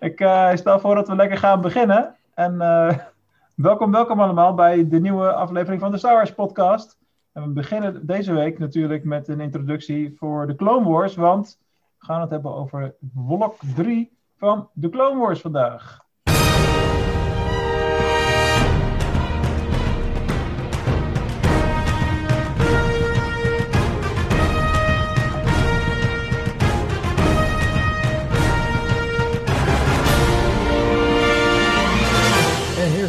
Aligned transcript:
Ik 0.00 0.20
uh, 0.20 0.54
stel 0.54 0.80
voor 0.80 0.94
dat 0.94 1.08
we 1.08 1.16
lekker 1.16 1.38
gaan 1.38 1.60
beginnen. 1.60 2.16
En 2.34 2.54
uh, 2.54 2.98
welkom, 3.54 3.90
welkom 3.90 4.20
allemaal 4.20 4.54
bij 4.54 4.88
de 4.88 5.00
nieuwe 5.00 5.32
aflevering 5.32 5.80
van 5.80 5.90
de 5.90 5.98
Star 5.98 6.34
podcast. 6.34 6.98
En 7.32 7.42
we 7.42 7.48
beginnen 7.48 8.06
deze 8.06 8.32
week 8.32 8.58
natuurlijk 8.58 9.04
met 9.04 9.28
een 9.28 9.40
introductie 9.40 10.16
voor 10.16 10.46
de 10.46 10.54
Clone 10.54 10.88
Wars, 10.88 11.14
want 11.14 11.58
we 11.98 12.06
gaan 12.06 12.20
het 12.20 12.30
hebben 12.30 12.54
over 12.54 12.94
blok 12.98 13.56
3 13.74 14.16
van 14.36 14.68
de 14.72 14.88
Clone 14.88 15.20
Wars 15.20 15.40
vandaag. 15.40 16.04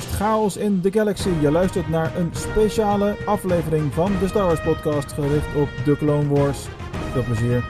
Chaos 0.06 0.58
in 0.58 0.82
the 0.82 0.92
Galaxy. 0.92 1.30
Je 1.30 1.52
luistert 1.52 1.90
naar 1.90 2.16
een 2.16 2.36
speciale 2.36 3.18
aflevering 3.26 3.94
van 3.94 4.12
de 4.20 4.28
Star 4.28 4.46
Wars 4.46 4.62
podcast 4.62 5.12
gericht 5.12 5.56
op 5.56 5.70
de 5.86 5.98
Clone 5.98 6.28
Wars. 6.28 6.68
Veel 7.12 7.24
plezier. 7.24 7.64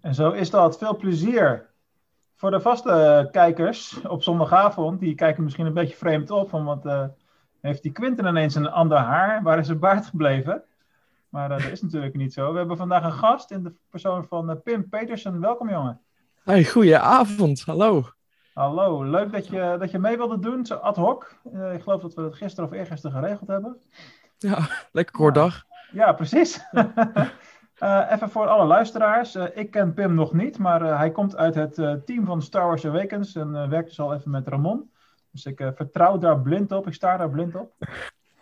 En 0.00 0.14
zo 0.14 0.30
is 0.30 0.50
dat. 0.50 0.78
Veel 0.78 0.96
plezier. 0.96 1.70
Voor 2.34 2.50
de 2.50 2.60
vaste 2.60 3.28
kijkers 3.32 4.00
op 4.06 4.22
zondagavond, 4.22 5.00
die 5.00 5.14
kijken 5.14 5.42
misschien 5.42 5.66
een 5.66 5.74
beetje 5.74 5.96
vreemd 5.96 6.30
op, 6.30 6.48
van 6.48 6.64
wat 6.64 6.86
uh, 6.86 7.04
heeft 7.60 7.82
die 7.82 7.92
Quinten 7.92 8.26
ineens 8.26 8.54
een 8.54 8.70
ander 8.70 8.98
haar? 8.98 9.42
Waar 9.42 9.58
is 9.58 9.66
zijn 9.66 9.78
baard 9.78 10.06
gebleven? 10.06 10.62
Maar 11.28 11.50
uh, 11.50 11.58
dat 11.58 11.72
is 11.72 11.82
natuurlijk 11.82 12.14
niet 12.14 12.32
zo. 12.32 12.52
We 12.52 12.58
hebben 12.58 12.76
vandaag 12.76 13.04
een 13.04 13.12
gast 13.12 13.50
in 13.50 13.62
de 13.62 13.72
persoon 13.90 14.26
van 14.26 14.50
uh, 14.50 14.56
Pim 14.64 14.88
Petersen. 14.88 15.40
Welkom 15.40 15.70
jongen. 15.70 16.00
Hey, 16.42 16.64
goeie 16.64 16.96
Hallo. 16.96 18.04
Hallo, 18.54 19.04
leuk 19.04 19.32
dat 19.32 19.46
je, 19.46 19.76
dat 19.78 19.90
je 19.90 19.98
mee 19.98 20.16
wilde 20.16 20.38
doen, 20.38 20.66
zo 20.66 20.74
ad 20.74 20.96
hoc. 20.96 21.34
Uh, 21.54 21.74
ik 21.74 21.82
geloof 21.82 22.02
dat 22.02 22.14
we 22.14 22.22
het 22.22 22.34
gisteren 22.34 22.70
of 22.70 22.76
eergisteren 22.76 23.20
geregeld 23.20 23.48
hebben. 23.48 23.76
Ja, 24.38 24.58
lekker 24.92 25.14
kort 25.14 25.34
dag. 25.34 25.64
Ja, 25.92 26.12
precies. 26.12 26.64
uh, 26.72 28.08
even 28.12 28.30
voor 28.30 28.46
alle 28.46 28.64
luisteraars. 28.64 29.34
Uh, 29.34 29.44
ik 29.54 29.70
ken 29.70 29.94
Pim 29.94 30.14
nog 30.14 30.32
niet, 30.32 30.58
maar 30.58 30.98
hij 30.98 31.10
komt 31.10 31.36
uit 31.36 31.54
het 31.54 32.06
team 32.06 32.24
van 32.24 32.42
Star 32.42 32.66
Wars 32.66 32.86
Awakens 32.86 33.34
en 33.34 33.68
werkt 33.68 33.88
dus 33.88 34.00
al 34.00 34.14
even 34.14 34.30
met 34.30 34.48
Ramon. 34.48 34.90
Dus 35.30 35.44
ik 35.44 35.70
vertrouw 35.74 36.18
daar 36.18 36.40
blind 36.40 36.72
op, 36.72 36.86
ik 36.86 36.94
sta 36.94 37.16
daar 37.16 37.30
blind 37.30 37.54
op. 37.54 37.72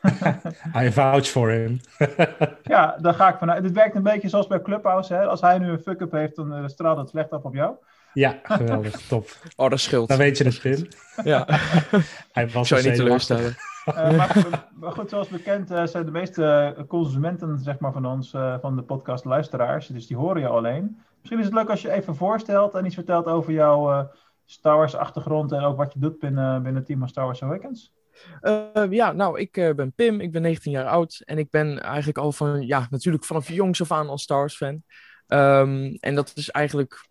I 0.82 0.92
vouch 0.92 1.26
for 1.26 1.50
him. 1.50 1.80
ja, 2.62 2.96
daar 3.00 3.14
ga 3.14 3.28
ik 3.28 3.38
vanuit. 3.38 3.62
Dit 3.62 3.72
werkt 3.72 3.94
een 3.94 4.02
beetje 4.02 4.28
zoals 4.28 4.46
bij 4.46 4.62
Clubhouse. 4.62 5.14
Hè? 5.14 5.26
Als 5.26 5.40
hij 5.40 5.58
nu 5.58 5.70
een 5.70 5.80
fuck-up 5.80 6.12
heeft, 6.12 6.36
dan 6.36 6.70
straalt 6.70 6.98
het 6.98 7.08
slecht 7.08 7.30
af 7.30 7.42
op 7.42 7.54
jou. 7.54 7.74
Ja, 8.12 8.39
geweldig, 8.42 9.00
top. 9.00 9.28
Oh, 9.56 9.70
dat 9.70 9.80
scheelt. 9.80 10.08
Dan 10.08 10.19
weet 10.19 10.39
je 10.39 10.44
het, 10.44 10.61
Pim. 10.61 10.89
Ja. 11.25 11.47
Hij 12.33 12.48
was 12.48 12.69
Zou 12.69 12.83
je 12.83 12.89
niet 12.89 12.97
teleurstellen. 12.97 13.56
Uh, 13.86 14.16
maar, 14.16 14.69
maar, 14.75 14.92
goed, 14.92 15.11
zoals 15.11 15.28
bekend 15.28 15.70
uh, 15.70 15.86
zijn 15.86 16.05
de 16.05 16.11
meeste 16.11 16.75
consumenten 16.88 17.58
zeg 17.58 17.78
maar, 17.78 17.92
van 17.92 18.06
ons, 18.06 18.33
uh, 18.33 18.56
van 18.61 18.77
de 18.77 18.83
podcast 18.83 19.25
luisteraars, 19.25 19.86
dus 19.86 20.06
die 20.06 20.16
horen 20.16 20.41
je 20.41 20.48
alleen. 20.48 20.98
Misschien 21.19 21.38
is 21.38 21.44
het 21.44 21.55
leuk 21.55 21.70
als 21.70 21.83
je 21.83 21.92
even 21.92 22.16
voorstelt 22.16 22.75
en 22.75 22.86
iets 22.86 22.94
vertelt 22.94 23.27
over 23.27 23.53
jouw 23.53 24.11
Star 24.44 24.77
Wars 24.77 24.94
achtergrond 24.94 25.53
en 25.53 25.62
ook 25.62 25.77
wat 25.77 25.92
je 25.92 25.98
doet 25.98 26.19
binnen, 26.19 26.55
binnen 26.55 26.75
het 26.75 26.86
team 26.86 26.98
van 26.98 27.08
Star 27.08 27.25
Wars 27.25 27.42
Awakens. 27.42 27.92
ja, 28.91 29.12
nou, 29.12 29.41
ik 29.41 29.53
ben 29.53 29.92
Pim, 29.92 30.20
ik 30.20 30.33
ben 30.33 30.42
19 30.42 30.72
jaar 30.72 30.86
oud 30.86 31.22
en 31.25 31.38
ik 31.38 31.50
ben 31.50 31.83
eigenlijk 31.83 32.19
al 32.19 32.33
van, 32.33 32.66
ja, 32.66 32.86
natuurlijk 32.91 33.25
vanaf 33.25 33.48
jongs 33.48 33.81
af 33.81 33.92
aan 33.92 34.08
al 34.08 34.19
Star 34.19 34.38
Wars 34.38 34.56
fan. 34.56 34.83
Um, 35.33 35.97
en 36.00 36.14
dat 36.14 36.33
is 36.34 36.50
eigenlijk 36.50 37.08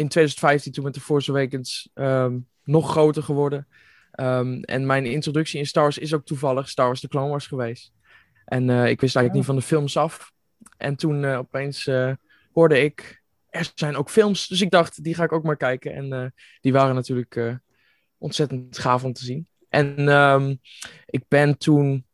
in 0.00 0.08
2015 0.08 0.72
toen 0.72 0.84
met 0.84 0.94
de 0.94 1.00
Force 1.00 1.30
Awakens 1.30 1.90
um, 1.94 2.46
nog 2.64 2.90
groter 2.90 3.22
geworden. 3.22 3.66
Um, 4.20 4.62
en 4.62 4.86
mijn 4.86 5.06
introductie 5.06 5.58
in 5.58 5.66
Star 5.66 5.82
Wars 5.82 5.98
is 5.98 6.14
ook 6.14 6.24
toevallig 6.24 6.68
Star 6.68 6.86
Wars 6.86 7.00
The 7.00 7.08
Clone 7.08 7.28
Wars 7.28 7.46
geweest. 7.46 7.92
En 8.44 8.68
uh, 8.68 8.88
ik 8.88 9.00
wist 9.00 9.16
eigenlijk 9.16 9.34
niet 9.34 9.44
van 9.44 9.56
de 9.56 9.62
films 9.62 9.96
af. 9.96 10.32
En 10.76 10.96
toen 10.96 11.22
uh, 11.22 11.38
opeens 11.38 11.86
uh, 11.86 12.12
hoorde 12.52 12.80
ik, 12.80 13.22
er 13.48 13.72
zijn 13.74 13.96
ook 13.96 14.10
films. 14.10 14.46
Dus 14.46 14.60
ik 14.60 14.70
dacht, 14.70 15.04
die 15.04 15.14
ga 15.14 15.24
ik 15.24 15.32
ook 15.32 15.44
maar 15.44 15.56
kijken. 15.56 15.94
En 15.94 16.34
die 16.60 16.72
waren 16.72 16.94
natuurlijk 16.94 17.60
ontzettend 18.18 18.78
gaaf 18.78 19.04
om 19.04 19.12
te 19.12 19.24
zien. 19.24 19.48
En 19.68 20.08
um, 20.08 20.60
ik 21.06 21.24
ben 21.28 21.58
toen, 21.58 22.06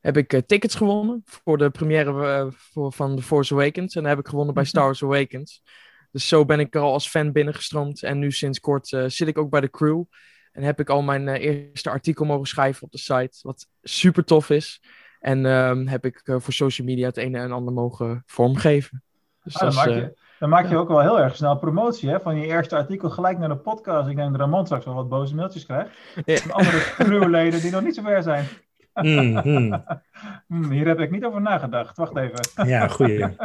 heb 0.00 0.16
ik 0.16 0.42
tickets 0.46 0.74
gewonnen 0.74 1.22
voor 1.24 1.58
de 1.58 1.70
première 1.70 2.52
voor, 2.52 2.92
van 2.92 3.16
The 3.16 3.22
Force 3.22 3.54
Awakens. 3.54 3.94
En 3.94 4.02
dat 4.02 4.10
heb 4.10 4.20
ik 4.20 4.28
gewonnen 4.28 4.54
bij 4.54 4.62
mhm. 4.62 4.72
Star 4.72 4.84
Wars 4.84 5.02
Awakens. 5.02 5.62
Dus 6.14 6.28
zo 6.28 6.44
ben 6.44 6.60
ik 6.60 6.74
er 6.74 6.80
al 6.80 6.92
als 6.92 7.08
fan 7.08 7.32
binnengestroomd. 7.32 8.02
En 8.02 8.18
nu 8.18 8.32
sinds 8.32 8.60
kort 8.60 8.92
uh, 8.92 9.04
zit 9.06 9.28
ik 9.28 9.38
ook 9.38 9.50
bij 9.50 9.60
de 9.60 9.70
crew. 9.70 10.02
En 10.52 10.62
heb 10.62 10.80
ik 10.80 10.90
al 10.90 11.02
mijn 11.02 11.26
uh, 11.26 11.34
eerste 11.34 11.90
artikel 11.90 12.24
mogen 12.24 12.46
schrijven 12.46 12.82
op 12.82 12.92
de 12.92 12.98
site. 12.98 13.38
Wat 13.42 13.66
super 13.82 14.24
tof 14.24 14.50
is. 14.50 14.82
En 15.20 15.44
uh, 15.44 15.90
heb 15.90 16.04
ik 16.04 16.20
uh, 16.24 16.36
voor 16.38 16.52
social 16.52 16.86
media 16.86 17.06
het 17.06 17.16
ene 17.16 17.38
en 17.38 17.52
ander 17.52 17.72
mogen 17.72 18.22
vormgeven. 18.26 19.02
Dus 19.42 19.54
ah, 19.54 19.60
dan, 19.60 19.74
maak 19.74 19.86
je, 19.86 20.16
dan 20.38 20.48
maak 20.48 20.68
je 20.68 20.76
ook 20.76 20.88
wel 20.88 21.00
heel 21.00 21.20
erg 21.20 21.36
snel 21.36 21.58
promotie. 21.58 22.08
Hè? 22.08 22.20
Van 22.20 22.36
je 22.36 22.46
eerste 22.46 22.76
artikel 22.76 23.10
gelijk 23.10 23.38
naar 23.38 23.48
de 23.48 23.56
podcast. 23.56 24.08
Ik 24.08 24.16
denk 24.16 24.30
dat 24.30 24.40
Ramon 24.40 24.64
straks 24.64 24.84
wel 24.84 24.94
wat 24.94 25.08
boze 25.08 25.34
mailtjes 25.34 25.66
krijgt. 25.66 25.90
Ja. 26.24 26.36
Van 26.36 26.50
andere 26.50 26.78
crewleden 26.78 27.60
die 27.60 27.70
nog 27.70 27.82
niet 27.82 27.94
zo 27.94 28.02
ver 28.02 28.22
zijn. 28.22 28.46
Mm, 28.94 29.40
mm. 29.44 29.84
hmm, 30.46 30.70
hier 30.76 30.86
heb 30.86 31.00
ik 31.00 31.10
niet 31.10 31.24
over 31.24 31.40
nagedacht. 31.40 31.96
Wacht 31.96 32.16
even. 32.16 32.68
Ja, 32.68 32.88
goeie. 32.88 33.26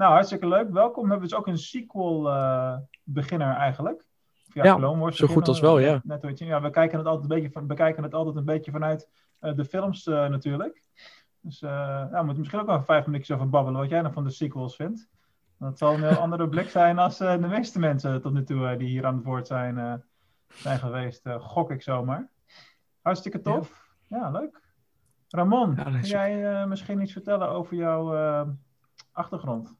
Nou, 0.00 0.12
hartstikke 0.12 0.48
leuk. 0.48 0.70
Welkom. 0.70 1.02
We 1.02 1.10
hebben 1.10 1.28
dus 1.28 1.38
ook 1.38 1.46
een 1.46 1.58
sequel 1.58 2.26
uh, 2.26 2.76
beginner 3.04 3.56
eigenlijk. 3.56 4.04
Ja, 4.52 4.64
ja 4.64 4.78
Wars 4.78 5.16
zo 5.16 5.26
goed 5.26 5.48
als 5.48 5.60
wel, 5.60 5.78
ja. 5.78 6.00
Net, 6.04 6.38
ja. 6.38 6.60
We 6.60 6.70
kijken 6.70 6.98
het 6.98 7.06
altijd 7.06 7.30
een 7.30 7.36
beetje, 7.36 7.52
van, 7.52 7.66
bekijken 7.66 8.02
het 8.02 8.14
altijd 8.14 8.36
een 8.36 8.44
beetje 8.44 8.70
vanuit 8.70 9.08
uh, 9.40 9.54
de 9.54 9.64
films 9.64 10.06
uh, 10.06 10.14
natuurlijk. 10.14 10.82
Dus 11.40 11.60
nou, 11.60 12.10
we 12.10 12.22
moeten 12.22 12.38
misschien 12.38 12.60
ook 12.60 12.66
wel 12.66 12.82
vijf 12.82 13.06
minuutjes 13.06 13.36
over 13.36 13.48
babbelen 13.48 13.80
wat 13.80 13.90
jij 13.90 14.00
nog 14.00 14.12
van 14.12 14.24
de 14.24 14.30
sequels 14.30 14.76
vindt. 14.76 15.08
Dat 15.58 15.78
zal 15.78 15.94
een 15.94 16.02
heel 16.02 16.18
andere 16.26 16.48
blik 16.48 16.68
zijn 16.68 16.98
als 16.98 17.18
de 17.18 17.46
meeste 17.48 17.78
mensen 17.78 18.22
tot 18.22 18.32
nu 18.32 18.44
toe 18.44 18.76
die 18.76 18.88
hier 18.88 19.06
aan 19.06 19.14
het 19.14 19.24
woord 19.24 19.46
zijn, 19.46 20.04
zijn 20.48 20.78
geweest. 20.78 21.28
gok 21.38 21.70
ik 21.70 21.82
zomaar. 21.82 22.30
Hartstikke 23.00 23.40
tof. 23.40 23.94
Ja, 24.06 24.16
ja 24.16 24.30
leuk. 24.30 24.60
Ramon, 25.28 25.74
ja, 25.76 25.82
kun 25.82 26.00
jij 26.00 26.66
misschien 26.66 27.00
iets 27.00 27.12
vertellen 27.12 27.48
over 27.48 27.76
jouw 27.76 28.46
achtergrond? 29.12 29.78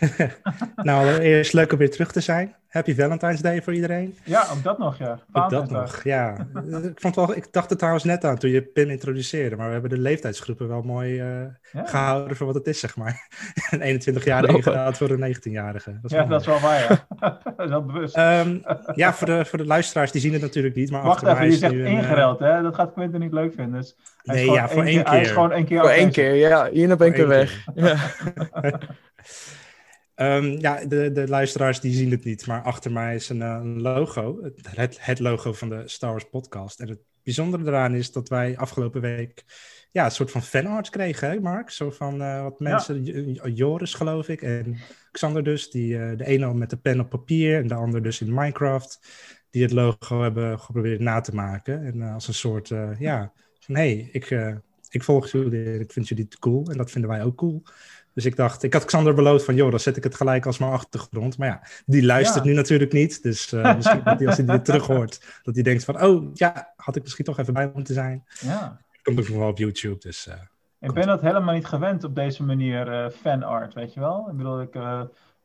nou, 0.88 1.18
eerst 1.18 1.52
leuk 1.52 1.72
om 1.72 1.78
weer 1.78 1.90
terug 1.90 2.12
te 2.12 2.20
zijn. 2.20 2.54
Happy 2.72 2.94
Valentine's 2.94 3.40
Day 3.40 3.62
voor 3.62 3.74
iedereen. 3.74 4.16
Ja, 4.24 4.46
ook 4.52 4.62
dat 4.62 4.78
nog, 4.78 4.98
ja. 4.98 5.18
Ook 5.32 5.50
dat 5.50 5.70
nog, 5.70 6.02
ja. 6.02 6.46
ik, 6.82 7.00
vond 7.00 7.16
wel, 7.16 7.36
ik 7.36 7.52
dacht 7.52 7.70
er 7.70 7.76
trouwens 7.76 8.04
net 8.04 8.24
aan 8.24 8.38
toen 8.38 8.50
je 8.50 8.62
Pim 8.62 8.90
introduceerde, 8.90 9.56
maar 9.56 9.66
we 9.66 9.72
hebben 9.72 9.90
de 9.90 9.98
leeftijdsgroepen 9.98 10.68
wel 10.68 10.82
mooi 10.82 11.22
uh, 11.22 11.44
ja. 11.72 11.84
gehouden 11.84 12.36
voor 12.36 12.46
wat 12.46 12.54
het 12.54 12.66
is, 12.66 12.80
zeg 12.80 12.96
maar. 12.96 13.28
een 13.70 14.00
21-jarige 14.00 14.56
ingehaald 14.56 14.96
voor 14.96 15.10
een 15.10 15.36
19-jarige. 15.36 15.98
Ja, 16.02 16.24
dat 16.24 16.40
is 16.40 16.46
wel 16.46 16.60
waar, 16.60 16.80
ja. 16.80 17.06
dat 17.56 17.64
is 17.64 17.68
wel 17.68 17.84
bewust. 17.84 18.16
Um, 18.16 18.62
ja, 18.94 19.12
voor 19.12 19.26
de, 19.26 19.44
voor 19.44 19.58
de 19.58 19.66
luisteraars, 19.66 20.12
die 20.12 20.20
zien 20.20 20.32
het 20.32 20.42
natuurlijk 20.42 20.74
niet, 20.74 20.90
maar 20.90 21.02
Wacht 21.02 21.26
even, 21.26 21.44
je 21.44 21.52
zegt 21.52 21.72
ingereld, 21.72 22.40
uh, 22.40 22.48
hè? 22.48 22.62
Dat 22.62 22.74
gaat 22.74 22.92
Quinten 22.92 23.20
niet 23.20 23.32
leuk 23.32 23.54
vinden. 23.54 23.80
Dus 23.80 23.96
nee, 24.22 24.50
ja, 24.50 24.68
voor 24.68 24.84
één 24.84 25.02
keer. 25.02 25.12
Hij 25.12 25.20
is 25.20 25.30
gewoon 25.30 25.52
één 25.52 25.64
keer. 25.64 25.80
Voor 25.80 25.90
één 25.90 26.10
keer, 26.10 26.34
ja. 26.34 26.68
Hier 26.70 26.96
ben 26.96 27.06
ik 27.06 27.16
weer 27.16 27.28
weg. 27.28 27.64
Ja. 27.74 27.96
Um, 30.16 30.44
ja, 30.44 30.84
de, 30.84 31.12
de 31.12 31.28
luisteraars 31.28 31.80
die 31.80 31.92
zien 31.92 32.10
het 32.10 32.24
niet, 32.24 32.46
maar 32.46 32.62
achter 32.62 32.92
mij 32.92 33.14
is 33.14 33.28
een, 33.28 33.40
een 33.40 33.80
logo, 33.80 34.42
het, 34.42 34.98
het, 35.00 35.18
logo 35.18 35.52
van 35.52 35.68
de 35.68 35.82
Star 35.88 36.10
Wars 36.10 36.28
podcast. 36.30 36.80
En 36.80 36.88
het 36.88 37.00
bijzondere 37.22 37.66
eraan 37.66 37.94
is 37.94 38.12
dat 38.12 38.28
wij 38.28 38.56
afgelopen 38.56 39.00
week 39.00 39.44
ja, 39.90 40.04
een 40.04 40.10
soort 40.10 40.30
van 40.30 40.42
fanart 40.42 40.90
kregen, 40.90 41.30
hè 41.30 41.40
Mark? 41.40 41.70
Zo 41.70 41.90
van 41.90 42.22
uh, 42.22 42.42
wat 42.42 42.60
mensen, 42.60 43.04
ja. 43.04 43.48
Joris 43.48 43.94
geloof 43.94 44.28
ik 44.28 44.42
en 44.42 44.76
Xander 45.12 45.44
dus, 45.44 45.70
die 45.70 45.94
uh, 45.94 46.16
de 46.16 46.26
ene 46.26 46.54
met 46.54 46.70
de 46.70 46.76
pen 46.76 47.00
op 47.00 47.10
papier 47.10 47.58
en 47.58 47.66
de 47.66 47.74
ander 47.74 48.02
dus 48.02 48.20
in 48.20 48.34
Minecraft, 48.34 49.00
die 49.50 49.62
het 49.62 49.72
logo 49.72 50.22
hebben 50.22 50.60
geprobeerd 50.60 51.00
na 51.00 51.20
te 51.20 51.34
maken. 51.34 51.84
En 51.84 51.96
uh, 51.96 52.14
als 52.14 52.28
een 52.28 52.34
soort, 52.34 52.68
ja, 52.98 53.32
van 53.60 53.74
hé, 53.74 53.94
hey, 53.94 54.08
ik, 54.12 54.30
ik 54.88 55.02
volg 55.02 55.30
jullie, 55.30 55.78
ik 55.78 55.92
vind 55.92 56.08
jullie 56.08 56.28
cool 56.38 56.70
en 56.70 56.76
dat 56.76 56.90
vinden 56.90 57.10
wij 57.10 57.22
ook 57.22 57.36
cool. 57.36 57.62
Dus 58.14 58.24
ik 58.24 58.36
dacht, 58.36 58.62
ik 58.62 58.72
had 58.72 58.84
Xander 58.84 59.14
beloofd 59.14 59.44
van, 59.44 59.54
joh, 59.54 59.70
dan 59.70 59.80
zet 59.80 59.96
ik 59.96 60.04
het 60.04 60.14
gelijk 60.14 60.46
als 60.46 60.58
mijn 60.58 60.72
achtergrond. 60.72 61.38
Maar 61.38 61.48
ja, 61.48 61.62
die 61.86 62.04
luistert 62.04 62.44
nu 62.44 62.54
natuurlijk 62.54 62.92
niet. 62.92 63.22
Dus 63.22 63.52
uh, 63.52 63.74
misschien 63.76 64.00
dat 64.04 64.18
hij, 64.18 64.26
als 64.26 64.36
hij 64.36 64.46
dit 64.46 64.64
terug 64.64 64.86
hoort, 64.86 65.40
dat 65.42 65.54
hij 65.54 65.62
denkt 65.62 65.84
van, 65.84 66.02
oh 66.02 66.30
ja, 66.34 66.72
had 66.76 66.96
ik 66.96 67.02
misschien 67.02 67.24
toch 67.24 67.38
even 67.38 67.52
bij 67.52 67.70
moeten 67.74 67.94
zijn. 67.94 68.24
Ja. 68.40 68.80
Komt 69.02 69.20
ook 69.20 69.26
wel 69.26 69.48
op 69.48 69.58
YouTube, 69.58 69.98
dus... 69.98 70.26
Uh, 70.26 70.34
ik 70.80 70.92
ben 70.92 71.06
dat 71.06 71.20
helemaal 71.20 71.54
niet 71.54 71.66
gewend 71.66 72.04
op 72.04 72.14
deze 72.14 72.42
manier 72.42 72.92
uh, 72.92 73.08
fanart, 73.08 73.74
weet 73.74 73.94
je 73.94 74.00
wel? 74.00 74.28
Ik 74.30 74.36
bedoel, 74.36 74.60
ik, 74.60 74.72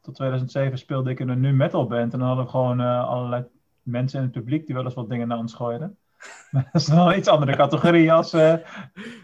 tot 0.02 0.16
2007 0.16 0.78
speelde 0.78 1.10
ik 1.10 1.20
in 1.20 1.30
een 1.30 1.40
nu 1.40 1.54
metal 1.54 1.88
band 1.88 2.14
en 2.14 2.20
dan 2.20 2.28
hadden 2.28 2.46
we 2.46 2.52
gewoon 2.52 2.80
allerlei 2.80 3.44
mensen 3.82 4.20
in 4.20 4.26
het 4.26 4.34
publiek 4.34 4.66
die 4.66 4.76
wel 4.76 4.84
eens 4.84 4.94
wat 4.94 5.10
dingen 5.10 5.28
naar 5.28 5.38
ons 5.38 5.54
gooiden. 5.54 5.98
dat 6.52 6.66
is 6.72 6.88
wel 6.88 7.12
een 7.12 7.18
iets 7.18 7.28
andere 7.28 7.56
categorie 7.64 8.12
als 8.12 8.30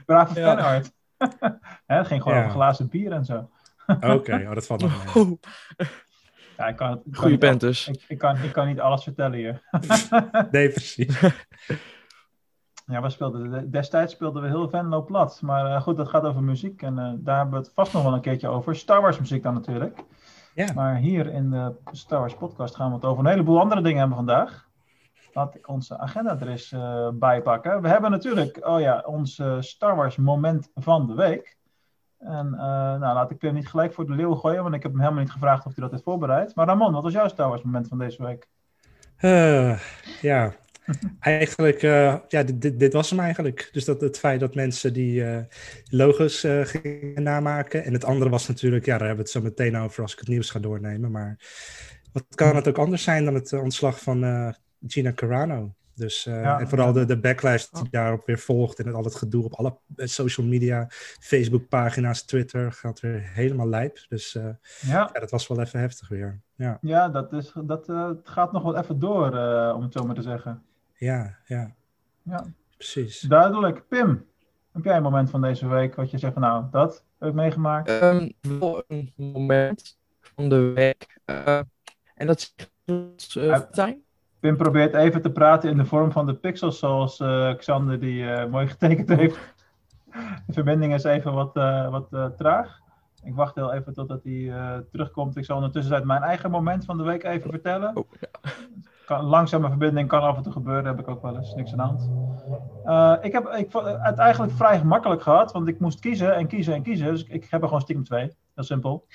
brave 0.06 0.40
ja. 0.40 0.82
fanart. 1.40 1.60
het 1.86 2.08
ging 2.08 2.22
gewoon 2.22 2.38
ja. 2.38 2.44
over 2.44 2.54
glazen 2.54 2.90
bier 2.90 3.12
en 3.12 3.26
zo. 3.26 3.50
Oké, 3.88 4.12
okay, 4.12 4.46
oh, 4.46 4.54
dat 4.54 4.66
valt 4.66 4.82
nog 4.82 5.16
mee. 5.16 5.40
Ja, 6.58 6.68
ik 6.68 6.76
kan, 6.76 6.90
het- 6.90 7.06
ik 7.06 7.12
kan 7.12 7.22
Goeie 7.22 7.38
band 7.38 7.60
dus. 7.60 7.88
Ik, 7.88 8.06
ik, 8.08 8.18
kan, 8.18 8.38
ik 8.38 8.52
kan 8.52 8.68
niet 8.68 8.80
alles 8.80 9.04
vertellen 9.04 9.38
hier. 9.38 9.62
Nee, 10.52 10.70
precies. 10.70 11.20
Ja, 12.86 13.02
we 13.02 13.10
speelden, 13.10 13.72
destijds 13.72 14.14
speelden 14.14 14.42
we 14.42 14.48
heel 14.48 14.70
Venlo 14.70 15.04
plat. 15.04 15.42
Maar 15.42 15.66
eh, 15.66 15.82
goed, 15.82 15.98
dat 15.98 16.10
gaat 16.10 16.24
over 16.24 16.44
muziek. 16.44 16.82
En 16.82 17.00
eh, 17.00 17.12
daar 17.18 17.38
hebben 17.38 17.60
we 17.60 17.66
het 17.66 17.74
vast 17.74 17.94
nog 17.94 18.04
wel 18.04 18.14
een 18.14 18.22
keertje 18.22 18.48
over. 18.48 18.76
Star 18.76 19.02
Wars 19.02 19.20
muziek 19.20 19.44
dan 19.44 19.54
natuurlijk. 19.54 20.04
Ja. 20.54 20.74
Maar 20.74 20.96
hier 20.96 21.28
in 21.28 21.50
de 21.50 21.76
Star 21.92 22.20
Wars 22.20 22.36
podcast 22.36 22.76
gaan 22.76 22.90
we 22.90 22.96
het 22.96 23.06
over 23.06 23.24
een 23.24 23.30
heleboel 23.30 23.60
andere 23.60 23.82
dingen 23.82 24.00
hebben 24.00 24.18
vandaag. 24.18 24.70
Laat 25.34 25.56
ik 25.56 25.68
onze 25.68 25.98
agenda 25.98 26.40
er 26.40 26.48
eens 26.48 26.72
eh, 26.72 27.42
pakken. 27.44 27.82
We 27.82 27.88
hebben 27.88 28.12
natuurlijk, 28.12 28.68
oh 28.68 28.80
ja, 28.80 29.04
ons 29.06 29.42
Star 29.60 29.96
Wars 29.96 30.16
moment 30.16 30.70
van 30.76 31.08
de 31.08 31.14
week. 31.14 31.58
En 32.26 32.54
eh, 32.54 33.00
nou, 33.00 33.00
laat 33.00 33.32
ik 33.32 33.42
hem 33.42 33.54
niet 33.54 33.68
gelijk 33.68 33.94
voor 33.94 34.06
de 34.06 34.14
leeuw 34.14 34.34
gooien, 34.34 34.64
want 34.64 34.76
ik 34.76 34.84
heb 34.84 34.92
hem 34.92 35.02
helemaal 35.02 35.24
niet 35.24 35.32
gevraagd 35.32 35.66
of 35.66 35.74
hij 35.74 35.84
dat 35.84 35.92
heeft 35.92 36.04
voorbereid. 36.04 36.56
Maar 36.56 36.68
Ramon, 36.68 36.94
wat 36.94 37.04
was 37.04 37.14
jouw 37.14 37.28
Star 37.28 37.50
Wars 37.50 37.62
moment 37.62 37.88
van 37.88 37.98
deze 37.98 38.24
week? 38.26 38.48
Eh, 39.18 39.80
ja, 40.22 40.54
eigenlijk, 41.20 41.82
ja, 42.28 42.44
dit, 42.44 42.80
dit, 42.80 42.94
was 42.94 43.10
hem 43.10 43.20
eigenlijk. 43.20 43.70
Dus 43.72 43.86
dat 43.86 44.02
het 44.02 44.20
feit 44.20 44.40
dat 44.40 44.56
mensen 44.56 44.94
die 44.94 45.26
logos 45.90 46.40
gingen 46.64 47.24
namaken. 47.24 47.84
En 47.84 47.94
het 47.94 48.06
andere 48.06 48.30
was 48.30 48.48
natuurlijk, 48.48 48.86
ja, 48.86 48.98
daar 48.98 49.08
hebben 49.08 49.26
we 49.26 49.32
het 49.32 49.44
zo 49.44 49.50
meteen 49.50 49.78
over 49.78 50.02
als 50.02 50.14
ik 50.14 50.20
het 50.20 50.28
nieuws 50.28 50.50
ga 50.50 50.60
doornemen. 50.60 51.12
Maar 51.12 51.38
wat 52.12 52.26
kan 52.36 52.56
het 52.56 52.68
ook 52.68 52.78
anders 52.78 53.04
zijn 53.04 53.26
dan 53.26 53.34
het 53.34 53.54
ontslag 53.54 54.00
van 54.00 54.24
Gina 54.88 55.14
Carano? 55.14 55.74
Dus, 55.96 56.26
eh, 56.26 56.42
Ja, 56.42 56.60
en 56.60 56.68
vooral 56.68 56.88
ja. 56.88 56.94
de, 56.94 57.06
de 57.06 57.20
backlash 57.20 57.66
die 57.70 57.90
daarop 57.90 58.26
weer 58.26 58.40
volgt 58.40 58.80
en 58.80 58.86
het, 58.86 58.96
al 58.96 59.04
het 59.04 59.16
gedoe 59.16 59.44
op 59.44 59.54
alle 59.54 59.78
eh, 59.96 60.08
social 60.08 60.48
media, 60.48 60.86
Facebook-pagina's, 61.20 62.24
Twitter, 62.24 62.72
gaat 62.72 63.00
weer 63.00 63.22
helemaal 63.34 63.68
lijp. 63.70 64.06
Dus 64.10 64.36
eh, 64.36 64.44
Ja, 64.82 65.10
ja, 65.14 65.20
dat 65.20 65.32
was 65.32 65.48
wel 65.48 65.60
even 65.62 65.80
heftig 65.80 66.08
weer. 66.08 66.42
Ja, 66.56 66.78
ja 66.82 67.10
dat, 67.10 67.34
is, 67.34 67.54
dat 67.64 67.90
eh, 67.90 68.08
het 68.08 68.30
gaat 68.30 68.52
nog 68.52 68.64
wel 68.64 68.78
even 68.78 69.00
door, 69.00 69.36
eh, 69.38 69.74
om 69.76 69.82
het 69.82 69.94
zo 69.94 70.04
maar 70.04 70.16
te 70.16 70.22
zeggen. 70.22 70.64
ja, 70.94 71.38
ja, 71.46 71.76
Ja, 72.22 72.46
precies. 72.78 73.20
duidelijk. 73.20 73.88
Pim, 73.88 74.26
heb 74.72 74.84
jij 74.84 74.96
een 74.96 75.04
moment 75.04 75.30
van 75.30 75.42
deze 75.42 75.68
week 75.68 75.96
wat 75.96 76.12
je 76.12 76.18
zegt 76.18 76.34
van 76.34 76.42
nou, 76.42 76.66
dat 76.72 77.04
heb 77.20 77.30
ik 77.30 77.36
meegemaakt? 77.36 77.90
Ehm, 77.90 78.30
wel 78.42 78.84
een 78.88 79.14
moment 79.16 79.98
van 80.22 80.50
de 80.50 80.56
week. 80.60 81.18
eh, 81.26 81.60
en 82.16 82.28
dat 82.28 82.38
is 82.40 82.56
uh. 83.36 83.56
Fortuyn. 83.56 84.03
Pim 84.44 84.58
probeert 84.58 84.94
even 84.94 85.22
te 85.22 85.32
praten 85.32 85.70
in 85.70 85.78
de 85.78 85.86
vorm 85.86 86.12
van 86.12 86.26
de 86.26 86.34
pixels 86.34 86.80
zoals 86.80 87.20
eh, 87.20 87.56
Xander 87.56 88.00
die 88.00 88.30
eh, 88.30 88.50
mooi 88.50 88.68
getekend 88.68 89.10
heeft. 89.10 89.54
De 90.48 90.54
verbinding 90.54 90.94
is 90.94 91.04
even 91.04 91.34
wat, 91.34 91.56
eh, 91.56 91.90
wat 91.90 92.38
traag. 92.38 92.80
Ik 93.24 93.36
wacht 93.36 93.56
heel 93.56 93.74
even 93.74 93.94
totdat 93.94 94.24
hij 94.24 94.54
terugkomt. 94.92 95.38
Ik 95.38 95.46
zal 95.46 95.56
ondertussen 95.56 95.94
uit 95.94 96.04
mijn 96.04 96.22
eigen 96.22 96.52
moment 96.52 96.86
van 96.86 96.98
de 96.98 97.04
week 97.04 97.24
even 97.24 97.50
vertellen. 97.50 97.96
Oh, 97.98 98.10
kan, 99.06 99.26
langzame 99.26 99.70
verbinding 99.70 100.08
kan 100.08 100.22
af 100.22 100.38
en 100.38 100.44
toe 100.44 100.52
gebeuren, 100.52 100.86
heb 100.86 101.00
ik 101.00 101.08
ook 101.08 101.22
wel 101.22 101.36
eens. 101.36 101.54
Niks 101.54 101.76
aan 101.76 101.78
de 101.78 101.84
hand. 102.86 103.24
Ik 103.24 103.32
heb 103.32 103.48
ik 103.48 103.72
vond 103.72 103.86
het 103.86 104.18
eigenlijk 104.18 104.54
vrij 104.54 104.78
gemakkelijk 104.80 105.22
gehad, 105.22 105.52
want 105.52 105.68
ik 105.68 105.80
moest 105.80 106.00
kiezen 106.00 106.36
en 106.36 106.48
kiezen 106.48 106.74
en 106.74 106.84
kiezen. 106.84 107.08
Dus 107.08 107.24
ik, 107.24 107.30
ik 107.30 107.48
heb 107.50 107.62
er 107.62 107.68
gewoon 107.68 107.82
stiekem 107.82 108.06
twee. 108.06 108.32
Heel 108.56 108.64
simpel. 108.64 109.06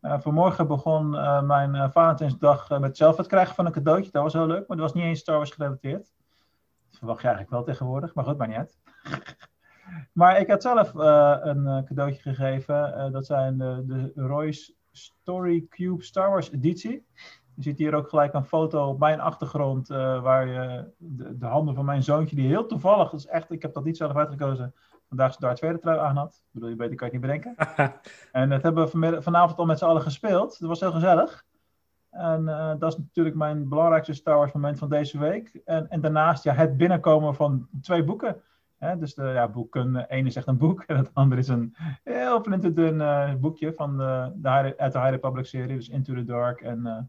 Eh, 0.00 0.20
vanmorgen 0.20 0.66
begon 0.66 1.16
eh, 1.16 1.42
mijn 1.42 1.74
eh, 1.74 1.90
Valentijnsdag 1.90 2.78
met 2.78 2.96
zelf 2.96 3.16
het 3.16 3.26
krijgen 3.26 3.54
van 3.54 3.66
een 3.66 3.72
cadeautje. 3.72 4.10
Dat 4.10 4.22
was 4.22 4.32
heel 4.32 4.46
leuk, 4.46 4.68
maar 4.68 4.76
dat 4.76 4.86
was 4.86 4.94
niet 4.94 5.04
eens 5.04 5.20
Star 5.20 5.36
Wars 5.36 5.50
gerelateerd. 5.50 6.12
Dat 6.90 6.98
verwacht 6.98 7.20
je 7.20 7.26
eigenlijk 7.26 7.56
wel 7.56 7.64
tegenwoordig, 7.64 8.14
maar 8.14 8.24
goed, 8.24 8.38
maar 8.38 8.48
niet 8.48 8.78
maar 10.20 10.40
ik 10.40 10.50
had 10.50 10.62
zelf 10.62 10.94
een 10.94 11.84
cadeautje 11.84 12.22
gegeven. 12.22 13.12
Dat 13.12 13.26
zijn 13.26 13.58
de, 13.58 14.12
Royce 14.14 14.74
Story 14.90 15.66
Cube 15.68 16.02
Star 16.02 16.30
Wars 16.30 16.50
editie. 16.50 17.06
Je 17.54 17.62
ziet 17.62 17.78
hier 17.78 17.94
ook 17.94 18.08
gelijk 18.08 18.32
een 18.34 18.44
foto 18.44 18.88
op 18.88 18.98
mijn 18.98 19.20
achtergrond, 19.20 19.88
waar 19.88 20.46
je 20.46 20.90
de, 20.96 21.38
de 21.38 21.46
handen 21.46 21.74
van 21.74 21.84
mijn 21.84 22.02
zoontje, 22.02 22.36
die 22.36 22.48
heel 22.48 22.66
toevallig, 22.66 23.10
dat 23.10 23.20
is 23.20 23.26
echt, 23.26 23.50
ik 23.50 23.62
heb 23.62 23.74
dat 23.74 23.84
niet 23.84 23.96
zelf 23.96 24.16
uitgekozen, 24.16 24.74
vandaag 25.10 25.32
zijn 25.32 25.40
Darth 25.40 25.58
Vader 25.58 25.80
trui 25.80 25.98
aan 25.98 26.16
had. 26.16 26.34
Ik 26.34 26.50
bedoel, 26.50 26.68
je 26.68 26.76
beter 26.76 26.96
kan 26.96 27.10
je 27.10 27.18
het 27.18 27.22
niet 27.22 27.42
bedenken. 27.42 28.00
En 28.32 28.48
dat 28.48 28.62
hebben 28.62 29.00
we 29.00 29.22
vanavond 29.22 29.58
al 29.58 29.66
met 29.66 29.78
z'n 29.78 29.84
allen 29.84 30.02
gespeeld. 30.02 30.58
Dat 30.58 30.68
was 30.68 30.80
heel 30.80 30.92
gezellig. 30.92 31.44
En 32.10 32.48
eh, 32.48 32.74
dat 32.78 32.92
is 32.92 32.98
natuurlijk 32.98 33.36
mijn 33.36 33.68
belangrijkste 33.68 34.12
Star 34.12 34.36
Wars 34.36 34.52
moment 34.52 34.78
van 34.78 34.88
deze 34.88 35.18
week. 35.18 35.60
En, 35.64 35.88
en 35.88 36.00
daarnaast 36.00 36.44
ja, 36.44 36.52
het 36.52 36.76
binnenkomen 36.76 37.34
van 37.34 37.68
twee 37.82 38.04
boeken. 38.04 38.42
Hè, 38.78 38.98
dus 38.98 39.14
de 39.14 39.22
ja, 39.22 39.48
boeken, 39.48 39.92
de 39.92 40.06
ene 40.08 40.28
is 40.28 40.36
echt 40.36 40.46
een 40.46 40.58
boek 40.58 40.82
en 40.86 40.96
het 40.96 41.10
andere 41.12 41.40
is 41.40 41.48
een 41.48 41.74
heel 42.04 42.42
flinterdun 42.42 43.00
eh 43.00 43.34
boekje 43.34 43.72
van 43.72 43.96
de, 43.96 44.32
de 44.34 44.50
High- 44.50 44.80
uit 44.80 44.92
de 44.92 44.98
High 44.98 45.10
Republic 45.10 45.46
serie. 45.46 45.76
Dus 45.76 45.88
Into 45.88 46.14
the 46.14 46.24
Dark 46.24 46.60
en, 46.60 46.86
eh, 46.86 47.02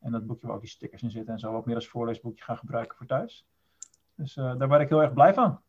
en 0.00 0.12
dat 0.12 0.26
boekje 0.26 0.46
waar 0.46 0.56
ook 0.56 0.62
die 0.62 0.70
stickers 0.70 1.02
in 1.02 1.10
zitten 1.10 1.32
en 1.32 1.40
zo. 1.40 1.54
Ook 1.54 1.66
meer 1.66 1.74
als 1.74 1.88
voorleesboekje 1.88 2.44
gaan 2.44 2.56
gebruiken 2.56 2.96
voor 2.96 3.06
thuis. 3.06 3.46
Dus 4.14 4.34
daar 4.34 4.68
ben 4.68 4.80
ik 4.80 4.88
heel 4.88 5.02
erg 5.02 5.12
blij 5.12 5.34
van. 5.34 5.60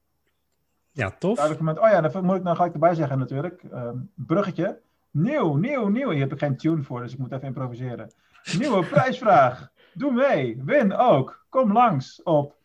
Ja, 0.92 1.12
tof. 1.20 1.36
Duidelijk 1.36 1.66
moment. 1.66 1.86
Oh 1.86 1.90
ja, 1.90 2.02
dat 2.02 2.22
moet 2.22 2.36
ik 2.36 2.44
nou 2.44 2.56
gelijk 2.56 2.74
erbij 2.74 2.96
zeggen 2.96 3.20
natuurlijk. 3.20 3.64
Ehm, 3.64 3.98
bruggetje. 4.16 4.80
Nieuw, 5.12 5.56
nieuw, 5.56 5.88
nieuw. 5.88 6.10
Hier 6.10 6.20
heb 6.20 6.32
ik 6.32 6.40
geen 6.40 6.58
tune 6.58 6.84
voor, 6.84 7.02
dus 7.02 7.14
ik 7.14 7.20
moet 7.20 7.32
even 7.32 7.48
improviseren. 7.48 8.12
Nieuwe 8.58 8.86
prijsvraag. 8.94 9.72
Doe 9.94 10.12
mee. 10.12 10.62
Win 10.64 10.96
ook. 10.96 11.46
Kom 11.50 11.72
langs 11.72 12.24
op 12.24 12.56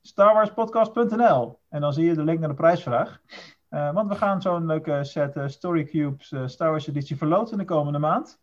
starwarspodcast.nl. 0.00 1.58
En 1.68 1.80
dan 1.80 1.92
zie 1.92 2.04
je 2.04 2.14
de 2.14 2.24
link 2.24 2.38
naar 2.38 2.48
de 2.48 2.54
prijsvraag. 2.54 3.20
Eh, 3.68 3.92
want 3.92 4.08
we 4.08 4.14
gaan 4.14 4.42
zo'n 4.42 4.66
leuke 4.66 5.04
set 5.04 5.36
eh, 5.36 5.48
Story 5.48 5.84
Cubes 5.84 6.32
eh, 6.32 6.46
Star 6.46 6.70
Wars 6.70 6.86
editie 6.86 7.16
verloten 7.16 7.58
de 7.58 7.64
komende 7.64 7.98
maand. 7.98 8.38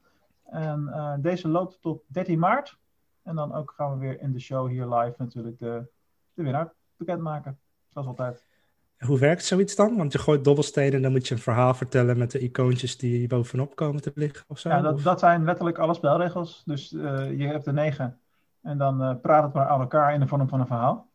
En 0.45 1.17
deze 1.21 1.47
loopt 1.47 1.81
tot 1.81 2.03
13 2.07 2.39
maart. 2.39 2.77
En 3.23 3.35
dan 3.35 3.53
ook 3.53 3.71
gaan 3.71 3.91
we 3.91 3.97
weer 3.97 4.21
in 4.21 4.31
de 4.31 4.39
show 4.39 4.69
hier 4.69 4.87
live 4.87 5.15
natuurlijk 5.17 5.59
de, 5.59 5.87
de 6.33 6.43
winnaar 6.43 6.73
bekendmaken. 6.97 7.59
Zoals 7.89 8.07
altijd. 8.07 8.45
Hoe 9.05 9.19
werkt 9.19 9.45
zoiets 9.45 9.75
dan? 9.75 9.97
Want 9.97 10.11
je 10.11 10.19
gooit 10.19 10.43
dobbelstenen 10.43 10.93
en 10.93 11.01
dan 11.01 11.11
moet 11.11 11.27
je 11.27 11.33
een 11.35 11.41
verhaal 11.41 11.73
vertellen 11.73 12.17
met 12.17 12.31
de 12.31 12.39
icoontjes 12.39 12.97
die 12.97 13.27
bovenop 13.27 13.75
komen 13.75 14.01
te 14.01 14.11
liggen 14.15 14.43
of 14.47 14.59
zo? 14.59 14.69
Ja, 14.69 14.81
dat, 14.81 14.93
Of- 14.93 15.01
dat 15.03 15.19
zijn 15.19 15.43
letterlijk 15.43 15.77
alle 15.77 15.93
spelregels. 15.93 16.61
Dus 16.65 16.93
eh, 16.93 17.39
je 17.39 17.47
hebt 17.47 17.65
er 17.67 17.73
negen. 17.73 18.19
En 18.61 18.77
dan 18.77 19.01
eh, 19.01 19.15
praat 19.21 19.43
het 19.43 19.53
maar 19.53 19.67
aan 19.67 19.79
elkaar 19.79 20.13
in 20.13 20.19
de 20.19 20.27
vorm 20.27 20.47
van 20.49 20.59
een 20.59 20.67
verhaal. 20.67 21.09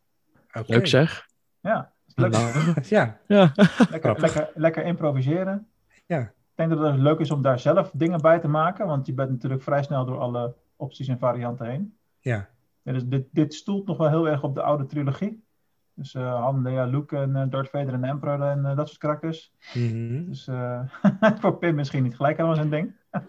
Leuk 0.66 0.86
zeg. 0.86 1.26
Ja, 1.60 1.92
is 2.06 2.12
leuk. 2.16 2.30
Nou, 2.32 2.74
Ja, 2.88 3.18
ja. 3.26 3.52
lekker, 3.90 4.20
lekker, 4.20 4.50
lekker 4.54 4.84
improviseren. 4.84 5.66
Ja. 6.06 6.20
Ik 6.20 6.32
denk 6.54 6.70
dat 6.70 6.92
het 6.92 6.96
leuk 7.00 7.18
is 7.18 7.30
om 7.30 7.42
daar 7.42 7.58
zelf 7.58 7.90
dingen 7.94 8.20
bij 8.20 8.38
te 8.38 8.48
maken. 8.48 8.86
Want 8.86 9.06
je 9.06 9.12
bent 9.12 9.30
natuurlijk 9.30 9.62
vrij 9.62 9.82
snel 9.82 10.04
door 10.04 10.18
alle 10.18 10.54
opties 10.76 11.08
en 11.08 11.18
varianten 11.18 11.66
heen. 11.66 11.96
ja. 12.20 12.48
Ja, 12.82 12.92
dus 12.92 13.04
dit, 13.06 13.26
dit 13.30 13.54
stoelt 13.54 13.87
nog 13.87 13.96
wel 13.96 14.08
heel 14.08 14.28
erg 14.28 14.42
op 14.42 14.54
de 14.54 14.62
oude 14.62 14.87
trilogie. 14.87 15.44
Dus 15.96 16.14
eh 16.14 16.40
Han, 16.40 16.62
Leia, 16.62 16.84
Luke 16.84 17.16
en 17.16 17.36
eh, 17.36 17.42
Darth 17.48 17.68
Vader 17.68 17.94
en 17.94 18.00
de 18.00 18.06
Emperor 18.06 18.42
en 18.42 18.66
eh, 18.66 18.76
dat 18.76 18.88
soort 18.88 18.98
karakters. 18.98 19.52
Mhm. 19.74 20.24
Dus 20.24 20.48
eh, 20.48 20.80
voor 21.40 21.58
Pim 21.58 21.74
misschien 21.74 22.02
niet 22.02 22.16
gelijk 22.16 22.36
helemaal 22.36 22.56
zijn 22.56 22.70
ding. 22.70 22.94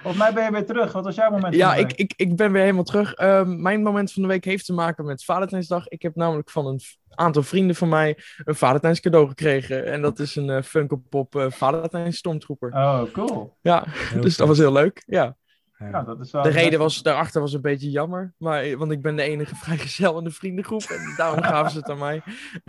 Volgens 0.00 0.22
mij 0.22 0.32
ben 0.32 0.44
je 0.44 0.50
weer 0.50 0.66
terug. 0.66 0.92
Wat 0.92 1.04
was 1.04 1.14
jouw 1.14 1.30
moment? 1.30 1.54
Ja, 1.54 1.66
van 1.68 1.76
de 1.76 1.82
ik, 1.82 1.88
week? 1.88 2.00
ik, 2.00 2.28
ik 2.28 2.36
ben 2.36 2.52
weer 2.52 2.62
helemaal 2.62 2.84
terug. 2.84 3.14
Ehm, 3.14 3.62
mijn 3.62 3.82
moment 3.82 4.12
van 4.12 4.22
de 4.22 4.28
week 4.28 4.44
heeft 4.44 4.66
te 4.66 4.72
maken 4.72 5.04
met 5.04 5.24
Valentijnsdag. 5.24 5.88
Ik 5.88 6.02
heb 6.02 6.14
namelijk 6.14 6.50
van 6.50 6.66
een 6.66 6.80
aantal 7.08 7.42
vrienden 7.42 7.76
van 7.76 7.88
mij 7.88 8.18
een 8.44 8.54
Valentijns 8.54 9.00
cadeau 9.00 9.28
gekregen. 9.28 9.86
En 9.86 10.02
dat 10.02 10.18
is 10.18 10.36
een 10.36 10.50
eh 10.50 10.62
Funko 10.62 10.96
Pop 10.96 11.36
eh 11.36 11.50
Valentijns 11.50 12.16
Stormtrooper. 12.16 12.72
Oh, 12.72 13.02
cool. 13.12 13.56
Ja, 13.60 13.84
Heel 13.86 14.20
dus 14.20 14.36
dat 14.36 14.48
was 14.48 14.58
heel 14.58 14.72
leuk. 14.72 15.02
Ja. 15.06 15.36
Ja. 15.80 15.88
Ja, 15.88 16.02
dat 16.02 16.20
is 16.20 16.30
wel 16.30 16.42
De 16.42 16.48
reden 16.48 16.78
was, 16.78 17.02
daarachter 17.02 17.40
was 17.40 17.52
een 17.52 17.60
beetje 17.60 17.90
jammer. 17.90 18.34
Maar, 18.36 18.76
want 18.76 18.92
ik 18.92 19.02
ben 19.02 19.16
de 19.16 19.22
enige 19.22 19.56
vrijgezel 19.64 20.18
in 20.18 20.24
de 20.24 20.30
vriendengroep. 20.30 20.82
En 20.82 21.14
daarom 21.16 21.42
gaven 21.42 21.70
ze 21.70 21.78
het 21.78 21.90
aan 21.90 21.98
mij. 21.98 22.22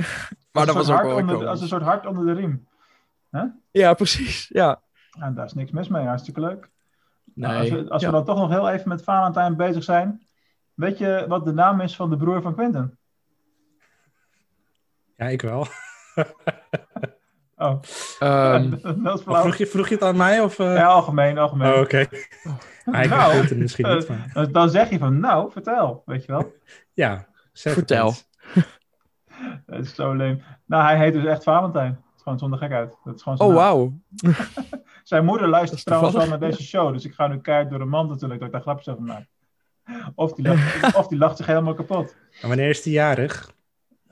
maar 0.51 0.65
dat 0.65 0.75
was 0.75 0.87
een 0.87 0.93
ook 0.93 0.99
soort 0.99 1.07
hart 1.07 1.07
wel 1.07 1.17
onder. 1.17 1.47
Als 1.47 1.61
een 1.61 1.67
soort 1.67 1.83
hart 1.83 2.05
onder 2.05 2.25
de 2.25 2.33
riem. 2.33 2.67
Ja, 3.71 3.93
precies. 3.93 4.47
Ja. 4.47 4.81
En 5.19 5.33
daar 5.33 5.45
is 5.45 5.53
niks 5.53 5.71
mis 5.71 5.87
mee, 5.87 6.05
hartstikke 6.05 6.39
leuk. 6.39 6.69
Nou, 7.33 7.53
Nee. 7.53 7.59
als 7.61 7.69
we, 7.69 7.89
als 7.89 8.01
ja. 8.01 8.07
we 8.07 8.13
dan 8.13 8.25
toch 8.25 8.37
nog 8.37 8.49
heel 8.49 8.69
even 8.69 8.89
met 8.89 9.03
Valentijn 9.03 9.55
bezig 9.55 9.83
zijn. 9.83 10.27
Weet 10.73 10.97
je 10.97 11.25
wat 11.27 11.45
de 11.45 11.53
naam 11.53 11.81
is 11.81 11.95
van 11.95 12.09
de 12.09 12.17
broer 12.17 12.41
van 12.41 12.53
Quentin? 12.53 12.97
ja, 15.15 15.25
ik 15.25 15.41
wel. 15.41 15.67
Oh, 17.61 17.81
Ehm, 18.19 18.73
vroeg, 19.17 19.55
je, 19.55 19.67
vroeg 19.67 19.87
je 19.87 19.93
het 19.93 20.03
aan 20.03 20.17
mij? 20.17 20.41
Of, 20.41 20.59
eh? 20.59 20.75
Ja, 20.75 20.85
algemeen, 20.85 21.37
algemeen. 21.37 21.73
Oh, 21.73 21.79
oké. 21.79 22.05
Ah, 22.85 23.03
ik 23.03 23.09
Nou, 23.09 23.33
het 23.33 23.57
misschien 23.57 23.95
niet, 23.95 24.07
maar... 24.07 24.51
Dan- 24.51 24.69
zeg 24.69 24.89
je 24.89 24.97
van, 24.97 25.19
nou, 25.19 25.51
vertel, 25.51 26.03
weet 26.05 26.25
je 26.25 26.31
wel. 26.31 26.53
Ja, 26.93 27.27
zeg 27.53 27.75
het 27.75 27.87
Vertel. 27.87 28.13
Dat 29.65 29.79
is 29.79 29.95
zo 29.95 30.13
leem. 30.13 30.41
Nou, 30.65 30.83
hij 30.83 30.97
heet 30.97 31.13
dus 31.13 31.25
echt 31.25 31.43
Valentijn. 31.43 31.91
Dat 31.91 32.15
is 32.15 32.23
gewoon 32.23 32.39
zonder 32.39 32.59
gekheid. 32.59 32.97
Dat 33.03 33.15
is 33.15 33.21
gewoon 33.21 33.37
zijn 33.37 33.49
oh, 33.49 33.55
wauw. 33.55 33.93
Zijn 35.03 35.25
moeder 35.25 35.47
luistert 35.47 35.77
is 35.77 35.83
trouwens 35.83 36.13
wel 36.13 36.21
toevallig. 36.21 36.41
naar 36.41 36.57
deze 36.57 36.69
show. 36.69 36.93
Dus 36.93 37.05
ik 37.05 37.13
ga 37.13 37.27
nu 37.27 37.39
keihard 37.39 37.69
door 37.69 37.79
de 37.79 37.85
mand 37.85 38.09
natuurlijk 38.09 38.39
dat 38.39 38.47
ik 38.47 38.53
daar 38.53 38.63
grapjes 38.63 38.87
over 38.89 39.03
maak. 39.03 39.25
Of 40.15 40.33
die 40.33 40.47
lacht, 40.47 40.95
of 40.95 41.07
die 41.07 41.17
lacht 41.17 41.37
zich 41.37 41.45
helemaal 41.45 41.73
kapot. 41.73 42.15
En 42.41 42.47
wanneer 42.47 42.69
is 42.69 42.81
die 42.81 42.93
jarig? 42.93 43.51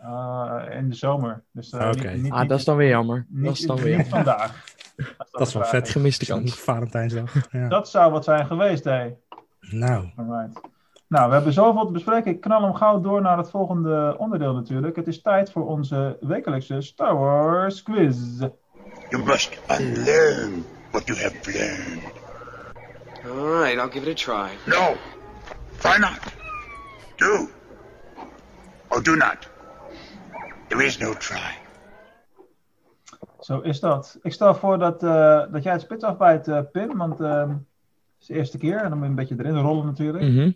Uh, 0.03 0.55
in 0.77 0.89
de 0.89 0.95
zomer. 0.95 1.43
Dus, 1.51 1.71
uh, 1.73 1.87
Oké. 1.87 2.09
niet, 2.11 2.21
niet, 2.21 2.31
Ah, 2.31 2.47
dat 2.47 2.59
is 2.59 2.65
dan 2.65 2.75
weer 2.75 2.89
jammer. 2.89 3.25
niet, 3.29 3.45
dat 3.45 3.53
is 3.57 3.61
dan 3.65 3.75
niet 3.75 3.85
weer 3.85 4.05
vandaag. 4.15 4.63
Als 5.17 5.31
Dat 5.31 5.47
is 5.47 5.53
wel 5.53 5.63
vet. 5.65 5.89
gemiste 5.89 6.25
kans. 6.25 6.59
Valentijnsdag. 6.59 7.33
Ja. 7.51 7.67
Dat 7.67 7.89
zou 7.89 8.11
wat 8.11 8.23
zijn 8.23 8.45
geweest, 8.45 8.83
hé. 8.83 9.13
Nou, 9.59 10.09
Alright. 10.15 10.59
Nou, 11.07 11.27
we 11.27 11.33
hebben 11.35 11.53
zoveel 11.53 11.85
te 11.85 11.91
bespreken. 11.91 12.31
Ik 12.31 12.41
knal 12.41 12.61
hem 12.63 12.73
gauw 12.73 13.01
door 13.01 13.21
naar 13.21 13.37
het 13.37 13.49
volgende 13.49 14.15
onderdeel 14.17 14.53
natuurlijk. 14.53 14.95
Het 14.95 15.07
is 15.07 15.21
tijd 15.21 15.51
voor 15.51 15.67
onze 15.67 16.17
wekelijkse 16.21 16.81
Star 16.81 17.15
Wars 17.17 17.83
quiz. 17.83 18.17
You 19.09 19.23
must 19.23 19.59
unlearn 19.79 20.65
what 20.91 21.07
you 21.07 21.19
have 21.21 21.35
learned. 21.51 22.03
All 23.25 23.61
right, 23.61 23.77
I'll 23.77 23.91
give 23.91 24.09
it 24.09 24.27
a 24.29 24.33
try. 24.33 24.49
No, 24.65 24.93
try 25.77 25.97
not. 25.99 26.19
Do. 27.15 27.47
Or 28.87 29.03
do 29.03 29.15
not. 29.15 29.37
There 30.69 30.83
is 30.85 30.97
no 30.97 31.13
try. 31.13 31.57
Zo 33.39 33.59
is 33.59 33.79
dat. 33.79 34.17
Ik 34.21 34.33
stel 34.33 34.55
voor 34.55 34.77
dat, 34.79 35.03
eh, 35.03 35.51
dat 35.51 35.63
jij 35.63 35.71
het 35.71 35.81
spits 35.81 36.03
afbijt, 36.03 36.47
eh, 36.47 36.61
Pim. 36.71 36.97
Want 36.97 37.19
eh, 37.19 37.47
het 37.49 37.57
is 38.19 38.25
de 38.27 38.33
eerste 38.33 38.57
keer. 38.57 38.77
En 38.77 38.89
dan 38.89 38.97
moet 38.97 39.03
je 39.03 39.09
een 39.09 39.15
beetje 39.15 39.35
erin 39.39 39.57
rollen 39.61 39.85
natuurlijk. 39.85 40.23
Mhm. 40.23 40.51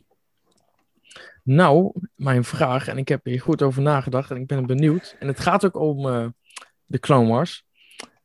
Nou, 1.43 1.91
mijn 2.15 2.43
vraag, 2.43 2.87
en 2.87 2.97
ik 2.97 3.07
heb 3.07 3.25
hier 3.25 3.41
goed 3.41 3.61
over 3.61 3.81
nagedacht 3.81 4.31
en 4.31 4.37
ik 4.37 4.47
ben 4.47 4.65
benieuwd. 4.65 5.15
En 5.19 5.27
het 5.27 5.39
gaat 5.39 5.65
ook 5.65 5.75
om 5.77 6.07
eh, 6.07 6.25
de 6.85 6.99
Clone 6.99 7.29
Wars. 7.29 7.65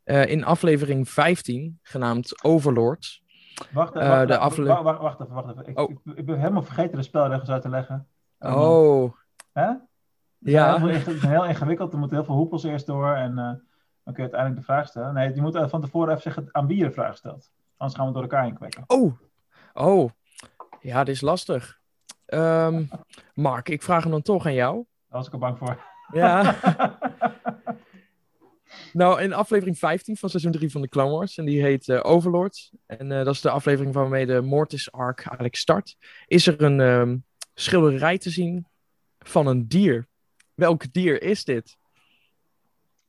Eh, 0.04 0.26
in 0.26 0.44
aflevering 0.44 1.08
15, 1.08 1.78
genaamd 1.82 2.44
Overlords. 2.44 3.22
Wacht, 3.72 3.94
Eh, 3.94 4.08
wacht, 4.08 4.20
de 4.20 4.26
wacht, 4.34 4.40
afle- 4.40 4.64
wacht, 4.66 4.82
wacht, 4.82 4.98
wacht 5.00 5.20
even. 5.20 5.34
Wacht 5.34 5.48
even. 5.50 5.66
Ik, 5.68 5.78
Oh. 5.78 5.90
ik, 5.90 5.98
ik 6.18 6.26
ben 6.26 6.38
helemaal 6.38 6.62
vergeten 6.62 6.96
de 6.96 7.02
spelregels 7.02 7.48
uit 7.48 7.62
te 7.62 7.68
leggen. 7.68 8.06
Oh, 8.38 9.12
Hè? 9.52 9.70
Ja. 10.38 10.86
Heel, 10.86 11.18
heel 11.18 11.44
ingewikkeld. 11.44 11.92
Er 11.92 11.98
moeten 11.98 12.16
heel 12.16 12.26
veel 12.26 12.34
hoepels 12.34 12.64
eerst 12.64 12.86
door. 12.86 13.14
En 13.14 13.38
eh, 13.38 13.44
dan 14.04 14.14
kun 14.14 14.24
je 14.24 14.32
uiteindelijk 14.32 14.60
de 14.60 14.72
vraag 14.72 14.88
stellen. 14.88 15.14
Nee, 15.14 15.34
je 15.34 15.40
moet 15.40 15.54
eh, 15.54 15.68
van 15.68 15.80
tevoren 15.80 16.08
even 16.08 16.22
zeggen 16.22 16.48
aan 16.52 16.66
wie 16.66 16.76
je 16.76 16.84
de 16.84 16.92
vraag 16.92 17.16
stelt. 17.16 17.50
Anders 17.76 17.98
gaan 17.98 18.06
we 18.06 18.12
door 18.12 18.22
elkaar 18.22 18.42
heen 18.42 18.54
kwekken. 18.54 18.84
Oh, 18.86 19.18
oh. 19.74 20.10
Ja, 20.80 21.04
dit 21.04 21.14
is 21.14 21.20
lastig. 21.20 21.78
Ehm, 22.26 22.84
Mark, 23.34 23.68
ik 23.68 23.82
vraag 23.82 24.02
hem 24.02 24.12
dan 24.12 24.22
toch 24.22 24.46
aan 24.46 24.54
jou. 24.54 24.74
Daar 24.74 25.18
was 25.18 25.26
ik 25.26 25.32
al 25.32 25.38
bang 25.38 25.58
voor. 25.58 25.78
Ja. 26.12 26.52
nou, 28.92 29.20
in 29.20 29.32
aflevering 29.32 29.78
15 29.78 30.16
van 30.16 30.28
seizoen 30.28 30.52
3 30.52 30.70
van 30.70 30.80
de 30.80 30.88
Clone 30.88 31.10
Wars, 31.10 31.38
en 31.38 31.44
die 31.44 31.62
heet 31.62 31.88
eh, 31.88 32.00
Overlords. 32.02 32.72
En 32.86 33.08
dat 33.08 33.34
is 33.34 33.40
de 33.40 33.50
aflevering 33.50 33.94
waarmee 33.94 34.26
de 34.26 34.40
Mortis 34.40 34.92
Arc 34.92 35.18
eigenlijk 35.18 35.56
start. 35.56 35.96
Is 36.26 36.46
er 36.46 36.62
een 36.62 36.80
ehm, 36.80 37.16
schilderij 37.54 38.18
te 38.18 38.30
zien 38.30 38.66
van 39.18 39.46
een 39.46 39.68
dier? 39.68 40.08
Welk 40.58 40.92
dier 40.92 41.22
is 41.22 41.44
dit? 41.44 41.76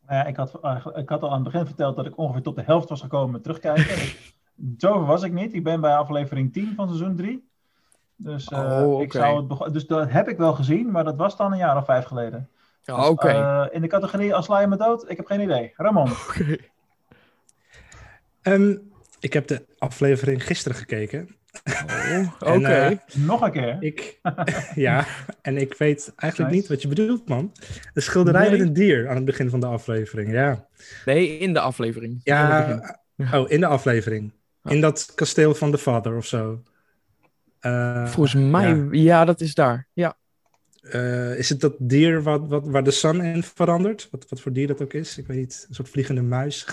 Nou 0.07 0.19
ja, 0.19 0.25
ik, 0.25 0.35
had, 0.35 0.59
eh, 0.61 0.85
ik 0.95 1.09
had 1.09 1.21
al 1.21 1.29
aan 1.29 1.43
het 1.43 1.51
begin 1.51 1.65
verteld 1.65 1.95
dat 1.95 2.05
ik 2.05 2.17
ongeveer 2.17 2.41
tot 2.41 2.55
de 2.55 2.61
helft 2.61 2.89
was 2.89 3.01
gekomen 3.01 3.31
met 3.31 3.43
terugkijken. 3.43 4.13
Zover 4.77 5.05
was 5.05 5.23
ik 5.23 5.31
niet. 5.31 5.53
Ik 5.53 5.63
ben 5.63 5.81
bij 5.81 5.95
aflevering 5.95 6.53
10 6.53 6.73
van 6.75 6.87
seizoen 6.87 7.15
3. 7.15 7.49
Dus, 8.15 8.47
eh, 8.47 8.83
Oh, 8.83 9.01
ik 9.01 9.11
zou 9.11 9.63
het 9.63 9.73
dus 9.73 9.87
dat 9.87 10.11
heb 10.11 10.27
ik 10.27 10.37
wel 10.37 10.53
gezien, 10.53 10.91
maar 10.91 11.03
dat 11.03 11.15
was 11.15 11.37
dan 11.37 11.51
een 11.51 11.57
jaar 11.57 11.77
of 11.77 11.85
vijf 11.85 12.05
geleden. 12.05 12.49
Ja, 12.83 13.09
Dus, 13.09 13.17
eh, 13.17 13.65
in 13.71 13.81
de 13.81 13.87
categorie 13.87 14.35
Als 14.35 14.45
sla 14.45 14.59
je 14.59 14.67
me 14.67 14.77
dood? 14.77 15.09
Ik 15.09 15.17
heb 15.17 15.25
geen 15.25 15.41
idee. 15.41 15.73
Ramon. 15.75 16.11
Oké. 16.11 16.57
Ehm, 18.41 18.77
ik 19.19 19.33
heb 19.33 19.47
de 19.47 19.65
aflevering 19.77 20.45
gisteren 20.45 20.77
gekeken. 20.77 21.38
Oh, 21.85 22.33
Oké. 22.55 22.67
Eh, 22.67 22.97
Nog 23.15 23.41
een 23.41 23.51
keer. 23.51 23.77
Ik, 23.79 24.19
ja, 24.75 25.05
en 25.41 25.57
ik 25.57 25.73
weet 25.77 26.13
eigenlijk 26.15 26.51
Nice. 26.51 26.61
niet 26.61 26.67
wat 26.67 26.81
je 26.81 26.87
bedoelt, 26.87 27.27
man. 27.27 27.51
De 27.93 28.01
schilderij 28.01 28.41
Nee. 28.49 28.51
met 28.57 28.67
een 28.67 28.73
dier 28.73 29.09
aan 29.09 29.15
het 29.15 29.25
begin 29.25 29.49
van 29.49 29.59
de 29.59 29.65
aflevering, 29.65 30.31
ja. 30.31 30.67
Nee, 31.05 31.37
in 31.37 31.53
de 31.53 31.59
aflevering. 31.59 32.21
Ja, 32.23 32.79
begin. 33.15 33.39
oh, 33.39 33.49
in 33.51 33.59
de 33.59 33.65
aflevering. 33.65 34.33
In 34.63 34.81
dat 34.81 35.11
kasteel 35.15 35.55
van 35.55 35.71
de 35.71 35.77
vader 35.77 36.15
of 36.17 36.25
zo. 36.25 36.63
Eh, 37.59 38.07
Volgens 38.07 38.33
mij, 38.35 38.67
ja. 38.75 38.87
ja. 38.91 39.25
dat 39.25 39.41
is 39.41 39.53
daar. 39.53 39.87
Ja. 39.93 40.17
Eh, 40.81 41.37
is 41.37 41.49
het 41.49 41.59
dat 41.61 41.75
dier 41.79 42.23
wat, 42.23 42.47
wat, 42.47 42.67
waar 42.67 42.83
de 42.83 42.91
sun 42.91 43.21
in 43.21 43.43
verandert? 43.43 44.07
Wat, 44.11 44.25
wat 44.29 44.41
voor 44.41 44.53
dier 44.53 44.67
dat 44.67 44.81
ook 44.81 44.93
is? 44.93 45.17
Ik 45.17 45.27
weet 45.27 45.37
niet. 45.37 45.65
Een 45.69 45.75
soort 45.75 45.89
vliegende 45.89 46.21
muis. 46.21 46.65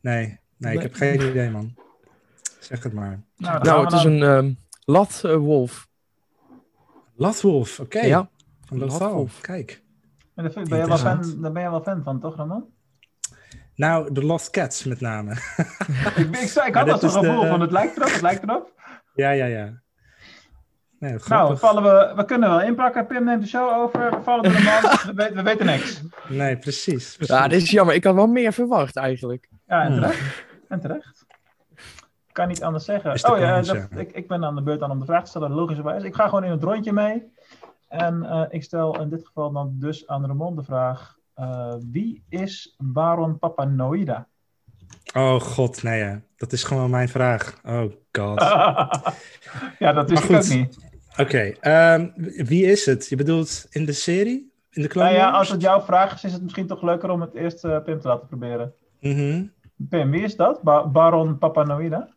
nee, 0.00 0.16
nee, 0.26 0.38
Nee. 0.58 0.74
ik 0.74 0.82
heb 0.82 0.94
geen 0.94 1.20
idee, 1.30 1.50
man. 1.50 1.74
Zeg 2.64 2.82
het 2.82 2.92
maar. 2.92 3.22
Nou, 3.36 3.62
Nou, 3.64 3.84
het 3.84 3.92
is 3.92 4.04
een 4.04 4.22
ehm 4.22 4.52
latwolf. 4.84 5.88
Latwolf, 7.16 7.80
oké. 7.80 8.00
Ja. 8.00 8.28
Van 8.66 8.78
Latwolf. 8.78 9.40
kijk. 9.40 9.82
Ben 10.34 10.44
je, 10.54 10.62
ben 10.68 10.78
je 10.78 10.86
wel 10.86 10.96
fan, 10.96 11.40
daar 11.40 11.52
ben 11.52 11.62
je 11.62 11.70
wel 11.70 11.82
fan 11.82 12.02
van, 12.02 12.20
toch, 12.20 12.36
Ramon? 12.36 12.64
Nou, 13.74 14.12
de 14.12 14.24
Lost 14.24 14.50
Cats 14.50 14.84
met 14.84 15.00
name. 15.00 15.30
ik, 16.16 16.36
ik, 16.36 16.48
zei- 16.48 16.66
ik 16.68 16.74
Maar 16.74 16.82
had 16.88 16.92
al 16.92 16.98
dit 17.00 17.10
zo'n 17.10 17.22
de- 17.22 17.28
gevoel 17.28 17.46
van 17.46 17.60
het 17.60 17.70
lijkt 17.70 17.96
erop, 17.96 18.10
het 18.12 18.20
lijkt 18.22 18.42
erop. 18.42 18.72
ja, 19.14 19.30
ja, 19.30 19.44
ja. 19.46 19.82
Nee, 20.98 21.16
Nou, 21.28 21.58
vallen 21.58 21.82
we, 21.82 22.12
we 22.16 22.24
kunnen 22.24 22.48
wel 22.48 22.60
inpakken. 22.62 23.06
Pim 23.06 23.24
neemt 23.24 23.42
de 23.42 23.48
show 23.48 23.70
over. 23.82 24.10
We 24.10 24.22
vallen 24.22 24.42
door 24.42 24.52
de 24.52 24.62
man. 24.62 24.80
We, 25.06 25.12
weten- 25.14 25.34
we 25.36 25.42
weten 25.42 25.66
niks. 25.66 26.02
Nee, 26.28 26.56
precies. 26.58 27.16
precies. 27.16 27.34
Ja, 27.36 27.48
dit 27.48 27.62
is 27.62 27.70
jammer. 27.70 27.94
Ik 27.94 28.04
had 28.04 28.14
wel 28.14 28.26
meer 28.26 28.52
verwacht 28.52 28.96
eigenlijk. 28.96 29.48
Ja, 29.66 29.82
en 29.82 29.92
Hmm. 29.92 30.00
terecht. 30.00 30.44
En 30.68 30.80
terecht. 30.80 31.23
Ik 32.34 32.40
kan 32.40 32.48
niet 32.48 32.62
anders 32.62 32.84
zeggen. 32.84 33.12
Is 33.12 33.24
Oh 33.24 33.38
ja, 33.38 33.60
dat-. 33.60 33.86
Ik, 33.96 34.12
ik 34.12 34.28
ben 34.28 34.44
aan 34.44 34.54
de 34.54 34.62
beurt 34.62 34.82
aan 34.82 34.90
om 34.90 34.98
de 34.98 35.04
vraag 35.04 35.22
te 35.24 35.28
stellen, 35.30 35.50
logischerwijs. 35.50 36.02
Ik 36.02 36.14
ga 36.14 36.24
gewoon 36.28 36.44
in 36.44 36.50
het 36.50 36.62
rondje 36.62 36.92
mee. 36.92 37.32
En 37.88 38.24
eh, 38.24 38.42
ik 38.48 38.62
stel 38.62 39.00
in 39.00 39.08
dit 39.08 39.26
geval 39.26 39.52
dan 39.52 39.72
dus 39.78 40.06
aan 40.06 40.26
Ramon 40.26 40.56
de 40.56 40.62
vraag. 40.62 41.16
eh, 41.34 41.74
wie 41.90 42.24
is 42.28 42.74
Baron 42.78 43.38
Papanoida? 43.38 44.26
Oh 45.16 45.40
god, 45.40 45.82
nee 45.82 45.98
ja. 45.98 46.20
Dat 46.36 46.52
is 46.52 46.64
gewoon 46.64 46.90
mijn 46.90 47.08
vraag. 47.08 47.60
Oh 47.64 47.92
god. 48.12 48.40
ja, 49.84 49.92
dat 49.92 50.10
wist 50.10 50.28
Maar 50.28 50.30
ik 50.30 50.36
ook 50.36 50.44
goed. 50.44 50.54
niet. 50.54 50.78
Oké, 51.16 51.38
ehm, 51.60 52.08
wie 52.44 52.64
is 52.64 52.86
het? 52.86 53.08
Je 53.08 53.16
bedoelt 53.16 53.66
in 53.70 53.84
de 53.84 53.92
serie? 53.92 54.52
In 54.70 54.82
de 54.82 54.90
Nou 54.94 55.14
ja, 55.14 55.30
als 55.30 55.48
het 55.50 55.60
jouw 55.60 55.80
vraag 55.80 56.14
is, 56.14 56.24
is 56.24 56.32
het 56.32 56.42
misschien 56.42 56.66
toch 56.66 56.82
leuker 56.82 57.10
om 57.10 57.20
het 57.20 57.34
eerst 57.34 57.64
eh, 57.64 57.78
Pim 57.82 58.00
te 58.00 58.08
laten 58.08 58.26
proberen. 58.26 58.72
Mhm. 59.00 59.44
Pim, 59.88 60.10
wie 60.10 60.22
is 60.22 60.36
dat? 60.36 60.62
Ba- 60.62 60.86
Baron 60.86 61.38
Papanoida? 61.38 62.08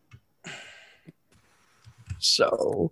Zo. 2.18 2.92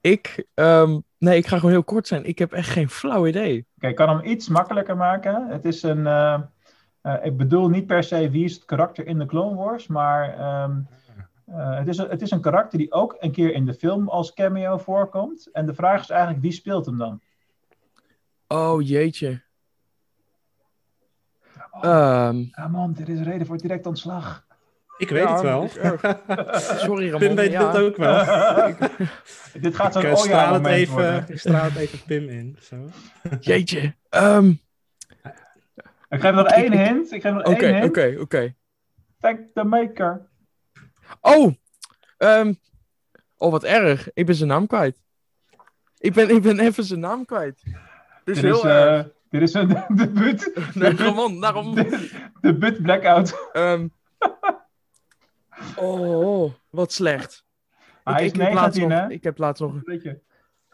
Ik, 0.00 0.46
ehm, 0.54 0.98
nee, 1.18 1.36
ik 1.36 1.46
ga 1.46 1.56
gewoon 1.56 1.70
heel 1.70 1.84
kort 1.84 2.06
zijn. 2.06 2.24
Ik 2.24 2.38
heb 2.38 2.52
echt 2.52 2.68
geen 2.68 2.88
flauw 2.88 3.26
idee. 3.26 3.66
Oké, 3.76 3.86
ik 3.88 3.96
kan 3.96 4.08
hem 4.08 4.24
iets 4.24 4.48
makkelijker 4.48 4.96
maken. 4.96 5.48
Het 5.48 5.64
is 5.64 5.82
een. 5.82 6.06
eh, 6.06 6.40
eh, 7.00 7.24
ik 7.24 7.36
bedoel 7.36 7.68
niet 7.68 7.86
per 7.86 8.04
se 8.04 8.30
wie 8.30 8.44
is 8.44 8.54
het 8.54 8.64
karakter 8.64 9.06
in 9.06 9.18
de 9.18 9.26
Clone 9.26 9.56
Wars, 9.56 9.86
maar 9.86 10.38
ehm, 10.38 10.80
eh, 11.46 11.78
het, 11.78 11.88
is 11.88 11.98
een, 11.98 12.08
het 12.08 12.22
is 12.22 12.30
een 12.30 12.40
karakter 12.40 12.78
die 12.78 12.92
ook 12.92 13.16
een 13.18 13.32
keer 13.32 13.52
in 13.54 13.64
de 13.66 13.74
film 13.74 14.08
als 14.08 14.32
cameo 14.34 14.78
voorkomt. 14.78 15.50
En 15.52 15.66
de 15.66 15.74
vraag 15.74 16.00
is 16.00 16.10
eigenlijk 16.10 16.42
wie 16.42 16.52
speelt 16.52 16.86
hem 16.86 16.98
dan? 16.98 17.20
Oh, 18.48 18.86
jeetje. 18.86 19.46
Ah 21.70 22.32
man, 22.70 22.92
dit 22.92 23.08
is 23.08 23.20
reden 23.20 23.46
voor 23.46 23.58
direct 23.58 23.86
ontslag. 23.86 24.46
Ik 24.98 25.08
weet 25.08 25.22
Ja, 25.22 25.32
het 25.32 25.42
wel. 25.42 25.68
erg. 25.80 26.00
sorry 26.80 27.04
Ramon. 27.10 27.18
Pim 27.26 27.34
weet 27.36 27.50
ja. 27.50 27.66
het 27.72 27.76
ook 27.82 27.96
wel. 27.96 28.14
dit 29.60 29.74
gaat 29.76 29.96
Ik 29.96 30.02
zo'n 30.02 30.10
eh, 30.10 30.16
straal, 30.16 30.54
het 30.54 30.66
even, 30.66 30.92
worden. 30.94 31.24
ik 31.28 31.38
straal 31.38 31.64
het 31.64 31.76
even 31.76 31.98
Pim 32.06 32.28
in. 32.28 32.56
Zo. 32.60 32.76
Jeetje. 33.40 33.94
Ehm, 34.08 34.48
Ik 36.08 36.20
geef 36.20 36.32
nog 36.32 36.46
één 36.46 36.72
hint. 36.72 37.12
Ik 37.12 37.22
geef 37.22 37.32
nog 37.32 37.42
Oké, 37.44 37.64
één 37.66 37.74
hint. 37.74 37.88
oké, 37.88 38.16
oké. 38.20 38.54
Thank 39.20 39.40
the 39.54 39.64
maker. 39.64 40.26
Oh! 41.20 41.54
ehm, 42.16 42.52
oh, 43.36 43.50
wat 43.50 43.64
erg. 43.64 44.08
Ik 44.14 44.26
ben 44.26 44.34
zijn 44.34 44.48
naam 44.48 44.66
kwijt. 44.66 45.00
Ik 45.98 46.12
ben, 46.12 46.30
ik 46.30 46.42
ben 46.42 46.58
even 46.60 46.84
zijn 46.84 47.00
naam 47.00 47.24
kwijt. 47.24 47.62
Dit 48.24 48.36
is 48.36 48.42
Dit 48.42 48.54
is, 48.54 48.62
heel 48.62 48.70
erg. 48.70 49.04
eh, 49.04 49.10
dit 49.30 49.42
is 49.42 49.54
een 49.54 49.68
debuut. 49.88 50.52
Nee, 50.74 50.96
Ramon, 50.96 51.40
daarom... 51.40 51.74
Debuut 52.40 52.82
blackout. 52.82 53.48
Ehm, 53.52 53.86
oh, 55.76 56.52
wat 56.70 56.92
slecht. 56.92 57.44
Hij 58.04 58.24
is 58.24 58.32
ik, 58.32 58.36
heb 58.40 58.52
laatst 58.52 58.78
19, 58.78 58.88
nog, 58.88 58.98
hè? 59.08 59.14
ik 59.14 59.22
heb 59.22 59.38
laatst 59.38 59.62
nog... 59.62 59.74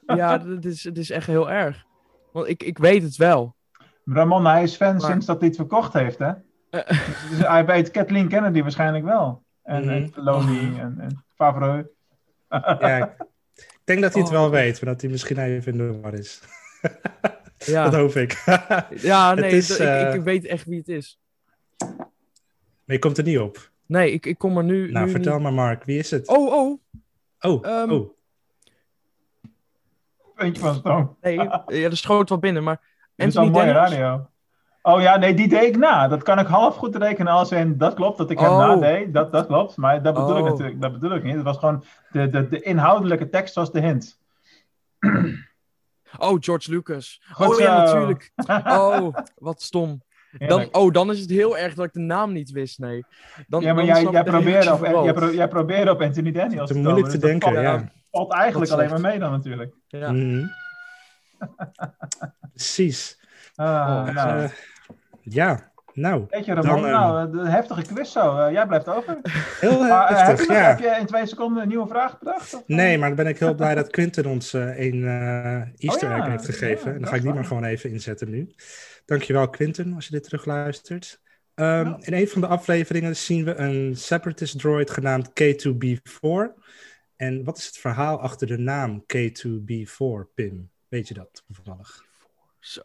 Ja, 0.07 0.39
dit 0.39 0.65
is, 0.65 0.83
dit 0.83 0.99
is 0.99 1.11
echt 1.11 1.27
heel 1.27 1.51
erg. 1.51 1.85
Want 2.33 2.49
ik, 2.49 2.63
ik 2.63 2.79
weet 2.79 3.03
het 3.03 3.17
wel. 3.17 3.57
Ramon, 4.05 4.47
hij 4.47 4.63
is 4.63 4.77
fan 4.77 4.97
Maar- 4.97 5.11
sinds 5.11 5.27
dat 5.27 5.39
hij 5.39 5.49
het 5.49 5.57
verkocht 5.57 5.93
heeft, 5.93 6.19
hè? 6.19 6.33
Eh. 6.71 6.89
Dus 7.31 7.39
hij 7.47 7.67
weet 7.67 7.91
Kathleen 7.91 8.29
Kennedy 8.29 8.63
waarschijnlijk 8.63 9.05
wel. 9.05 9.45
En, 9.63 9.81
Mhm. 9.81 9.91
en 9.91 10.13
Filoni 10.13 10.79
en, 10.79 10.97
en 11.01 11.25
Favreau. 11.35 11.87
Ja, 12.49 13.15
ik 13.57 13.81
denk 13.85 14.01
dat 14.03 14.13
hij 14.13 14.23
het 14.23 14.31
Oh. 14.33 14.39
wel 14.39 14.51
weet, 14.51 14.83
maar 14.83 14.93
dat 14.93 15.01
hij 15.01 15.11
misschien 15.11 15.39
even 15.39 15.73
in 15.73 15.79
de 15.79 16.01
war 16.01 16.15
is. 16.15 16.41
Ja, 17.57 17.85
Dat 17.85 17.95
hoop 17.95 18.15
ik. 18.15 18.43
ja 18.97 19.31
Het 19.31 19.39
nee, 19.41 19.51
is, 19.51 19.79
eh, 19.79 20.09
ik, 20.09 20.15
ik 20.15 20.23
weet 20.23 20.45
echt 20.45 20.67
wie 20.67 20.79
het 20.79 20.89
is. 20.89 21.21
maar 21.79 22.07
je 22.85 22.99
komt 22.99 23.19
er 23.19 23.25
niet 23.25 23.39
op. 23.39 23.71
Nee, 23.95 24.13
ik, 24.13 24.27
ik 24.27 24.39
kom 24.39 24.57
er 24.57 24.65
nu, 24.65 24.91
Nou, 24.93 25.07
nu 25.07 25.11
vertel 25.11 25.33
niet... 25.35 25.43
maar 25.43 25.53
Mark, 25.53 25.85
wie 25.85 25.99
is 25.99 26.11
het? 26.11 26.29
Oh, 26.29 26.53
oh, 26.53 26.79
oh, 27.41 27.67
ehm, 27.67 27.91
oh. 27.91 28.11
Puntje 30.35 30.63
van 30.63 30.75
stoom. 30.75 31.17
nee, 31.21 31.35
ja, 31.43 31.65
er 31.67 31.97
schoot 31.97 32.29
wat 32.29 32.41
binnen, 32.41 32.63
maar 32.63 32.81
Dit 33.17 33.29
is 33.29 33.37
al 33.37 33.51
mooie 33.51 33.73
radio. 33.73 34.29
Oh 34.83 35.01
ja, 35.01 35.17
nee, 35.17 35.35
die 35.35 35.49
deed 35.49 35.63
ik 35.63 35.77
na. 35.77 36.09
Dat 36.09 36.23
kan 36.23 36.39
ik 36.39 36.47
half 36.47 36.77
goed 36.77 36.97
rekenen 36.97 37.33
als 37.33 37.51
in, 37.53 37.79
dat 37.79 37.95
klopt, 37.95 38.19
dat 38.19 38.31
ik 38.31 38.39
hem 38.39 38.49
Oh. 38.51 38.59
nadeed. 38.59 39.15
Dat, 39.15 39.33
dat 39.33 39.47
klopt, 39.47 39.77
maar 39.77 40.03
dat 40.03 40.15
bedoel 40.15 40.37
ik 40.37 40.45
Oh. 40.45 40.51
natuurlijk 40.51 40.81
dat 40.81 40.93
bedoel 40.93 41.15
ik 41.15 41.23
niet. 41.23 41.35
Het 41.35 41.45
was 41.45 41.59
gewoon, 41.59 41.85
de, 42.11 42.29
de, 42.29 42.49
de 42.49 42.61
inhoudelijke 42.61 43.29
tekst 43.29 43.55
was 43.55 43.73
de 43.73 43.81
hint. 43.81 44.21
Oh, 46.19 46.37
George 46.41 46.71
Lucas. 46.71 47.23
Goed 47.33 47.47
oh 47.47 47.59
ja, 47.59 47.85
natuurlijk. 47.85 48.33
Oh, 48.79 49.17
wat 49.37 49.63
stom. 49.63 50.03
Dan, 50.39 50.69
oh, 50.73 50.93
dan 50.93 51.11
is 51.11 51.21
het 51.21 51.31
heel 51.31 51.59
erg 51.59 51.75
dat 51.75 51.85
ik 51.85 51.93
de 51.93 52.01
naam 52.01 52.33
niet 52.33 52.51
wist, 52.51 52.79
nee. 52.79 53.05
Dan, 53.49 53.61
ja, 53.63 53.67
maar 53.75 53.87
dan 53.87 53.95
jij, 53.95 54.03
jij, 54.13 54.23
reactie 54.23 54.73
op, 54.73 55.05
jij, 55.05 55.13
pro- 55.13 55.33
jij 55.33 55.49
probeerde 55.49 55.91
op 55.91 56.01
Anthony 56.03 56.33
Daniels 56.33 56.71
Te 56.71 56.79
moeilijk 56.79 57.07
te 57.07 57.13
dus 57.13 57.21
dat 57.21 57.31
denken, 57.31 57.53
valt, 57.53 57.65
ja. 57.65 57.91
valt 58.11 58.33
eigenlijk 58.33 58.71
alleen 58.73 58.91
maar 58.91 59.01
mee 59.01 59.19
dan 59.19 59.31
natuurlijk. 59.31 59.75
Ja. 59.89 60.13
Mhm. 60.13 60.45
Precies. 62.53 63.21
Ah, 63.55 63.67
Oh, 64.09 64.15
nou, 64.15 64.41
Eh, 64.43 64.49
ja, 65.23 65.73
nou, 65.93 66.25
weet 66.29 66.45
je 66.45 66.55
Ramon, 66.55 66.83
dan, 66.83 66.85
eh, 66.85 66.91
nou, 66.93 67.31
de 67.45 67.49
heftige 67.51 67.83
quiz 67.83 68.13
zo. 68.13 68.37
Eh, 68.39 68.53
jij 68.53 68.67
blijft 68.67 68.89
over. 68.89 69.19
heel 69.61 69.83
Maar, 69.83 70.27
heb, 70.27 70.39
je, 70.39 70.53
ja. 70.53 70.59
heb 70.69 70.79
je 70.79 70.97
in 71.01 71.07
twee 71.07 71.27
seconden 71.27 71.63
een 71.63 71.69
nieuwe 71.69 71.87
vraag 71.89 72.19
bedacht? 72.19 72.55
Of? 72.55 72.63
Nee, 72.67 72.99
maar 72.99 73.09
dan 73.09 73.17
ben 73.17 73.27
ik 73.27 73.39
heel 73.39 73.55
blij 73.55 73.75
dat 73.75 73.91
Quinten 73.91 74.27
ons 74.27 74.53
een 74.53 75.05
eh, 75.05 75.57
Easter 75.57 76.11
Oh 76.11 76.17
ja, 76.17 76.23
egg 76.23 76.27
heeft 76.27 76.45
gegeven. 76.45 76.89
ja, 76.89 76.95
en 76.95 77.01
dan 77.01 77.09
ga 77.11 77.17
ik 77.17 77.23
die 77.23 77.33
maar 77.33 77.45
gewoon 77.45 77.65
even 77.65 77.91
inzetten 77.91 78.31
nu. 78.31 78.51
Dankjewel 79.05 79.51
Quinten, 79.51 79.93
als 79.95 80.05
je 80.07 80.11
dit 80.13 80.23
terugluistert. 80.25 81.21
Ehm, 81.55 81.87
Ja. 81.87 81.99
In 82.01 82.13
een 82.13 82.29
van 82.29 82.41
de 82.41 82.47
afleveringen 82.47 83.17
zien 83.17 83.45
we 83.45 83.55
een 83.55 83.97
separatist 83.97 84.59
droid 84.59 84.91
genaamd 84.91 85.29
K2B4. 85.29 86.55
En 87.17 87.45
wat 87.45 87.59
is 87.59 87.67
het 87.67 87.79
verhaal 87.79 88.21
achter 88.21 88.47
de 88.47 88.59
naam 88.59 89.05
K2B4, 89.07 90.27
Pim? 90.35 90.71
Weet 90.89 91.09
je 91.09 91.15
dat 91.15 91.43
toevallig? 91.47 92.05
Zo. 92.59 92.81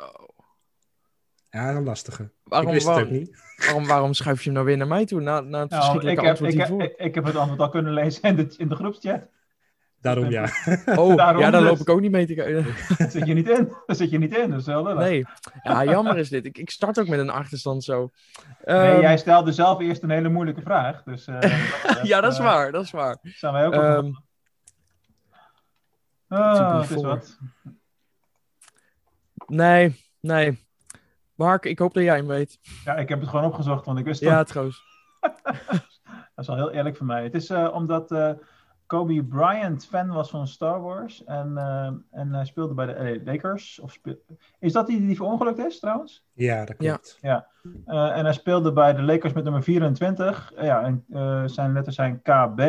Ja, 1.50 1.76
een 1.76 1.84
lastige. 1.84 2.32
Waarom, 2.44 2.68
ik 2.68 2.74
wist 2.74 2.86
het 2.88 2.96
ook 2.96 3.02
waarom, 3.02 3.20
niet. 3.20 3.38
waarom, 3.58 3.88
waarom 3.88 4.14
schuif 4.14 4.38
je 4.38 4.44
hem 4.44 4.54
nou 4.54 4.66
weer 4.66 4.78
naar 4.78 4.88
mij 4.88 5.06
toe? 5.06 5.22
Na, 5.22 5.40
na 5.42 5.60
het 5.60 5.70
Nou, 5.70 5.82
verschrikkelijke 5.84 6.22
ik, 6.22 6.28
heb, 6.28 6.30
antwoord 6.30 6.54
ik, 6.54 6.60
heb, 6.60 6.68
hiervoor. 6.68 6.88
ik, 6.88 7.08
ik 7.08 7.16
heb 7.16 7.24
het 7.24 7.36
antwoord 7.36 7.60
al 7.62 7.70
kunnen 7.70 7.94
lezen 7.94 8.22
in 8.22 8.36
de, 8.36 8.54
in 8.58 8.68
de 8.70 8.76
groepschat. 8.76 9.28
Daarom 10.01 10.29
ja. 10.29 10.44
Oh, 10.86 11.15
daarom 11.15 11.41
ja, 11.41 11.50
daar 11.50 11.62
dus. 11.62 11.70
loop 11.70 11.79
ik 11.79 11.89
ook 11.89 12.01
niet 12.01 12.12
mee 12.12 12.25
te 12.25 12.34
kijken. 12.34 12.65
Daar 12.98 13.12
zit 13.12 13.27
je 13.27 13.34
niet 13.34 13.50
in. 13.50 13.74
Daar 13.86 13.96
zit 13.96 14.10
je 14.10 14.18
niet 14.18 14.38
in, 14.38 14.50
dat 14.50 14.60
is 14.60 14.65
wel 14.65 14.84
lullig. 14.84 15.00
Nee. 15.00 15.25
Ja, 15.63 15.84
jammer 15.84 16.18
is 16.18 16.29
dit. 16.29 16.46
Ik, 16.46 16.58
ik 16.58 16.70
start 16.70 17.00
ook 17.00 17.08
met 17.08 17.20
een 17.20 17.29
achterstand 17.29 17.84
zo. 17.84 18.10
Nee, 18.65 18.77
Ehm, 18.77 19.01
jij 19.01 19.18
stelde 19.18 19.51
zelf 19.51 19.79
eerst 19.79 20.03
een 20.03 20.10
hele 20.10 20.29
moeilijke 20.29 20.62
vraag. 20.62 21.03
Dus, 21.03 21.27
eh, 21.27 22.03
ja, 22.03 22.22
dat 22.22 22.32
is 22.32 22.38
eh, 22.38 22.44
waar. 22.44 22.72
Dat 22.72 22.84
is 22.84 22.91
waar. 22.91 23.18
Zijn 23.24 23.53
wij 23.53 23.65
ook 23.65 23.74
op. 23.74 23.79
Ehm, 23.79 24.12
Ah, 26.27 26.82
het 26.82 26.89
is 26.89 27.01
wat. 27.03 27.38
nee, 29.48 30.06
nee. 30.20 30.68
Mark, 31.36 31.65
ik 31.65 31.79
hoop 31.79 31.94
dat 31.94 32.03
jij 32.03 32.15
hem 32.15 32.27
weet. 32.27 32.60
Ja, 32.86 32.96
ik 32.96 33.10
heb 33.10 33.20
het 33.20 33.29
gewoon 33.29 33.46
opgezocht, 33.46 33.86
want 33.86 34.00
ik 34.00 34.06
wist 34.06 34.20
het. 34.20 34.29
Ja, 34.29 34.44
trouwens. 34.44 34.84
Dat 35.20 35.82
is 36.36 36.48
wel 36.48 36.56
heel 36.56 36.72
eerlijk 36.72 36.98
voor 36.98 37.06
mij. 37.06 37.24
Het 37.24 37.34
is 37.34 37.50
eh, 37.50 37.70
omdat 37.74 38.12
eh, 38.12 38.32
Kobe 38.89 39.24
Bryant 39.24 39.86
fan 39.86 40.08
was 40.08 40.29
van 40.29 40.48
Star 40.48 40.81
Wars. 40.81 41.24
En, 41.24 41.58
eh, 41.58 41.91
en 42.12 42.34
hij 42.34 42.46
speelde 42.46 42.74
bij 42.74 42.86
de 42.86 42.93
LA 43.24 43.31
Lakers. 43.31 43.79
Of 43.79 43.91
speel- 43.91 44.19
Is 44.60 44.74
dat 44.74 44.88
die 44.88 45.00
die 45.05 45.15
verongelukt 45.15 45.58
is 45.60 45.79
trouwens? 45.79 46.25
Ja, 46.34 46.65
dat 46.65 46.75
Ja. 46.79 46.88
klopt. 46.93 47.19
Eh, 47.22 48.17
en 48.17 48.24
hij 48.24 48.34
speelde 48.34 48.74
bij 48.74 48.93
de 48.93 49.01
Lakers 49.01 49.34
met 49.34 49.43
nummer 49.43 49.63
24. 49.63 50.53
Eh, 50.53 50.65
ja, 50.65 50.84
en 50.84 51.05
eh, 51.10 51.43
zijn 51.46 51.74
letters 51.74 51.96
zijn 51.96 52.22
KB. 52.22 52.60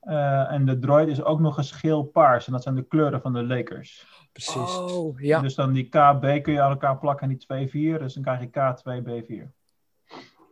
Eh, 0.00 0.52
en 0.52 0.64
de 0.64 0.78
droid 0.78 1.08
is 1.08 1.22
ook 1.22 1.40
nog 1.40 1.58
eens 1.58 1.72
geel-paars. 1.72 2.46
En 2.46 2.52
dat 2.52 2.62
zijn 2.62 2.74
de 2.74 2.86
kleuren 2.86 3.20
van 3.20 3.32
de 3.32 3.44
Lakers. 3.46 4.06
Precies. 4.32 4.76
Oh, 4.78 5.20
ja. 5.20 5.40
Dus 5.40 5.54
dan 5.54 5.72
die 5.72 5.88
KB 5.88 6.42
kun 6.42 6.52
je 6.52 6.60
aan 6.60 6.70
elkaar 6.70 6.98
plakken 6.98 7.22
en 7.22 7.36
die 7.36 7.38
2-4. 7.38 7.98
Dus 7.98 8.14
dan 8.14 8.22
krijg 8.22 8.40
je 8.40 8.46
K2B4. 8.50 9.52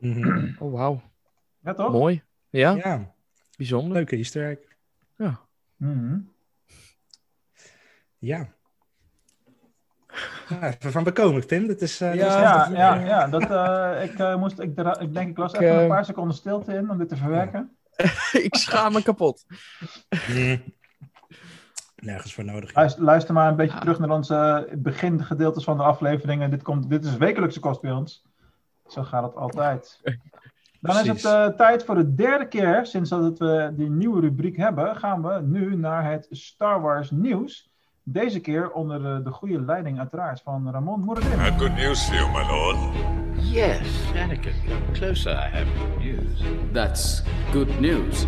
Mhm. 0.01 0.51
Oh, 0.59 0.73
wauw. 0.73 1.01
Ja, 1.63 1.75
toch? 1.75 1.93
Mooi. 1.93 2.23
Ja, 2.49 2.73
Ja, 2.75 3.15
bijzonder. 3.57 3.93
leuke 3.93 4.17
Easter 4.17 4.49
egg. 4.49 4.59
Ja. 5.19 5.41
Mhm. 5.77 6.19
Ja. 8.19 8.49
Ja, 10.49 10.63
even 10.69 10.93
van 10.93 11.05
bekomen, 11.05 11.47
Pim. 11.47 11.67
Dat 11.67 11.81
is, 11.81 12.01
eh, 12.01 12.09
dat 12.09 12.17
is 12.19 12.23
Ja, 12.23 12.69
Ja, 12.71 12.95
ja, 12.95 12.95
ja, 13.07 13.27
dat, 13.29 13.51
eh, 13.51 14.05
ik, 14.05 14.19
eh, 14.19 14.37
moest, 14.37 14.59
ik, 14.59 14.75
dra- 14.75 14.99
ik 14.99 15.15
denk 15.15 15.29
ik 15.31 15.37
las 15.37 15.53
Ik, 15.53 15.61
even 15.61 15.83
een 15.83 15.89
paar 15.89 16.05
seconden 16.05 16.37
stilte 16.37 16.73
in 16.75 16.91
om 16.91 16.99
dit 16.99 17.09
te 17.09 17.17
verwerken. 17.17 17.77
ik 18.47 18.55
schaam 18.57 18.93
me 18.93 19.03
kapot. 19.03 19.45
Mm. 20.29 20.63
Nergens 21.97 22.35
voor 22.35 22.45
nodig. 22.45 22.75
Luister, 22.75 23.03
luister 23.03 23.35
maar 23.35 23.49
een 23.49 23.57
beetje 23.57 23.79
terug 23.79 23.99
naar 23.99 24.11
onze 24.11 24.69
begingedeeltes 24.77 25.65
van 25.65 25.77
de 25.77 25.83
afleveringen. 25.83 26.51
Dit, 26.51 26.63
komt, 26.63 26.91
dit 26.91 27.05
is 27.05 27.17
wekelijkse 27.17 27.61
kost 27.61 27.81
bij 27.81 27.93
ons. 27.93 28.25
Zo 28.87 29.03
gaat 29.03 29.23
het 29.23 29.35
altijd. 29.37 30.01
Dan 30.81 30.99
is 30.99 31.07
het 31.07 31.25
eh, 31.25 31.47
tijd 31.47 31.85
voor 31.85 31.95
de 31.95 32.15
derde 32.15 32.49
keer 32.49 32.87
sinds 32.87 33.11
dat 33.11 33.39
we 33.39 33.73
die 33.77 33.91
nieuwe 33.91 34.21
rubriek 34.21 34.57
hebben. 34.57 34.97
Gaan 34.97 35.23
we 35.23 35.41
nu 35.43 35.77
naar 35.77 36.11
het 36.11 36.27
Star 36.31 36.81
Wars 36.81 37.11
nieuws. 37.11 37.71
Deze 38.03 38.41
keer 38.41 38.71
onder 38.71 39.03
de, 39.03 39.21
de 39.25 39.31
goede 39.31 39.61
leiding 39.61 39.99
uiteraard 39.99 40.41
van 40.41 40.71
Ramon 40.71 41.01
Moeradin. 41.01 41.39
have 41.39 41.59
good 41.59 41.77
news 41.77 42.05
for 42.05 42.15
you, 42.15 42.31
my 42.31 42.51
lord. 42.51 42.77
Yes, 43.41 44.13
Anakin, 44.17 44.53
come 44.67 44.93
closer. 44.93 45.33
I 45.33 45.57
have 45.57 45.67
good 45.79 45.99
news. 45.99 46.43
That's 46.73 47.23
good 47.53 47.81
news. 47.81 48.27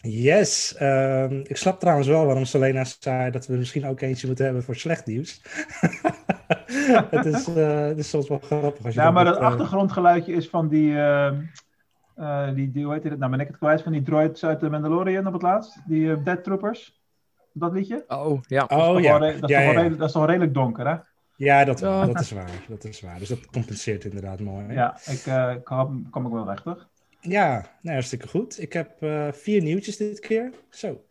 Yes. 0.00 0.74
ehm, 0.74 1.40
ik 1.42 1.56
snap 1.56 1.80
trouwens 1.80 2.08
wel 2.08 2.26
waarom 2.26 2.44
Selena 2.44 2.84
zei 2.84 3.30
dat 3.30 3.46
we 3.46 3.56
misschien 3.56 3.86
ook 3.86 4.00
eentje 4.00 4.26
moeten 4.26 4.44
hebben 4.44 4.62
voor 4.62 4.76
slecht 4.76 5.06
nieuws. 5.06 5.40
het, 7.16 7.24
is, 7.26 7.46
eh, 7.54 7.80
het 7.80 7.98
is 7.98 8.08
soms 8.08 8.28
wel 8.28 8.38
grappig. 8.38 8.84
Als 8.84 8.94
je 8.94 9.00
Ja, 9.00 9.06
dat 9.06 9.14
maar 9.14 9.26
het 9.26 9.36
eh, 9.36 9.42
achtergrondgeluidje 9.42 10.32
is 10.32 10.48
van 10.48 10.68
die, 10.68 10.98
eh, 11.00 12.54
die, 12.54 12.70
die, 12.70 12.84
hoe 12.84 12.92
heet 12.94 13.04
het? 13.04 13.18
Nou 13.18 13.30
ben 13.30 13.40
ik 13.40 13.46
het 13.46 13.56
kwijt, 13.56 13.82
van 13.82 13.92
die 13.92 14.02
droids 14.02 14.44
uit 14.44 14.60
de 14.60 14.70
Mandalorian 14.70 15.26
op 15.26 15.32
het 15.32 15.42
laatst. 15.42 15.80
Die 15.86 16.12
eh, 16.12 16.24
Dead 16.24 16.44
Troopers. 16.44 17.00
Dat 17.52 17.72
liedje? 17.72 18.04
Oh, 18.08 18.40
ja. 18.46 18.66
Dat 18.66 18.78
is 18.78 18.86
Oh 18.86 19.00
ja. 19.00 19.18
dat, 19.18 19.32
is 19.32 19.40
Ja, 19.48 19.60
ja. 19.60 19.70
redelijk, 19.70 19.98
dat 19.98 20.06
is 20.06 20.14
toch 20.14 20.26
redelijk 20.26 20.54
donker, 20.54 20.86
hè? 20.88 20.96
Ja, 21.36 21.64
dat, 21.64 21.78
dat 21.78 22.20
is 22.20 22.30
waar. 22.30 22.64
Dat 22.68 22.84
is 22.84 23.00
waar. 23.00 23.18
Dus 23.18 23.28
dat 23.28 23.46
compenseert 23.46 24.04
inderdaad 24.04 24.40
mooi. 24.40 24.72
Ja, 24.72 24.96
ik 25.06 25.26
eh, 25.26 25.54
hoop- 25.64 26.10
kom 26.10 26.26
ik 26.26 26.32
wel 26.32 26.54
toch? 26.64 26.88
Ja, 27.20 27.52
nou, 27.80 27.94
hartstikke 27.94 28.28
goed. 28.28 28.60
Ik 28.60 28.72
heb 28.72 29.02
eh, 29.02 29.28
vier 29.32 29.62
nieuwtjes 29.62 29.96
dit 29.96 30.20
keer. 30.20 30.52
Zo. 30.70 31.04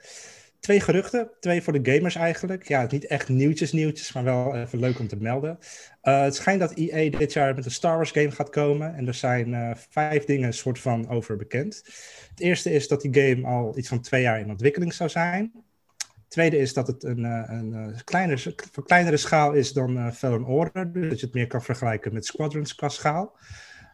Twee 0.61 0.79
geruchten, 0.79 1.29
twee 1.39 1.61
voor 1.61 1.83
de 1.83 1.91
gamers 1.91 2.15
eigenlijk. 2.15 2.67
Ja, 2.67 2.87
niet 2.89 3.05
echt 3.05 3.29
nieuwtjes, 3.29 3.71
nieuwtjes, 3.71 4.13
maar 4.13 4.23
wel 4.23 4.55
even 4.55 4.79
leuk 4.79 4.99
om 4.99 5.07
te 5.07 5.15
melden. 5.15 5.59
Eh, 6.01 6.21
het 6.21 6.35
schijnt 6.35 6.59
dat 6.59 6.73
EA 6.73 7.09
dit 7.17 7.33
jaar 7.33 7.55
met 7.55 7.65
een 7.65 7.71
Star 7.71 7.95
Wars 7.95 8.11
game 8.11 8.31
gaat 8.31 8.49
komen. 8.49 8.95
En 8.95 9.07
er 9.07 9.13
zijn 9.13 9.53
eh, 9.53 9.71
vijf 9.89 10.25
dingen 10.25 10.53
soort 10.53 10.79
van 10.79 11.09
over 11.09 11.35
bekend. 11.35 11.81
Het 12.29 12.39
eerste 12.39 12.71
is 12.71 12.87
dat 12.87 13.01
die 13.01 13.13
game 13.13 13.47
al 13.47 13.77
iets 13.77 13.87
van 13.87 14.01
twee 14.01 14.21
jaar 14.21 14.39
in 14.39 14.49
ontwikkeling 14.49 14.93
zou 14.93 15.09
zijn. 15.09 15.51
Het 15.97 16.29
tweede 16.39 16.57
is 16.57 16.73
dat 16.73 16.87
het 16.87 17.03
een, 17.03 17.25
eh, 17.25 17.43
een, 17.47 17.95
kleinere, 18.03 18.55
kleinere 18.85 19.17
schaal 19.17 19.53
is 19.53 19.73
dan 19.73 19.97
eh 19.97 20.11
Fallen 20.11 20.45
Order. 20.45 20.93
Dus 20.93 21.09
dat 21.09 21.19
je 21.19 21.25
het 21.25 21.35
meer 21.35 21.47
kan 21.47 21.63
vergelijken 21.63 22.13
met 22.13 22.25
Squadrons 22.25 22.75
qua 22.75 22.89
schaal. 22.89 23.37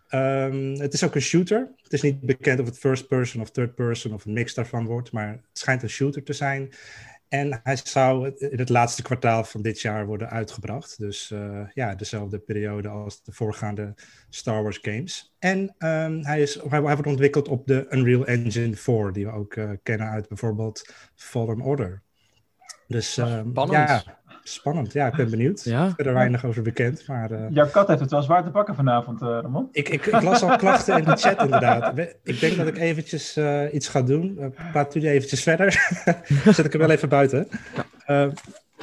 Ehm, 0.07 0.75
het 0.79 0.93
is 0.93 1.03
ook 1.03 1.15
een 1.15 1.21
shooter. 1.21 1.71
Het 1.83 1.93
is 1.93 2.01
niet 2.01 2.19
bekend 2.19 2.59
of 2.59 2.65
het 2.65 2.77
first 2.77 3.07
person 3.07 3.41
of 3.41 3.51
third 3.51 3.75
person 3.75 4.13
of 4.13 4.25
een 4.25 4.33
mix 4.33 4.53
daarvan 4.53 4.85
wordt, 4.85 5.11
maar 5.11 5.29
het 5.29 5.41
schijnt 5.51 5.83
een 5.83 5.89
shooter 5.89 6.23
te 6.23 6.33
zijn. 6.33 6.73
En 7.29 7.59
hij 7.63 7.75
zou 7.83 8.31
in 8.37 8.59
het 8.59 8.69
laatste 8.69 9.01
kwartaal 9.01 9.43
van 9.43 9.61
dit 9.61 9.81
jaar 9.81 10.05
worden 10.05 10.29
uitgebracht. 10.29 10.99
Dus 10.99 11.31
eh, 11.31 11.61
ja, 11.73 11.95
dezelfde 11.95 12.39
periode 12.39 12.87
als 12.87 13.23
de 13.23 13.31
voorgaande 13.31 13.93
Star 14.29 14.63
Wars 14.63 14.79
games. 14.81 15.33
En 15.39 15.75
ehm, 15.77 16.19
hij, 16.21 16.41
is, 16.41 16.59
hij, 16.69 16.81
wordt 16.81 17.07
ontwikkeld 17.07 17.47
op 17.47 17.67
de 17.67 17.85
Unreal 17.89 18.25
Engine 18.25 18.75
4, 18.75 19.11
die 19.11 19.25
we 19.25 19.31
ook 19.31 19.53
eh, 19.53 19.69
kennen 19.83 20.09
uit 20.09 20.27
bijvoorbeeld 20.27 20.93
Fallen 21.15 21.61
Order. 21.61 22.01
Dus 22.87 23.17
ehm, 23.17 23.71
ja, 23.71 24.03
spannend. 24.53 24.93
Ja, 24.93 25.07
ik 25.07 25.13
ben 25.15 25.29
benieuwd. 25.29 25.63
Ja. 25.63 25.93
Er 25.97 26.05
is 26.05 26.13
weinig 26.13 26.45
over 26.45 26.61
bekend, 26.61 27.07
maar... 27.07 27.31
eh, 27.31 27.39
Jouw 27.49 27.67
kat 27.67 27.87
heeft 27.87 27.99
het 27.99 28.11
wel 28.11 28.21
zwaar 28.23 28.43
te 28.43 28.49
pakken 28.51 28.75
vanavond, 28.75 29.21
eh, 29.21 29.27
Ramon. 29.41 29.69
ik, 29.71 29.89
ik, 29.89 30.05
ik 30.05 30.21
las 30.21 30.43
al 30.43 30.57
klachten 30.65 30.97
in 30.97 31.03
de 31.03 31.15
chat 31.15 31.43
inderdaad. 31.43 31.97
Ik 32.23 32.39
denk 32.39 32.57
dat 32.57 32.67
ik 32.67 32.77
eventjes 32.77 33.35
eh, 33.35 33.73
iets 33.73 33.87
ga 33.87 34.01
doen. 34.01 34.35
Uh, 34.39 34.45
praat 34.71 34.93
jullie 34.93 35.09
eventjes 35.09 35.43
verder. 35.43 35.71
Zet 36.55 36.65
ik 36.65 36.71
hem 36.71 36.81
wel 36.81 36.89
even 36.89 37.09
buiten. 37.09 37.47
Eh, 38.05 38.25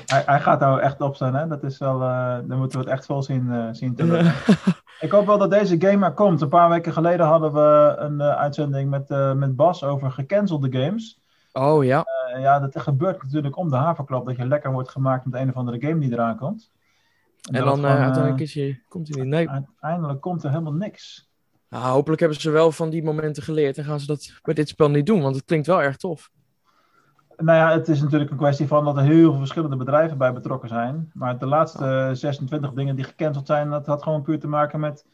Hij, 0.07 0.22
hij 0.27 0.40
gaat 0.40 0.61
nou 0.61 0.81
echt 0.81 1.00
opstaan, 1.00 1.35
hè? 1.35 1.46
Dat 1.46 1.62
is 1.64 1.79
wel, 1.79 2.03
eh 2.03 2.37
dan 2.48 2.59
moeten 2.59 2.79
we 2.79 2.85
het 2.85 2.92
echt 2.94 3.07
vol 3.07 3.22
zien, 3.22 3.53
eh, 3.53 3.68
zien 3.72 3.94
te 3.94 4.05
lukken. 4.05 4.33
Ik 5.00 5.11
hoop 5.11 5.27
wel 5.27 5.38
dat 5.38 5.50
deze 5.50 5.77
game 5.79 6.07
er 6.07 6.12
komt. 6.12 6.40
Een 6.40 6.48
paar 6.48 6.68
weken 6.68 6.92
geleden 6.92 7.27
hadden 7.27 7.53
we 7.53 7.94
een 7.98 8.22
uitzending 8.22 8.90
met, 8.90 9.11
eh, 9.11 9.33
met 9.33 9.57
Bas 9.57 9.85
over 9.85 10.11
gecancelde 10.11 10.79
games. 10.79 11.20
Oh, 11.57 11.85
ja. 11.85 12.05
Eh, 12.05 12.40
ja, 12.40 12.61
dat 12.61 12.81
gebeurt 12.81 13.23
natuurlijk 13.23 13.57
om 13.57 13.71
de 13.71 13.77
haverklap 13.77 14.27
dat 14.27 14.37
je 14.37 14.47
lekker 14.47 14.73
wordt 14.73 14.88
gemaakt 14.88 15.25
met 15.25 15.40
een 15.40 15.49
of 15.49 15.55
andere 15.55 15.81
game 15.81 16.01
die 16.01 16.12
eraan 16.12 16.37
komt. 16.37 16.73
En 17.51 17.64
dan 17.64 17.85
eh, 17.85 17.90
gewoon, 17.90 18.05
uiteindelijk 18.05 18.43
is 18.43 18.55
hij, 18.55 18.83
komt 18.88 19.09
hij 19.09 19.21
niet. 19.23 19.31
Nee. 19.31 19.49
Uiteindelijk 19.49 20.21
komt 20.21 20.43
er 20.45 20.51
helemaal 20.51 20.73
niks. 20.73 21.29
Nou, 21.69 21.85
hopelijk 21.85 22.21
hebben 22.21 22.40
ze 22.40 22.51
wel 22.51 22.73
van 22.73 22.90
die 22.90 23.03
momenten 23.03 23.43
geleerd 23.43 23.79
en 23.79 23.85
gaan 23.85 24.01
ze 24.01 24.07
dat 24.07 24.33
bij 24.43 24.55
dit 24.55 24.69
spel 24.69 24.90
niet 24.90 25.07
doen, 25.07 25.23
want 25.23 25.35
het 25.35 25.45
klinkt 25.45 25.67
wel 25.67 25.83
erg 25.83 25.97
tof. 25.97 26.31
Nou 27.37 27.59
ja, 27.59 27.73
het 27.73 27.88
is 27.88 28.01
natuurlijk 28.01 28.31
een 28.31 28.37
kwestie 28.37 28.67
van 28.67 28.85
dat 28.85 28.97
er 28.97 29.03
heel 29.03 29.31
veel 29.31 29.38
verschillende 29.38 29.77
bedrijven 29.77 30.19
bij 30.19 30.33
betrokken 30.33 30.69
zijn. 30.69 31.11
Maar 31.14 31.38
de 31.38 31.47
laatste 31.47 32.11
26 32.12 32.73
dingen 32.73 32.97
die 32.97 33.05
gecanceld 33.05 33.47
zijn, 33.47 33.71
dat 33.71 33.87
had 33.87 34.03
gewoon 34.03 34.23
puur 34.23 34.40
te 34.40 34.49
maken 34.49 34.81
met 34.81 35.07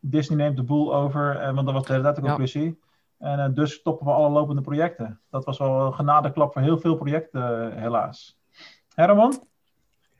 Disney 0.00 0.38
neemt 0.38 0.56
de 0.56 0.62
boel 0.62 0.94
over, 0.94 1.36
eh, 1.36 1.54
want 1.54 1.66
dat 1.66 1.74
was 1.74 1.86
de 1.86 1.92
hele 1.92 2.04
tijd 2.04 2.16
de 2.16 2.22
conclusie. 2.22 2.78
En 3.18 3.38
eh, 3.38 3.54
dus 3.54 3.72
stoppen 3.72 4.06
we 4.06 4.12
alle 4.12 4.28
lopende 4.30 4.60
projecten. 4.62 5.20
Dat 5.30 5.44
was 5.44 5.58
wel 5.58 5.86
een 5.86 5.94
genadeklap 5.94 6.52
voor 6.52 6.62
heel 6.62 6.78
veel 6.78 6.96
projecten, 6.96 7.72
eh, 7.72 7.80
helaas. 7.82 8.38
Herman, 8.94 9.46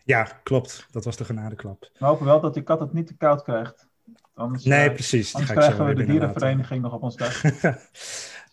Ja, 0.04 0.22
klopt. 0.42 0.86
Dat 0.90 1.04
was 1.04 1.16
de 1.16 1.24
genadeklap. 1.24 1.90
we 1.98 2.06
hopen 2.06 2.26
wel 2.26 2.40
dat 2.40 2.54
die 2.54 2.62
kat 2.62 2.80
het 2.80 2.92
niet 2.92 3.06
te 3.06 3.16
koud 3.16 3.42
krijgt. 3.42 3.88
Anders, 4.34 4.64
Nee, 4.64 4.88
eh, 4.88 4.94
precies. 4.94 5.34
Anders 5.34 5.52
krijgen 5.52 5.86
we 5.86 5.94
de 5.94 6.04
dierenvereniging 6.04 6.82
nog 6.82 6.92
op 6.92 7.02
ons 7.02 7.16
dak. 7.16 7.32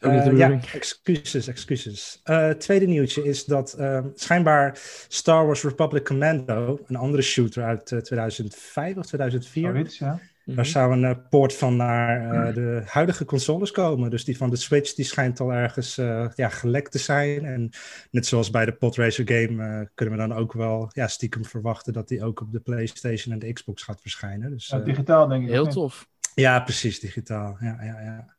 Eh, 0.03 0.37
ja, 0.37 0.59
excuses, 0.73 1.47
excuses. 1.47 2.19
Eh, 2.23 2.49
tweede 2.49 2.85
nieuwtje 2.85 3.23
is 3.23 3.45
dat 3.45 3.73
eh, 3.73 3.99
schijnbaar 4.15 4.79
Star 5.07 5.45
Wars 5.45 5.63
Republic 5.63 6.05
Commando, 6.05 6.79
een 6.87 6.95
andere 6.95 7.23
shooter 7.23 7.63
uit 7.63 7.91
eh, 7.91 7.99
2005 7.99 8.97
of 8.97 9.05
2004, 9.05 9.71
Zoiets, 9.71 9.97
ja. 9.97 10.19
Mhm. 10.45 10.55
daar 10.55 10.65
zou 10.65 10.91
een 10.93 11.03
eh, 11.03 11.15
poort 11.29 11.55
van 11.55 11.75
naar 11.75 12.31
eh, 12.47 12.53
de 12.53 12.81
huidige 12.85 13.25
consoles 13.25 13.71
komen. 13.71 14.09
Dus 14.09 14.25
die 14.25 14.37
van 14.37 14.49
de 14.49 14.55
Switch, 14.55 14.93
die 14.93 15.05
schijnt 15.05 15.39
al 15.39 15.53
ergens 15.53 15.97
eh, 15.97 16.27
ja, 16.35 16.49
gelekt 16.49 16.91
te 16.91 16.97
zijn. 16.97 17.45
En 17.45 17.69
net 18.11 18.25
zoals 18.25 18.49
bij 18.49 18.65
de 18.65 18.73
Podracer 18.73 19.27
game 19.27 19.63
eh, 19.63 19.87
kunnen 19.93 20.17
we 20.17 20.27
dan 20.27 20.37
ook 20.37 20.53
wel 20.53 20.89
ja, 20.93 21.07
stiekem 21.07 21.45
verwachten 21.45 21.93
dat 21.93 22.07
die 22.07 22.23
ook 22.23 22.41
op 22.41 22.51
de 22.51 22.59
PlayStation 22.59 23.33
en 23.33 23.39
de 23.39 23.53
Xbox 23.53 23.83
gaat 23.83 24.01
verschijnen. 24.01 24.51
Dus, 24.51 24.67
Ja, 24.67 24.79
eh, 24.79 24.85
digitaal 24.85 25.27
denk 25.27 25.43
ik. 25.43 25.49
Heel 25.49 25.67
tof. 25.67 26.07
ja, 26.35 26.59
precies, 26.59 26.99
digitaal. 26.99 27.57
Ja, 27.59 27.77
ja, 27.81 28.01
ja. 28.01 28.35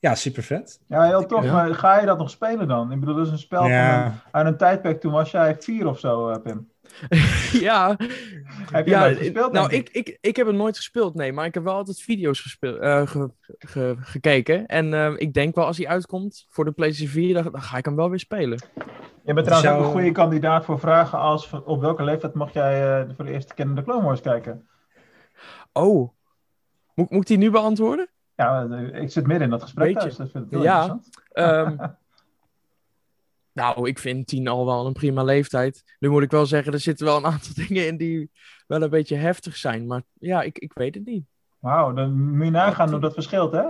Ja 0.00 0.14
super 0.14 0.42
vet. 0.42 0.80
Ja, 0.86 1.02
heel 1.02 1.26
tof. 1.26 1.44
Ja. 1.44 1.52
Maar 1.52 1.74
ga 1.74 2.00
je 2.00 2.06
dat 2.06 2.18
nog 2.18 2.30
spelen 2.30 2.68
dan? 2.68 2.92
Ik 2.92 3.00
bedoel, 3.00 3.14
dat 3.14 3.26
is 3.26 3.32
een 3.32 3.38
spel 3.38 3.60
van 3.62 3.70
een, 3.70 3.76
Ja, 3.76 4.14
uit 4.30 4.46
een 4.46 4.56
tijdperk 4.56 5.00
toen 5.00 5.12
was 5.12 5.30
jij 5.30 5.56
vier 5.60 5.86
of 5.86 5.98
zo, 5.98 6.28
eh, 6.28 6.42
Pim. 6.42 6.68
ja, 7.68 7.96
Heb 8.72 8.84
je 8.86 8.90
ja 8.90 9.00
nooit 9.00 9.18
gespeeld? 9.18 9.52
nou, 9.52 9.72
ik, 9.72 9.88
ik, 9.88 10.18
ik 10.20 10.36
heb 10.36 10.46
het 10.46 10.56
nooit 10.56 10.76
gespeeld, 10.76 11.14
nee. 11.14 11.32
Maar 11.32 11.46
ik 11.46 11.54
heb 11.54 11.62
wel 11.64 11.74
altijd 11.74 12.00
video's 12.00 12.40
gespeeld, 12.40 12.78
eh, 12.78 13.06
ge- 13.06 13.30
ge- 13.58 13.96
gekeken. 14.00 14.66
En 14.66 14.94
eh, 14.94 15.12
ik 15.16 15.32
denk 15.34 15.54
wel 15.54 15.64
als 15.66 15.76
hij 15.76 15.88
uitkomt 15.88 16.46
voor 16.48 16.64
de 16.64 16.72
PlayStation 16.72 17.10
4, 17.12 17.34
dan, 17.34 17.52
dan 17.52 17.62
ga 17.62 17.76
ik 17.76 17.84
hem 17.84 17.96
wel 17.96 18.10
weer 18.10 18.18
spelen. 18.18 18.58
Je 19.24 19.34
bent 19.34 19.46
trouwens 19.46 19.72
ook 19.74 19.84
een 19.84 19.90
goede 19.90 20.12
kandidaat 20.12 20.64
voor 20.64 20.78
vragen 20.78 21.18
als 21.18 21.48
van 21.48 21.64
op 21.64 21.80
welke 21.80 22.02
leeftijd 22.04 22.34
mag 22.34 22.52
jij 22.52 23.00
eh, 23.00 23.08
voor 23.16 23.24
de 23.24 23.30
eerste 23.32 23.54
keer 23.54 23.66
naar 23.66 23.74
de 23.74 23.82
Clone 23.82 24.04
Wars 24.04 24.20
kijken? 24.20 24.68
Oh, 25.72 26.10
moet, 26.94 27.10
moet 27.10 27.20
ik 27.20 27.26
die 27.26 27.38
nu 27.38 27.50
beantwoorden? 27.50 28.08
Ja, 28.40 28.66
eh, 28.70 29.02
ik 29.02 29.10
zit 29.10 29.26
midden 29.26 29.44
in 29.44 29.50
dat 29.50 29.62
gesprek 29.62 29.84
Weet 29.86 29.94
je. 29.94 30.00
thuis, 30.00 30.16
dat 30.16 30.30
vind 30.30 30.44
ik 30.44 30.50
heel 30.50 30.62
Ja. 30.62 30.82
interessant. 30.82 31.26
Ehm, 31.32 31.76
nou, 33.52 33.88
ik 33.88 33.98
vind 33.98 34.26
tien 34.26 34.48
al 34.48 34.66
wel 34.66 34.86
een 34.86 34.92
prima 34.92 35.22
leeftijd. 35.22 35.84
Nu 35.98 36.08
moet 36.08 36.22
ik 36.22 36.30
wel 36.30 36.46
zeggen, 36.46 36.72
er 36.72 36.80
zitten 36.80 37.06
wel 37.06 37.16
een 37.16 37.24
aantal 37.26 37.54
dingen 37.66 37.86
in 37.86 37.96
die 37.96 38.30
wel 38.66 38.82
een 38.82 38.90
beetje 38.90 39.16
heftig 39.16 39.56
zijn. 39.56 39.86
Maar 39.86 40.02
ja, 40.18 40.42
ik, 40.42 40.58
ik 40.58 40.72
weet 40.72 40.94
het 40.94 41.04
niet. 41.04 41.24
Wauw, 41.58 41.92
dan 41.92 42.30
moet 42.36 42.44
je 42.44 42.50
nagaan 42.50 42.90
hoe 42.90 43.00
dat 43.00 43.14
verschilt, 43.14 43.52
hè? 43.52 43.64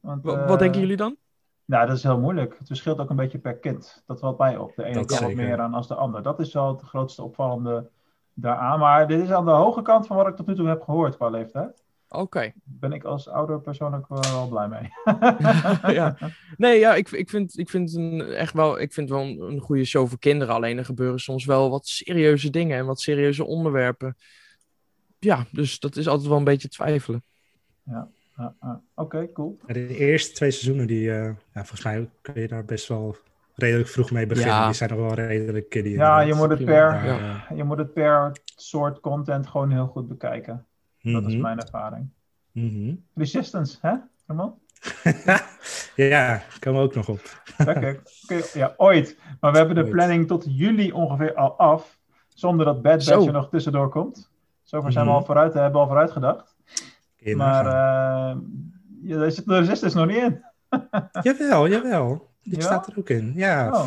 Want, 0.00 0.22
Wa- 0.24 0.32
eh, 0.42 0.48
Wat 0.48 0.58
denken 0.58 0.80
jullie 0.80 0.96
dan? 0.96 1.16
Nou, 1.64 1.86
dat 1.86 1.96
is 1.96 2.02
heel 2.02 2.18
moeilijk. 2.18 2.58
Het 2.58 2.66
verschilt 2.66 2.98
ook 2.98 3.10
een 3.10 3.16
beetje 3.16 3.38
per 3.38 3.56
kind. 3.56 4.02
Dat 4.06 4.20
valt 4.20 4.38
mij 4.38 4.56
op. 4.56 4.74
De 4.76 4.84
ene 4.84 5.04
kan 5.04 5.22
wat 5.22 5.34
meer 5.34 5.60
aan 5.60 5.74
als 5.74 5.88
de 5.88 5.94
ander. 5.94 6.22
Dat 6.22 6.40
is 6.40 6.52
wel 6.52 6.68
het 6.72 6.82
grootste 6.82 7.22
opvallende 7.22 7.90
daaraan. 8.34 8.78
Maar 8.78 9.08
dit 9.08 9.20
is 9.22 9.30
aan 9.30 9.44
de 9.44 9.50
hoge 9.50 9.82
kant 9.82 10.06
van 10.06 10.16
wat 10.16 10.26
ik 10.26 10.36
tot 10.36 10.46
nu 10.46 10.54
toe 10.54 10.66
heb 10.68 10.82
gehoord 10.82 11.16
qua 11.16 11.28
leeftijd. 11.28 11.81
Oké. 12.14 12.52
Ben 12.64 12.92
ik 12.92 13.04
als 13.04 13.28
ouder 13.28 13.60
persoon 13.60 13.94
ook 13.94 14.08
wel, 14.08 14.20
wel 14.20 14.48
blij 14.48 14.68
mee. 14.68 14.90
ja. 15.94 16.16
Nee, 16.56 16.78
ja, 16.78 16.94
ik, 16.94 17.10
ik 17.10 17.30
vind, 17.30 17.58
ik 17.58 17.70
vind 17.70 17.94
een, 17.94 18.20
echt 18.20 18.52
wel, 18.52 18.80
ik 18.80 18.92
vind 18.92 19.08
wel 19.08 19.20
een, 19.20 19.40
een 19.40 19.60
goede 19.60 19.84
show 19.84 20.08
voor 20.08 20.18
kinderen. 20.18 20.54
Alleen 20.54 20.78
er 20.78 20.84
gebeuren 20.84 21.20
soms 21.20 21.44
wel 21.44 21.70
wat 21.70 21.86
serieuze 21.86 22.50
dingen 22.50 22.78
en 22.78 22.86
wat 22.86 23.00
serieuze 23.00 23.44
onderwerpen. 23.44 24.16
Ja, 25.18 25.46
dus 25.50 25.78
dat 25.80 25.96
is 25.96 26.08
altijd 26.08 26.28
wel 26.28 26.38
een 26.38 26.44
beetje 26.44 26.68
twijfelen. 26.68 27.24
Ja, 27.82 28.08
ja. 28.36 28.80
Oké, 28.94 29.32
cool. 29.32 29.58
de 29.66 29.96
eerste 29.96 30.32
twee 30.34 30.50
seizoenen, 30.50 30.86
die, 30.86 31.10
eh, 31.12 31.24
ja, 31.24 31.64
volgens 31.64 31.82
mij 31.84 32.10
kun 32.20 32.40
je 32.40 32.48
daar 32.48 32.64
best 32.64 32.88
wel 32.88 33.16
redelijk 33.54 33.88
vroeg 33.88 34.10
mee 34.10 34.26
beginnen. 34.26 34.54
Ja. 34.54 34.66
Die 34.66 34.74
zijn 34.74 34.90
nog 34.90 34.98
wel 34.98 35.14
redelijk 35.14 35.68
kiddie. 35.68 35.92
Ja, 35.92 36.20
inderdaad. 36.20 36.26
je 36.26 36.34
moet 36.48 36.58
het 36.58 36.64
per, 36.64 37.04
Ja. 37.04 37.44
eh, 37.48 37.56
je 37.56 37.64
moet 37.64 37.78
het 37.78 37.92
per 37.92 38.32
soort 38.56 39.00
content 39.00 39.46
gewoon 39.46 39.70
heel 39.70 39.86
goed 39.86 40.08
bekijken. 40.08 40.66
Dat 41.02 41.26
is 41.26 41.32
mhm, 41.32 41.40
mijn 41.42 41.58
ervaring. 41.60 42.08
mhm. 42.52 42.94
Resistance, 43.14 43.78
hè? 43.80 43.94
Ramon? 44.26 44.54
ja, 45.96 46.42
komen 46.58 46.80
we 46.80 46.86
ook 46.86 46.94
nog 46.94 47.08
op. 47.08 47.42
Ja, 48.52 48.74
ooit. 48.76 49.16
Maar 49.40 49.52
we 49.52 49.58
hebben 49.58 49.74
de 49.76 49.82
Ooit. 49.82 49.90
planning 49.90 50.26
tot 50.26 50.44
juli 50.48 50.92
ongeveer 50.92 51.34
al 51.34 51.58
af. 51.58 51.98
Zonder 52.28 52.66
dat 52.66 52.82
Bad. 52.82 53.04
Batch 53.04 53.26
er 53.26 53.32
nog 53.32 53.48
tussendoor 53.48 53.88
komt. 53.88 54.30
Zover 54.62 54.92
zijn 54.92 55.04
we 55.04 55.10
Mhm. 55.10 55.20
al 55.20 55.26
vooruit, 55.26 55.54
hebben 55.54 55.72
we 55.72 55.78
al 55.78 55.86
vooruit 55.86 56.10
gedacht. 56.10 56.56
Maar 57.34 57.66
eh 57.66 58.36
ja, 59.02 59.18
daar 59.18 59.30
zit 59.30 59.44
de 59.46 59.58
Resistance 59.58 59.96
nog 59.96 60.06
niet 60.06 60.16
in. 60.16 60.44
Jawel, 61.22 61.68
jawel. 61.68 62.30
Die 62.42 62.56
Ja? 62.56 62.60
staat 62.62 62.86
er 62.86 62.98
ook 62.98 63.08
in. 63.10 63.32
Ja, 63.34 63.70
Oh. 63.72 63.86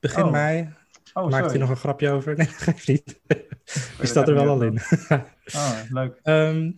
begin 0.00 0.24
Oh. 0.24 0.30
mei. 0.30 0.72
Oh, 1.12 1.30
Maakt 1.30 1.50
hij 1.50 1.58
nog 1.58 1.68
een 1.70 1.76
grapje 1.76 2.10
over? 2.10 2.34
Nee, 2.36 2.46
geeft 2.46 2.88
niet. 2.88 3.20
Die 3.98 4.06
staat 4.06 4.28
er 4.28 4.34
wel 4.34 4.48
al 4.48 4.62
in. 4.62 4.78
Oh, 5.54 5.78
leuk. 5.98 6.18
Ehm, 6.22 6.70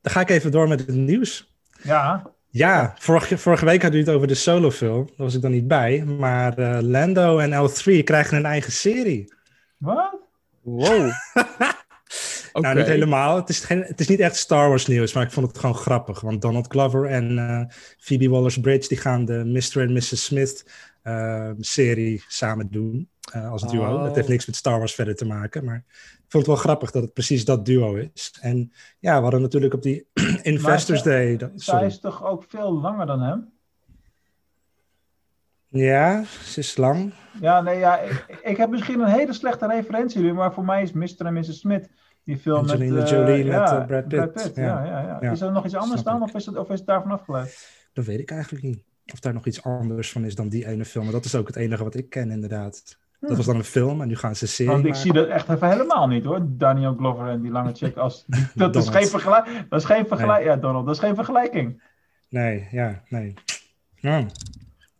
dan 0.00 0.12
ga 0.12 0.20
ik 0.20 0.30
even 0.30 0.50
door 0.50 0.68
met 0.68 0.80
het 0.80 0.94
nieuws. 0.94 1.54
Ja, 1.82 2.30
Ja, 2.50 2.94
vorige, 2.98 3.38
vorige 3.38 3.64
week 3.64 3.82
hadden 3.82 4.00
we 4.00 4.06
het 4.06 4.16
over 4.16 4.28
de 4.28 4.34
solofilm. 4.34 5.06
Daar 5.06 5.14
was 5.16 5.34
ik 5.34 5.42
dan 5.42 5.50
niet 5.50 5.68
bij. 5.68 6.04
Maar 6.04 6.58
eh, 6.58 6.78
Lando 6.82 7.38
en 7.38 7.70
L3 7.70 8.02
krijgen 8.04 8.36
een 8.36 8.46
eigen 8.46 8.72
serie. 8.72 9.32
wat? 9.78 10.16
Wow. 10.62 11.10
Nou, 12.60 12.76
niet 12.76 12.86
helemaal. 12.86 13.36
Het 13.36 13.48
is, 13.48 13.60
geen, 13.60 13.82
het 13.82 14.00
is 14.00 14.08
niet 14.08 14.20
echt 14.20 14.36
Star 14.36 14.68
Wars 14.68 14.86
nieuws, 14.86 15.12
maar 15.12 15.22
ik 15.22 15.30
vond 15.30 15.46
het 15.46 15.58
gewoon 15.58 15.74
grappig. 15.74 16.20
Want 16.20 16.42
Donald 16.42 16.66
Glover 16.68 17.06
en 17.06 17.38
eh, 17.38 17.76
Phoebe 17.98 18.28
Waller-Bridge... 18.28 18.88
die 18.88 18.98
gaan 18.98 19.24
de 19.24 19.44
Mr. 19.44 19.80
en 19.80 19.92
Mrs. 19.92 20.24
Smith 20.24 20.64
serie 21.58 22.24
samen 22.28 22.70
doen. 22.70 23.08
eh, 23.32 23.50
als 23.50 23.62
duo. 23.70 23.94
Oh. 23.94 24.02
Dat 24.04 24.14
heeft 24.16 24.28
niks 24.28 24.46
met 24.46 24.56
Star 24.56 24.78
Wars 24.78 24.94
verder 24.94 25.16
te 25.16 25.24
maken. 25.26 25.64
Maar 25.64 25.76
ik 25.86 26.24
vond 26.28 26.46
het 26.46 26.46
wel 26.46 26.56
grappig 26.64 26.90
dat 26.90 27.02
het 27.02 27.12
precies 27.12 27.44
dat 27.44 27.64
duo 27.64 27.94
is. 27.94 28.38
En 28.40 28.72
ja, 28.98 29.16
we 29.16 29.22
hadden 29.22 29.40
natuurlijk 29.42 29.74
op 29.74 29.82
die 29.82 30.08
Investors 30.42 31.02
Maar 31.04 31.12
Day... 31.14 31.36
dat- 31.36 31.50
Zij 31.54 31.86
is 31.86 32.00
toch 32.00 32.24
ook 32.24 32.44
veel 32.48 32.72
langer 32.80 33.06
dan 33.06 33.20
hem? 33.20 33.52
Ja, 35.68 36.24
ze 36.24 36.58
is 36.60 36.76
lang. 36.76 37.12
Ja, 37.40 37.60
nee, 37.60 37.78
ja, 37.78 37.98
ik, 37.98 38.38
ik 38.42 38.56
heb 38.56 38.70
misschien 38.70 39.00
een 39.00 39.10
hele 39.10 39.32
slechte 39.32 39.66
referentie, 39.66 40.32
maar 40.32 40.52
voor 40.52 40.64
mij 40.64 40.82
is 40.82 40.92
Mr. 40.92 41.26
en 41.26 41.32
Mrs. 41.34 41.58
Smith 41.58 41.88
die 42.24 42.36
film 42.38 42.62
met, 42.62 42.70
Angelina 42.70 43.02
eh, 43.04 43.10
Jolie 43.10 43.44
met, 43.44 43.52
ja, 43.52 43.80
eh, 43.80 43.86
Brad 43.86 44.08
Pitt. 44.32 44.56
Ja. 44.56 44.62
Ja. 44.64 44.84
Ja, 44.84 45.00
ja, 45.00 45.18
Ja, 45.20 45.30
Is 45.30 45.40
er 45.40 45.52
nog 45.52 45.64
iets 45.64 45.74
anders 45.74 46.00
snap 46.00 46.12
dan, 46.18 46.22
ik. 46.28 46.28
of 46.28 46.34
is, 46.40 46.46
het, 46.46 46.56
of 46.56 46.70
is 46.70 46.78
het 46.78 46.86
daarvan 46.86 47.10
afgeleid? 47.10 47.70
Dat 47.92 48.04
weet 48.04 48.18
ik 48.20 48.30
eigenlijk 48.30 48.64
niet. 48.64 48.82
Of 49.12 49.20
daar 49.20 49.32
nog 49.32 49.46
iets 49.46 49.62
anders 49.62 50.12
van 50.12 50.24
is 50.24 50.34
dan 50.34 50.48
die 50.48 50.66
ene 50.66 50.84
film. 50.84 51.04
Maar 51.04 51.12
dat 51.12 51.24
is 51.24 51.34
ook 51.34 51.46
het 51.46 51.56
enige 51.56 51.84
wat 51.84 51.94
ik 51.94 52.10
ken, 52.10 52.30
inderdaad. 52.30 52.98
Dat 53.20 53.36
was 53.36 53.46
dan 53.46 53.56
een 53.56 53.64
film 53.64 54.00
en 54.00 54.08
nu 54.08 54.16
gaan 54.16 54.36
ze 54.36 54.42
een 54.42 54.48
serie 54.48 54.72
Want 54.72 54.84
ik 54.84 54.90
maken. 54.90 55.02
zie 55.04 55.12
dat 55.12 55.28
echt 55.28 55.48
even 55.48 55.70
helemaal 55.70 56.06
niet 56.06 56.24
hoor. 56.24 56.40
Daniel 56.48 56.94
Glover 56.94 57.28
en 57.28 57.40
die 57.40 57.50
lange 57.50 57.74
chick 57.74 57.96
als. 57.96 58.24
Dat 58.54 58.76
is 58.76 58.88
geen 58.88 59.06
vergelijking. 59.06 59.68
Dat 59.68 59.80
is 59.80 59.86
geen 59.86 60.06
vergelijking. 60.06 60.48
Ja, 60.48 60.56
Donald, 60.56 60.86
dat 60.86 60.94
is 60.94 61.00
geen 61.00 61.14
vergelijking. 61.14 61.82
Nee, 62.28 62.68
ja, 62.70 63.02
nee. 63.08 63.34
Ja, 63.94 64.26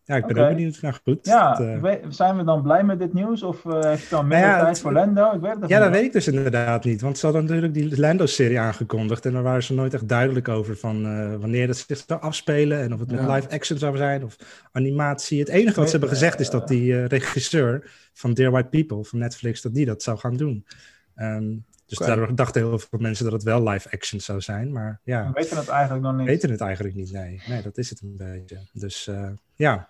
ja 0.07 0.16
ik 0.16 0.27
ben 0.27 0.38
ook 0.38 0.49
benieuwd. 0.49 0.79
Nou 0.83 0.95
goed. 1.05 1.19
Ja, 1.27 1.55
dat, 1.55 1.66
eh, 1.66 1.81
we- 1.81 2.01
zijn 2.09 2.37
we 2.37 2.45
dan 2.45 2.62
blij 2.62 2.85
met 2.85 2.99
dit 2.99 3.12
nieuws? 3.12 3.42
Of 3.42 3.64
eh, 3.64 3.73
heeft 3.73 4.01
het 4.01 4.11
dan 4.11 4.29
Nou 4.29 4.40
minder 4.40 4.49
ja, 4.49 4.57
tijd 4.57 4.69
het- 4.69 4.81
voor 4.81 4.92
Lando? 4.92 5.33
Ik 5.33 5.40
weet 5.40 5.57
het 5.61 5.69
ja, 5.69 5.79
dat 5.79 5.90
weet 5.90 6.05
ik 6.05 6.12
dus 6.12 6.27
inderdaad 6.29 6.85
niet. 6.85 7.01
Want 7.01 7.19
ze 7.19 7.27
hadden 7.27 7.45
natuurlijk 7.45 7.75
die 7.75 8.01
Lando-serie 8.01 8.59
aangekondigd. 8.61 9.27
En 9.27 9.33
daar 9.33 9.42
waren 9.42 9.62
ze 9.62 9.75
nooit 9.75 9.95
echt 9.95 10.09
duidelijk 10.09 10.49
over 10.49 10.77
van 10.77 11.07
eh, 11.07 11.35
wanneer 11.40 11.66
dat 11.66 11.77
zich 11.77 12.05
zou 12.07 12.21
afspelen. 12.21 12.81
En 12.81 12.92
of 12.92 13.01
het 13.01 13.11
met 13.11 13.21
Ja. 13.21 13.35
live 13.35 13.49
action 13.51 13.79
zou 13.79 13.97
zijn 13.97 14.25
of 14.25 14.37
animatie. 14.73 15.38
Het 15.40 15.49
enige 15.49 15.75
wat 15.77 15.85
ze 15.85 15.90
hebben 15.90 16.09
gezegd 16.09 16.40
is 16.40 16.51
dat 16.51 16.69
die 16.69 17.05
regisseur 17.07 17.90
van 18.12 18.35
Dear 18.35 18.51
White 18.51 18.69
People 18.69 19.05
van 19.05 19.19
Netflix, 19.19 19.62
dat 19.62 19.75
die 19.75 19.87
dat 19.87 20.03
zou 20.03 20.19
gaan 20.19 20.37
doen. 20.37 20.66
Ehm, 21.14 21.45
dus 21.87 21.99
Oké. 21.99 22.07
daardoor 22.07 22.35
dachten 22.35 22.62
heel 22.62 22.79
veel 22.79 22.99
mensen 22.99 23.25
dat 23.25 23.33
het 23.33 23.42
wel 23.42 23.68
live 23.68 23.90
action 23.90 24.20
zou 24.20 24.40
zijn. 24.40 24.72
Maar 24.72 25.01
ja, 25.05 25.27
We 25.27 25.33
weten 25.40 25.57
het 25.57 25.68
eigenlijk 25.68 26.05
nog 26.07 26.16
niet. 26.16 26.27
weten 26.27 26.51
het 26.51 26.61
eigenlijk 26.61 26.94
niet. 26.94 27.12
Nee, 27.12 27.42
nee 27.49 27.62
dat 27.62 27.79
is 27.79 27.90
het 27.90 28.01
een 28.01 28.16
beetje. 28.16 28.59
Dus 28.72 29.07
eh, 29.07 29.29
ja, 29.55 29.88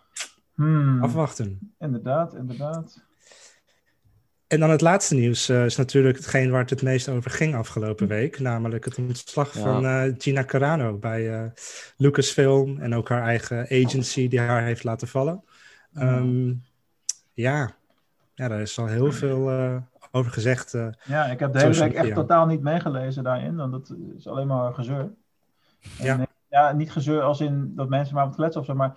Hmm, 0.54 1.02
afwachten. 1.02 1.74
Inderdaad, 1.78 2.34
inderdaad. 2.34 3.04
En 4.46 4.60
dan 4.60 4.70
het 4.70 4.80
laatste 4.80 5.14
nieuws 5.14 5.48
eh, 5.48 5.64
is 5.64 5.76
natuurlijk 5.76 6.16
hetgeen 6.16 6.50
waar 6.50 6.60
het 6.60 6.70
het 6.70 6.82
meest 6.82 7.08
over 7.08 7.30
ging 7.30 7.54
afgelopen 7.54 8.06
week. 8.08 8.38
Namelijk 8.38 8.84
het 8.84 8.98
ontslag 8.98 9.54
Ja. 9.54 9.60
van 9.60 9.84
eh, 9.86 10.12
Gina 10.18 10.44
Carano 10.44 10.96
bij 10.98 11.34
eh, 11.34 11.50
Lucasfilm. 11.96 12.78
En 12.80 12.94
ook 12.94 13.08
haar 13.08 13.22
eigen 13.22 13.60
agency 13.70 14.28
die 14.28 14.40
haar 14.40 14.62
heeft 14.64 14.84
laten 14.84 15.08
vallen. 15.08 15.44
Ehm, 15.94 16.52
ja. 17.32 17.76
ja, 18.34 18.48
daar 18.48 18.60
is 18.60 18.78
al 18.78 18.86
heel 18.86 19.12
veel 19.12 19.50
eh, 19.50 19.76
over 20.12 20.32
gezegd. 20.32 20.74
eh. 20.74 20.86
Ja, 21.04 21.24
ik 21.24 21.38
heb 21.38 21.52
de 21.52 21.58
hele 21.58 21.70
week 21.80 21.92
echt 21.92 22.06
totaal 22.14 22.46
niet 22.46 22.60
meegelezen 22.62 23.24
daarin, 23.24 23.56
want 23.56 23.72
dat 23.72 23.94
is 24.16 24.28
alleen 24.28 24.46
maar 24.46 24.74
gezeur. 24.74 25.00
En, 25.00 26.04
Ja. 26.04 26.18
eh, 26.18 26.24
ja, 26.48 26.72
niet 26.72 26.92
gezeur 26.92 27.22
als 27.22 27.40
in 27.40 27.72
dat 27.74 27.88
mensen 27.88 28.14
maar 28.14 28.26
wat 28.26 28.34
kletsen 28.36 28.60
of 28.60 28.66
zo, 28.66 28.74
maar 28.74 28.94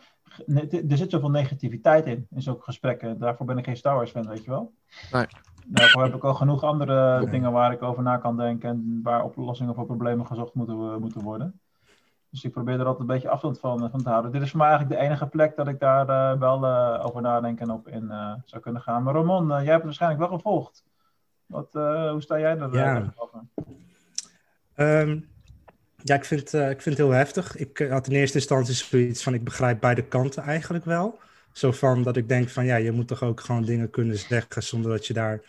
er 0.89 0.98
zit 0.98 1.12
zoveel 1.12 1.30
negativiteit 1.30 2.06
in, 2.06 2.28
in 2.30 2.41
zulke 2.41 2.63
gesprekken. 2.63 3.17
Daarvoor 3.19 3.45
ben 3.45 3.58
ik 3.58 3.65
geen 3.65 3.78
Star 3.78 3.95
Wars 3.95 4.12
fan, 4.12 4.28
weet 4.28 4.43
je 4.43 4.50
wel. 4.50 4.74
Nee. 5.12 5.26
Daarvoor 5.67 6.04
heb 6.04 6.15
ik 6.15 6.24
al 6.24 6.34
genoeg 6.34 6.63
andere 6.63 7.30
dingen 7.30 7.52
waar 7.52 7.72
ik 7.72 7.82
over 7.82 8.04
na 8.04 8.17
kan 8.17 8.38
denken 8.38 8.69
en 8.69 9.00
waar 9.04 9.24
oplossingen 9.24 9.76
voor 9.76 9.86
problemen 9.86 10.26
gezocht 10.28 10.54
moeten, 10.54 11.00
moeten 11.02 11.22
worden. 11.22 11.60
Dus 12.30 12.43
ik 12.43 12.52
probeer 12.52 12.74
er 12.80 12.86
altijd 12.86 13.00
een 13.00 13.06
beetje 13.15 13.30
afstand 13.30 13.60
van, 13.60 13.89
van 13.91 14.04
te 14.04 14.10
houden. 14.10 14.32
Dit 14.32 14.41
is 14.41 14.50
voor 14.50 14.60
mij 14.60 14.67
eigenlijk 14.69 15.00
de 15.00 15.06
enige 15.06 15.28
plek 15.28 15.56
dat 15.56 15.67
ik 15.67 15.80
daar 15.80 16.10
eh, 16.10 16.39
wel 16.39 16.65
eh, 16.65 17.06
over 17.06 17.22
nadenken 17.22 17.67
en 17.67 17.74
op 17.74 17.88
in 17.88 18.12
eh, 18.12 18.34
zou 18.45 18.62
kunnen 18.62 18.82
gaan. 18.82 19.04
Maar 19.04 19.13
Ramon, 19.13 19.43
eh, 19.52 19.56
jij 19.58 19.58
hebt 19.63 19.74
het 19.76 19.84
waarschijnlijk 19.84 20.22
wel 20.30 20.38
gevolgd. 20.38 20.84
Wat, 21.49 21.75
eh, 21.75 22.12
hoe 22.12 22.21
sta 22.21 22.39
jij 22.39 22.55
Ja. 22.55 22.95
eh, 22.97 23.07
over? 23.15 23.39
Ehm, 24.75 25.19
ja, 26.03 26.15
ik 26.15 26.25
vind, 26.25 26.53
eh, 26.53 26.69
ik 26.69 26.81
vind 26.81 26.97
het 26.97 27.05
heel 27.07 27.15
heftig. 27.15 27.55
Ik 27.57 27.77
had 27.89 28.07
in 28.07 28.13
eerste 28.15 28.38
instantie 28.38 28.73
zoiets 28.75 29.23
van, 29.23 29.33
ik 29.33 29.43
begrijp 29.43 29.79
beide 29.79 30.03
kanten 30.07 30.43
eigenlijk 30.43 30.85
wel. 30.85 31.19
Zo 31.53 31.71
van 31.71 32.03
dat 32.03 32.17
ik 32.17 32.27
denk 32.29 32.49
van, 32.49 32.65
ja, 32.65 32.75
je 32.75 32.91
moet 32.91 33.07
toch 33.07 33.23
ook 33.23 33.39
gewoon 33.39 33.63
dingen 33.63 33.89
kunnen 33.89 34.17
zeggen 34.17 34.63
zonder 34.63 34.91
dat 34.91 35.07
je 35.07 35.13
daar, 35.13 35.41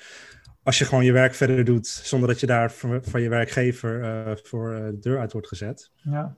als 0.62 0.78
je 0.78 0.84
gewoon 0.84 1.04
je 1.04 1.12
werk 1.12 1.34
verder 1.34 1.64
doet, 1.64 1.86
zonder 1.86 2.28
dat 2.28 2.40
je 2.40 2.46
daar 2.46 2.72
van, 2.72 3.04
van 3.04 3.20
je 3.20 3.28
werkgever 3.28 4.40
voor 4.42 4.74
de 4.74 4.98
deur 4.98 5.18
uit 5.18 5.32
wordt 5.32 5.48
gezet. 5.48 5.90
Ja. 5.94 6.36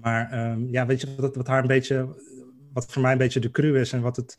Maar 0.00 0.30
ehm, 0.30 0.64
ja, 0.68 0.86
weet 0.86 1.00
je 1.00 1.14
wat, 1.16 1.36
wat 1.36 1.46
haar 1.46 1.60
een 1.60 1.66
beetje, 1.66 2.08
wat 2.74 2.86
voor 2.92 3.02
mij 3.02 3.12
een 3.12 3.18
beetje 3.18 3.40
de 3.40 3.50
cru 3.50 3.78
is 3.80 3.92
en 3.92 4.00
wat 4.00 4.16
het, 4.16 4.36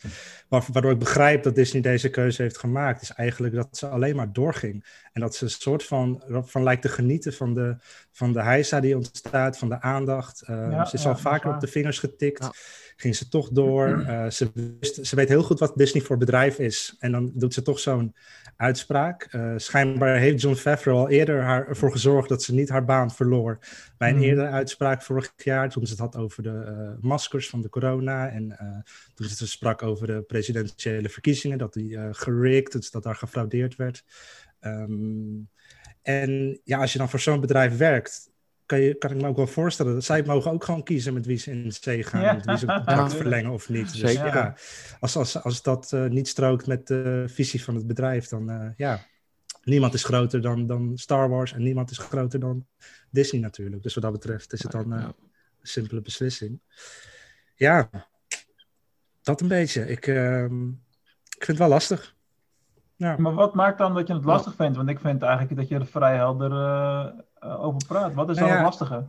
wa- 0.47 0.61
waardoor 0.71 0.91
ik 0.91 0.99
begrijp 0.99 1.43
dat 1.43 1.55
Disney 1.55 1.81
deze 1.81 2.09
keuze 2.09 2.41
heeft 2.41 2.57
gemaakt, 2.57 3.01
is 3.01 3.11
eigenlijk 3.11 3.55
dat 3.55 3.67
ze 3.77 3.87
alleen 3.87 4.15
maar 4.15 4.33
doorging. 4.33 4.85
En 5.13 5.21
dat 5.21 5.35
ze 5.35 5.43
een 5.43 5.49
soort 5.49 5.83
van, 5.83 6.23
van 6.27 6.63
lijkt 6.63 6.81
te 6.81 6.89
genieten 6.89 7.33
van 7.33 7.53
de, 7.53 7.75
van 8.11 8.33
de 8.33 8.41
heisa 8.43 8.79
die 8.79 8.95
ontstaat, 8.95 9.57
van 9.57 9.69
de 9.69 9.81
aandacht. 9.81 10.41
Eh, 10.41 10.67
Ja, 10.71 10.85
ze 10.85 10.95
is 10.95 11.03
ja, 11.03 11.09
al 11.09 11.17
vaker 11.17 11.53
op 11.53 11.59
de 11.59 11.67
vingers 11.67 11.99
getikt. 11.99 12.43
Ja. 12.43 12.51
Ging 12.97 13.15
ze 13.15 13.27
toch 13.27 13.49
door. 13.49 14.03
Eh, 14.07 14.29
ze, 14.29 14.51
wist- 14.79 15.05
ze 15.05 15.15
weet 15.15 15.29
heel 15.29 15.43
goed 15.43 15.59
wat 15.59 15.73
Disney 15.75 16.03
voor 16.03 16.17
bedrijf 16.17 16.59
is. 16.59 16.95
En 16.99 17.11
dan 17.11 17.31
doet 17.33 17.53
ze 17.53 17.61
toch 17.61 17.79
zo'n 17.79 18.15
uitspraak. 18.57 19.27
Eh, 19.31 19.53
schijnbaar 19.55 20.17
heeft 20.17 20.41
John 20.41 20.55
Favreau 20.55 20.99
al 20.99 21.09
eerder 21.09 21.41
haar, 21.41 21.67
ervoor 21.67 21.91
gezorgd 21.91 22.29
dat 22.29 22.43
ze 22.43 22.53
niet 22.53 22.69
haar 22.69 22.85
baan 22.85 23.11
verloor. 23.11 23.59
Bij 23.97 24.09
een 24.09 24.15
Mhm. 24.15 24.23
eerdere 24.25 24.47
uitspraak 24.49 25.01
vorig 25.01 25.33
jaar, 25.37 25.69
toen 25.69 25.85
ze 25.85 25.91
het 25.91 26.01
had 26.01 26.15
over 26.15 26.43
de 26.43 26.95
maskers 27.01 27.49
van 27.49 27.61
de 27.61 27.69
corona. 27.69 28.24
En 28.31 28.57
eh, 28.57 28.77
toen 29.13 29.27
ze 29.27 29.47
sprak 29.47 29.81
over 29.83 30.07
de 30.07 30.21
presidentiële 30.21 31.09
verkiezingen, 31.09 31.57
dat 31.57 31.73
die 31.73 31.97
eh 31.97 32.07
gerikt, 32.11 32.71
dus 32.71 32.91
dat 32.91 33.03
daar 33.03 33.15
gefraudeerd 33.15 33.75
werd. 33.75 34.03
Ehm, 34.59 35.37
en 36.01 36.59
ja, 36.63 36.79
als 36.79 36.91
je 36.91 36.97
dan 36.97 37.09
voor 37.09 37.19
zo'n 37.19 37.39
bedrijf 37.39 37.77
werkt, 37.77 38.29
kan, 38.65 38.79
je, 38.81 38.95
kan 38.95 39.11
ik 39.11 39.21
me 39.21 39.27
ook 39.27 39.35
wel 39.35 39.47
voorstellen 39.47 39.93
dat 39.93 40.03
zij 40.03 40.23
mogen 40.23 40.51
ook 40.51 40.63
gewoon 40.63 40.83
kiezen 40.83 41.13
met 41.13 41.25
wie 41.25 41.37
ze 41.37 41.51
in 41.51 41.71
zee 41.71 42.03
gaan, 42.03 42.21
Ja. 42.21 42.33
met 42.33 42.45
wie 42.45 42.57
ze 42.57 42.65
het 42.65 42.75
contract 42.75 43.11
Ja. 43.11 43.17
verlengen 43.17 43.51
of 43.51 43.69
niet. 43.69 43.91
Dus 43.91 43.99
Zeker. 43.99 44.25
ja, 44.25 44.55
als, 44.99 45.15
als, 45.15 45.43
als 45.43 45.61
dat 45.61 45.93
eh, 45.93 46.05
niet 46.05 46.27
strookt 46.27 46.67
met 46.67 46.87
de 46.87 47.23
visie 47.27 47.63
van 47.63 47.75
het 47.75 47.87
bedrijf, 47.87 48.27
dan 48.27 48.49
eh, 48.49 48.69
ja, 48.77 49.05
niemand 49.63 49.93
is 49.93 50.03
groter 50.03 50.41
dan, 50.41 50.67
dan 50.67 50.97
Star 50.97 51.29
Wars 51.29 51.53
en 51.53 51.63
niemand 51.63 51.91
is 51.91 51.97
groter 51.97 52.39
dan 52.39 52.65
Disney 53.09 53.41
natuurlijk. 53.41 53.83
Dus 53.83 53.93
wat 53.93 54.03
dat 54.03 54.11
betreft 54.11 54.53
is 54.53 54.63
het 54.63 54.71
dan 54.71 54.91
een 54.91 55.13
simpele 55.61 56.01
beslissing. 56.01 56.59
Ja, 57.55 57.89
dat 59.25 59.41
een 59.41 59.47
beetje. 59.47 59.87
Ik, 59.87 60.07
ehm, 60.07 60.67
ik 61.37 61.43
vind 61.45 61.47
het 61.47 61.57
wel 61.57 61.67
lastig. 61.67 62.15
Ja. 62.95 63.15
Maar 63.17 63.33
wat 63.33 63.53
maakt 63.55 63.77
dan 63.77 63.93
dat 63.93 64.07
je 64.07 64.13
het 64.13 64.25
lastig 64.25 64.55
vindt? 64.55 64.77
Want 64.77 64.89
ik 64.89 64.99
vind 64.99 65.21
eigenlijk 65.21 65.55
dat 65.55 65.67
je 65.67 65.75
er 65.75 65.85
vrij 65.85 66.15
helder 66.15 66.51
eh, 66.51 67.07
eh, 67.39 67.63
over 67.63 67.81
praat. 67.87 68.13
Wat 68.13 68.29
is 68.29 68.35
Nou 68.35 68.47
dan 68.49 68.57
ja, 68.57 68.63
het 68.63 68.77
lastige? 68.77 69.03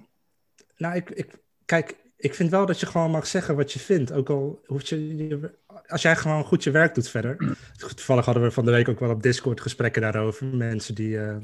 Nou, 0.77 0.95
ik, 0.95 1.11
ik, 1.11 1.39
kijk, 1.65 1.97
ik 2.17 2.35
vind 2.35 2.51
wel 2.51 2.67
dat 2.67 2.81
je 2.81 2.87
gewoon 2.87 3.11
mag 3.11 3.27
zeggen 3.27 3.57
wat 3.57 3.73
je 3.73 3.79
vindt. 3.79 4.13
Ook 4.13 4.29
al 4.31 4.61
hoeft 4.67 4.89
je, 4.89 5.17
je- 5.17 5.55
als 5.87 6.03
jij 6.03 6.17
gewoon 6.17 6.45
goed 6.45 6.65
je 6.65 6.71
werk 6.71 6.95
doet 6.95 7.09
verder. 7.09 7.37
Toevallig 7.95 8.25
hadden 8.25 8.43
we 8.43 8.51
van 8.51 8.65
de 8.65 8.71
week 8.71 8.89
ook 8.89 9.01
wel 9.01 9.11
op 9.11 9.23
Discord 9.23 9.61
gesprekken 9.61 10.03
daarover. 10.03 10.47
Mensen 10.47 10.95
die 10.95 11.21
eh, 11.21 11.37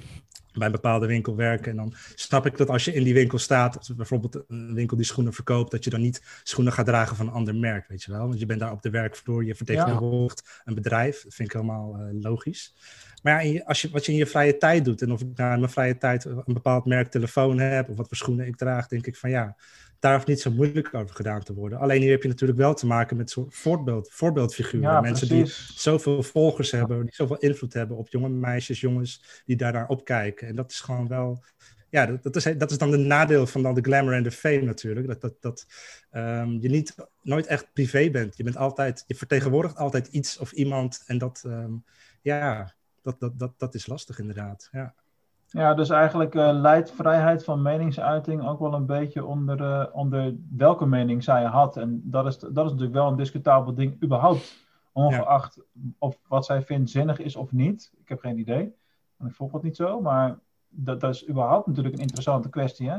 bij 0.53 0.67
een 0.67 0.73
bepaalde 0.73 1.07
winkel 1.07 1.37
werken. 1.37 1.71
En 1.71 1.77
dan 1.77 1.95
snap 2.15 2.47
ik 2.47 2.57
dat 2.57 2.69
als 2.69 2.85
je 2.85 2.95
in 2.95 3.05
die 3.05 3.15
winkel 3.15 3.38
staat, 3.38 3.97
bijvoorbeeld 3.97 4.45
een 4.49 4.75
winkel 4.75 4.97
die 4.97 5.07
schoenen 5.07 5.33
verkoopt, 5.33 5.71
dat 5.71 5.85
je 5.85 5.91
dan 5.91 6.01
niet 6.01 6.23
schoenen 6.43 6.73
gaat 6.73 6.87
dragen 6.87 7.17
van 7.17 7.27
een 7.27 7.33
ander 7.33 7.55
merk, 7.55 7.88
weet 7.88 8.03
je 8.03 8.12
wel. 8.12 8.27
Want 8.27 8.38
je 8.38 8.47
bent 8.47 8.61
daar 8.61 8.73
op 8.73 8.83
de 8.83 8.91
werkvloer, 8.91 9.45
je 9.45 9.55
vertegenwoordigt 9.55 10.61
een 10.65 10.75
bedrijf. 10.75 11.23
Dat 11.23 11.35
vind 11.35 11.49
ik 11.49 11.55
helemaal 11.55 11.97
eh, 11.97 12.21
logisch. 12.21 12.75
Maar 13.23 13.47
ja, 13.47 13.62
als 13.65 13.83
je, 13.83 13.91
wat 13.91 14.07
je 14.07 14.12
in 14.12 14.19
je 14.19 14.27
vrije 14.27 14.57
tijd 14.57 14.85
doet, 14.85 15.03
en 15.03 15.12
of 15.12 15.21
ik 15.21 15.37
nou 15.37 15.53
in 15.53 15.61
mijn 15.61 15.73
vrije 15.73 15.99
tijd 15.99 16.25
een 16.25 16.43
bepaald 16.47 16.85
merk 16.85 17.11
telefoon 17.11 17.59
heb, 17.59 17.88
of 17.88 17.97
wat 17.97 18.09
voor 18.09 18.17
schoenen 18.17 18.47
ik 18.47 18.57
draag, 18.57 18.88
denk 18.88 19.07
ik 19.07 19.17
van 19.17 19.31
ja, 19.31 19.57
daar 20.03 20.15
hoeft 20.15 20.27
niet 20.27 20.41
zo 20.41 20.51
moeilijk 20.51 20.95
over 20.95 21.15
gedaan 21.15 21.43
te 21.43 21.55
worden. 21.55 21.79
Alleen 21.79 22.01
hier 22.01 22.11
heb 22.11 22.23
je 22.23 22.29
natuurlijk 22.29 22.59
wel 22.59 22.75
te 22.75 22.87
maken 22.87 23.17
met 23.17 23.31
soort 23.31 23.55
voorbeeld, 23.55 24.11
voorbeeldfiguren. 24.12 24.91
Ja, 24.91 25.01
Mensen 25.01 25.29
precies. 25.29 25.67
die 25.67 25.79
zoveel 25.79 26.23
volgers 26.23 26.71
hebben, 26.71 27.03
die 27.03 27.15
zoveel 27.15 27.37
invloed 27.37 27.73
hebben 27.73 27.97
op 27.97 28.09
jonge 28.09 28.29
meisjes, 28.29 28.81
jongens 28.81 29.43
die 29.45 29.57
daarnaar 29.57 29.88
opkijken. 29.88 30.49
En 30.49 30.57
dat 30.57 30.71
is 30.71 30.81
gewoon 30.81 31.09
wel. 31.09 31.45
Ja, 31.91 32.07
dat, 32.07 32.23
dat, 32.23 32.37
is, 32.37 32.45
dat 32.59 32.71
is 32.71 32.79
dan 32.79 32.91
de 32.91 32.97
nadeel 32.97 33.47
van 33.47 33.62
dan 33.62 33.75
de 33.75 33.81
glamour 33.81 34.17
en 34.17 34.23
de 34.23 34.31
fame 34.31 34.62
natuurlijk. 34.62 35.07
Dat, 35.07 35.21
dat, 35.21 35.35
dat 35.41 35.67
ehm, 36.11 36.51
je 36.61 36.69
niet, 36.69 36.95
nooit 37.23 37.47
echt 37.47 37.73
privé 37.73 38.11
bent. 38.11 38.37
Je 38.37 38.45
bent 38.45 38.57
altijd, 38.57 39.05
je 39.07 39.15
vertegenwoordigt 39.15 39.77
altijd 39.77 40.07
iets 40.07 40.38
of 40.38 40.53
iemand. 40.53 41.03
En 41.07 41.19
dat, 41.19 41.43
ehm, 41.47 41.73
ja, 42.23 42.75
dat, 43.03 43.21
dat, 43.21 43.38
dat, 43.38 43.53
dat 43.59 43.75
is 43.75 43.87
lastig 43.87 44.19
inderdaad. 44.19 44.69
Ja. 44.73 44.95
Ja, 45.53 45.75
dus 45.75 45.91
eigenlijk 45.91 46.35
eh, 46.35 46.51
leidt 46.53 46.91
vrijheid 46.93 47.45
van 47.45 47.62
meningsuiting 47.62 48.47
ook 48.49 48.59
wel 48.59 48.75
een 48.75 48.87
beetje 48.87 49.25
onder, 49.25 49.62
eh, 49.62 49.87
onder 49.93 50.35
welke 50.57 50.87
mening 50.87 51.25
zij 51.25 51.45
had. 51.45 51.77
En 51.77 52.01
dat 52.05 52.27
is, 52.27 52.38
dat 52.38 52.65
is 52.65 52.71
natuurlijk 52.71 52.93
wel 52.93 53.09
een 53.09 53.17
discutabel 53.17 53.75
ding 53.75 54.03
überhaupt. 54.03 54.61
Ongeacht 54.93 55.59
of 55.99 56.19
wat 56.29 56.45
zij 56.47 56.62
vindt 56.62 56.91
zinnig 56.91 57.19
is 57.19 57.37
of 57.37 57.53
niet. 57.53 57.93
Ik 58.01 58.09
heb 58.09 58.21
geen 58.21 58.38
idee. 58.38 58.75
Want 59.17 59.31
ik 59.31 59.37
volg 59.37 59.53
het 59.53 59.62
niet 59.62 59.77
zo. 59.77 60.01
Maar 60.01 60.38
dat, 60.69 61.01
dat 61.01 61.15
is 61.15 61.29
überhaupt 61.29 61.67
natuurlijk 61.67 61.95
een 61.95 62.01
interessante 62.01 62.49
kwestie. 62.49 62.91
Hè? 62.91 62.99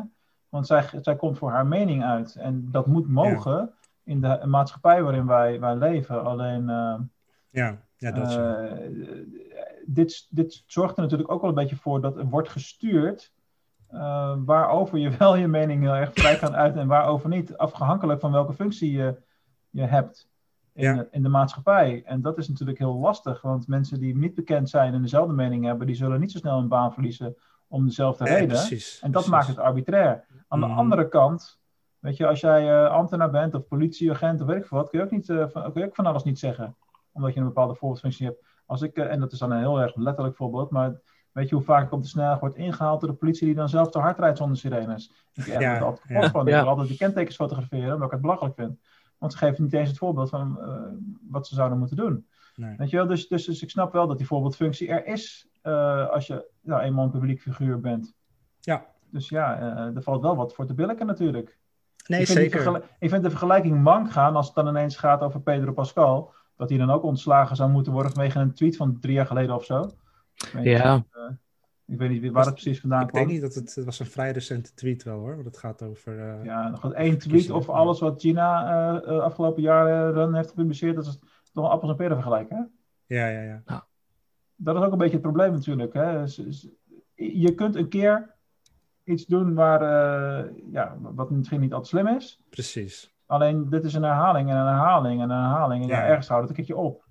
Want 0.50 0.68
zij, 0.68 0.84
zij 1.02 1.16
komt 1.16 1.38
voor 1.38 1.52
haar 1.52 1.68
mening 1.68 2.04
uit. 2.04 2.36
En 2.36 2.68
dat 2.72 2.88
moet 2.88 3.08
mogen 3.08 3.72
in 4.04 4.22
de 4.22 4.40
maatschappij 4.46 5.04
waarin 5.04 5.26
wij, 5.26 5.60
wij 5.60 5.76
leven. 5.76 6.24
Alleen... 6.24 6.70
eh, 6.70 6.96
Ja, 7.50 7.78
ja 7.98 8.12
dat 8.12 8.28
is 8.28 8.36
dit, 9.88 10.28
dit 10.30 10.64
zorgt 10.66 10.96
er 10.98 11.02
natuurlijk 11.04 11.32
ook 11.32 11.42
wel 11.42 11.50
een 11.50 11.56
beetje 11.56 11.76
voor 11.76 12.02
dat 12.02 12.18
er 12.18 12.26
wordt 12.26 12.50
gestuurd 12.50 13.34
eh, 13.88 14.36
waarover 14.46 14.98
je 14.98 15.10
wel 15.18 15.36
je 15.36 15.48
mening 15.48 15.82
heel 15.82 15.94
erg 15.96 16.14
vrij 16.14 16.36
kan 16.36 16.56
uiten 16.56 16.82
en 16.82 16.88
waarover 16.88 17.30
niet, 17.30 17.58
afhankelijk 17.58 18.20
van 18.20 18.32
welke 18.32 18.54
functie 18.54 18.92
je, 18.92 19.16
je 19.70 19.82
hebt 19.82 20.30
in, 20.74 20.84
Ja. 20.84 20.94
de, 20.94 21.08
in 21.12 21.24
de 21.24 21.30
maatschappij. 21.30 22.04
En 22.06 22.22
dat 22.22 22.38
is 22.38 22.48
natuurlijk 22.50 22.78
heel 22.80 22.96
lastig, 22.96 23.42
want 23.42 23.68
mensen 23.68 24.00
die 24.00 24.18
niet 24.18 24.36
bekend 24.36 24.70
zijn 24.70 24.94
en 24.94 25.02
dezelfde 25.02 25.34
mening 25.34 25.66
hebben, 25.66 25.88
die 25.88 25.96
zullen 25.96 26.20
niet 26.20 26.32
zo 26.32 26.38
snel 26.38 26.58
een 26.58 26.68
baan 26.68 26.94
verliezen 26.94 27.36
om 27.68 27.86
dezelfde 27.86 28.24
reden. 28.26 28.48
precies, 28.48 29.00
en 29.02 29.12
dat 29.12 29.24
precies. 29.24 29.32
maakt 29.32 29.48
het 29.48 29.58
arbitrair. 29.66 30.26
Aan 30.48 30.60
de 30.60 30.66
Mhm. 30.66 30.78
andere 30.78 31.08
kant, 31.08 31.60
weet 32.00 32.18
je, 32.18 32.28
als 32.28 32.40
jij 32.40 32.84
eh, 32.84 32.92
ambtenaar 32.92 33.30
bent 33.32 33.54
of 33.54 33.68
politieagent 33.68 34.42
of 34.42 34.48
weet 34.48 34.58
ik 34.58 34.66
veel 34.66 34.78
wat, 34.78 34.90
kun 34.90 35.00
je 35.00 35.06
ook, 35.06 35.12
niet, 35.12 35.30
eh, 35.30 35.48
van, 35.48 35.72
kun 35.72 35.82
je 35.82 35.88
ook 35.88 35.96
van 35.96 36.06
alles 36.06 36.24
niet 36.24 36.40
zeggen. 36.40 36.76
Omdat 37.12 37.34
je 37.34 37.40
een 37.40 37.46
bepaalde 37.46 37.76
voorbeeldfunctie 37.76 38.26
hebt. 38.26 38.44
Als 38.66 38.82
ik, 38.82 38.96
eh, 38.98 39.12
en 39.12 39.20
dat 39.20 39.32
is 39.32 39.40
dan 39.40 39.52
een 39.52 39.60
heel 39.60 39.82
erg 39.82 39.96
letterlijk 39.96 40.36
voorbeeld, 40.36 40.70
maar 40.70 41.00
weet 41.32 41.50
je 41.50 41.56
hoe 41.56 41.64
vaak 41.64 41.86
ik 41.86 41.92
op 41.92 42.02
de 42.02 42.08
snelweg 42.08 42.40
word 42.40 42.56
ingehaald 42.56 43.02
door 43.02 43.10
de 43.10 43.16
politie 43.16 43.46
die 43.46 43.56
dan 43.56 43.70
zelf 43.70 43.90
te 43.90 44.00
hard 44.00 44.20
rijdt 44.20 44.38
zonder 44.38 44.58
sirenes? 44.58 45.12
Ik 45.34 45.46
heb 45.46 45.62
Ja, 45.62 45.76
er 45.76 45.84
altijd 45.84 46.08
ja. 46.08 46.14
kapot 46.14 46.32
van. 46.32 46.48
Ik 46.48 46.54
Ja. 46.54 46.60
wil 46.60 46.70
altijd 46.70 46.88
die 46.88 46.98
kentekens 46.98 47.36
fotograferen, 47.36 47.94
omdat 47.94 48.06
ik 48.06 48.12
het 48.12 48.22
belachelijk 48.22 48.56
vind. 48.56 48.80
Want 49.18 49.32
ze 49.32 49.38
geven 49.38 49.64
niet 49.64 49.74
eens 49.74 49.90
het 49.90 49.98
voorbeeld 49.98 50.30
van 50.30 50.60
eh, 50.62 50.82
wat 51.30 51.48
ze 51.48 51.56
zouden 51.56 51.78
moeten 51.78 51.98
doen. 51.98 52.28
Nee. 52.56 52.76
Weet 52.78 52.90
je 52.90 52.98
wel? 52.98 53.08
Dus, 53.08 53.28
dus, 53.28 53.46
dus 53.46 53.62
ik 53.64 53.70
snap 53.70 53.94
wel 53.94 54.08
dat 54.08 54.18
die 54.18 54.28
voorbeeldfunctie 54.28 54.88
er 54.88 55.06
is 55.06 55.48
eh, 55.62 56.10
als 56.10 56.28
je 56.28 56.50
nou, 56.62 56.82
eenmaal 56.82 57.04
een 57.06 57.12
publiek 57.12 57.42
figuur 57.42 57.80
bent. 57.80 58.14
Ja, 58.60 58.86
Dus 59.10 59.30
ja, 59.30 59.58
eh, 59.60 59.96
er 59.96 60.04
valt 60.04 60.22
wel 60.22 60.36
wat 60.36 60.54
voor 60.54 60.66
te 60.66 60.74
billiken 60.74 61.06
natuurlijk. 61.06 61.58
nee, 62.08 62.20
ik, 62.22 62.28
zeker. 62.28 62.84
ik 63.00 63.10
vind 63.10 63.24
de 63.24 63.30
vergelijking 63.30 63.82
mank 63.84 64.12
gaan 64.12 64.36
als 64.36 64.46
het 64.46 64.56
dan 64.56 64.68
ineens 64.68 64.98
gaat 64.98 65.22
over 65.22 65.42
Pedro 65.42 65.72
Pascal. 65.74 66.34
Dat 66.56 66.70
hij 66.70 66.78
dan 66.78 66.90
ook 66.92 67.04
ontslagen 67.04 67.56
zou 67.56 67.70
moeten 67.72 67.94
worden 67.94 68.12
vanwege 68.12 68.40
een 68.40 68.54
tweet 68.54 68.76
van 68.76 69.00
drie 69.00 69.14
jaar 69.14 69.26
geleden 69.26 69.56
of 69.56 69.66
zo. 69.66 69.82
Ik 69.82 70.50
weet 70.54 70.64
niet, 70.64 70.78
Ja. 70.78 71.06
eh, 71.12 71.22
ik 71.86 71.98
weet 71.98 72.10
niet 72.22 72.32
waar 72.32 72.46
het 72.46 72.54
precies 72.54 72.80
vandaan 72.80 73.02
Ik 73.02 73.08
kwam. 73.08 73.20
denk 73.22 73.34
niet 73.34 73.42
dat 73.42 73.54
het, 73.56 73.76
het 73.76 73.86
was 73.86 74.00
een 74.00 74.06
vrij 74.06 74.32
recente 74.32 74.74
tweet 74.74 75.04
wel 75.04 75.20
hoor, 75.20 75.34
want 75.34 75.46
het 75.46 75.58
gaat 75.58 75.82
over... 75.82 76.20
eh, 76.20 76.46
Ja, 76.46 76.70
nog 76.70 76.94
één 76.94 77.18
tweet 77.18 77.50
of 77.50 77.70
alles 77.70 78.00
wat 78.00 78.22
Gina 78.22 78.66
eh, 79.02 79.08
eh, 79.16 79.20
afgelopen 79.22 79.62
jaren 79.62 80.34
heeft 80.36 80.50
gepubliceerd. 80.50 80.96
Dat 80.96 81.06
is 81.06 81.20
toch 81.54 81.64
een 81.66 81.72
appels 81.72 81.92
en 81.92 81.98
peren 81.98 82.16
vergelijken. 82.16 82.58
Hè? 82.58 83.16
ja, 83.16 83.28
ja, 83.28 83.42
ja. 83.66 83.86
dat 84.56 84.76
is 84.76 84.82
ook 84.82 84.92
een 84.92 84.98
beetje 84.98 85.14
het 85.14 85.22
probleem 85.22 85.52
natuurlijk. 85.52 85.94
Hè? 85.94 86.24
Je 87.16 87.54
kunt 87.56 87.76
een 87.76 87.90
keer 87.90 88.36
iets 89.04 89.26
doen 89.26 89.54
waar, 89.54 89.82
eh, 89.82 90.52
ja, 90.72 90.98
wat 91.02 91.30
misschien 91.32 91.60
niet 91.60 91.74
altijd 91.74 91.90
slim 91.90 92.08
is. 92.18 92.40
Precies. 92.50 93.13
Alleen 93.34 93.70
dit 93.70 93.84
is 93.84 93.94
een 93.94 94.04
herhaling 94.04 94.50
en 94.50 94.56
een 94.56 94.66
herhaling 94.68 95.22
en 95.22 95.30
een 95.30 95.42
herhaling. 95.44 95.84
En 95.84 95.90
ja, 95.90 95.98
Ja. 96.02 96.08
ergens 96.08 96.28
houdt 96.28 96.42
het 96.48 96.58
een 96.58 96.66
keertje 96.66 96.84
op. 96.84 97.02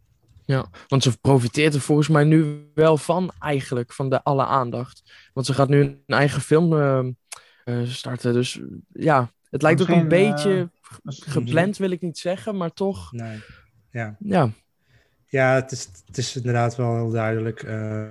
Ja, 0.45 0.65
want 0.89 1.03
ze 1.03 1.19
profiteert 1.19 1.75
er 1.75 1.81
volgens 1.81 2.09
mij 2.09 2.25
nu 2.25 2.71
wel 2.75 2.97
van, 2.97 3.31
eigenlijk, 3.39 3.93
van 3.93 4.09
de 4.11 4.23
alle 4.23 4.45
aandacht. 4.45 5.13
Want 5.33 5.47
ze 5.47 5.55
gaat 5.55 5.69
nu 5.69 5.81
een 5.83 6.03
eigen 6.07 6.41
film 6.41 6.73
ehm, 6.81 7.11
eh, 7.65 7.83
starten. 7.85 8.33
Dus 8.33 8.61
ja, 8.93 9.31
het 9.51 9.63
lijkt 9.63 9.83
ook 9.83 9.89
een 9.89 10.09
beetje 10.09 10.71
Dus- 11.03 11.23
gepland 11.27 11.77
wil 11.77 11.91
ik 11.91 12.01
niet 12.01 12.19
zeggen, 12.19 12.57
maar 12.57 12.73
toch, 12.73 13.13
Nee. 13.13 13.41
Ja. 13.91 14.17
ja. 14.19 14.49
Ja, 15.33 15.55
het 15.55 15.73
is, 15.73 15.89
het 16.07 16.19
is 16.19 16.37
inderdaad 16.37 16.77
wel 16.77 16.95
heel 16.95 17.11
duidelijk. 17.11 17.63
eh, 17.63 18.05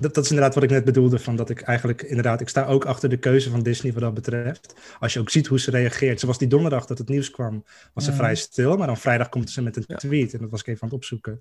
dat, 0.00 0.14
dat 0.14 0.24
is 0.24 0.30
inderdaad 0.30 0.54
wat 0.54 0.62
ik 0.64 0.70
net 0.70 0.84
bedoelde. 0.84 1.18
Van 1.18 1.36
dat 1.36 1.50
ik 1.50 1.60
eigenlijk 1.60 2.02
inderdaad, 2.02 2.40
ik 2.40 2.48
sta 2.48 2.64
ook 2.66 2.84
achter 2.84 3.08
de 3.08 3.16
keuze 3.16 3.50
van 3.50 3.62
Disney 3.62 3.92
wat 3.92 4.02
dat 4.02 4.14
betreft. 4.14 4.74
Als 5.00 5.12
je 5.12 5.20
ook 5.20 5.30
ziet 5.30 5.46
hoe 5.46 5.60
ze 5.60 5.70
reageert. 5.70 6.20
Zoals 6.20 6.38
die 6.38 6.48
donderdag 6.48 6.86
dat 6.86 6.98
het 6.98 7.08
nieuws 7.08 7.30
kwam, 7.30 7.64
was 7.94 8.04
ze 8.04 8.10
Mhm. 8.10 8.18
vrij 8.18 8.34
stil. 8.34 8.76
Maar 8.76 8.86
dan 8.86 8.96
vrijdag 8.96 9.28
komt 9.28 9.50
ze 9.50 9.62
met 9.62 9.76
een 9.76 9.84
Ja. 9.86 9.96
tweet. 9.96 10.32
En 10.34 10.40
dat 10.40 10.50
was 10.50 10.60
ik 10.60 10.66
even 10.66 10.82
aan 10.82 10.88
het 10.88 10.96
opzoeken. 10.96 11.38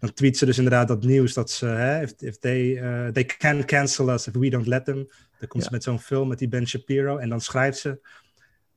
Dan 0.00 0.12
tweet 0.14 0.36
ze 0.36 0.46
dus 0.46 0.56
inderdaad 0.56 0.88
dat 0.88 1.04
nieuws 1.04 1.34
dat 1.34 1.50
ze, 1.50 1.66
hè, 1.66 2.02
if, 2.02 2.12
if 2.18 2.38
they, 2.38 2.76
eh, 2.76 3.08
they 3.12 3.24
can 3.24 3.64
cancel 3.64 4.08
us 4.12 4.26
if 4.26 4.34
we 4.34 4.50
don't 4.50 4.66
let 4.66 4.84
them. 4.84 5.08
Dan 5.38 5.48
komt 5.48 5.62
Ja. 5.62 5.68
ze 5.68 5.74
met 5.74 5.82
zo'n 5.82 6.00
film 6.00 6.28
met 6.28 6.38
die 6.38 6.48
Ben 6.48 6.66
Shapiro. 6.68 7.16
En 7.18 7.28
dan 7.28 7.40
schrijft 7.40 7.78
ze, 7.78 8.00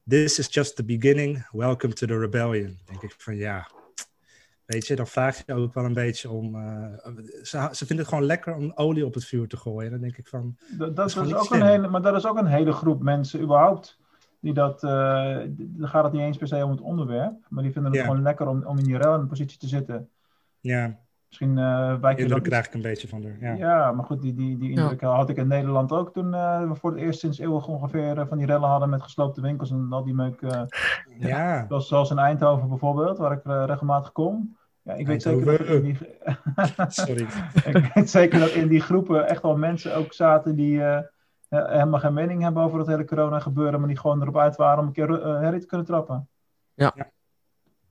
this 0.07 0.39
is 0.39 0.47
just 0.53 0.75
the 0.75 0.83
beginning. 0.85 1.47
Welcome 1.51 1.93
to 1.93 2.07
the 2.07 2.19
rebellion. 2.19 2.77
Denk 2.85 3.01
ik 3.01 3.13
van 3.17 3.35
ja, 3.37 3.67
Weet 4.65 4.87
je, 4.87 4.95
dan 4.95 5.07
vraag 5.07 5.45
je 5.45 5.53
ook 5.53 5.73
wel 5.73 5.85
een 5.85 5.93
beetje 5.93 6.29
om. 6.29 6.55
eh, 6.55 7.13
ze, 7.43 7.69
ze 7.71 7.85
vinden 7.85 7.97
het 7.97 8.07
gewoon 8.07 8.23
lekker 8.25 8.55
om 8.55 8.71
olie 8.75 9.05
op 9.05 9.13
het 9.13 9.25
vuur 9.25 9.47
te 9.47 9.57
gooien. 9.57 9.85
En 9.85 9.91
dan 9.91 10.01
denk 10.01 10.17
ik 10.17 10.27
van. 10.27 10.57
Dat, 10.77 10.95
dat 10.95 11.07
is 11.07 11.17
ook 11.35 11.51
een 11.51 11.65
hele, 11.65 11.87
maar 11.87 12.01
dat 12.01 12.15
is 12.15 12.25
ook 12.27 12.37
een 12.37 12.45
hele 12.45 12.71
groep 12.71 13.03
mensen 13.03 13.41
überhaupt. 13.41 13.99
Die 14.39 14.53
dat, 14.53 14.83
eh, 14.83 15.37
dan 15.57 15.87
gaat 15.89 16.03
het 16.03 16.13
niet 16.13 16.21
eens 16.21 16.37
per 16.37 16.47
se 16.47 16.63
om 16.63 16.71
het 16.71 16.81
onderwerp. 16.81 17.45
Maar 17.49 17.63
die 17.63 17.71
vinden 17.71 17.91
het 17.91 17.99
Ja. 18.01 18.07
gewoon 18.07 18.21
lekker 18.21 18.47
om, 18.47 18.63
om 18.63 18.77
in 18.77 18.83
die 18.83 18.97
rel 18.97 19.25
positie 19.25 19.57
te 19.59 19.67
zitten. 19.67 20.09
Ja, 20.59 20.99
Misschien 21.37 21.57
eh 21.57 21.95
wijk 22.01 22.19
je 22.19 22.27
dat 22.27 22.41
krijg 22.41 22.65
ik 22.65 22.73
een 22.73 22.81
beetje 22.81 23.07
van 23.07 23.23
haar. 23.23 23.37
Ja. 23.39 23.53
Ja. 23.53 23.91
maar 23.91 24.05
goed, 24.05 24.21
die, 24.21 24.33
die, 24.33 24.57
die 24.57 24.69
indruk 24.69 25.01
had 25.01 25.29
ik 25.29 25.37
in 25.37 25.47
Nederland 25.47 25.91
ook 25.91 26.13
toen 26.13 26.33
eh, 26.33 26.67
we 26.67 26.75
voor 26.75 26.91
het 26.91 26.99
eerst 26.99 27.19
sinds 27.19 27.39
eeuwig 27.39 27.67
ongeveer 27.67 28.17
eh, 28.17 28.27
van 28.27 28.37
die 28.37 28.47
rellen 28.47 28.69
hadden 28.69 28.89
met 28.89 29.01
gesloopte 29.01 29.41
winkels 29.41 29.71
en 29.71 29.87
al 29.89 30.03
die 30.03 30.13
meuk. 30.13 30.41
eh, 30.41 30.61
ja. 31.17 31.65
zoals, 31.67 31.87
zoals 31.87 32.11
in 32.11 32.17
Eindhoven 32.17 32.69
bijvoorbeeld, 32.69 33.17
waar 33.17 33.31
ik 33.31 33.43
eh, 33.43 33.63
regelmatig 33.65 34.11
kom. 34.11 34.57
Ja, 34.81 34.93
ik 34.93 35.07
weet 35.07 35.21
zeker 35.21 35.45
dat 35.45 35.67
in 35.67 35.81
die, 35.81 35.97
Sorry. 36.87 37.27
ik 37.65 37.91
weet 37.93 38.09
zeker 38.09 38.39
dat 38.39 38.49
in 38.51 38.67
die 38.67 38.81
groepen 38.81 39.27
echt 39.27 39.41
wel 39.41 39.57
mensen 39.57 39.95
ook 39.95 40.13
zaten 40.13 40.55
die 40.55 40.81
helemaal 41.49 41.99
geen 41.99 42.13
mening 42.13 42.41
hebben 42.41 42.63
over 42.63 42.79
het 42.79 42.87
hele 42.87 43.05
corona 43.05 43.39
gebeuren, 43.39 43.79
maar 43.79 43.87
die 43.89 43.97
gewoon 43.97 44.21
erop 44.21 44.37
uit 44.37 44.55
waren 44.55 44.79
om 44.79 44.85
een 44.85 44.93
keer 44.93 45.09
herrie 45.41 45.59
te 45.59 45.65
kunnen 45.65 45.85
trappen. 45.85 46.29
Ja. 46.73 46.91
Ja. 46.95 47.13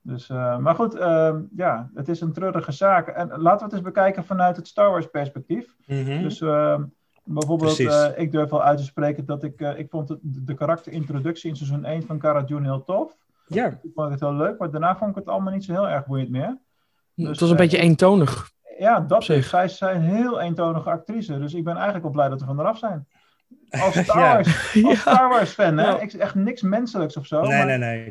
Dus, 0.07 0.29
eh, 0.31 0.59
maar 0.59 0.75
goed, 0.75 0.95
eh, 0.95 1.35
ja, 1.57 1.91
het 1.95 2.09
is 2.09 2.21
een 2.21 2.33
treurige 2.33 2.73
zaak. 2.73 3.09
En 3.09 3.29
laten 3.29 3.59
we 3.59 3.65
het 3.65 3.73
eens 3.73 3.83
bekijken 3.83 4.25
vanuit 4.25 4.57
het 4.57 4.69
Star 4.69 4.91
Wars 4.91 5.07
perspectief. 5.11 5.77
Mhm. 5.87 6.23
Dus 6.23 6.41
eh, 6.41 6.77
bijvoorbeeld, 7.25 7.81
eh, 7.81 8.09
ik 8.17 8.33
durf 8.33 8.51
wel 8.51 8.63
uit 8.63 8.79
te 8.79 8.85
spreken 8.85 9.25
dat 9.25 9.43
ik, 9.43 9.61
eh, 9.61 9.79
ik 9.79 9.91
vond 9.91 10.17
de 10.23 10.55
karakterintroductie 10.55 11.51
in 11.51 11.57
seizoen 11.57 11.85
1 11.85 12.03
van 12.03 12.19
Cara 12.19 12.43
Dune 12.43 12.63
heel 12.63 12.85
tof. 12.85 13.17
ja, 13.47 13.67
Ik 13.67 13.91
vond 13.95 14.11
het 14.11 14.21
heel 14.21 14.35
leuk, 14.35 14.59
maar 14.59 14.71
daarna 14.71 14.97
vond 14.97 15.11
ik 15.11 15.17
het 15.17 15.29
allemaal 15.29 15.53
niet 15.53 15.65
zo 15.65 15.73
heel 15.73 15.89
erg 15.89 16.07
boeiend 16.07 16.31
meer. 16.31 16.59
Dus, 17.15 17.29
het 17.29 17.41
was 17.41 17.51
een 17.51 17.57
beetje 17.57 17.79
eentonig. 17.79 18.51
Ja, 18.79 19.01
dat 19.01 19.29
is. 19.29 19.49
Zij 19.49 19.65
is 19.65 19.81
een 19.81 20.01
heel 20.01 20.41
eentonige 20.41 20.91
actrice. 20.91 21.39
Dus 21.39 21.55
ik 21.55 21.65
ben 21.65 21.75
eigenlijk 21.75 22.03
wel 22.03 22.13
blij 22.13 22.29
dat 22.29 22.41
we 22.41 22.47
van 22.47 22.61
eraf 22.61 22.79
zijn. 22.79 23.07
Als 23.71 23.99
Star 24.03 24.19
Ja. 24.19 24.35
Wars, 24.35 24.75
als 24.85 25.01
Star 25.07 25.29
Wars 25.29 25.51
fan, 25.51 25.77
hè? 25.79 25.87
Ja. 25.87 26.01
Ik, 26.01 26.13
echt 26.13 26.35
niks 26.35 26.63
menselijks 26.63 27.17
of 27.17 27.27
zo. 27.27 27.41
nee, 27.41 27.57
maar, 27.57 27.67
nee, 27.67 27.79
nee. 27.79 28.05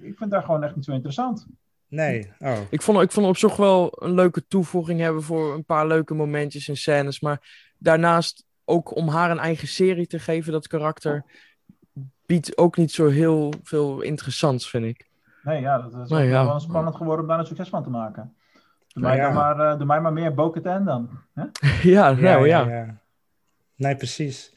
Ik 0.00 0.16
vind 0.18 0.32
haar 0.32 0.42
gewoon 0.42 0.64
echt 0.64 0.76
niet 0.76 0.84
zo 0.84 0.92
interessant. 0.92 1.46
Nee. 1.88 2.32
Oh. 2.38 2.58
Ik 2.70 2.82
vond, 2.82 3.00
ik 3.00 3.10
vond 3.10 3.26
op 3.26 3.36
zich 3.36 3.56
wel 3.56 3.92
een 3.94 4.14
leuke 4.14 4.46
toevoeging 4.46 5.00
hebben 5.00 5.22
voor 5.22 5.54
een 5.54 5.64
paar 5.64 5.86
leuke 5.86 6.14
momentjes 6.14 6.68
en 6.68 6.76
scènes. 6.76 7.20
Maar 7.20 7.68
daarnaast 7.78 8.44
ook 8.64 8.96
om 8.96 9.08
haar 9.08 9.30
een 9.30 9.38
eigen 9.38 9.68
serie 9.68 10.06
te 10.06 10.18
geven, 10.18 10.52
dat 10.52 10.66
karakter, 10.66 11.24
biedt 12.26 12.58
ook 12.58 12.76
niet 12.76 12.92
zo 12.92 13.08
heel 13.08 13.52
veel 13.62 14.00
interessants, 14.00 14.70
vind 14.70 14.84
ik. 14.84 15.08
Nee, 15.42 15.60
ja, 15.60 15.78
dat 15.78 16.02
is 16.04 16.10
Nee, 16.10 16.28
ja. 16.28 16.44
wel 16.44 16.60
spannend 16.60 16.96
geworden 16.96 17.20
om 17.20 17.30
daar 17.30 17.38
een 17.38 17.46
succes 17.46 17.68
van 17.68 17.82
te 17.82 17.90
maken. 17.90 18.34
Doe 18.92 19.02
Nou 19.02 19.16
mij, 19.16 19.26
ja. 19.26 19.32
maar, 19.32 19.60
eh, 19.60 19.76
doe 19.78 19.86
mij 19.86 20.00
maar 20.00 20.12
meer 20.12 20.34
Bo-Katan 20.34 20.84
dan. 20.84 21.10
Hè? 21.34 21.44
ja, 21.90 22.12
nou 22.12 22.46
ja. 22.46 22.98
Nee, 23.80 23.96
precies. 23.96 24.52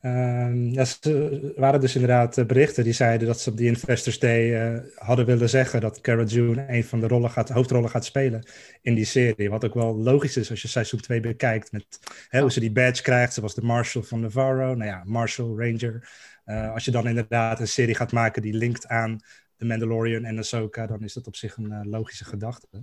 Ze 0.00 1.52
waren 1.56 1.80
dus 1.80 1.94
inderdaad 1.94 2.38
eh, 2.38 2.44
berichten 2.44 2.84
die 2.84 2.92
zeiden 2.92 3.26
dat 3.26 3.40
ze 3.40 3.50
op 3.50 3.56
die 3.56 3.66
Investors 3.66 4.18
Day 4.18 4.74
eh, 4.74 4.80
hadden 4.94 5.26
willen 5.26 5.48
zeggen 5.48 5.80
dat 5.80 6.00
Cara 6.00 6.24
Dune 6.24 6.64
een 6.68 6.84
van 6.84 7.00
de 7.00 7.06
rollen 7.06 7.30
gaat, 7.30 7.48
hoofdrollen 7.48 7.90
gaat 7.90 8.04
spelen 8.04 8.46
in 8.80 8.94
die 8.94 9.04
serie. 9.04 9.50
Wat 9.50 9.64
ook 9.64 9.74
wel 9.74 9.96
logisch 9.96 10.36
is 10.36 10.50
als 10.50 10.62
je 10.62 10.68
seizoen 10.68 11.00
2 11.00 11.20
bekijkt 11.20 11.72
met 11.72 11.98
hè, 12.28 12.40
hoe 12.40 12.52
ze 12.52 12.60
die 12.60 12.72
badge 12.72 13.02
krijgt. 13.02 13.34
Ze 13.34 13.40
was 13.40 13.54
de 13.54 13.62
Marshal 13.62 14.02
van 14.02 14.20
Navarro, 14.20 14.74
nou 14.74 14.90
ja, 14.90 15.02
Marshal, 15.04 15.58
Ranger. 15.58 16.08
Eh, 16.44 16.72
als 16.72 16.84
je 16.84 16.90
dan 16.90 17.08
inderdaad 17.08 17.60
een 17.60 17.68
serie 17.68 17.94
gaat 17.94 18.12
maken 18.12 18.42
die 18.42 18.54
linkt 18.54 18.86
aan 18.86 19.20
The 19.56 19.64
Mandalorian 19.64 20.24
en 20.24 20.38
Ahsoka, 20.38 20.86
dan 20.86 21.02
is 21.02 21.12
dat 21.12 21.26
op 21.26 21.36
zich 21.36 21.56
een 21.56 21.88
logische 21.88 22.24
gedachte. 22.24 22.82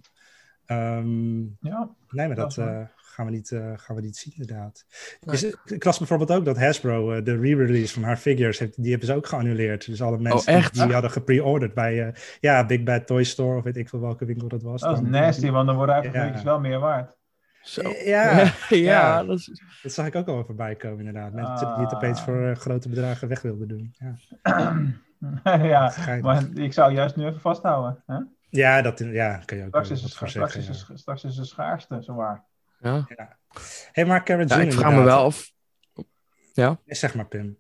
Ehm, 0.70 1.40
Ja, 1.60 1.90
Nee, 2.10 2.28
maar 2.28 2.36
Dat 2.36 2.58
eh, 2.58 2.80
gaan, 2.96 3.26
we 3.26 3.32
niet, 3.32 3.52
eh, 3.52 3.72
gaan 3.76 3.96
we 3.96 4.02
niet 4.02 4.18
zien, 4.18 4.34
inderdaad. 4.38 4.86
Nee. 5.22 5.36
Is, 5.36 5.42
het- 5.42 5.58
ik 5.66 5.84
las 5.84 5.98
bijvoorbeeld 5.98 6.32
ook 6.32 6.46
dat 6.46 6.58
Hasbro 6.58 7.12
eh, 7.12 7.24
de 7.24 7.38
re-release 7.40 7.94
van 7.94 8.04
haar 8.04 8.18
figures, 8.18 8.60
heeft, 8.60 8.82
die 8.82 8.90
hebben 8.90 9.08
ze 9.08 9.16
ook 9.16 9.28
geannuleerd. 9.28 9.86
Dus 9.86 10.02
alle 10.02 10.18
mensen 10.20 10.46
die- 10.54 10.56
echt? 10.62 10.74
die, 10.74 10.94
hadden 10.94 11.12
gepre-ordered 11.12 11.74
bij 11.74 12.08
eh, 12.08 12.14
ja, 12.40 12.66
Big 12.66 12.84
Bad 12.84 13.08
Toy 13.08 13.24
Store 13.24 13.58
of 13.58 13.64
weet 13.64 13.78
ik 13.78 13.90
veel 13.90 14.00
welke 14.00 14.26
winkel 14.26 14.48
dat 14.48 14.62
was. 14.62 14.82
dat 14.82 14.92
is 14.96 15.00
Dan- 15.02 15.10
nasty, 15.10 15.50
want 15.50 15.68
dan 15.68 15.76
worden 15.76 15.96
eigenlijk 15.96 16.36
Ja. 16.38 16.44
wel 16.44 16.60
meer 16.60 16.80
waard. 16.80 17.18
Zo. 17.62 17.82
Ja, 18.06 18.32
ja, 18.70 18.76
ja. 18.78 19.24
dat 19.24 19.38
is... 19.38 19.62
dat 19.84 19.92
zag 19.92 20.06
ik 20.06 20.16
ook 20.16 20.28
al 20.28 20.46
voorbij 20.46 20.76
komen, 20.76 21.00
inderdaad. 21.06 21.34
Mensen 21.34 21.68
die 21.76 21.84
het 21.84 21.92
Ah. 21.92 21.98
opeens 21.98 22.22
voor 22.22 22.56
grote 22.56 22.90
bedragen 22.90 23.28
weg 23.28 23.42
wilden 23.42 23.68
doen. 23.68 23.94
Ja, 23.98 24.16
ja, 25.68 25.94
maar 26.22 26.44
ik 26.54 26.74
zou 26.74 26.94
juist 26.94 27.16
nu 27.16 27.26
even 27.26 27.40
vasthouden. 27.40 28.04
Hè? 28.06 28.18
Ja 28.50 28.82
dat 28.82 29.00
ja, 29.00 29.42
kan 29.46 29.58
je 29.58 29.64
ook 29.64 29.70
Straks, 29.70 29.90
is 29.90 30.02
wat 30.02 30.10
het, 30.10 30.18
voor 30.20 30.30
straks, 30.30 30.54
zeggen. 30.54 30.74
is 30.74 30.86
het, 30.88 31.00
straks 31.00 31.24
is 31.24 31.38
het 31.38 31.48
schaarste, 31.48 31.98
zowaar. 32.02 32.44
Ja. 32.80 33.06
ja. 33.16 33.38
Hey, 33.92 34.06
maar 34.06 34.24
Cara 34.24 34.44
Ja, 34.48 34.56
ik 34.56 34.74
vraag 34.74 34.94
me 34.94 35.04
wel 35.04 35.26
of... 35.26 35.52
Nee, 36.54 36.76
Zeg 36.86 37.16
maar, 37.16 37.26
Pim. 37.26 37.58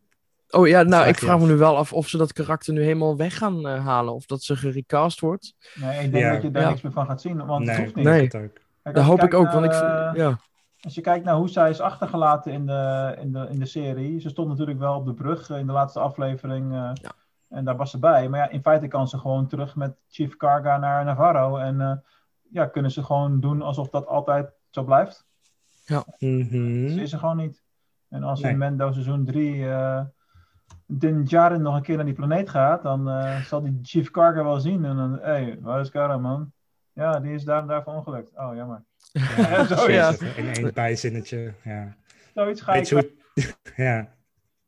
Oh 0.49 0.67
ja, 0.67 0.82
nou, 0.84 1.08
ik 1.08 1.17
vraag 1.17 1.38
me 1.38 1.43
af. 1.43 1.49
nu 1.49 1.56
wel 1.56 1.78
af 1.78 1.93
of 1.93 2.08
ze 2.08 2.17
dat 2.17 2.34
karakter 2.34 2.73
nu 2.73 2.82
helemaal 2.82 3.17
weg 3.17 3.38
gaan 3.38 3.67
eh, 3.67 3.86
halen. 3.86 4.13
Of 4.13 4.25
dat 4.25 4.43
ze 4.43 4.56
gerecast 4.56 5.19
wordt. 5.19 5.54
Nee, 5.75 6.04
ik 6.06 6.12
denk 6.12 6.23
Ja. 6.23 6.32
dat 6.34 6.41
je 6.41 6.52
daar 6.52 6.62
Ja. 6.63 6.69
niks 6.69 6.82
meer 6.82 6.91
van 6.91 7.06
gaat 7.06 7.21
zien, 7.21 7.45
want 7.45 7.65
het 7.67 7.75
Nee, 7.75 7.84
hoeft 7.86 7.95
niet. 7.95 8.06
Nee. 8.06 8.21
ik 8.23 8.32
denk 8.32 8.43
het 8.43 8.52
ook. 8.52 8.63
Kijk, 8.84 8.95
Dat 8.95 9.04
hoop 9.06 9.23
ik 9.23 9.34
ook, 9.34 9.52
want 9.52 9.65
ik 9.65 9.71
eh, 9.71 10.12
Ja. 10.13 10.39
Als 10.82 10.95
je 10.95 11.02
kijkt 11.02 11.25
naar 11.25 11.36
hoe 11.36 11.49
zij 11.49 11.69
is 11.69 11.80
achtergelaten 11.80 12.52
in 12.52 12.65
de, 12.65 13.15
in 13.21 13.32
de, 13.32 13.47
in 13.49 13.60
de 13.60 13.65
serie. 13.65 14.19
Ze 14.21 14.30
stond 14.30 14.47
natuurlijk 14.49 14.80
wel 14.80 14.95
op 14.95 15.06
de 15.06 15.13
brug 15.13 15.49
eh, 15.49 15.58
in 15.58 15.65
de 15.67 15.73
laatste 15.73 15.99
aflevering. 15.99 16.71
eh, 16.73 16.91
Ja. 16.93 17.12
En 17.49 17.65
daar 17.65 17.75
was 17.75 17.91
ze 17.91 17.99
bij. 17.99 18.29
Maar 18.29 18.39
ja, 18.39 18.49
in 18.49 18.62
feite 18.62 18.88
kan 18.88 19.07
ze 19.07 19.17
gewoon 19.17 19.47
terug 19.47 19.75
met 19.75 19.95
Chief 20.09 20.35
Karga 20.38 20.77
naar 20.77 21.05
Navarro. 21.05 21.57
En 21.57 21.81
eh, 21.81 21.97
ja, 22.51 22.65
kunnen 22.65 22.91
ze 22.91 23.03
gewoon 23.03 23.39
doen 23.39 23.62
alsof 23.62 23.89
dat 23.89 24.07
altijd 24.07 24.51
zo 24.69 24.83
blijft. 24.83 25.27
Mhm. 26.19 26.88
Ze 26.89 27.01
is 27.01 27.13
er 27.13 27.19
gewoon 27.19 27.38
niet. 27.38 27.63
En 28.09 28.23
als 28.23 28.41
Nee. 28.41 28.51
in 28.51 28.57
Mendo 28.57 28.91
seizoen 28.91 29.25
3 29.25 29.69
eh 29.69 30.01
Din 30.85 31.23
Djarin 31.23 31.62
nog 31.62 31.75
een 31.75 31.81
keer 31.81 31.95
naar 31.95 32.05
die 32.05 32.13
planeet 32.13 32.49
gaat, 32.49 32.83
dan 32.83 33.09
eh, 33.09 33.41
zal 33.41 33.62
die 33.62 33.79
Chief 33.81 34.12
Karga 34.12 34.43
wel 34.43 34.59
zien. 34.59 34.85
En 34.85 34.95
dan, 34.95 35.12
hé, 35.13 35.19
hey, 35.25 35.57
waar 35.62 35.79
is 35.79 35.89
Kara, 35.89 36.17
man? 36.17 36.51
Ja, 36.93 37.19
die 37.19 37.33
is 37.33 37.43
daar 37.43 37.62
en 37.62 37.67
daar 37.67 37.83
verongelukt. 37.83 38.31
Oh, 38.38 38.55
jammer. 38.55 38.83
Ja, 39.12 39.65
Zo, 39.75 39.91
ja. 39.91 40.13
In 40.35 40.47
één 40.47 40.73
bijzinnetje, 40.83 41.53
ja. 41.63 41.95
Zoiets 42.33 42.62
ga 42.62 42.73
ik, 42.73 42.89
hoe... 42.89 43.12
ja. 43.75 44.07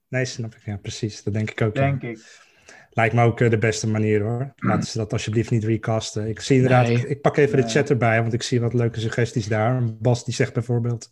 Nee, 0.07 0.25
snap 0.25 0.55
ik. 0.55 0.61
Ja, 0.65 0.77
precies. 0.77 1.23
Dat 1.23 1.33
denk 1.33 1.49
ik 1.51 1.61
ook. 1.61 1.75
ja. 1.75 1.81
denk 1.81 2.01
ik. 2.01 2.49
Lijkt 2.93 3.13
me 3.13 3.23
ook 3.23 3.39
eh, 3.39 3.49
de 3.49 3.57
beste 3.57 3.87
manier 3.87 4.21
hoor. 4.21 4.53
Laten 4.55 4.87
ze 4.89 4.97
dat 4.97 5.13
alsjeblieft 5.13 5.51
niet 5.51 5.63
recasten. 5.63 6.27
Ik 6.27 6.39
zie 6.39 6.55
inderdaad, 6.55 6.87
Nee. 6.87 6.97
ik, 6.97 7.03
ik 7.03 7.21
pak 7.21 7.37
even 7.37 7.55
Nee. 7.55 7.65
de 7.65 7.71
chat 7.71 7.89
erbij, 7.89 8.21
want 8.21 8.33
ik 8.33 8.43
zie 8.43 8.61
wat 8.61 8.73
leuke 8.73 8.99
suggesties 8.99 9.47
daar. 9.47 9.83
Bas 9.99 10.25
die 10.25 10.33
zegt 10.33 10.53
bijvoorbeeld 10.53 11.09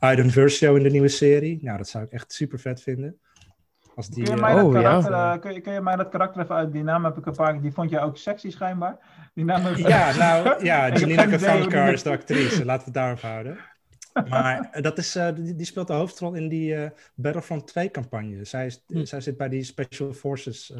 Iden 0.00 0.30
Versio 0.30 0.74
in 0.74 0.82
de 0.82 0.90
nieuwe 0.90 1.08
serie. 1.08 1.58
Nou, 1.62 1.76
dat 1.78 1.88
zou 1.88 2.04
ik 2.04 2.10
echt 2.10 2.32
super 2.32 2.58
vet 2.58 2.82
vinden. 2.82 3.18
Als 3.94 4.08
die, 4.08 4.24
Kun 4.24 4.34
je, 4.36 4.40
eh, 4.40 4.46
mij 4.46 4.54
dat 4.54 4.64
Oh, 4.64 4.72
ja. 4.72 4.80
karakter, 4.80 5.12
eh, 5.12 5.38
kun, 5.40 5.54
je, 5.54 5.60
kun 5.60 5.72
je 5.72 5.80
mij 5.80 5.96
dat 5.96 6.08
karakter 6.08 6.42
even 6.42 6.54
uit? 6.54 6.72
Die 6.72 6.82
naam 6.82 7.04
heb 7.04 7.16
ik 7.16 7.26
een 7.26 7.32
paar 7.34 7.60
Die 7.60 7.72
vond 7.72 7.90
jij 7.90 8.02
ook 8.02 8.16
sexy 8.16 8.50
schijnbaar? 8.50 8.96
Die 9.34 9.44
naam 9.44 9.62
heb 9.64 9.76
ik- 9.76 9.88
Ja, 9.88 10.16
nou 10.16 10.64
ja, 10.64 10.88
Janina 10.98 11.26
die- 11.26 11.92
is 11.92 12.02
de 12.02 12.10
actrice. 12.10 12.64
Laten 12.64 12.78
we 12.78 12.84
het 12.84 12.94
daarop 12.94 13.20
houden. 13.20 13.58
Maar 14.28 14.78
dat 14.80 14.98
is, 14.98 15.16
eh, 15.16 15.28
die, 15.34 15.54
die 15.54 15.66
speelt 15.66 15.86
de 15.86 15.92
hoofdrol 15.92 16.34
in 16.34 16.48
die 16.48 16.74
eh, 16.74 16.90
Battlefront 17.14 17.66
2 17.66 17.90
campagne. 17.90 18.44
Zij, 18.44 18.66
is, 18.66 18.84
Hm. 18.86 19.04
zij 19.04 19.20
zit 19.20 19.36
bij 19.36 19.48
die 19.48 19.62
Special 19.62 20.12
Forces. 20.12 20.72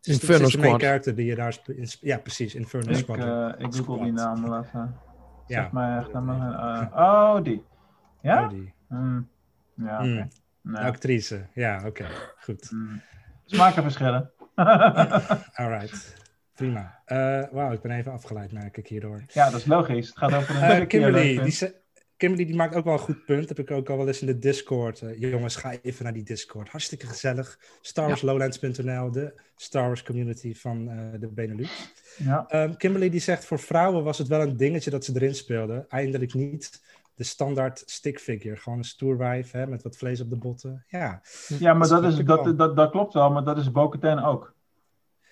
Ze 0.00 0.10
is- 0.10 0.20
Inferno 0.20 0.46
is 0.46 0.52
de 0.52 0.58
main 0.58 0.70
Squad. 0.70 0.82
character 0.88 1.14
die 1.14 1.26
je 1.26 1.34
daar... 1.34 1.56
Ja, 2.00 2.18
precies. 2.18 2.54
Inferno 2.54 2.90
Ik, 2.90 2.96
Squad. 2.96 3.18
eh, 3.18 3.48
ik 3.66 3.74
google 3.74 4.02
die 4.04 4.12
naam 4.12 4.48
wel 4.48 4.58
even. 4.62 4.96
Ja. 5.46 5.62
Zeg 5.62 5.70
maar 5.70 5.98
echt 5.98 6.10
geen- 6.10 6.28
eh, 6.28 6.86
oh, 6.94 7.42
die. 7.42 7.64
Ja? 8.22 8.42
Oh, 8.44 8.48
die. 8.50 8.74
Hmm. 8.88 9.28
Ja, 9.74 9.94
oké. 9.98 10.04
Hmm. 10.08 10.28
Nee. 10.62 10.84
Actrice. 10.84 11.46
Ja, 11.54 11.82
oké. 11.86 12.06
Goed. 12.40 12.68
Hmm. 12.68 13.00
Smakenverschillen. 13.44 14.30
Alright. 15.54 16.16
Prima. 16.54 17.00
Eh 17.04 17.42
Wauw, 17.50 17.72
ik 17.72 17.80
ben 17.80 17.90
even 17.90 18.12
afgeleid, 18.12 18.52
merk 18.52 18.76
ik 18.76 18.86
hierdoor. 18.86 19.22
ja, 19.26 19.50
dat 19.50 19.60
is 19.60 19.66
logisch. 19.66 20.08
Het 20.08 20.18
gaat 20.18 20.34
over 20.34 20.54
een 20.62 20.68
leuk 20.68 20.88
Kimberly, 20.88 21.38
die, 21.42 21.70
Kimberly 22.18 22.44
die 22.46 22.56
maakt 22.56 22.74
ook 22.74 22.84
wel 22.84 22.92
een 22.92 22.98
goed 22.98 23.24
punt. 23.24 23.48
Heb 23.48 23.58
ik 23.58 23.70
ook 23.70 23.88
al 23.88 23.96
wel 23.96 24.06
eens 24.06 24.20
in 24.20 24.26
de 24.26 24.38
Discord. 24.38 25.00
Eh, 25.02 25.20
jongens, 25.20 25.56
ga 25.56 25.72
even 25.82 26.04
naar 26.04 26.12
die 26.12 26.22
Discord. 26.22 26.68
Hartstikke 26.68 27.06
gezellig. 27.06 27.58
StarWarsLowlands.nl, 27.80 29.10
de 29.10 29.32
Star 29.56 29.86
Wars 29.86 30.02
community 30.02 30.54
van 30.54 30.88
eh, 30.88 31.20
de 31.20 31.28
Benelux. 31.28 31.92
Ja. 32.16 32.44
Ehm, 32.48 32.74
Kimberly 32.76 33.10
die 33.10 33.20
zegt, 33.20 33.44
voor 33.44 33.58
vrouwen 33.58 34.04
was 34.04 34.18
het 34.18 34.28
wel 34.28 34.40
een 34.40 34.56
dingetje 34.56 34.90
dat 34.90 35.04
ze 35.04 35.12
erin 35.14 35.34
speelden. 35.34 35.86
Eindelijk 35.88 36.34
niet 36.34 36.82
de 37.14 37.24
standaard 37.24 37.82
stickfigure. 37.86 38.56
Gewoon 38.56 38.78
een 38.78 38.84
stoerwijf 38.84 39.50
hè, 39.50 39.66
met 39.66 39.82
wat 39.82 39.96
vlees 39.96 40.20
op 40.20 40.30
de 40.30 40.36
botten. 40.36 40.84
Ja, 40.88 41.20
Ja, 41.58 41.74
maar 41.74 41.88
dat, 41.88 42.04
is, 42.04 42.16
dat, 42.16 42.58
dat, 42.58 42.76
dat 42.76 42.90
klopt 42.90 43.14
wel, 43.14 43.30
maar 43.30 43.44
dat 43.44 43.58
is 43.58 43.70
Bo-Katan 43.70 44.24
ook. 44.24 44.54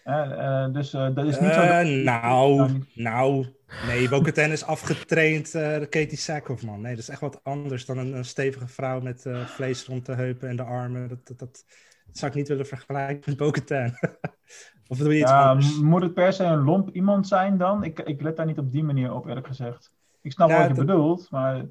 Eh, 0.04 0.72
dus 0.72 0.90
dat 0.90 1.24
is 1.24 1.40
niet 1.40 1.52
zo... 1.52 1.64
Nou, 1.64 2.72
niet- 2.72 2.96
nou, 2.96 3.46
nee, 3.86 4.08
Bo-Katan 4.08 4.50
is 4.50 4.64
afgetraind 4.64 5.54
eh 5.54 5.78
Katie 5.80 6.16
Sackhoff, 6.16 6.62
man. 6.64 6.80
Nee, 6.80 6.90
dat 6.94 7.02
is 7.02 7.08
echt 7.08 7.20
wat 7.20 7.40
anders 7.42 7.84
dan 7.86 7.98
een, 7.98 8.12
een 8.16 8.24
stevige 8.24 8.68
vrouw 8.68 9.00
met 9.00 9.26
eh, 9.26 9.46
vlees 9.46 9.84
rond 9.86 10.06
de 10.06 10.14
heupen 10.14 10.48
en 10.48 10.56
de 10.56 10.62
armen. 10.62 11.08
Dat, 11.08 11.26
dat, 11.26 11.38
dat, 11.38 11.64
dat 12.06 12.18
zou 12.18 12.30
ik 12.30 12.36
niet 12.36 12.48
willen 12.48 12.66
vergelijken 12.66 13.22
met 13.26 13.36
Bo-Katan. 13.36 13.92
of 14.88 14.98
doe 14.98 15.14
je 15.14 15.20
iets 15.20 15.30
Ja, 15.30 15.48
anders? 15.48 15.78
moet 15.80 16.02
het 16.02 16.14
per 16.14 16.32
se 16.32 16.44
een 16.44 16.62
lomp 16.64 16.88
iemand 16.90 17.28
zijn 17.28 17.58
dan? 17.58 17.84
Ik, 17.84 17.98
ik 18.00 18.22
let 18.22 18.36
daar 18.36 18.46
niet 18.46 18.58
op 18.58 18.72
die 18.72 18.84
manier 18.84 19.12
op, 19.14 19.26
eerlijk 19.26 19.46
gezegd. 19.46 19.92
Ik 20.22 20.32
snap 20.32 20.48
Ja, 20.48 20.58
wat 20.58 20.68
je 20.68 20.74
dat- 20.74 20.86
bedoelt, 20.86 21.30
maar 21.30 21.64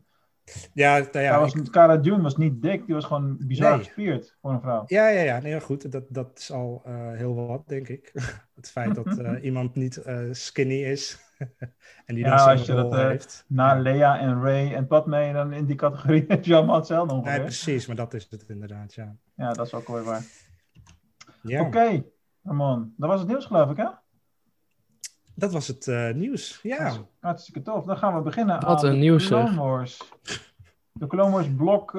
Ja, 0.74 0.98
nou 0.98 1.20
ja, 1.26 1.40
was, 1.40 1.54
ik- 1.54 1.72
Cara 1.72 1.98
Dune 1.98 2.22
was 2.22 2.38
niet 2.38 2.62
dik, 2.62 2.86
die 2.86 2.96
was 2.96 3.06
gewoon 3.06 3.38
bizar 3.40 3.76
Nee. 3.76 3.86
gespierd 3.86 4.38
voor 4.42 4.52
een 4.52 4.62
vrouw. 4.62 4.84
ja, 4.86 5.08
ja, 5.10 5.22
ja, 5.22 5.40
nee, 5.40 5.62
goed. 5.62 5.92
Dat, 5.92 6.04
dat 6.10 6.32
is 6.40 6.52
al 6.52 6.82
eh, 6.86 7.12
heel 7.12 7.36
wat, 7.48 7.68
denk 7.68 7.88
ik. 7.88 8.12
het 8.56 8.70
feit 8.72 8.96
dat 8.96 9.20
iemand 9.42 9.76
niet 9.76 10.02
skinny 10.32 10.84
is 10.84 11.20
en 12.06 12.16
die 12.16 12.18
Ja, 12.24 12.30
dan 12.30 12.40
zo'n 12.40 12.50
als 12.50 12.66
je 12.66 12.74
dat, 12.74 12.94
eh, 12.94 13.00
heeft. 13.00 13.46
Na 13.48 13.74
Ja. 13.74 13.80
Lea 13.82 14.20
en 14.20 14.42
Ray 14.42 14.74
en 14.74 14.88
Padme, 14.88 15.34
dan 15.34 15.54
in 15.54 15.66
die 15.66 15.76
categorie 15.76 16.26
heb 16.28 16.46
je 16.46 16.56
allemaal 16.56 16.76
hetzelfde 16.76 17.14
Nee, 17.14 17.22
ongeveer. 17.22 17.42
precies, 17.42 17.88
maar 17.88 17.96
dat 17.96 18.14
is 18.14 18.28
het 18.30 18.46
inderdaad, 18.48 18.94
ja. 18.94 19.16
Ja, 19.36 19.54
dat 19.54 19.66
is 19.66 19.74
ook 19.74 19.88
wel 19.88 19.96
weer 19.96 20.06
waar. 20.06 20.24
ja. 21.42 21.62
Oké, 21.62 22.04
Ramon. 22.44 22.94
Dat 22.98 23.10
was 23.10 23.20
het 23.20 23.28
nieuws 23.30 23.46
geloof 23.46 23.70
ik, 23.72 23.78
hè? 23.78 23.88
Dat 25.36 25.52
was 25.52 25.68
het 25.68 25.88
eh, 25.88 26.12
nieuws, 26.14 26.60
ja. 26.64 26.94
Hartstikke 27.20 27.62
tof. 27.62 27.86
Dan 27.86 27.98
gaan 27.98 28.16
we 28.16 28.22
beginnen 28.22 28.60
Wat 28.66 28.80
aan 28.84 28.86
een 28.86 28.92
de 28.92 28.98
nieuws, 29.00 29.28
Clone 29.28 29.48
zeg. 29.48 29.56
Wars. 29.56 30.02
De 30.92 31.08
Clone 31.08 31.32
Wars 31.32 31.48
blok 31.56 31.92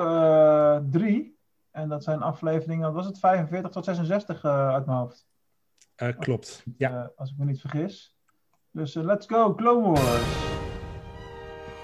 3. 0.90 1.38
en 1.70 1.88
dat 1.88 2.04
zijn 2.04 2.22
afleveringen, 2.22 2.84
wat 2.84 2.94
was 2.94 3.06
het, 3.06 3.18
45 3.18 3.70
tot 3.70 3.84
66 3.84 4.44
eh, 4.44 4.68
uit 4.68 4.86
mijn 4.86 4.98
hoofd. 4.98 5.26
Eh, 5.94 6.18
klopt, 6.18 6.64
ja. 6.78 6.90
Eh, 7.02 7.08
als 7.16 7.30
ik 7.30 7.36
me 7.38 7.44
niet 7.44 7.60
vergis. 7.60 8.15
Dus 8.76 8.94
eh, 8.96 9.04
let's 9.04 9.26
go, 9.26 9.54
Clone 9.54 9.86
Wars. 9.86 10.44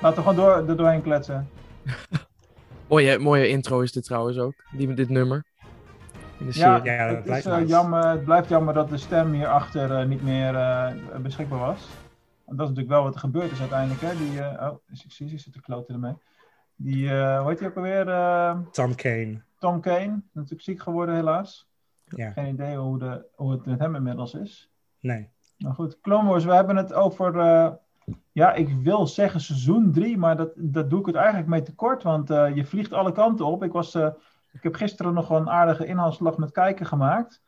Laten 0.00 0.22
we 0.24 0.28
gewoon 0.28 0.36
door, 0.36 0.68
er 0.68 0.76
doorheen 0.76 1.02
kletsen. 1.02 1.48
Mooie, 2.88 3.18
mooie 3.18 3.48
intro 3.48 3.80
is 3.80 3.92
dit 3.92 4.04
trouwens 4.04 4.38
ook. 4.38 4.54
Die 4.70 4.86
met 4.88 4.96
dit 4.96 5.08
nummer. 5.08 5.44
Ja. 6.50 6.80
Ja, 6.84 6.92
het, 6.92 7.22
blijft 7.22 7.46
is, 7.46 7.52
eh, 7.52 7.58
nice. 7.58 7.68
jammer, 7.68 8.06
het 8.08 8.24
blijft 8.24 8.48
jammer 8.48 8.74
dat 8.74 8.88
de 8.88 8.96
stem 8.96 9.32
hierachter 9.32 9.98
eh 10.00 10.06
niet 10.06 10.22
meer 10.22 10.54
eh, 10.54 10.92
beschikbaar 11.22 11.58
was. 11.58 11.88
En 12.46 12.56
dat 12.56 12.68
is 12.68 12.74
natuurlijk 12.74 12.88
wel 12.88 13.02
wat 13.02 13.14
er 13.14 13.20
gebeurd 13.20 13.50
is 13.50 13.60
uiteindelijk. 13.60 14.00
Hè? 14.00 14.16
Die, 14.16 14.40
eh, 14.40 14.70
oh, 14.70 14.78
ik 15.04 15.12
zie 15.12 15.28
ze 15.28 15.38
zitten 15.38 15.62
kloten 15.62 15.94
ermee. 15.94 16.14
Die, 16.76 17.08
eh 17.10 17.38
hoe 17.40 17.48
heet 17.48 17.58
die 17.58 17.68
ook 17.68 17.76
alweer? 17.76 18.08
eh, 18.08 18.58
Tom 18.70 18.94
Kane, 18.94 19.42
Tom 19.58 19.80
Kane. 19.80 20.20
Natuurlijk 20.32 20.62
ziek 20.62 20.82
geworden 20.82 21.14
helaas. 21.14 21.68
ja. 22.04 22.30
Geen 22.30 22.48
idee 22.54 22.76
hoe, 22.76 22.98
de, 22.98 23.24
hoe 23.34 23.52
het 23.52 23.66
met 23.66 23.78
hem 23.78 23.94
inmiddels 23.94 24.34
is. 24.34 24.70
Nee. 25.00 25.28
Maar 25.62 25.74
goed, 25.74 26.00
Clone 26.00 26.28
Wars, 26.28 26.44
we 26.44 26.54
hebben 26.54 26.76
het 26.76 26.92
over, 26.92 27.38
eh, 27.38 27.70
ja, 28.32 28.52
ik 28.52 28.68
wil 28.82 29.06
zeggen 29.06 29.40
seizoen 29.40 29.92
3, 29.92 30.18
maar 30.18 30.36
dat, 30.36 30.50
dat 30.56 30.90
doe 30.90 31.00
ik 31.00 31.06
het 31.06 31.14
eigenlijk 31.14 31.48
mee 31.48 31.62
tekort, 31.62 32.02
want 32.02 32.30
eh, 32.30 32.56
je 32.56 32.64
vliegt 32.64 32.92
alle 32.92 33.12
kanten 33.12 33.46
op. 33.46 33.64
Ik, 33.64 33.72
was, 33.72 33.94
eh, 33.94 34.08
ik 34.52 34.62
heb 34.62 34.74
gisteren 34.74 35.14
nog 35.14 35.28
wel 35.28 35.38
een 35.38 35.50
aardige 35.50 35.86
inhaalslag 35.86 36.36
met 36.36 36.50
kijken 36.50 36.86
gemaakt. 36.86 37.42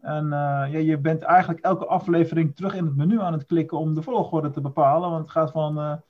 En 0.00 0.28
ja, 0.28 0.66
je 0.76 0.98
bent 0.98 1.22
eigenlijk 1.22 1.60
elke 1.60 1.86
aflevering 1.86 2.56
terug 2.56 2.74
in 2.74 2.84
het 2.84 2.96
menu 2.96 3.20
aan 3.20 3.32
het 3.32 3.46
klikken 3.46 3.78
om 3.78 3.94
de 3.94 4.02
volgorde 4.02 4.50
te 4.50 4.60
bepalen, 4.60 5.10
want 5.10 5.22
het 5.22 5.30
gaat 5.30 5.50
van 5.50 6.00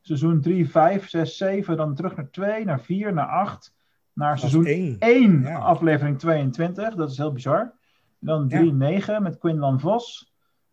seizoen 0.00 0.40
3, 0.40 0.70
5, 0.70 1.08
6, 1.08 1.36
7, 1.36 1.76
dan 1.76 1.94
terug 1.94 2.16
naar 2.16 2.30
2, 2.30 2.64
naar 2.64 2.80
4, 2.80 3.12
naar 3.12 3.26
8, 3.28 3.74
naar 4.12 4.30
Dat 4.30 4.38
seizoen 4.38 4.66
één. 4.66 4.96
1, 4.98 5.40
Ja. 5.42 5.58
aflevering 5.58 6.18
22. 6.18 6.94
Dat 6.94 7.10
is 7.10 7.16
heel 7.16 7.32
bizar. 7.32 7.72
Dan 8.18 8.48
3, 8.48 8.72
9 8.72 9.22
met 9.22 9.38
Quinlan 9.38 9.80
Vos. 9.80 10.29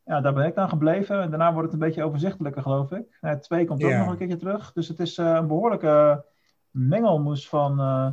Ja, 0.08 0.22
daar 0.22 0.34
ben 0.34 0.45
ik 0.45 0.55
dan 0.55 0.70
gebleven. 0.70 1.22
En 1.22 1.30
daarna 1.30 1.53
wordt 1.53 1.72
het 1.72 1.82
een 1.82 1.88
beetje 1.88 2.03
overzichtelijker, 2.03 2.62
geloof 2.62 2.91
ik. 2.91 3.18
Uh, 3.22 3.32
2 3.32 3.66
komt 3.66 3.84
ook 3.84 3.89
nog 3.91 4.08
een 4.12 4.18
keertje 4.18 4.38
terug. 4.38 4.74
Dus 4.74 4.88
het 4.88 4.99
is 4.99 5.18
eh, 5.18 5.26
een 5.26 5.47
behoorlijke 5.47 6.26
mengelmoes 6.72 7.49
van, 7.49 7.80
eh, 7.80 8.08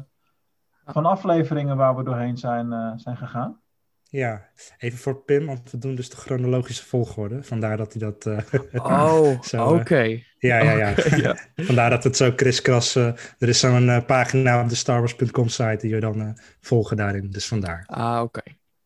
van 0.87 1.07
afleveringen 1.07 1.77
waar 1.77 1.97
we 1.97 2.03
doorheen 2.05 2.37
zijn, 2.37 2.73
eh, 2.73 2.93
zijn 2.97 3.17
gegaan. 3.17 3.61
Ja, 4.09 4.49
even 4.79 4.99
voor 4.99 5.17
Pim, 5.23 5.47
want 5.47 5.71
we 5.71 5.79
doen 5.79 5.95
dus 5.95 6.11
de 6.11 6.17
chronologische 6.17 6.85
volgorde. 6.85 7.43
Vandaar 7.43 7.77
dat 7.77 7.93
hij 7.93 8.01
dat... 8.03 8.27
eh, 8.27 8.61
Oh, 8.85 9.41
Zo, 9.51 9.75
oké. 9.75 9.95
eh, 9.97 10.23
ja, 10.39 10.59
ja, 10.59 10.95
ja. 11.17 11.37
Vandaar 11.57 11.91
dat 11.91 12.05
het 12.05 12.17
zo 12.17 12.33
kriskras... 12.33 12.95
eh, 12.97 13.07
er 13.39 13.49
is 13.49 13.61
zo'n 13.61 13.89
eh, 13.89 14.05
pagina 14.05 14.63
op 14.63 14.69
de 14.69 14.75
StarWars.com 14.75 15.49
site 15.49 15.79
die 15.81 15.95
je 15.95 16.01
dan 16.01 16.21
eh, 16.21 16.29
volgen 16.61 16.97
daarin. 16.97 17.31
Dus 17.31 17.47
vandaar. 17.49 17.85
Ah, 17.87 18.23
oké. 18.23 18.43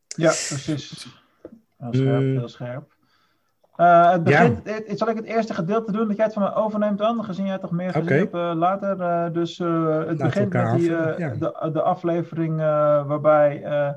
Ja, 0.06 0.28
precies. 0.28 1.06
Heel 1.78 1.92
scherp, 1.92 2.20
Mm. 2.20 2.36
heel 2.38 2.48
scherp. 2.48 2.96
Eh, 3.78 4.10
het 4.10 4.22
begint, 4.24 4.60
het- 4.86 4.98
zal 4.98 5.08
ik 5.08 5.16
het 5.16 5.24
eerste 5.24 5.54
gedeelte 5.54 5.92
doen 5.92 6.06
dat 6.08 6.16
jij 6.16 6.24
het 6.24 6.34
van 6.34 6.42
me 6.42 6.54
overneemt 6.54 6.98
dan? 6.98 7.24
Gezien 7.24 7.46
jij 7.46 7.58
toch 7.58 7.70
meer 7.70 7.92
gezien 7.92 8.08
eh, 8.32 8.52
later. 8.54 9.00
Eh, 9.00 9.32
dus 9.32 9.58
eh, 9.58 9.98
het 9.98 10.16
begint 10.18 10.52
met 10.52 10.74
die, 10.78 10.96
eh, 10.96 11.18
ja. 11.18 11.28
de, 11.34 11.70
de 11.72 11.82
aflevering 11.82 12.60
eh, 12.60 13.06
waarbij 13.06 13.62
eh, 13.64 13.90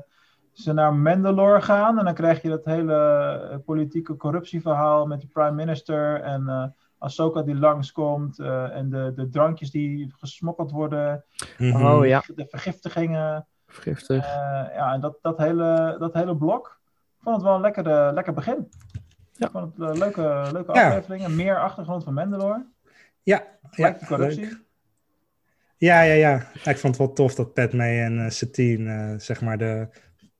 ze 0.52 0.72
naar 0.72 0.94
Mandalore 0.94 1.60
gaan. 1.62 1.98
En 1.98 2.04
dan 2.04 2.14
krijg 2.14 2.42
je 2.42 2.48
dat 2.48 2.64
hele 2.64 3.62
politieke 3.64 4.16
corruptieverhaal 4.16 5.06
met 5.06 5.20
de 5.20 5.26
prime 5.26 5.52
minister. 5.52 6.20
En 6.20 6.48
eh 6.48 6.64
Ahsoka 6.98 7.42
die 7.42 7.56
langskomt. 7.58 8.38
eh 8.38 8.76
en 8.76 8.90
de, 8.90 9.12
de 9.16 9.28
drankjes 9.28 9.70
die 9.70 10.12
gesmokkeld 10.18 10.70
worden. 10.70 11.24
Mhm. 11.58 11.84
Oh 11.86 12.06
ja, 12.06 12.22
De 12.34 12.46
vergiftigingen. 12.48 13.46
vergiftig. 13.66 14.24
Eh, 14.26 14.74
ja, 14.74 14.92
en 14.92 15.00
dat, 15.00 15.18
dat, 15.22 15.38
hele, 15.38 15.96
dat 15.98 16.14
hele 16.14 16.36
blok. 16.36 16.80
Ik 17.16 17.22
vond 17.22 17.36
het 17.36 17.44
wel 17.44 17.54
een 17.54 17.60
lekker, 17.60 17.86
eh, 17.86 18.12
lekker 18.12 18.32
begin. 18.32 18.68
Ja. 19.32 19.46
Ik 19.46 19.52
vond 19.52 19.76
het 19.76 19.88
een 19.88 19.98
leuke, 19.98 20.48
leuke 20.52 20.72
Ja. 20.72 20.88
afleveringen. 20.88 21.36
Meer 21.36 21.58
achtergrond 21.60 22.04
van 22.04 22.14
Mandalore. 22.14 22.66
Ja, 23.22 23.42
ja, 23.70 23.96
corruptie. 24.06 24.40
leuk. 24.40 24.60
Ja, 25.76 26.02
ja, 26.02 26.12
ja. 26.14 26.46
Ja, 26.64 26.70
Ik 26.70 26.78
vond 26.78 26.96
het 26.96 27.06
wel 27.06 27.12
tof 27.12 27.34
dat 27.34 27.52
Padme 27.54 27.84
en 28.00 28.24
eh, 28.24 28.30
Satine, 28.30 29.12
eh, 29.12 29.18
zeg 29.18 29.40
maar, 29.40 29.58
de 29.58 29.88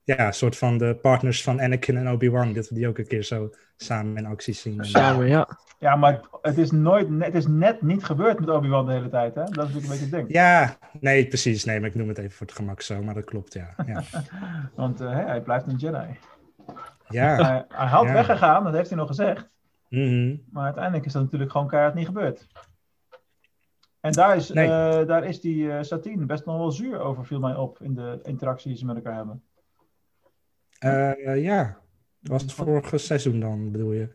ja, 0.04 0.32
soort 0.32 0.56
van 0.58 0.78
de 0.78 0.98
partners 1.02 1.42
van 1.42 1.60
Anakin 1.60 1.96
en 1.96 2.10
Obi-Wan, 2.10 2.52
dat 2.52 2.68
we 2.68 2.74
die 2.74 2.88
ook 2.88 2.98
een 2.98 3.06
keer 3.06 3.22
zo 3.22 3.50
samen 3.76 4.16
in 4.16 4.26
actie 4.26 4.54
zien. 4.54 4.78
En, 4.78 4.84
Samen, 4.84 5.26
ja. 5.28 5.48
Ja, 5.78 5.96
maar 5.96 6.20
het 6.42 6.58
is, 6.58 6.70
nooit, 6.70 7.08
het 7.18 7.34
is 7.34 7.46
net 7.46 7.82
niet 7.82 8.04
gebeurd 8.04 8.40
met 8.40 8.48
Obi-Wan 8.48 8.86
de 8.86 8.92
hele 8.92 9.08
tijd. 9.08 9.34
Hè? 9.34 9.40
Dat 9.44 9.50
is 9.50 9.56
natuurlijk 9.56 9.84
een 9.84 9.88
beetje 9.90 10.04
het 10.04 10.14
ding. 10.14 10.32
Ja, 10.32 10.76
nee, 11.00 11.26
precies. 11.26 11.64
Nee, 11.64 11.80
maar 11.80 11.88
ik 11.88 11.94
noem 11.94 12.08
het 12.08 12.18
even 12.18 12.30
voor 12.30 12.46
het 12.46 12.56
gemak 12.56 12.80
zo, 12.80 13.02
maar 13.02 13.14
dat 13.14 13.24
klopt, 13.24 13.52
ja. 13.52 13.74
Ja, 13.86 14.02
Want 14.74 15.00
eh, 15.00 15.12
hè, 15.12 15.24
hij 15.24 15.40
blijft 15.40 15.66
een 15.66 15.76
Jedi. 15.76 16.18
Ja. 17.12 17.36
Hij, 17.46 17.64
hij 17.68 17.86
had 17.86 18.04
Ja. 18.06 18.12
weggegaan, 18.12 18.64
dat 18.64 18.72
heeft 18.72 18.88
hij 18.88 18.98
nog 18.98 19.06
gezegd. 19.06 19.50
mhm. 19.88 20.36
Maar 20.50 20.64
uiteindelijk 20.64 21.04
is 21.06 21.12
dat 21.12 21.22
natuurlijk 21.22 21.50
gewoon 21.50 21.68
keihard 21.68 21.94
niet 21.94 22.06
gebeurd. 22.06 22.46
En 24.00 24.12
daar 24.12 24.36
is, 24.36 24.50
Nee. 24.50 24.66
eh, 24.68 25.06
daar 25.06 25.24
is 25.24 25.40
die 25.40 25.72
eh, 25.72 25.82
Satine 25.82 26.26
best 26.26 26.44
nog 26.46 26.56
wel 26.56 26.70
zuur 26.70 27.00
over, 27.00 27.26
viel 27.26 27.40
mij 27.40 27.54
op 27.56 27.78
in 27.82 27.94
de 27.94 28.18
interactie 28.22 28.68
die 28.70 28.78
ze 28.78 28.86
met 28.86 28.96
elkaar 28.96 29.14
hebben. 29.14 29.42
Eh, 30.78 31.42
ja, 31.42 31.62
dat 32.20 32.32
was 32.32 32.42
het 32.42 32.52
vorige 32.52 32.98
seizoen 32.98 33.40
dan, 33.40 33.70
bedoel 33.72 33.92
je? 33.92 34.08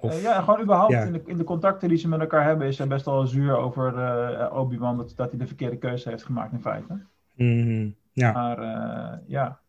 Of- 0.00 0.22
ja, 0.22 0.40
gewoon 0.40 0.60
überhaupt 0.60 0.92
ja. 0.92 1.02
in, 1.02 1.12
de, 1.12 1.22
in 1.26 1.36
de 1.36 1.44
contacten 1.44 1.88
die 1.88 1.98
ze 1.98 2.08
met 2.08 2.20
elkaar 2.20 2.44
hebben, 2.44 2.66
is 2.66 2.78
hij 2.78 2.86
best 2.86 3.04
wel 3.04 3.26
zuur 3.26 3.56
over 3.56 4.52
Obi-Wan 4.52 4.96
dat, 4.96 5.12
dat 5.16 5.30
hij 5.30 5.38
de 5.38 5.46
verkeerde 5.46 5.78
keuze 5.78 6.08
heeft 6.08 6.24
gemaakt 6.24 6.52
in 6.52 6.60
feite. 6.60 7.06
Mhm. 7.34 7.90
Ja, 8.12 8.32
Maar 8.32 8.58
ja, 9.26 9.60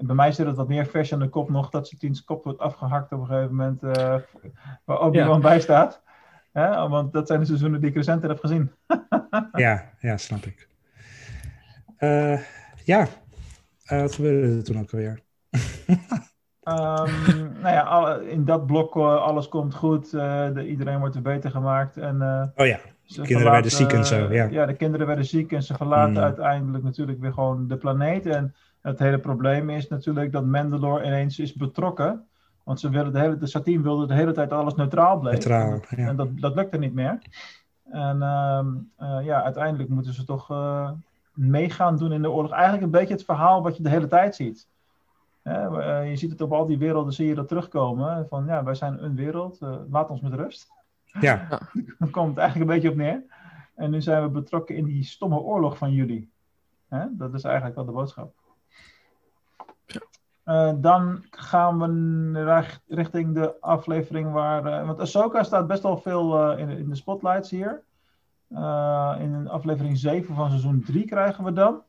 en 0.00 0.06
bij 0.06 0.14
mij 0.14 0.32
zit 0.32 0.46
het 0.46 0.56
wat 0.56 0.68
meer 0.68 0.86
vers 0.86 1.12
aan 1.12 1.18
de 1.18 1.28
kop 1.28 1.50
nog 1.50 1.70
dat 1.70 1.88
Satine's 1.88 2.24
kop 2.24 2.44
wordt 2.44 2.58
afgehakt 2.58 3.12
op 3.12 3.20
een 3.20 3.26
gegeven 3.26 3.54
moment 3.54 3.82
eh, 3.82 4.16
waar 4.84 5.00
Obi-Wan 5.00 5.40
bij 5.40 5.60
staat. 5.60 6.02
Hè? 6.52 6.88
Want 6.88 7.12
dat 7.12 7.26
zijn 7.26 7.40
de 7.40 7.46
seizoenen 7.46 7.80
die 7.80 7.90
ik 7.90 7.96
recenter 7.96 8.28
heb 8.28 8.38
gezien. 8.38 8.70
ja, 9.52 9.90
ja, 9.98 10.16
snap 10.16 10.44
ik. 10.44 10.68
Eh, 11.96 12.40
ja, 12.84 13.06
Eh, 13.84 14.00
wat 14.00 14.14
gebeurde 14.14 14.56
er 14.56 14.64
toen 14.64 14.78
ook 14.80 14.92
alweer? 14.92 15.20
Ehm, 16.62 17.10
nou 17.60 17.74
ja, 17.74 17.80
alle- 17.82 18.30
in 18.30 18.44
dat 18.44 18.66
blok 18.66 18.96
alles 18.96 19.48
komt 19.48 19.74
goed. 19.74 20.10
de, 20.10 20.64
iedereen 20.68 20.98
wordt 20.98 21.14
er 21.14 21.22
beter 21.22 21.50
gemaakt. 21.50 21.96
En, 21.96 22.22
Oh 22.56 22.66
ja, 22.66 22.78
ze 23.04 23.22
Kinderen 23.22 23.52
werden 23.52 23.70
ziek 23.70 23.92
en 23.92 24.04
zo, 24.06 24.26
eh, 24.28 24.50
ja. 24.50 24.66
de 24.66 24.74
kinderen 24.76 25.06
werden 25.06 25.24
ziek 25.24 25.52
en 25.52 25.62
ze 25.62 25.74
verlaten 25.74 26.12
Mm. 26.12 26.18
uiteindelijk 26.18 26.84
natuurlijk 26.84 27.20
weer 27.20 27.32
gewoon 27.32 27.68
de 27.68 27.76
planeet. 27.76 28.26
En 28.26 28.54
het 28.80 28.98
hele 28.98 29.18
probleem 29.18 29.70
is 29.70 29.88
natuurlijk 29.88 30.32
dat 30.32 30.44
Mandalore 30.44 31.04
ineens 31.04 31.38
is 31.38 31.54
betrokken. 31.54 32.24
Want 32.64 32.80
ze 32.80 32.90
willen 32.90 33.12
de 33.12 33.18
hele, 33.18 33.36
de 33.36 33.46
Satine 33.46 33.82
wilde 33.82 34.06
de 34.06 34.14
hele 34.14 34.32
tijd 34.32 34.52
alles 34.52 34.74
neutraal 34.74 35.18
blijven. 35.18 35.50
Neutraal, 35.50 35.80
En, 35.88 36.02
ja. 36.02 36.08
en 36.08 36.16
dat, 36.16 36.28
dat 36.34 36.54
lukte 36.54 36.78
niet 36.78 36.94
meer. 36.94 37.18
En 37.90 38.22
ehm, 38.22 38.68
eh, 38.96 39.24
ja, 39.24 39.42
uiteindelijk 39.42 39.88
moeten 39.88 40.12
ze 40.12 40.24
toch 40.24 40.50
eh, 40.50 40.90
meegaan 41.34 41.96
doen 41.96 42.12
in 42.12 42.22
de 42.22 42.30
oorlog. 42.30 42.52
Eigenlijk 42.52 42.82
een 42.82 42.90
beetje 42.90 43.14
het 43.14 43.24
verhaal 43.24 43.62
wat 43.62 43.76
je 43.76 43.82
de 43.82 43.88
hele 43.88 44.06
tijd 44.06 44.34
ziet. 44.34 44.68
Hè, 45.42 45.80
eh, 45.80 46.10
je 46.10 46.16
ziet 46.16 46.30
het 46.30 46.40
op 46.40 46.52
al 46.52 46.66
die 46.66 46.78
werelden, 46.78 47.12
zie 47.12 47.26
je 47.26 47.34
dat 47.34 47.48
terugkomen. 47.48 48.26
Van 48.28 48.46
ja, 48.46 48.64
wij 48.64 48.74
zijn 48.74 49.04
een 49.04 49.14
wereld, 49.14 49.58
laat 49.90 50.10
ons 50.10 50.20
met 50.20 50.34
rust. 50.34 50.68
Ja, 51.20 51.48
Daar 51.98 52.10
komt 52.10 52.28
het 52.28 52.38
eigenlijk 52.38 52.70
een 52.70 52.76
beetje 52.76 52.90
op 52.90 52.96
neer. 52.96 53.22
En 53.74 53.90
nu 53.90 54.02
zijn 54.02 54.22
we 54.22 54.28
betrokken 54.28 54.76
in 54.76 54.84
die 54.84 55.04
stomme 55.04 55.38
oorlog 55.38 55.76
van 55.76 55.92
jullie. 55.92 56.30
Hè? 56.88 57.04
Dat 57.10 57.34
is 57.34 57.44
eigenlijk 57.44 57.76
wel 57.76 57.84
de 57.84 57.92
boodschap. 57.92 58.34
Eh, 60.44 60.72
dan 60.76 61.24
gaan 61.30 61.78
we 62.32 62.44
rich- 62.44 62.80
richting 62.88 63.34
de 63.34 63.54
aflevering 63.60 64.32
waar. 64.32 64.64
eh, 64.66 64.86
want 64.86 65.00
Ahsoka 65.00 65.42
staat 65.42 65.66
best 65.66 65.82
wel 65.82 65.96
veel 65.96 66.50
eh, 66.50 66.58
in, 66.58 66.68
in 66.68 66.88
de 66.88 66.94
spotlights 66.94 67.50
hier. 67.50 67.82
Eh, 68.48 69.16
in 69.20 69.48
aflevering 69.48 69.98
7 69.98 70.34
van 70.34 70.48
seizoen 70.48 70.82
3 70.86 71.04
krijgen 71.04 71.44
we 71.44 71.52
dan. 71.52 71.82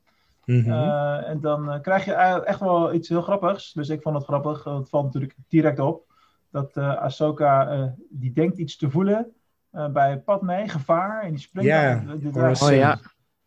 mhm. 0.45 0.72
Eh, 0.72 1.30
en 1.30 1.39
dan 1.39 1.82
krijg 1.82 2.06
je 2.06 2.14
eigenlijk 2.14 2.45
echt 2.47 2.60
wel 2.60 2.93
iets 2.93 3.10
heel 3.10 3.22
grappigs. 3.22 3.74
Dus 3.74 3.89
ik 3.89 4.02
vond 4.02 4.16
het 4.16 4.26
grappig. 4.26 4.64
Het 4.64 4.89
valt 4.89 5.06
natuurlijk 5.06 5.36
direct 5.47 5.80
op. 5.80 6.04
Dat 6.52 6.78
eh 6.78 6.95
Ahsoka, 6.95 7.68
eh, 7.70 7.84
die 8.10 8.34
denkt 8.34 8.58
iets 8.58 8.78
te 8.78 8.89
voelen 8.89 9.32
eh, 9.72 9.88
bij 9.88 10.18
Padme, 10.20 10.64
gevaar. 10.70 11.22
En 11.24 11.30
die 11.30 11.39
springt 11.39 11.70
Ja, 11.70 11.93
die- 12.18 12.32
Aura 12.34 12.49
Oh 12.66 12.76
ja, 12.76 12.99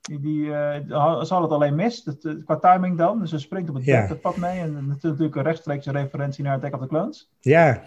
die, 0.09 0.20
die, 0.20 0.55
eh, 0.55 0.80
ze 1.24 1.34
had 1.34 1.42
het 1.42 1.50
alleen 1.50 1.74
mis, 1.74 2.02
dat, 2.02 2.24
eh, 2.24 2.32
qua 2.44 2.57
timing 2.57 2.98
dan. 2.98 3.18
Dus 3.20 3.30
ze 3.30 3.38
springt 3.38 3.68
op 3.68 3.74
het 3.74 3.84
Ja. 3.84 4.07
dat 4.07 4.20
Padme. 4.20 4.46
En 4.48 4.74
dat 4.88 4.96
is 4.96 5.02
natuurlijk 5.02 5.34
een 5.36 5.42
rechtstreekse 5.42 5.90
referentie 5.90 6.44
naar 6.44 6.57
Attack 6.57 6.74
of 6.74 6.80
the 6.80 6.86
Clones. 6.86 7.30
ja, 7.40 7.82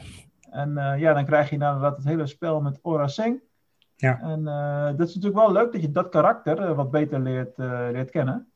En 0.51 0.77
eh, 0.77 0.99
ja, 0.99 1.13
dan 1.13 1.25
krijg 1.25 1.47
je 1.47 1.53
inderdaad 1.53 1.97
het 1.97 2.05
hele 2.05 2.27
spel 2.27 2.61
met 2.61 2.79
Aura 2.83 3.07
Singh. 3.07 3.39
Ja. 3.95 4.19
En 4.21 4.47
eh, 4.47 4.97
dat 4.97 5.07
is 5.07 5.15
natuurlijk 5.15 5.41
wel 5.45 5.51
leuk 5.51 5.71
dat 5.71 5.81
je 5.81 5.91
dat 5.91 6.09
karakter 6.09 6.75
wat 6.75 6.91
beter 6.91 7.19
leert, 7.19 7.57
eh, 7.59 7.87
leert 7.91 8.09
kennen. 8.09 8.47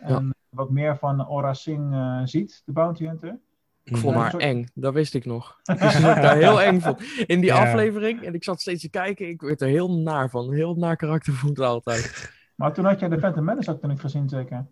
En 0.00 0.34
wat 0.48 0.70
meer 0.70 0.96
van 0.96 1.20
Aura 1.26 1.54
Singh 1.54 1.94
eh, 1.94 2.20
ziet, 2.24 2.62
de 2.64 2.72
Bounty 2.72 3.06
Hunter. 3.06 3.38
ik 3.84 3.96
vond 3.96 4.14
Ja, 4.14 4.20
haar 4.20 4.34
eng. 4.36 4.66
Dat 4.74 4.92
wist 4.94 5.14
ik 5.14 5.24
nog. 5.24 5.60
Dus 5.62 5.78
dat 6.02 6.16
ik 6.16 6.22
haar 6.22 6.36
heel 6.36 6.60
eng 6.62 6.80
vond. 6.80 7.00
In 7.26 7.40
die 7.40 7.50
Ja. 7.50 7.66
aflevering, 7.66 8.22
en 8.22 8.34
ik 8.34 8.44
zat 8.44 8.60
steeds 8.60 8.82
te 8.82 8.90
kijken, 8.90 9.28
ik 9.28 9.40
werd 9.40 9.60
er 9.60 9.68
heel 9.68 9.92
naar 10.00 10.30
van. 10.30 10.52
Heel 10.52 10.74
naar 10.74 10.96
karakter 10.96 11.32
vond 11.32 11.50
ik 11.52 11.56
het 11.58 11.66
altijd. 11.66 12.36
Maar 12.58 12.72
toen 12.72 12.84
had 12.84 13.00
je 13.00 13.08
de 13.08 13.18
Phantom 13.18 13.44
Menace 13.44 13.70
ook 13.70 13.80
nog 13.80 13.90
niet 13.90 14.00
gezien, 14.00 14.28
zeker? 14.28 14.66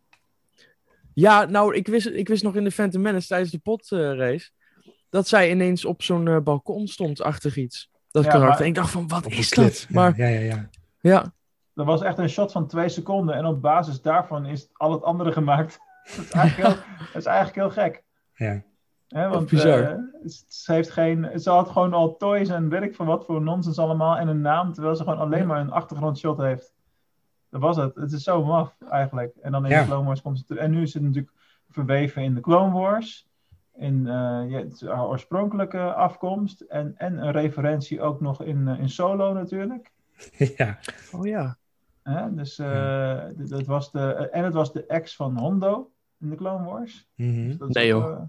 Ja, 1.15 1.45
nou, 1.45 1.75
ik 1.75 1.87
wist, 1.87 2.07
ik 2.07 2.29
wist 2.29 2.43
nog 2.43 2.55
in 2.57 2.65
de 2.65 2.71
Phantom 2.71 3.03
Menace 3.03 3.27
tijdens 3.27 3.51
de 3.51 3.59
potrace 3.59 4.51
dat 5.09 5.29
zij 5.29 5.51
ineens 5.51 5.85
op 5.85 6.03
zo'n 6.03 6.29
eh, 6.29 6.39
balkon 6.41 6.87
stond 6.87 7.23
achter 7.23 7.59
iets. 7.59 7.91
Dat 8.11 8.25
Ja, 8.25 8.31
karakter. 8.31 8.51
maar- 8.55 8.61
En 8.61 8.67
ik 8.67 8.75
dacht 8.75 8.91
van, 8.91 9.09
wat 9.09 9.27
is 9.27 9.51
dat? 9.51 9.87
Maar 9.91 10.17
Ja, 10.17 10.27
ja, 10.27 10.41
ja. 10.41 10.69
ja, 11.01 11.33
Dat 11.75 11.87
was 11.87 12.03
echt 12.03 12.19
een 12.19 12.29
shot 12.29 12.53
van 12.53 12.67
twee 12.67 12.89
seconden. 12.89 13.35
En 13.35 13.45
op 13.45 13.63
basis 13.63 14.01
daarvan 14.03 14.47
is 14.47 14.69
al 14.73 14.93
het 14.93 15.03
andere 15.03 15.33
gemaakt. 15.33 15.79
dat, 16.17 16.25
is 16.25 16.31
eigenlijk 16.33 16.69
heel, 16.69 16.85
dat 17.13 17.17
is 17.17 17.25
eigenlijk 17.27 17.57
heel 17.57 17.83
gek. 17.85 18.03
ja. 18.35 18.63
Hè, 19.07 19.29
want 19.29 19.51
bizar. 19.51 19.83
eh, 19.83 19.99
ze 20.25 20.45
ze 20.49 20.73
heeft 20.73 20.91
geen, 20.91 21.41
ze 21.41 21.51
had 21.51 21.69
gewoon 21.69 21.93
al 21.93 22.17
toys 22.17 22.49
en 22.49 22.69
werk 22.69 22.95
van 22.95 23.07
wat 23.07 23.25
voor 23.25 23.43
nonsens 23.43 23.79
allemaal 23.79 24.17
en 24.17 24.29
een 24.29 24.41
naam, 24.41 24.73
terwijl 24.73 24.97
ze 24.97 25.03
gewoon 25.03 25.19
alleen 25.19 25.47
maar 25.47 25.61
een 25.61 25.71
achtergrondshot 25.71 26.39
heeft. 26.39 26.75
Dat 27.51 27.61
was 27.61 27.77
het. 27.77 27.95
Het 27.95 28.13
is 28.13 28.23
zo 28.23 28.45
maf 28.45 28.77
eigenlijk. 28.91 29.37
En 29.43 29.53
dan 29.53 29.65
in 29.65 29.71
Ja. 29.71 29.81
de 29.81 29.87
Clone 29.87 30.07
Wars 30.07 30.23
komt 30.23 30.45
het. 30.49 30.59
En 30.59 30.71
nu 30.71 30.83
is 30.83 30.95
het 30.95 31.03
natuurlijk 31.03 31.33
verweven 31.71 32.23
in 32.23 32.35
de 32.35 32.41
Clone 32.41 32.73
Wars. 32.73 33.29
In 33.75 34.07
eh, 34.09 34.43
ja, 34.49 34.65
haar 34.95 35.07
oorspronkelijke 35.07 35.95
afkomst. 35.95 36.61
En, 36.61 36.95
en 36.97 37.17
een 37.27 37.33
referentie 37.33 38.01
ook 38.01 38.21
nog 38.21 38.43
in, 38.43 38.69
eh, 38.69 38.79
in 38.79 38.89
Solo 38.89 39.33
natuurlijk. 39.33 39.93
ja. 40.57 40.79
oh 41.13 41.27
ja. 41.27 41.57
Hè? 42.03 42.35
Dus, 42.35 42.59
eh, 42.59 43.25
d- 43.25 43.49
dat 43.49 43.67
was 43.67 43.93
de, 43.93 44.29
en 44.31 44.45
het 44.45 44.55
was 44.55 44.73
de 44.73 44.87
ex 44.87 45.17
van 45.17 45.39
Hondo 45.39 45.91
in 46.21 46.31
de 46.31 46.37
Clone 46.37 46.65
Wars. 46.65 47.09
mhm. 47.15 47.47
Dus 47.47 47.57
dat 47.57 47.69
Nee, 47.69 47.95
ook, 47.95 48.03
joh. 48.03 48.13
eh, 48.17 48.23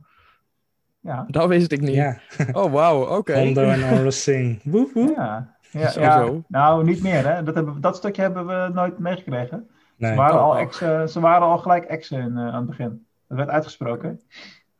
ja. 0.99 1.25
Dat 1.27 1.47
wist 1.47 1.71
ik 1.71 1.81
niet. 1.81 1.93
ja. 1.95 2.19
Oh, 2.51 2.71
wauw, 2.71 3.17
oké. 3.17 3.39
Hondo 3.39 3.61
en 3.61 3.83
Aura 3.89 4.09
Singh. 4.11 4.63
Woe, 4.63 4.89
woe. 4.93 5.11
Ja, 5.11 5.56
ja, 5.71 5.89
zo. 5.89 6.43
nou 6.47 6.83
niet 6.83 7.01
meer 7.03 7.27
hè. 7.33 7.43
Dat, 7.43 7.55
hebben, 7.55 7.81
dat 7.81 7.95
stukje 7.95 8.21
hebben 8.21 8.45
we 8.47 8.69
nooit 8.73 8.99
meegekregen. 8.99 9.67
Nee. 9.97 10.11
Ze, 10.11 10.17
waren 10.17 10.35
Oh, 10.35 10.41
al 10.41 10.51
oh. 10.51 10.59
ex, 10.59 10.81
eh, 10.81 11.05
ze 11.05 11.19
waren 11.19 11.47
al 11.47 11.57
gelijk 11.57 11.83
exen 11.83 12.19
in, 12.21 12.37
eh, 12.37 12.43
aan 12.47 12.53
het 12.55 12.65
begin. 12.65 13.05
Dat 13.27 13.37
werd 13.37 13.49
uitgesproken. 13.49 14.21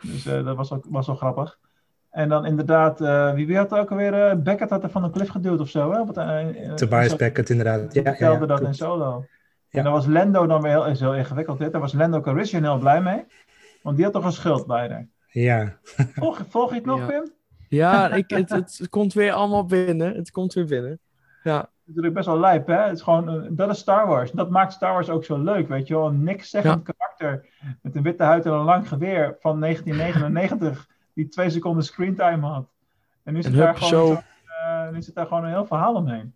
Dus 0.03 0.25
eh, 0.25 0.45
dat 0.45 0.55
was, 0.55 0.71
ook, 0.71 0.85
was 0.89 1.07
wel 1.07 1.15
grappig. 1.15 1.59
En 2.11 2.29
dan 2.29 2.45
inderdaad, 2.45 3.01
eh, 3.01 3.33
wie, 3.33 3.47
wie 3.47 3.57
had 3.57 3.73
ook 3.73 3.91
alweer, 3.91 4.13
eh 4.29 4.35
Beckett 4.37 4.69
had 4.69 4.83
er 4.83 4.89
van 4.89 5.03
een 5.03 5.11
cliff 5.11 5.29
geduwd 5.29 5.59
of 5.59 5.69
zo 5.69 5.91
hè? 5.91 6.05
Wat, 6.05 6.17
eh, 6.17 6.73
Tobias 6.73 7.09
zo- 7.09 7.15
Beckett, 7.15 7.49
inderdaad. 7.49 7.93
Ja, 7.93 8.15
ja, 8.17 8.35
dat 8.35 8.49
in 8.49 8.57
klopt. 8.57 8.75
solo. 8.75 9.25
Ja. 9.69 9.77
En 9.77 9.83
daar 9.83 9.93
was 9.93 10.05
Lendo 10.05 10.47
dan 10.47 10.61
weer 10.61 10.71
heel, 10.71 10.85
is 10.85 10.99
heel 10.99 11.15
ingewikkeld 11.15 11.59
dit. 11.59 11.71
Daar 11.71 11.81
was 11.81 11.93
Lendo 11.93 12.21
Calrissian 12.21 12.63
heel 12.63 12.77
blij 12.77 13.01
mee. 13.01 13.25
Want 13.81 13.95
die 13.95 14.05
had 14.05 14.13
toch 14.13 14.25
een 14.25 14.31
schuld 14.31 14.67
bij 14.67 14.89
haar. 14.89 15.07
Ja, 15.31 15.73
Volg, 16.15 16.41
volg 16.49 16.69
je 16.69 16.75
het 16.75 16.85
nog, 16.85 16.99
Ja. 16.99 17.05
Pim? 17.05 17.31
Ja, 17.67 18.09
ik, 18.13 18.29
het, 18.29 18.49
het 18.49 18.87
komt 18.89 19.13
weer 19.13 19.31
allemaal 19.31 19.65
binnen. 19.65 20.15
Het 20.15 20.31
komt 20.31 20.53
weer 20.53 20.65
binnen. 20.65 20.99
Ja, 21.43 21.61
is 21.63 21.69
natuurlijk 21.85 22.13
best 22.13 22.25
wel 22.27 22.39
lijp, 22.39 22.67
hè? 22.67 22.81
Het 22.81 22.95
is 22.95 23.01
gewoon, 23.01 23.27
een- 23.27 23.55
dat 23.55 23.69
is 23.69 23.79
Star 23.79 24.07
Wars. 24.07 24.31
Dat 24.31 24.49
maakt 24.49 24.73
Star 24.73 24.93
Wars 24.93 25.09
ook 25.09 25.25
zo 25.25 25.37
leuk, 25.43 25.67
weet 25.67 25.87
je 25.87 25.93
wel. 25.93 26.07
Een 26.07 26.23
niks 26.23 26.49
zeggend 26.49 26.83
karakter 26.83 27.45
met 27.81 27.95
een 27.95 28.03
witte 28.03 28.23
huid 28.23 28.45
en 28.45 28.51
een 28.51 28.63
lang 28.63 28.87
geweer 28.87 29.35
van 29.39 29.59
1999, 29.59 30.87
die 31.13 31.27
twee 31.27 31.49
seconden 31.49 31.83
screentime 31.83 32.47
had. 32.47 32.69
En 33.23 33.33
nu 33.33 33.41
zit, 33.41 33.51
En 33.51 33.57
daar 33.57 33.67
hup, 33.67 33.75
gewoon, 33.77 34.07
zo. 34.15 34.21
eh, 34.65 34.89
nu 34.89 35.01
zit 35.01 35.15
daar 35.15 35.27
gewoon 35.27 35.43
een 35.43 35.49
heel 35.49 35.65
verhaal 35.65 35.93
omheen. 35.95 36.33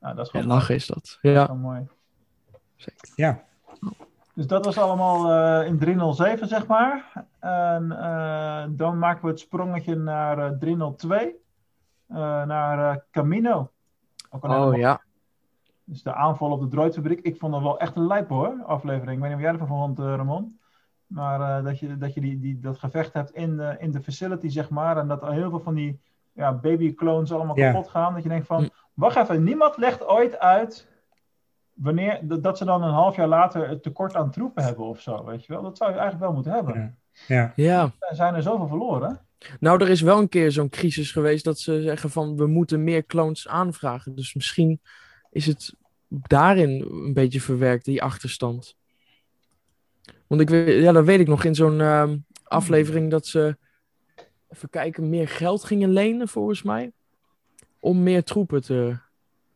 Nou, 0.00 0.14
dat 0.16 0.26
is 0.26 0.32
en 0.32 0.40
gewoon 0.40 0.56
lachen 0.56 0.74
is 0.74 0.86
dat. 0.86 1.18
Ja, 1.22 1.54
mooi. 1.54 1.86
ja. 3.14 3.42
Dus 4.34 4.46
dat 4.46 4.64
was 4.64 4.78
allemaal 4.78 5.30
eh, 5.60 5.66
in 5.66 5.78
307, 5.78 6.48
zeg 6.48 6.66
maar. 6.66 7.12
En 7.38 7.92
eh, 7.92 8.64
dan 8.68 8.98
maken 8.98 9.22
we 9.24 9.28
het 9.30 9.40
sprongetje 9.40 9.96
naar 9.96 10.38
eh 10.38 10.50
302. 10.58 11.34
eh, 12.08 12.16
naar 12.44 13.04
Camino. 13.10 13.70
Ook 14.30 14.44
een 14.44 14.50
hele 14.50 14.66
oh 14.66 14.76
ja. 14.76 15.00
Dus 15.84 16.02
de 16.02 16.14
aanval 16.14 16.50
op 16.50 16.60
de 16.60 16.68
droidfabriek. 16.68 17.20
Ik 17.20 17.36
vond 17.38 17.52
dat 17.52 17.62
wel 17.62 17.78
echt 17.78 17.96
een 17.96 18.06
lijp 18.06 18.28
hoor, 18.28 18.62
aflevering. 18.66 19.12
Ik 19.16 19.18
weet 19.22 19.28
niet 19.36 19.40
wat 19.40 19.50
jij 19.50 19.60
ervan 19.60 19.68
vond, 19.78 19.98
Ramon. 19.98 20.58
Maar 21.06 21.62
dat 21.62 21.78
je, 21.78 21.96
dat, 21.96 22.14
je 22.14 22.20
die, 22.20 22.38
die, 22.38 22.60
dat 22.60 22.78
gevecht 22.78 23.12
hebt 23.12 23.30
in 23.30 23.56
de, 23.56 23.76
in 23.78 23.90
de 23.92 24.02
facility, 24.02 24.48
zeg 24.48 24.70
maar. 24.70 24.96
En 24.96 25.08
dat 25.08 25.22
er 25.22 25.32
heel 25.32 25.50
veel 25.50 25.60
van 25.60 25.74
die 25.74 26.00
ja, 26.32 26.52
baby-clones 26.52 27.32
allemaal 27.32 27.58
Ja. 27.58 27.72
kapot 27.72 27.88
gaan. 27.90 28.14
Dat 28.14 28.22
je 28.22 28.28
denkt 28.28 28.46
van, 28.46 28.62
Hm. 28.62 28.68
wacht 28.94 29.16
even, 29.16 29.42
niemand 29.44 29.76
legt 29.76 30.06
ooit 30.06 30.38
uit 30.38 30.88
wanneer, 31.82 32.20
dat, 32.40 32.58
ze 32.58 32.64
dan 32.64 32.82
een 32.82 32.92
half 32.92 33.16
jaar 33.16 33.28
later 33.28 33.68
het 33.68 33.82
tekort 33.82 34.14
aan 34.14 34.30
troepen 34.30 34.64
hebben 34.64 34.84
of 34.84 35.00
zo, 35.00 35.24
weet 35.24 35.46
je 35.46 35.52
wel. 35.52 35.62
Dat 35.62 35.76
zou 35.76 35.90
je 35.90 35.98
eigenlijk 35.98 36.26
wel 36.26 36.34
moeten 36.34 36.52
hebben. 36.52 36.74
Ja. 36.74 36.94
Ja, 37.26 37.52
Ja. 37.56 37.92
Er 37.98 38.14
zijn 38.14 38.34
er 38.34 38.42
zoveel 38.42 38.68
verloren. 38.68 39.20
Nou, 39.60 39.82
er 39.82 39.88
is 39.88 40.00
wel 40.00 40.18
een 40.18 40.28
keer 40.28 40.52
zo'n 40.52 40.68
crisis 40.68 41.12
geweest 41.12 41.44
dat 41.44 41.58
ze 41.58 41.82
zeggen 41.82 42.10
van 42.10 42.36
we 42.36 42.46
moeten 42.46 42.84
meer 42.84 43.06
clones 43.06 43.48
aanvragen. 43.48 44.14
Dus 44.14 44.34
misschien 44.34 44.80
is 45.30 45.46
het 45.46 45.74
daarin 46.08 46.88
een 46.90 47.14
beetje 47.14 47.40
verwerkt, 47.40 47.84
die 47.84 48.02
achterstand. 48.02 48.76
Want 50.26 50.40
ik 50.40 50.48
weet, 50.48 50.82
ja, 50.82 50.92
dat 50.92 51.04
weet 51.04 51.20
ik 51.20 51.28
nog 51.28 51.44
in 51.44 51.54
zo'n 51.54 51.80
ehm, 51.80 52.18
aflevering 52.44 53.10
dat 53.10 53.26
ze, 53.26 53.56
even 54.48 54.70
kijken, 54.70 55.08
meer 55.08 55.28
geld 55.28 55.64
gingen 55.64 55.90
lenen 55.90 56.28
volgens 56.28 56.62
mij. 56.62 56.92
Om 57.80 58.02
meer 58.02 58.24
troepen 58.24 58.62
te 58.62 58.96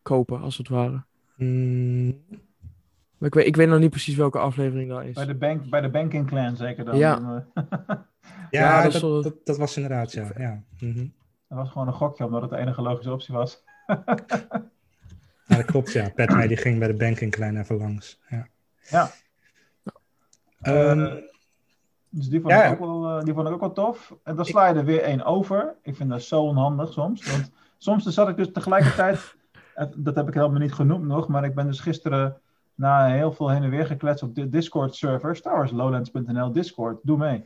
kopen, 0.02 0.40
als 0.40 0.56
het 0.56 0.68
ware. 0.68 1.04
Mm, 1.36 2.24
Maar 3.18 3.28
ik 3.28 3.34
weet, 3.34 3.46
ik 3.46 3.56
weet 3.56 3.68
nog 3.68 3.78
niet 3.78 3.90
precies 3.90 4.16
welke 4.16 4.38
aflevering 4.38 4.90
dat 4.90 5.02
is. 5.04 5.14
Bij 5.14 5.26
de, 5.26 5.34
bank, 5.34 5.70
bij 5.70 5.80
de 5.80 5.88
banking 5.90 6.26
clan 6.26 6.56
zeker 6.56 6.84
dan. 6.84 6.96
Ja. 6.96 7.42
Eh, 7.54 7.64
ja, 8.50 8.82
Ja, 8.82 8.88
dat 8.88 9.34
dat, 9.44 9.56
was 9.56 9.76
inderdaad, 9.76 10.12
ja. 10.12 10.30
ja. 10.36 10.62
mhm. 10.80 11.06
dat 11.48 11.58
was 11.58 11.70
gewoon 11.70 11.86
een 11.86 11.92
gokje, 11.92 12.24
omdat 12.24 12.40
het 12.42 12.50
de 12.50 12.56
enige 12.56 12.82
logische 12.82 13.12
optie 13.12 13.34
was. 13.34 13.62
Ja, 15.46 15.56
dat 15.56 15.64
klopt, 15.64 15.92
ja. 15.92 16.08
Padme 16.14 16.48
die 16.48 16.56
ging 16.56 16.78
bij 16.78 16.88
de 16.88 16.94
banking 16.94 17.30
klein 17.30 17.56
even 17.56 17.76
langs. 17.76 18.20
Ja. 18.28 18.48
Ja. 18.88 19.10
Ehm, 20.60 21.16
Dus 22.10 22.28
die 22.28 22.40
vond, 22.40 22.52
Ja. 22.52 22.64
ik, 22.64 22.72
ook 22.72 22.78
wel, 22.78 23.18
eh, 23.18 23.24
die 23.24 23.34
vond 23.34 23.46
ik 23.48 23.54
ook 23.54 23.60
wel 23.60 23.72
tof. 23.72 24.14
En 24.22 24.36
dan 24.36 24.44
sla 24.44 24.68
je 24.68 24.74
er 24.74 24.84
weer 24.84 25.02
één 25.02 25.24
over. 25.24 25.74
Ik 25.82 25.96
vind 25.96 26.10
dat 26.10 26.22
zo 26.22 26.42
onhandig 26.42 26.92
soms. 26.92 27.30
Want 27.30 27.50
soms 27.78 28.04
dan 28.04 28.12
zat 28.12 28.28
ik 28.28 28.36
dus 28.36 28.52
tegelijkertijd... 28.52 29.34
dat 29.96 30.14
heb 30.14 30.28
ik 30.28 30.34
helemaal 30.34 30.60
niet 30.60 30.72
genoemd 30.74 31.04
nog. 31.06 31.28
Maar 31.28 31.44
ik 31.44 31.54
ben 31.54 31.66
dus 31.66 31.80
gisteren 31.80 32.36
na 32.74 33.06
heel 33.06 33.32
veel 33.32 33.48
heen 33.50 33.62
en 33.62 33.70
weer 33.70 33.86
gekletst 33.86 34.22
op 34.22 34.34
de 34.34 34.48
Discord-server. 34.48 35.36
StarWarsLowlands.nl 35.36 36.52
Discord. 36.52 36.98
Doe 37.02 37.16
mee. 37.16 37.44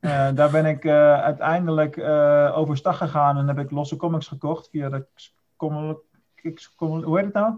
Eh, 0.00 0.28
daar 0.34 0.50
ben 0.50 0.66
ik 0.66 0.84
eh, 0.84 1.20
uiteindelijk 1.20 1.96
eh 1.96 2.52
overstag 2.56 2.96
gegaan 2.98 3.36
en 3.36 3.48
heb 3.48 3.58
ik 3.58 3.70
losse 3.70 3.96
comics 3.96 4.28
gekocht 4.28 4.68
via 4.70 4.88
de 4.88 5.06
Xcomolo- 5.14 6.02
Xcomolo- 6.54 7.04
hoe 7.06 7.16
heet 7.16 7.24
het 7.24 7.34
nou? 7.34 7.54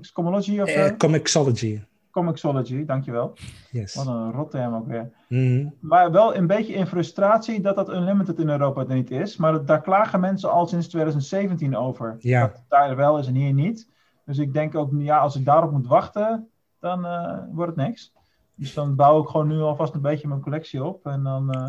Xcomology 0.00 0.60
of 0.60 0.68
zo? 0.68 0.96
Comixology. 0.96 1.80
Comixology, 2.18 2.84
dankjewel. 2.84 3.32
Yes. 3.70 3.94
Wat 3.94 4.06
een 4.06 4.32
rotterm 4.32 4.74
ook 4.74 4.86
weer. 4.86 5.10
Mhm. 5.28 5.68
Maar 5.80 6.10
wel 6.10 6.36
een 6.36 6.46
beetje 6.46 6.72
in 6.72 6.86
frustratie 6.86 7.60
dat 7.60 7.76
dat 7.76 7.88
Unlimited 7.88 8.38
in 8.38 8.48
Europa 8.48 8.80
er 8.88 8.94
niet 8.94 9.10
is. 9.10 9.36
Maar 9.36 9.52
dat- 9.52 9.66
daar 9.66 9.80
klagen 9.80 10.20
mensen 10.20 10.50
al 10.50 10.66
sinds 10.66 10.88
2017 10.88 11.76
over. 11.76 12.16
Ja. 12.18 12.40
Dat 12.46 12.52
het 12.56 12.64
daar 12.68 12.96
wel 12.96 13.18
is 13.18 13.26
en 13.26 13.34
hier 13.34 13.52
niet. 13.52 13.90
Dus 14.24 14.38
ik 14.38 14.52
denk 14.52 14.74
ook, 14.74 14.90
ja, 14.96 15.18
als 15.18 15.36
ik 15.36 15.44
daarop 15.44 15.70
moet 15.72 15.86
wachten, 15.86 16.48
dan 16.80 17.06
eh, 17.06 17.38
wordt 17.52 17.76
het 17.76 17.86
niks. 17.86 18.12
Dus 18.54 18.74
dan 18.74 18.94
bouw 18.94 19.22
ik 19.22 19.28
gewoon 19.28 19.48
nu 19.48 19.60
alvast 19.60 19.94
een 19.94 20.00
beetje 20.00 20.28
mijn 20.28 20.40
collectie 20.40 20.84
op. 20.84 21.06
En 21.06 21.22
dan, 21.22 21.52
eh, 21.52 21.66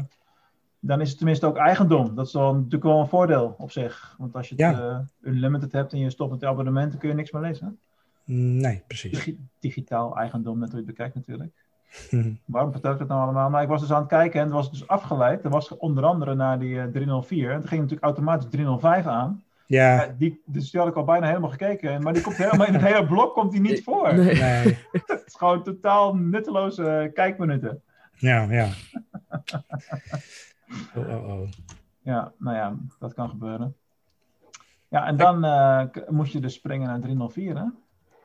dan 0.79 1.01
is 1.01 1.07
het 1.09 1.17
tenminste 1.17 1.45
ook 1.45 1.57
eigendom. 1.57 2.15
Dat 2.15 2.25
is 2.25 2.31
dan 2.31 2.55
natuurlijk 2.55 2.83
wel 2.83 2.99
een 2.99 3.07
voordeel 3.07 3.55
op 3.57 3.71
zich. 3.71 4.15
Want 4.17 4.35
als 4.35 4.49
je 4.49 4.55
het 4.65 4.79
eh, 4.79 4.99
unlimited 5.21 5.71
hebt 5.71 5.93
en 5.93 5.99
je 5.99 6.09
stopt 6.09 6.31
met 6.31 6.39
de 6.39 6.47
abonnementen, 6.47 6.99
kun 6.99 7.09
je 7.09 7.15
niks 7.15 7.31
meer 7.31 7.41
lezen. 7.41 7.79
Nee, 8.35 8.83
precies. 8.87 9.11
Digi- 9.11 9.39
digitaal 9.59 10.17
eigendom, 10.17 10.59
net 10.59 10.69
hoe 10.71 10.79
je 10.79 10.85
het 10.85 10.95
bekijkt 10.95 11.15
natuurlijk. 11.15 11.51
Waarom 12.45 12.71
vertel 12.71 12.91
ik 12.91 12.97
dat 12.99 13.07
nou 13.07 13.21
allemaal? 13.21 13.49
Nou, 13.49 13.63
ik 13.63 13.69
was 13.69 13.81
dus 13.81 13.91
aan 13.91 13.99
het 13.99 14.07
kijken 14.09 14.39
en 14.39 14.45
het 14.45 14.55
was 14.55 14.71
dus 14.71 14.87
afgeleid. 14.87 15.43
Er 15.43 15.49
was 15.49 15.77
onder 15.77 16.03
andere 16.03 16.35
naar 16.35 16.59
die 16.59 16.79
eh, 16.81 16.87
304. 16.87 17.51
En 17.51 17.59
toen 17.59 17.67
ging 17.67 17.81
natuurlijk 17.81 18.05
automatisch 18.05 18.49
305 18.49 19.05
aan. 19.07 19.43
Ja, 19.65 19.95
Ja, 20.03 20.15
die, 20.17 20.41
dus 20.45 20.71
die 20.71 20.79
had 20.79 20.89
ik 20.89 20.95
al 20.95 21.03
bijna 21.03 21.27
helemaal 21.27 21.49
gekeken. 21.49 22.03
Maar 22.03 22.13
die 22.13 22.21
komt 22.21 22.37
helemaal 22.37 22.67
in 22.67 22.73
het 22.73 22.83
hele 22.91 23.05
blok 23.05 23.33
komt 23.33 23.51
die 23.51 23.61
niet 23.61 23.83
voor. 23.83 24.15
Nee. 24.15 24.35
nee. 24.39 24.77
Het 25.05 25.23
is 25.25 25.35
gewoon 25.35 25.63
totaal 25.63 26.15
nutteloze 26.15 26.83
eh, 26.89 27.13
kijkminuten. 27.13 27.81
Ja, 28.15 28.41
ja. 28.41 28.67
Oh, 30.95 31.09
oh, 31.09 31.27
oh. 31.29 31.49
Ja, 32.01 32.31
nou 32.37 32.55
ja, 32.55 32.75
dat 32.99 33.13
kan 33.13 33.29
gebeuren. 33.29 33.75
Ja, 34.87 35.05
en 35.05 35.17
dan 35.17 35.43
eh, 35.45 35.81
k- 35.91 36.09
moet 36.09 36.31
je 36.31 36.39
dus 36.39 36.53
springen 36.53 36.87
naar 36.87 36.99
304, 36.99 37.57
hè? 37.57 37.63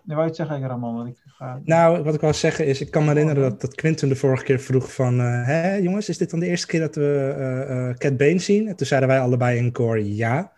Nee, 0.05 0.17
wou 0.17 0.21
je 0.31 0.35
het 0.37 0.49
zeggen, 0.49 0.69
Ramon? 0.69 0.95
Want 0.95 1.09
ik 1.09 1.23
ga... 1.27 1.61
Nou, 1.65 2.03
wat 2.03 2.15
ik 2.15 2.21
wil 2.21 2.35
zeggen 2.35 2.67
is, 2.67 2.81
ik 2.81 2.91
kan 2.91 3.05
me 3.05 3.09
herinneren 3.09 3.43
dat, 3.43 3.61
dat 3.61 3.75
Quinten 3.75 4.09
de 4.09 4.17
vorige 4.17 4.45
keer 4.45 4.61
vroeg 4.61 4.95
van... 4.95 5.21
eh, 5.21 5.47
hè 5.47 5.75
jongens, 5.75 6.09
is 6.09 6.19
dit 6.19 6.31
dan 6.31 6.41
de 6.41 6.47
eerste 6.47 6.67
keer 6.67 6.81
dat 6.81 6.95
we 6.95 7.35
eh, 7.39 7.97
Cat 7.99 8.17
Bane 8.17 8.39
zien? 8.39 8.69
En 8.69 8.77
toen 8.77 8.87
zeiden 8.87 9.09
wij 9.09 9.21
allebei 9.21 9.59
in 9.59 9.73
koor 9.73 10.01
ja. 10.01 10.53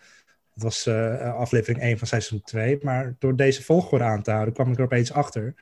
Dat 0.54 0.62
was 0.62 0.88
aflevering 1.34 1.80
1 1.80 1.98
van 1.98 2.06
seizoen 2.06 2.42
2. 2.42 2.78
Maar 2.82 3.14
door 3.18 3.36
deze 3.36 3.62
volgorde 3.62 4.04
aan 4.04 4.22
te 4.22 4.30
houden 4.30 4.54
kwam 4.54 4.72
ik 4.72 4.78
er 4.78 4.84
opeens 4.84 5.12
achter... 5.12 5.54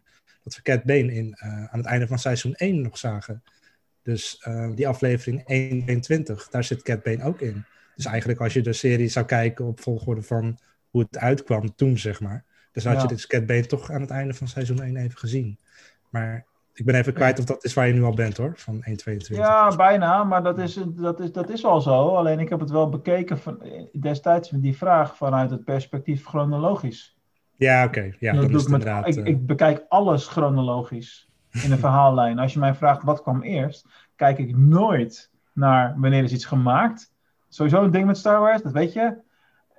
dat 0.42 0.56
we 0.56 0.62
Cat 0.62 0.84
Bane 0.84 1.14
in, 1.14 1.36
aan 1.40 1.78
het 1.78 1.86
einde 1.86 2.06
van 2.06 2.18
seizoen 2.18 2.54
1 2.54 2.82
nog 2.82 2.98
zagen. 2.98 3.42
Dus 4.02 4.46
die 4.74 4.88
aflevering 4.88 5.40
1.22, 6.42 6.48
daar 6.50 6.64
zit 6.64 6.82
Cat 6.82 7.02
Bane 7.02 7.24
ook 7.24 7.40
in. 7.40 7.64
Dus 7.96 8.04
eigenlijk 8.04 8.40
als 8.40 8.52
je 8.52 8.62
de 8.62 8.72
serie 8.72 9.08
zou 9.08 9.26
kijken 9.26 9.64
op 9.64 9.80
volgorde 9.80 10.22
van 10.22 10.58
hoe 10.90 11.02
het 11.02 11.18
uitkwam 11.18 11.74
toen, 11.74 11.98
zeg 11.98 12.20
maar... 12.20 12.44
Dus 12.74 12.84
had 12.84 12.94
Ja. 12.94 13.00
je 13.08 13.26
dit 13.28 13.46
Bane 13.46 13.66
toch 13.66 13.90
aan 13.90 14.00
het 14.00 14.10
einde 14.10 14.34
van 14.34 14.48
seizoen 14.48 14.82
1 14.82 14.96
even 14.96 15.18
gezien. 15.18 15.58
Maar 16.10 16.46
ik 16.72 16.84
ben 16.84 16.94
even 16.94 17.12
kwijt 17.12 17.38
of 17.38 17.44
dat 17.44 17.64
is 17.64 17.74
waar 17.74 17.86
je 17.86 17.92
nu 17.92 18.02
al 18.02 18.14
bent 18.14 18.36
hoor, 18.36 18.52
van 18.56 18.84
1.22. 18.84 19.36
Ja, 19.36 19.76
bijna, 19.76 20.24
maar 20.24 20.42
dat 20.42 20.58
is, 20.58 20.78
dat, 20.86 21.20
is, 21.20 21.32
dat 21.32 21.50
is 21.50 21.64
al 21.64 21.80
zo. 21.80 22.08
Alleen 22.08 22.38
ik 22.38 22.48
heb 22.48 22.60
het 22.60 22.70
wel 22.70 22.88
bekeken 22.88 23.38
van, 23.38 23.58
destijds 24.00 24.50
met 24.50 24.62
die 24.62 24.76
vraag 24.76 25.16
vanuit 25.16 25.50
het 25.50 25.64
perspectief 25.64 26.26
chronologisch. 26.26 27.16
Ja, 27.56 27.84
oké. 27.84 28.14
Ja, 28.18 28.32
Dat 28.32 28.44
is 28.44 28.50
met, 28.50 28.64
inderdaad... 28.64 29.06
ik, 29.06 29.16
eh, 29.16 29.24
ik 29.24 29.46
bekijk 29.46 29.84
alles 29.88 30.26
chronologisch 30.26 31.28
in 31.50 31.72
een 31.72 31.78
verhaallijn. 31.88 32.38
Als 32.38 32.52
je 32.52 32.58
mij 32.58 32.74
vraagt 32.74 33.02
wat 33.02 33.22
kwam 33.22 33.42
eerst, 33.42 33.86
kijk 34.16 34.38
ik 34.38 34.56
nooit 34.56 35.30
naar 35.52 35.94
wanneer 35.96 36.24
is 36.24 36.32
iets 36.32 36.44
gemaakt. 36.44 37.12
Sowieso 37.48 37.82
een 37.82 37.90
ding 37.90 38.06
met 38.06 38.18
Star 38.18 38.40
Wars, 38.40 38.62
dat 38.62 38.72
weet 38.72 38.92
je. 38.92 39.16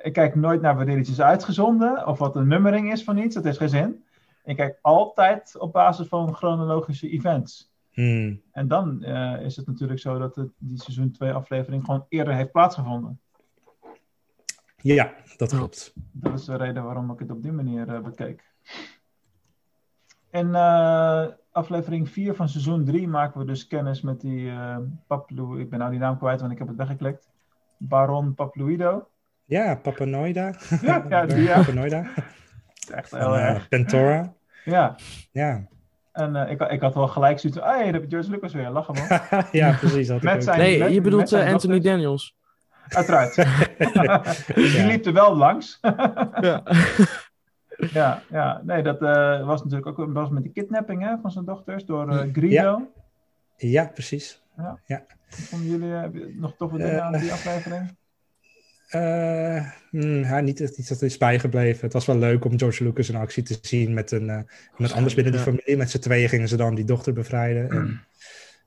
Ik 0.06 0.14
kijk 0.14 0.36
nooit 0.36 0.62
naar 0.62 0.76
wanneer 0.76 0.98
iets 0.98 1.10
is 1.10 1.22
uitgezonden 1.22 2.08
of 2.08 2.20
wat 2.20 2.34
de 2.34 2.46
nummering 2.46 2.92
is 2.92 3.04
van 3.04 3.18
iets. 3.18 3.36
Dat 3.36 3.44
heeft 3.44 3.58
geen 3.58 3.70
zin. 3.70 4.04
Ik 4.44 4.56
kijk 4.56 4.80
altijd 4.82 5.58
op 5.60 5.74
basis 5.74 6.08
van 6.08 6.34
chronologische 6.36 7.10
events. 7.10 7.72
hmm, 7.92 8.42
En 8.52 8.68
dan 8.68 9.04
eh, 9.04 9.42
is 9.42 9.56
het 9.56 9.68
natuurlijk 9.68 10.00
zo 10.00 10.18
dat 10.18 10.36
het, 10.36 10.50
die 10.58 10.82
seizoen 10.82 11.12
2 11.12 11.34
aflevering 11.34 11.86
gewoon 11.86 12.06
eerder 12.10 12.34
heeft 12.34 12.52
plaatsgevonden. 12.52 13.20
ja, 14.82 15.14
dat 15.38 15.50
klopt. 15.56 15.94
Dat 16.12 16.40
is 16.40 16.46
de 16.46 16.56
reden 16.56 16.84
waarom 16.84 17.12
ik 17.12 17.20
het 17.20 17.32
op 17.32 17.42
die 17.42 17.52
manier 17.52 17.90
eh, 17.90 18.00
bekeek. 18.02 18.54
In 20.32 20.56
eh, 20.56 21.28
aflevering 21.52 22.10
4 22.10 22.36
van 22.36 22.50
seizoen 22.50 22.86
3 22.86 23.08
maken 23.08 23.40
we 23.40 23.46
dus 23.46 23.68
kennis 23.68 24.02
met 24.02 24.22
die 24.22 24.50
eh 24.50 24.78
Paplu... 25.08 25.60
Ik 25.60 25.70
ben 25.70 25.80
nou 25.80 25.92
die 25.92 26.00
naam 26.00 26.18
kwijt, 26.18 26.40
want 26.40 26.52
ik 26.52 26.58
heb 26.58 26.68
het 26.68 26.78
weggeklikt. 26.78 27.30
Baron 27.78 28.34
Papluido. 28.34 29.08
Ja, 29.46 29.76
Papanoida. 29.76 30.54
Ja, 30.82 31.06
ja, 31.10 31.26
die, 31.26 31.44
ja. 31.44 31.56
Papanoida. 31.60 32.06
Echt 32.94 33.12
heel 33.12 33.36
eh, 33.36 33.50
erg. 33.50 33.68
Pentora. 33.68 34.34
Ja, 34.64 34.96
Ja. 35.32 35.68
en 36.12 36.36
eh, 36.36 36.52
ik, 36.52 36.62
ik 36.62 36.82
had 36.82 36.94
wel 36.94 37.08
gelijk 37.08 37.40
zoiets 37.40 37.60
van... 37.60 37.68
Hé, 37.70 37.76
hey, 37.76 37.84
daar 37.86 37.94
heb 37.94 38.04
je 38.04 38.10
George 38.10 38.30
Lucas 38.32 38.54
weer. 38.54 38.70
Lachen 38.70 38.94
man. 38.94 39.20
ja, 39.52 39.72
precies. 39.80 40.08
Dat 40.08 40.22
Met 40.22 40.44
zijn- 40.44 40.60
Nee, 40.60 40.80
met- 40.80 40.94
je 40.94 41.02
bedoelt 41.02 41.32
eh, 41.32 41.40
Anthony 41.40 41.74
dochter. 41.74 41.92
Daniels. 41.92 42.36
Uiteraard. 42.88 43.36
die 44.56 44.72
Ja. 44.72 44.86
liep 44.86 45.06
er 45.06 45.14
wel 45.14 45.36
langs. 45.36 45.80
Ja. 46.42 46.64
Ja, 47.92 48.22
ja. 48.30 48.62
nee, 48.64 48.84
dat 48.84 49.02
eh, 49.02 49.46
was 49.46 49.64
natuurlijk 49.64 50.00
ook 50.00 50.14
was 50.14 50.30
met 50.30 50.44
die 50.44 50.52
kidnapping 50.52 51.02
hè, 51.02 51.16
van 51.22 51.32
zijn 51.32 51.46
dochters 51.46 51.86
door 51.86 52.10
eh, 52.10 52.32
Grido. 52.34 52.92
Ja, 53.58 53.86
precies. 53.94 54.44
Vonden 55.28 55.68
jullie 55.70 55.94
eh, 55.94 56.02
heb 56.02 56.14
je 56.14 56.34
nog 56.38 56.56
toffe 56.58 56.78
dingen 56.78 56.94
Eh, 56.98 57.06
aan 57.06 57.12
die 57.12 57.32
aflevering? 57.32 57.96
Eh, 58.96 59.66
hmm, 59.90 60.20
ja, 60.20 60.40
niet 60.40 60.62
echt 60.62 60.78
iets 60.78 60.90
dat 60.90 61.02
is 61.02 61.18
bijgebleven. 61.18 61.82
Het 61.82 61.94
was 61.94 62.06
wel 62.06 62.18
leuk 62.18 62.46
om 62.46 62.60
George 62.60 62.84
Lucas 62.84 63.10
in 63.10 63.16
actie 63.16 63.44
te 63.44 63.58
zien 63.62 63.94
met 63.94 64.12
een, 64.12 64.48
iemand 64.74 64.94
anders 64.94 65.14
binnen 65.14 65.34
ja. 65.34 65.40
familie. 65.40 65.78
Met 65.78 65.90
z'n 65.90 66.00
tweeën 66.00 66.30
gingen 66.30 66.48
ze 66.48 66.58
dan 66.58 66.76
die 66.76 66.86
dochter 66.86 67.14
bevrijden. 67.14 67.70
En, 67.70 68.02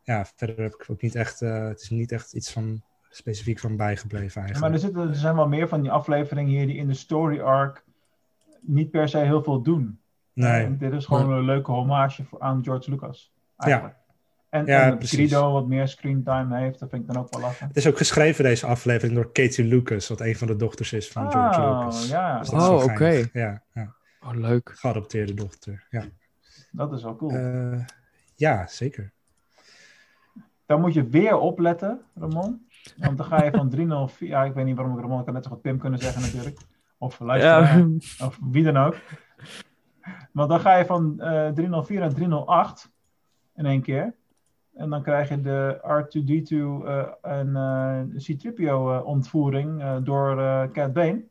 ja, 0.08 0.26
verder 0.36 0.62
heb 0.62 0.74
ik 0.74 0.84
ook 0.90 1.02
niet 1.02 1.14
echt, 1.14 1.42
eh, 1.42 1.68
het 1.68 1.80
is 1.80 1.90
niet 1.90 2.12
echt 2.12 2.32
iets 2.32 2.52
van 2.52 2.82
specifiek 3.10 3.58
van 3.58 3.76
bijgebleven 3.76 4.26
Ja, 4.26 4.34
maar 4.40 4.44
eigenlijk. 4.44 4.74
er, 4.74 4.80
zitten, 4.80 5.08
er 5.08 5.14
zijn 5.14 5.36
wel 5.36 5.48
meer 5.48 5.68
van 5.68 5.82
die 5.82 5.90
afleveringen 5.90 6.50
hier 6.50 6.66
die 6.66 6.76
in 6.76 6.88
de 6.88 6.94
story 6.94 7.40
arc 7.40 7.84
niet 8.60 8.90
per 8.90 9.08
se 9.08 9.18
heel 9.18 9.42
veel 9.42 9.62
doen. 9.62 10.00
nee, 10.32 10.64
En 10.64 10.78
dit 10.78 10.92
is 10.92 11.06
gewoon 11.06 11.32
een 11.32 11.44
leuke 11.44 11.70
hommage 11.70 12.24
voor, 12.24 12.40
aan 12.40 12.64
George 12.64 12.90
Lucas. 12.90 13.32
Eigenlijk. 13.56 13.97
En, 14.50 14.66
Ja, 14.66 14.82
en 14.82 14.90
dat. 14.98 15.08
Grido 15.08 15.52
wat 15.52 15.66
meer 15.66 15.88
screentime 15.88 16.58
heeft, 16.58 16.78
dat 16.78 16.90
vind 16.90 17.02
ik 17.02 17.12
dan 17.12 17.22
ook 17.22 17.32
wel 17.32 17.40
lachen. 17.40 17.66
het 17.66 17.76
is 17.76 17.86
ook 17.86 17.96
geschreven 17.96 18.44
deze 18.44 18.66
aflevering 18.66 19.14
door 19.16 19.32
Katie 19.32 19.64
Lucas, 19.64 20.08
wat 20.08 20.20
een 20.20 20.36
van 20.36 20.46
de 20.46 20.56
dochters 20.56 20.92
is 20.92 21.08
van 21.08 21.32
George 21.32 21.60
Oh, 21.60 21.78
Lucas. 21.78 22.08
ja. 22.08 22.38
Dus 22.38 22.50
Oh, 22.50 22.82
oké. 22.84 23.28
Ja, 23.32 23.62
ja, 23.72 23.94
Oh, 24.20 24.34
leuk. 24.34 24.70
geadopteerde 24.74 25.34
dochter. 25.34 25.86
Ja, 25.90 26.04
Dat 26.70 26.92
is 26.92 27.02
wel 27.02 27.16
cool. 27.16 27.30
Eh, 27.30 27.78
ja 28.34 28.66
zeker. 28.66 29.12
Dan 30.66 30.80
moet 30.80 30.94
je 30.94 31.06
weer 31.08 31.36
opletten, 31.38 32.00
Ramon. 32.14 32.66
Want 32.96 33.16
dan 33.16 33.26
ga 33.26 33.44
je 33.44 33.50
van 33.50 33.70
304... 33.70 34.28
Ja, 34.28 34.44
ik 34.44 34.54
weet 34.54 34.64
niet 34.64 34.76
waarom 34.76 34.94
ik 34.96 35.00
Ramon... 35.02 35.18
Ik 35.18 35.24
kan 35.24 35.34
net 35.34 35.44
zo 35.44 35.50
goed 35.50 35.60
Pim 35.60 35.78
kunnen 35.78 35.98
zeggen 35.98 36.22
natuurlijk. 36.22 36.58
Of 36.98 37.20
luisteraar. 37.20 37.78
Ja. 37.78 37.84
Of 38.26 38.38
wie 38.50 38.64
dan 38.64 38.76
ook. 38.76 38.96
Want 40.32 40.48
dan 40.50 40.60
ga 40.60 40.76
je 40.76 40.84
van 40.84 41.20
eh 41.20 41.48
304 41.48 42.00
naar 42.00 42.14
308 42.14 42.90
in 43.54 43.66
één 43.66 43.82
keer. 43.82 44.14
En 44.78 44.90
dan 44.90 45.02
krijg 45.02 45.28
je 45.28 45.40
de 45.40 45.80
R2D2 45.82 46.54
eh, 46.86 47.06
en 47.22 47.56
eh 47.56 48.00
C-3PO 48.16 48.62
eh, 48.62 49.00
ontvoering 49.04 49.98
door 50.04 50.36
Cat 50.72 50.92
Bane. 50.92 51.24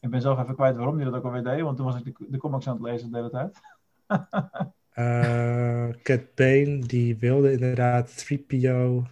Ik 0.00 0.10
ben 0.10 0.20
zelf 0.20 0.42
even 0.42 0.54
kwijt 0.54 0.76
waarom 0.76 0.96
die 0.96 1.04
dat 1.04 1.14
ook 1.14 1.24
alweer 1.24 1.42
deed, 1.42 1.60
want 1.60 1.76
toen 1.76 1.86
was 1.86 1.96
ik 1.96 2.04
de, 2.04 2.26
de 2.28 2.38
comics 2.38 2.68
aan 2.68 2.74
het 2.74 2.82
lezen 2.82 3.10
de 3.10 3.16
hele 3.16 3.30
tijd. 3.30 3.60
Cat 6.02 6.34
Bane, 6.34 6.78
die 6.78 7.18
wilde 7.18 7.52
inderdaad 7.52 8.24
3PO. 8.32 9.02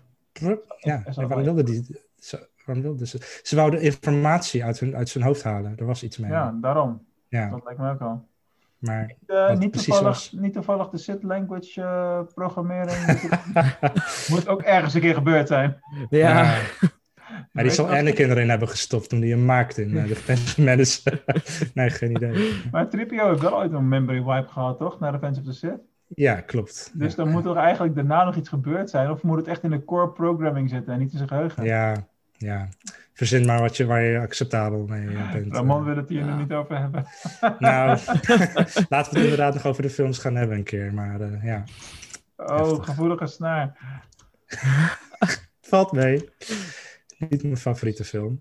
Ja, 0.78 1.03
waarom 1.14 1.43
wilde 1.43 1.62
die? 1.62 2.01
Ze, 2.16 2.49
waarom 2.66 2.85
wilde 2.85 3.07
ze? 3.07 3.41
Ze 3.43 3.57
wouden 3.57 3.81
informatie 3.81 4.64
uit, 4.64 4.81
hun, 4.81 4.97
uit 4.97 5.09
zijn 5.09 5.24
hoofd 5.24 5.43
halen. 5.43 5.76
Er 5.76 5.87
was 5.87 6.03
iets 6.03 6.18
mee. 6.18 6.31
Ja, 6.31 6.57
daarom. 6.61 7.07
Ja, 7.28 7.51
Dat 7.51 7.64
lijkt 7.64 7.81
me 7.81 7.91
ook 7.91 8.01
al. 8.01 8.28
Maar 8.81 9.14
Eh, 9.26 9.47
Wat 9.47 9.59
niet, 9.59 9.70
precies 9.70 9.89
toevallig, 9.89 10.09
was. 10.14 10.33
niet 10.33 10.53
toevallig 10.53 10.89
de 10.89 10.99
Sith 10.99 11.22
language 11.22 11.83
eh, 11.83 12.20
programmering. 12.35 13.07
moet, 13.55 14.28
moet 14.28 14.49
ook 14.49 14.62
ergens 14.62 14.95
een 14.95 15.01
keer 15.01 15.14
gebeurd 15.14 15.49
zijn. 15.49 15.81
Ja. 16.11 16.28
ja. 16.28 16.59
Maar 17.53 17.64
die 17.64 17.72
zal? 17.72 17.89
Anakin 17.89 18.31
erin 18.31 18.51
hebben 18.51 18.68
gestopt 18.68 19.09
toen 19.09 19.20
hij 19.20 19.28
hem 19.28 19.45
maakte 19.45 19.83
in 19.83 19.91
uh, 19.91 20.09
de 20.09 20.16
Phantom 20.16 20.64
Menace. 20.64 21.22
nee, 21.74 21.91
geen 21.91 22.11
idee. 22.11 22.62
Maar 22.70 22.89
Tripio 22.89 23.28
heeft 23.28 23.41
wel 23.41 23.57
ooit 23.57 23.72
een 23.72 23.89
memory 23.89 24.22
wipe 24.24 24.49
gehad, 24.49 24.78
toch? 24.78 25.01
Naar 25.01 25.12
Revenge 25.12 25.39
of 25.39 25.45
the 25.45 25.53
Sith. 25.53 25.81
Ja, 26.14 26.41
klopt. 26.41 26.91
Dus 26.95 27.11
ja. 27.11 27.16
dan 27.16 27.33
moet 27.33 27.45
er 27.45 27.57
eigenlijk 27.57 27.95
daarna 27.95 28.24
nog 28.24 28.37
iets 28.37 28.49
gebeurd 28.49 28.91
zijn. 28.91 29.11
Of 29.11 29.22
moet 29.22 29.37
het 29.37 29.47
echt 29.47 29.62
in 29.62 29.70
de 29.70 29.85
core 29.85 30.09
programming 30.09 30.70
zitten 30.70 30.93
en 30.93 30.99
niet 30.99 31.12
in 31.12 31.16
zijn 31.16 31.28
geheugen? 31.28 31.64
Ja, 31.64 32.09
ja. 32.41 32.68
Verzin 33.12 33.47
maar 33.47 33.61
wat 33.61 33.76
je, 33.76 33.86
waar 33.86 34.03
je 34.03 34.18
acceptabel 34.18 34.86
mee 34.86 35.16
eh, 35.16 35.32
bent. 35.32 35.55
Ramon 35.55 35.78
eh. 35.80 35.84
wil 35.86 35.97
het 35.97 36.09
hier 36.09 36.24
Ja. 36.24 36.34
nu 36.34 36.43
niet 36.43 36.53
over 36.53 36.78
hebben. 36.78 37.07
Nou, 37.59 37.88
laten 38.88 39.12
we 39.12 39.18
het 39.18 39.24
inderdaad 39.24 39.55
nog 39.55 39.66
over 39.66 39.82
de 39.82 39.91
films 39.91 40.18
gaan 40.18 40.34
hebben 40.34 40.57
een 40.57 40.64
keer. 40.64 40.95
Maar 40.95 41.20
eh, 41.20 41.45
ja, 41.45 41.64
Oh, 42.36 42.57
Heftig. 42.57 42.84
gevoelige 42.84 43.26
snaar. 43.26 43.76
valt 45.61 45.93
mee. 45.93 46.28
Niet 47.18 47.43
mijn 47.43 47.57
favoriete 47.57 48.05
film. 48.05 48.38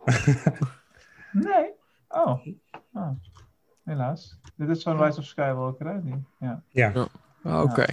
Nee. 1.32 1.70
Oh. 2.08 2.46
oh. 2.94 3.10
Helaas. 3.84 4.40
Dit 4.56 4.70
is 4.70 4.82
zo'n 4.82 5.04
Rise 5.04 5.20
of 5.20 5.26
Skywalker, 5.26 5.88
hè? 5.88 6.02
Die. 6.04 6.26
Ja. 6.40 6.64
ja, 6.70 7.08
Ah, 7.44 7.62
Oké. 7.62 7.86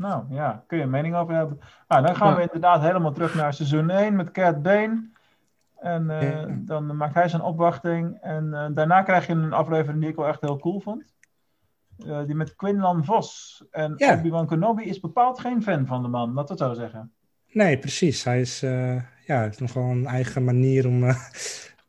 Nou 0.00 0.24
ja, 0.28 0.64
kun 0.66 0.78
je 0.78 0.84
een 0.84 0.90
mening 0.90 1.14
over 1.14 1.34
hebben. 1.34 1.60
Nou, 1.88 2.02
dan 2.06 2.16
gaan 2.16 2.34
we 2.34 2.42
inderdaad 2.42 2.80
helemaal 2.80 3.12
terug 3.12 3.34
naar 3.34 3.54
seizoen 3.54 3.90
1 3.90 4.16
met 4.16 4.30
Cat 4.30 4.62
Bane. 4.62 5.08
En 5.76 6.10
eh, 6.10 6.46
dan 6.56 6.96
maakt 6.96 7.14
hij 7.14 7.28
zijn 7.28 7.42
opwachting. 7.42 8.18
En 8.20 8.54
eh, 8.54 8.66
daarna 8.74 9.02
krijg 9.02 9.26
je 9.26 9.32
een 9.32 9.52
aflevering 9.52 10.00
die 10.00 10.10
ik 10.10 10.16
wel 10.16 10.26
echt 10.26 10.40
heel 10.40 10.58
cool 10.58 10.80
vond. 10.80 11.04
Eh, 12.06 12.24
die 12.26 12.34
met 12.34 12.56
Quinlan 12.56 13.04
Vos. 13.04 13.62
En 13.70 13.94
Ja. 13.96 14.14
Obi-Wan 14.14 14.46
Kenobi 14.46 14.82
is 14.82 15.00
bepaald 15.00 15.40
geen 15.40 15.62
fan 15.62 15.86
van 15.86 16.02
de 16.02 16.08
man, 16.08 16.32
laat 16.32 16.48
het 16.48 16.58
zo 16.58 16.74
zeggen. 16.74 17.12
Nee, 17.52 17.78
precies. 17.78 18.24
Hij 18.24 18.40
is, 18.40 18.60
ja, 19.26 19.40
heeft 19.40 19.60
nogal 19.60 19.90
een 19.90 20.06
eigen 20.06 20.44
manier 20.44 20.86
om 20.86 21.04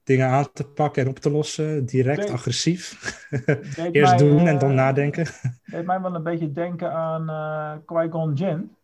dingen 0.03 0.27
aan 0.27 0.47
te 0.53 0.63
pakken 0.67 1.03
en 1.03 1.09
op 1.09 1.19
te 1.19 1.31
lossen. 1.31 1.85
Direct, 1.85 2.29
agressief. 2.29 2.99
Deed 3.75 3.93
Eerst 3.95 4.09
mij, 4.15 4.17
doen 4.29 4.39
en 4.47 4.53
eh, 4.53 4.59
dan 4.59 4.73
nadenken. 4.75 5.25
Deed 5.65 5.85
mij 5.85 6.01
wel 6.01 6.15
een 6.15 6.23
beetje 6.23 6.51
denken 6.51 6.93
aan 6.93 7.29
eh 7.29 7.85
Qui-Gon 7.85 8.33
Jinn. 8.33 8.75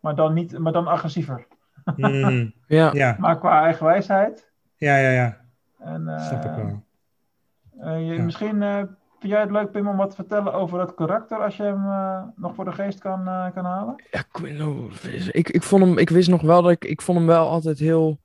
Maar 0.00 0.14
dan, 0.14 0.34
niet, 0.34 0.58
maar 0.58 0.72
dan 0.72 0.86
agressiever. 0.86 1.46
Mm, 1.96 2.52
Ja. 2.66 2.90
ja, 2.92 3.16
Maar 3.18 3.38
qua 3.38 3.62
eigen 3.64 3.86
wijsheid. 3.86 4.50
ja, 4.76 4.96
ja, 4.96 5.10
ja. 5.10 5.40
En, 5.78 6.08
eh, 6.08 6.26
Snap 6.28 6.44
ik 6.44 6.50
wel. 6.56 6.82
eh, 7.80 8.08
je, 8.08 8.14
Ja. 8.14 8.22
Misschien 8.22 8.62
eh, 8.62 8.76
vind 9.18 9.32
jij 9.32 9.40
het 9.40 9.50
leuk, 9.50 9.70
Pim, 9.70 9.88
om 9.88 9.96
wat 9.96 10.10
te 10.10 10.16
vertellen 10.16 10.52
over 10.52 10.80
het 10.80 10.94
karakter. 10.94 11.38
Als 11.38 11.56
je 11.56 11.62
hem 11.62 11.84
eh, 11.90 12.22
nog 12.36 12.54
voor 12.54 12.64
de 12.64 12.72
geest 12.72 12.98
kan, 12.98 13.28
eh, 13.28 13.46
kan 13.54 13.64
halen. 13.64 14.02
Ja, 14.10 14.22
Quinlo, 14.32 14.88
ik, 15.30 15.48
ik 15.48 15.62
vond 15.62 15.84
hem, 15.84 15.98
ik 15.98 16.10
wist 16.10 16.28
nog 16.28 16.42
wel 16.42 16.62
dat 16.62 16.70
ik, 16.72 16.84
ik 16.84 17.02
vond 17.02 17.18
hem 17.18 17.26
wel 17.26 17.48
altijd 17.48 17.78
heel, 17.78 18.18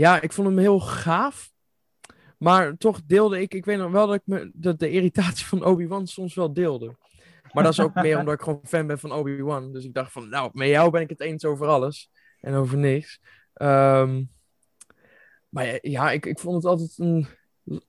ja, 0.00 0.20
ik 0.20 0.32
vond 0.32 0.48
hem 0.48 0.58
heel 0.58 0.80
gaaf. 0.80 1.50
Maar 2.38 2.76
toch 2.76 3.00
deelde 3.06 3.40
ik, 3.40 3.54
ik 3.54 3.64
weet 3.64 3.78
nog 3.78 3.90
wel 3.90 4.06
dat 4.06 4.16
ik 4.16 4.22
me, 4.24 4.50
dat 4.54 4.78
de 4.78 4.90
irritatie 4.90 5.46
van 5.46 5.64
Obi-Wan 5.64 6.06
soms 6.06 6.34
wel 6.34 6.52
deelde. 6.52 6.96
Maar 7.52 7.64
dat 7.64 7.72
is 7.72 7.80
ook 7.80 7.94
meer 7.94 8.18
omdat 8.18 8.34
ik 8.34 8.40
gewoon 8.40 8.60
fan 8.64 8.86
ben 8.86 8.98
van 8.98 9.12
Obi-Wan. 9.12 9.72
Dus 9.72 9.84
ik 9.84 9.94
dacht 9.94 10.12
van, 10.12 10.28
nou, 10.28 10.50
met 10.52 10.68
jou 10.68 10.90
ben 10.90 11.00
ik 11.00 11.08
het 11.08 11.20
eens 11.20 11.44
over 11.44 11.66
alles 11.66 12.10
en 12.40 12.54
over 12.54 12.78
niks. 12.78 13.20
Ehm, 13.52 14.22
maar 15.48 15.66
ja, 15.66 15.78
ja, 15.80 16.10
ik, 16.10 16.26
ik 16.26 16.38
vond 16.38 16.54
het 16.54 16.64
altijd 16.64 16.94
een 16.98 17.26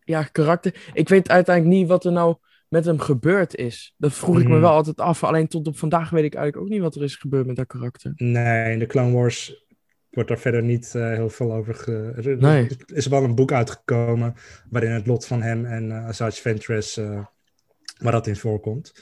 ja, 0.03 0.23
karakter. 0.23 0.89
Ik 0.93 1.09
weet 1.09 1.29
uiteindelijk 1.29 1.75
niet 1.75 1.87
wat 1.87 2.05
er 2.05 2.11
nou 2.11 2.35
met 2.67 2.85
hem 2.85 2.99
gebeurd 2.99 3.55
is. 3.55 3.93
Dat 3.97 4.13
vroeg 4.13 4.39
ik 4.39 4.47
me 4.47 4.51
Mhm. 4.51 4.61
wel 4.61 4.71
altijd 4.71 4.99
af. 4.99 5.23
Alleen 5.23 5.47
tot 5.47 5.67
op 5.67 5.77
vandaag 5.77 6.09
weet 6.09 6.23
ik 6.23 6.35
eigenlijk 6.35 6.65
ook 6.65 6.71
niet 6.73 6.81
wat 6.81 6.95
er 6.95 7.03
is 7.03 7.15
gebeurd 7.15 7.45
met 7.45 7.55
dat 7.55 7.67
karakter. 7.67 8.13
Nee, 8.15 8.71
in 8.71 8.79
de 8.79 8.85
Clone 8.85 9.11
Wars 9.11 9.60
wordt 10.11 10.29
daar 10.29 10.39
verder 10.39 10.63
niet 10.63 10.95
eh, 10.95 11.09
heel 11.09 11.29
veel 11.29 11.53
over. 11.53 11.75
Ge... 11.75 12.13
Er 12.15 12.37
Nee. 12.37 12.67
er 12.69 12.95
is 12.95 13.07
wel 13.07 13.23
een 13.23 13.35
boek 13.35 13.51
uitgekomen 13.51 14.35
waarin 14.69 14.91
het 14.91 15.07
lot 15.07 15.25
van 15.25 15.41
hem 15.41 15.65
en 15.65 15.91
eh 15.91 16.05
Asajj 16.05 16.31
Ventress, 16.31 16.97
eh, 16.97 17.25
waar 17.97 18.11
dat 18.11 18.27
in 18.27 18.35
voorkomt. 18.35 18.93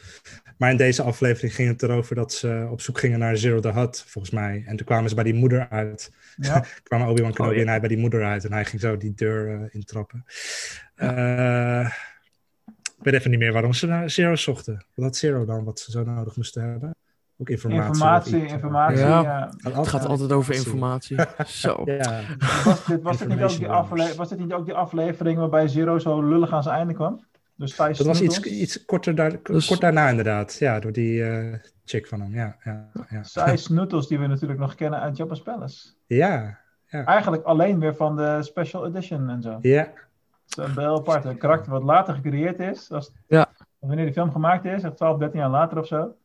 Maar 0.57 0.72
in 0.72 0.78
deze 0.78 1.03
aflevering 1.03 1.55
ging 1.55 1.70
het 1.70 1.84
erover 1.84 2.16
dat 2.16 2.34
ze 2.34 2.68
op 2.72 2.82
zoek 2.82 2.99
gingen 2.99 3.20
naar 3.20 3.38
Zero 3.38 3.60
the 3.60 3.72
Hutt, 3.72 4.03
volgens 4.07 4.34
mij. 4.34 4.64
En 4.66 4.76
toen 4.76 4.86
kwamen 4.86 5.10
ze 5.10 5.16
bij 5.16 5.24
die 5.24 5.34
moeder 5.34 5.70
uit. 5.70 6.12
Ja. 6.38 6.66
kwamen 6.84 7.07
Obi-Wan 7.07 7.34
Kenobi 7.34 7.51
Oh, 7.51 7.57
ja. 7.57 7.64
en 7.64 7.70
hij 7.70 7.80
bij 7.80 7.89
die 7.89 7.97
moeder 7.97 8.24
uit. 8.24 8.45
En 8.45 8.53
hij 8.53 8.66
ging 8.66 8.82
zo 8.82 8.97
die 8.97 9.14
deur 9.14 9.70
intrappen. 9.74 10.26
Eh, 10.95 11.89
ik 12.97 13.03
weet 13.05 13.14
even 13.14 13.30
niet 13.30 13.39
meer 13.39 13.53
waarom 13.53 13.74
ze 13.74 13.88
naar 13.88 14.10
Zero 14.10 14.36
zochten. 14.36 14.86
Wat 14.93 15.05
had 15.05 15.16
Zero 15.16 15.45
dan, 15.45 15.64
wat 15.64 15.80
ze 15.80 15.91
zo 15.91 16.03
nodig 16.03 16.36
moesten 16.36 16.70
hebben? 16.70 16.95
Ook 17.41 17.49
informatie. 17.49 18.45
Informatie. 18.45 18.97
Ja. 18.97 19.21
Ja. 19.21 19.49
Het 19.71 19.87
gaat 19.87 20.05
altijd 20.05 20.31
over 20.31 20.53
informatie. 20.53 21.17
Zo. 21.45 21.81
Ja, 21.85 22.21
Was, 22.65 22.85
dit, 22.85 23.01
was, 23.01 23.17
dit 23.17 23.27
niet 23.27 23.41
ook 23.41 23.49
die 23.49 23.59
Information 23.59 23.69
afle- 23.69 24.15
was 24.15 24.29
dit 24.29 24.39
niet 24.39 24.53
ook 24.53 24.65
die 24.65 24.73
aflevering 24.73 25.37
waarbij 25.37 25.67
Zero 25.67 25.99
zo 25.99 26.21
lullig 26.21 26.51
aan 26.51 26.63
zijn 26.63 26.75
einde 26.75 26.93
kwam? 26.93 27.27
Dus 27.55 27.75
dat 27.75 27.97
was 27.97 28.21
iets, 28.21 28.39
iets 28.39 28.85
korter 28.85 29.15
daar, 29.15 29.35
Dus- 29.43 29.67
kort 29.67 29.81
daarna 29.81 30.09
inderdaad. 30.09 30.53
Ja, 30.59 30.79
door 30.79 30.91
die 30.91 31.23
eh, 31.23 31.53
chick 31.85 32.07
van 32.07 32.21
hem. 32.21 32.33
Ja, 32.35 32.55
ja, 32.63 32.89
ja. 33.09 33.23
Sai 33.23 33.57
Snoetels, 33.67 34.07
die 34.07 34.19
we 34.19 34.27
natuurlijk 34.27 34.59
nog 34.59 34.75
kennen 34.75 34.99
uit 34.99 35.17
Jabba's 35.17 35.41
Palace. 35.41 35.89
ja, 36.07 36.57
Eigenlijk 36.89 37.43
alleen 37.43 37.79
weer 37.79 37.95
van 37.95 38.15
de 38.15 38.37
Special 38.43 38.85
Edition 38.85 39.29
en 39.29 39.41
zo. 39.41 39.57
ja. 39.61 39.87
Dat 40.55 40.67
is 40.69 40.75
een 40.75 40.81
heel 40.81 40.95
apart. 40.97 41.25
Een 41.25 41.37
karakter 41.37 41.71
wat 41.71 41.83
later 41.83 42.13
gecreëerd 42.13 42.59
is. 42.59 42.91
Als, 42.91 43.11
Ja. 43.27 43.47
Wanneer 43.79 44.05
die 44.05 44.13
film 44.13 44.31
gemaakt 44.31 44.65
is, 44.65 44.83
echt 44.83 44.97
12, 44.97 45.17
13 45.17 45.39
jaar 45.39 45.49
later 45.49 45.77
of 45.79 45.87
zo. 45.87 46.15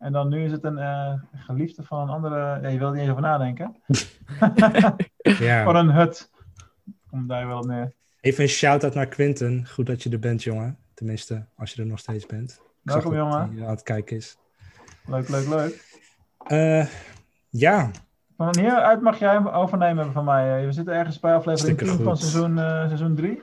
En 0.00 0.12
dan 0.12 0.28
nu 0.28 0.44
is 0.44 0.52
het 0.52 0.64
een 0.64 0.78
eh, 0.78 1.12
geliefde 1.32 1.82
van 1.82 2.00
een 2.00 2.08
andere... 2.08 2.60
Ja, 2.62 2.68
je 2.68 2.78
wil 2.78 2.90
niet 2.90 3.00
eens 3.00 3.10
over 3.10 3.22
nadenken. 3.22 3.76
ja. 5.46 5.64
Van 5.64 5.76
een 5.76 5.90
hut. 5.90 6.30
Komt 7.10 7.28
daar 7.28 7.46
wel 7.46 7.58
op 7.58 7.66
neer. 7.66 7.92
Even 8.20 8.42
een 8.42 8.48
shout-out 8.48 8.94
naar 8.94 9.06
Quinten. 9.06 9.66
Goed 9.66 9.86
dat 9.86 10.02
je 10.02 10.10
er 10.10 10.18
bent, 10.18 10.42
jongen. 10.42 10.78
Tenminste, 10.94 11.46
als 11.56 11.72
je 11.72 11.82
er 11.82 11.88
nog 11.88 11.98
steeds 11.98 12.26
bent. 12.26 12.60
Welkom, 12.82 13.14
jongen. 13.14 13.52
hij 13.56 13.64
aan 13.64 13.70
het 13.70 13.82
kijken 13.82 14.16
is. 14.16 14.36
Leuk, 15.06 15.28
leuk, 15.28 15.48
leuk. 15.48 15.98
Eh, 16.46 16.86
ja, 17.48 17.90
Van 18.36 18.58
hieruit 18.58 19.00
mag 19.00 19.18
jij 19.18 19.32
hem 19.32 19.48
overnemen 19.48 20.12
van 20.12 20.24
mij. 20.24 20.66
We 20.66 20.72
zitten 20.72 20.94
ergens 20.94 21.20
bij 21.20 21.34
aflevering 21.34 21.78
Hartstikke 21.78 21.96
10 21.96 22.04
van 22.04 22.16
seizoen, 22.16 22.58
eh, 22.58 22.86
seizoen 22.86 23.14
3. 23.14 23.42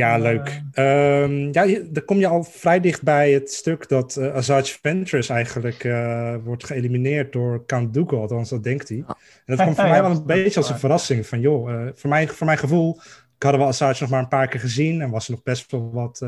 Ja, 0.00 0.14
Eh, 0.14 0.22
leuk. 0.22 0.62
Ehm, 0.72 1.52
ja, 1.52 1.80
dan 1.90 2.04
kom 2.04 2.18
je 2.18 2.26
al 2.26 2.42
vrij 2.42 2.80
dicht 2.80 3.02
bij 3.02 3.32
het 3.32 3.52
stuk 3.52 3.88
dat 3.88 4.16
eh 4.16 4.34
Asajj 4.34 4.78
Ventress 4.82 5.28
eigenlijk 5.28 5.84
eh, 5.84 6.34
wordt 6.44 6.64
geëlimineerd 6.64 7.32
door 7.32 7.66
Count 7.66 7.94
Dooku, 7.94 8.16
althans 8.16 8.48
dat 8.48 8.62
denkt 8.62 8.88
hij. 8.88 8.98
En 9.06 9.16
dat 9.44 9.56
kwam 9.56 9.74
voor 9.74 9.88
mij 9.94 10.02
wel 10.02 10.10
een 10.10 10.26
beetje 10.26 10.60
als 10.60 10.70
een 10.70 10.78
verrassing 10.78 11.26
van, 11.26 11.40
joh, 11.40 11.88
voor, 11.94 12.10
mijn, 12.10 12.28
voor 12.28 12.46
mijn 12.46 12.58
gevoel 12.58 13.00
hadden 13.38 13.60
we 13.60 13.66
Asajj 13.66 14.00
nog 14.00 14.10
maar 14.10 14.22
een 14.22 14.28
paar 14.28 14.48
keer 14.48 14.60
gezien 14.60 15.00
en 15.00 15.10
was 15.10 15.26
er 15.26 15.32
nog 15.32 15.42
best 15.42 15.70
wel 15.70 15.90
wat 15.92 16.22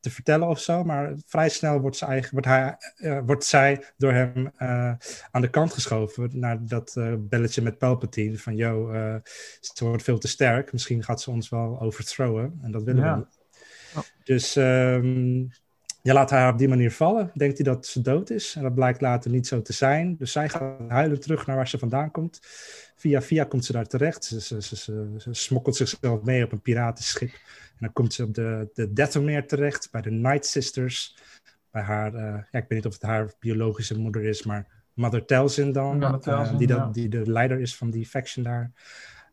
te 0.00 0.10
vertellen 0.10 0.48
of 0.48 0.60
zo, 0.60 0.84
maar 0.84 1.12
vrij 1.26 1.48
snel 1.48 1.80
wordt, 1.80 1.96
ze 1.96 2.04
eigen, 2.04 2.30
wordt, 2.32 2.46
hij, 2.46 2.76
eh, 2.96 3.20
wordt 3.26 3.44
zij 3.44 3.84
door 3.96 4.12
hem 4.12 4.50
eh, 4.56 4.92
aan 5.30 5.40
de 5.40 5.50
kant 5.50 5.72
geschoven 5.72 6.30
naar 6.32 6.66
dat 6.66 6.96
eh, 6.96 7.12
belletje 7.18 7.62
met 7.62 7.78
Palpatine 7.78 8.38
van, 8.38 8.58
eh, 8.58 9.14
ze 9.60 9.84
wordt 9.84 10.02
veel 10.02 10.18
te 10.18 10.28
sterk, 10.28 10.72
misschien 10.72 11.04
gaat 11.04 11.20
ze 11.20 11.30
ons 11.30 11.48
wel 11.48 11.80
overthrowen 11.80 12.58
en 12.62 12.70
dat 12.70 12.82
willen 12.82 13.04
Ja. 13.04 13.12
we 13.12 13.18
niet. 13.18 13.36
Dus 14.24 14.56
ehm 14.56 15.46
je 16.02 16.12
laat 16.12 16.30
haar 16.30 16.52
op 16.52 16.58
die 16.58 16.68
manier 16.68 16.92
vallen. 16.92 17.30
Denkt 17.34 17.56
hij 17.58 17.66
dat 17.66 17.86
ze 17.86 18.00
dood 18.00 18.30
is. 18.30 18.54
En 18.56 18.62
dat 18.62 18.74
blijkt 18.74 19.00
later 19.00 19.30
niet 19.30 19.46
zo 19.46 19.62
te 19.62 19.72
zijn. 19.72 20.16
Dus 20.16 20.32
zij 20.32 20.48
gaat 20.48 20.78
huilen 20.88 21.20
terug 21.20 21.46
naar 21.46 21.56
waar 21.56 21.68
ze 21.68 21.78
vandaan 21.78 22.10
komt. 22.10 22.40
Via 22.96 23.22
via 23.22 23.44
komt 23.44 23.64
ze 23.64 23.72
daar 23.72 23.86
terecht. 23.86 24.24
Ze, 24.24 24.40
ze, 24.40 24.62
ze, 24.62 24.76
ze, 24.76 25.14
ze 25.16 25.34
smokkelt 25.34 25.76
zichzelf 25.76 26.22
mee 26.22 26.44
op 26.44 26.52
een 26.52 26.60
piratenschip. 26.60 27.30
En 27.78 27.84
dan 27.86 27.92
komt 27.92 28.12
ze 28.12 28.22
op 28.22 28.34
de, 28.34 28.70
de 28.74 29.44
terecht. 29.46 29.88
Bij 29.90 30.02
de 30.02 30.10
Night 30.10 30.46
Sisters. 30.46 31.16
Bij 31.70 31.82
haar, 31.82 32.14
eh, 32.14 32.22
ja, 32.22 32.58
ik 32.58 32.64
weet 32.68 32.70
niet 32.70 32.86
of 32.86 32.92
het 32.92 33.02
haar 33.02 33.32
biologische 33.38 33.98
moeder 33.98 34.24
is. 34.24 34.42
Maar 34.42 34.66
Mother 34.94 35.24
Telzin 35.24 35.72
dan. 35.72 35.98
Mother 35.98 36.32
eh, 36.32 36.56
die, 36.58 36.68
ja. 36.68 36.88
die 36.92 37.08
de 37.08 37.30
leider 37.30 37.60
is 37.60 37.76
van 37.76 37.90
die 37.90 38.06
faction 38.06 38.44
daar. 38.44 38.72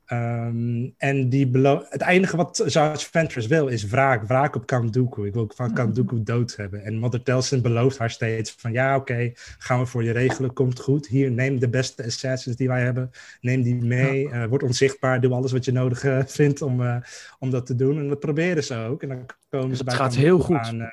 Ehm, 0.05 0.89
en 0.97 1.29
die 1.29 1.49
het 1.89 2.01
enige 2.01 2.37
wat 2.37 2.63
Sarge 2.65 3.07
Ventress 3.11 3.47
wil 3.47 3.67
is 3.67 3.85
wraak. 3.87 4.27
Wraak 4.27 4.55
op 4.55 4.91
Dooku. 4.91 5.25
Ik 5.25 5.33
wil 5.33 5.51
van 5.55 5.93
Dooku 5.93 6.23
dood 6.23 6.55
hebben. 6.55 6.83
En 6.83 6.97
Mother 6.97 7.23
Telsin 7.23 7.61
belooft 7.61 7.97
haar 7.97 8.09
steeds 8.09 8.55
van... 8.57 8.71
ja, 8.71 8.95
oké, 8.95 9.31
gaan 9.57 9.79
we 9.79 9.85
voor 9.85 10.03
je 10.03 10.11
regelen. 10.11 10.53
Komt 10.53 10.79
goed. 10.79 11.07
Hier, 11.07 11.31
neem 11.31 11.59
de 11.59 11.69
beste 11.69 12.03
assassins 12.05 12.55
die 12.55 12.67
wij 12.67 12.81
hebben. 12.81 13.11
Neem 13.41 13.61
die 13.61 13.75
mee. 13.75 14.29
eh, 14.29 14.45
word 14.45 14.63
onzichtbaar. 14.63 15.21
Doe 15.21 15.33
alles 15.33 15.51
wat 15.51 15.65
je 15.65 15.71
nodig 15.71 16.03
eh, 16.03 16.19
vindt 16.25 16.61
om, 16.61 16.81
eh, 16.83 16.95
om 17.39 17.49
dat 17.49 17.65
te 17.65 17.75
doen. 17.75 17.97
En 17.99 18.07
dat 18.09 18.19
proberen 18.19 18.63
ze 18.63 18.75
ook. 18.75 19.01
En 19.03 19.09
dan 19.09 19.25
komen 19.49 19.69
ze 19.69 19.75
Het 19.75 19.85
bij 19.85 19.95
gaat 19.95 20.15
heel 20.15 20.39
goed. 20.39 20.57
aan. 20.57 20.91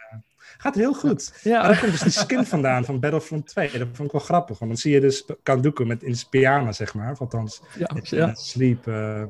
Eh, 0.65 0.73
gaat 0.73 0.75
heel 0.75 0.95
goed. 0.95 1.41
Ja, 1.43 1.63
daar 1.67 1.79
komt 1.81 1.91
dus 1.93 2.01
die 2.01 2.11
skin 2.13 2.47
vandaan 2.47 2.85
van 2.85 3.01
Battlefront 3.01 3.47
2. 3.47 3.79
Dat 3.79 3.89
vond 3.93 4.07
ik 4.09 4.13
wel 4.13 4.21
grappig. 4.21 4.59
Want 4.59 4.71
dan 4.71 4.81
zie 4.81 4.93
je 4.93 5.01
dus 5.01 5.25
Dooku 5.43 5.85
met 5.85 6.03
in 6.03 6.15
zijn 6.17 6.29
pyjama, 6.31 6.73
zeg 6.73 6.95
maar. 6.95 7.11
Of 7.11 7.21
althans, 7.21 7.63
ja, 7.79 7.91
in 7.95 8.03
ja. 8.17 8.35
sleep... 8.35 8.87
eh, 8.87 9.23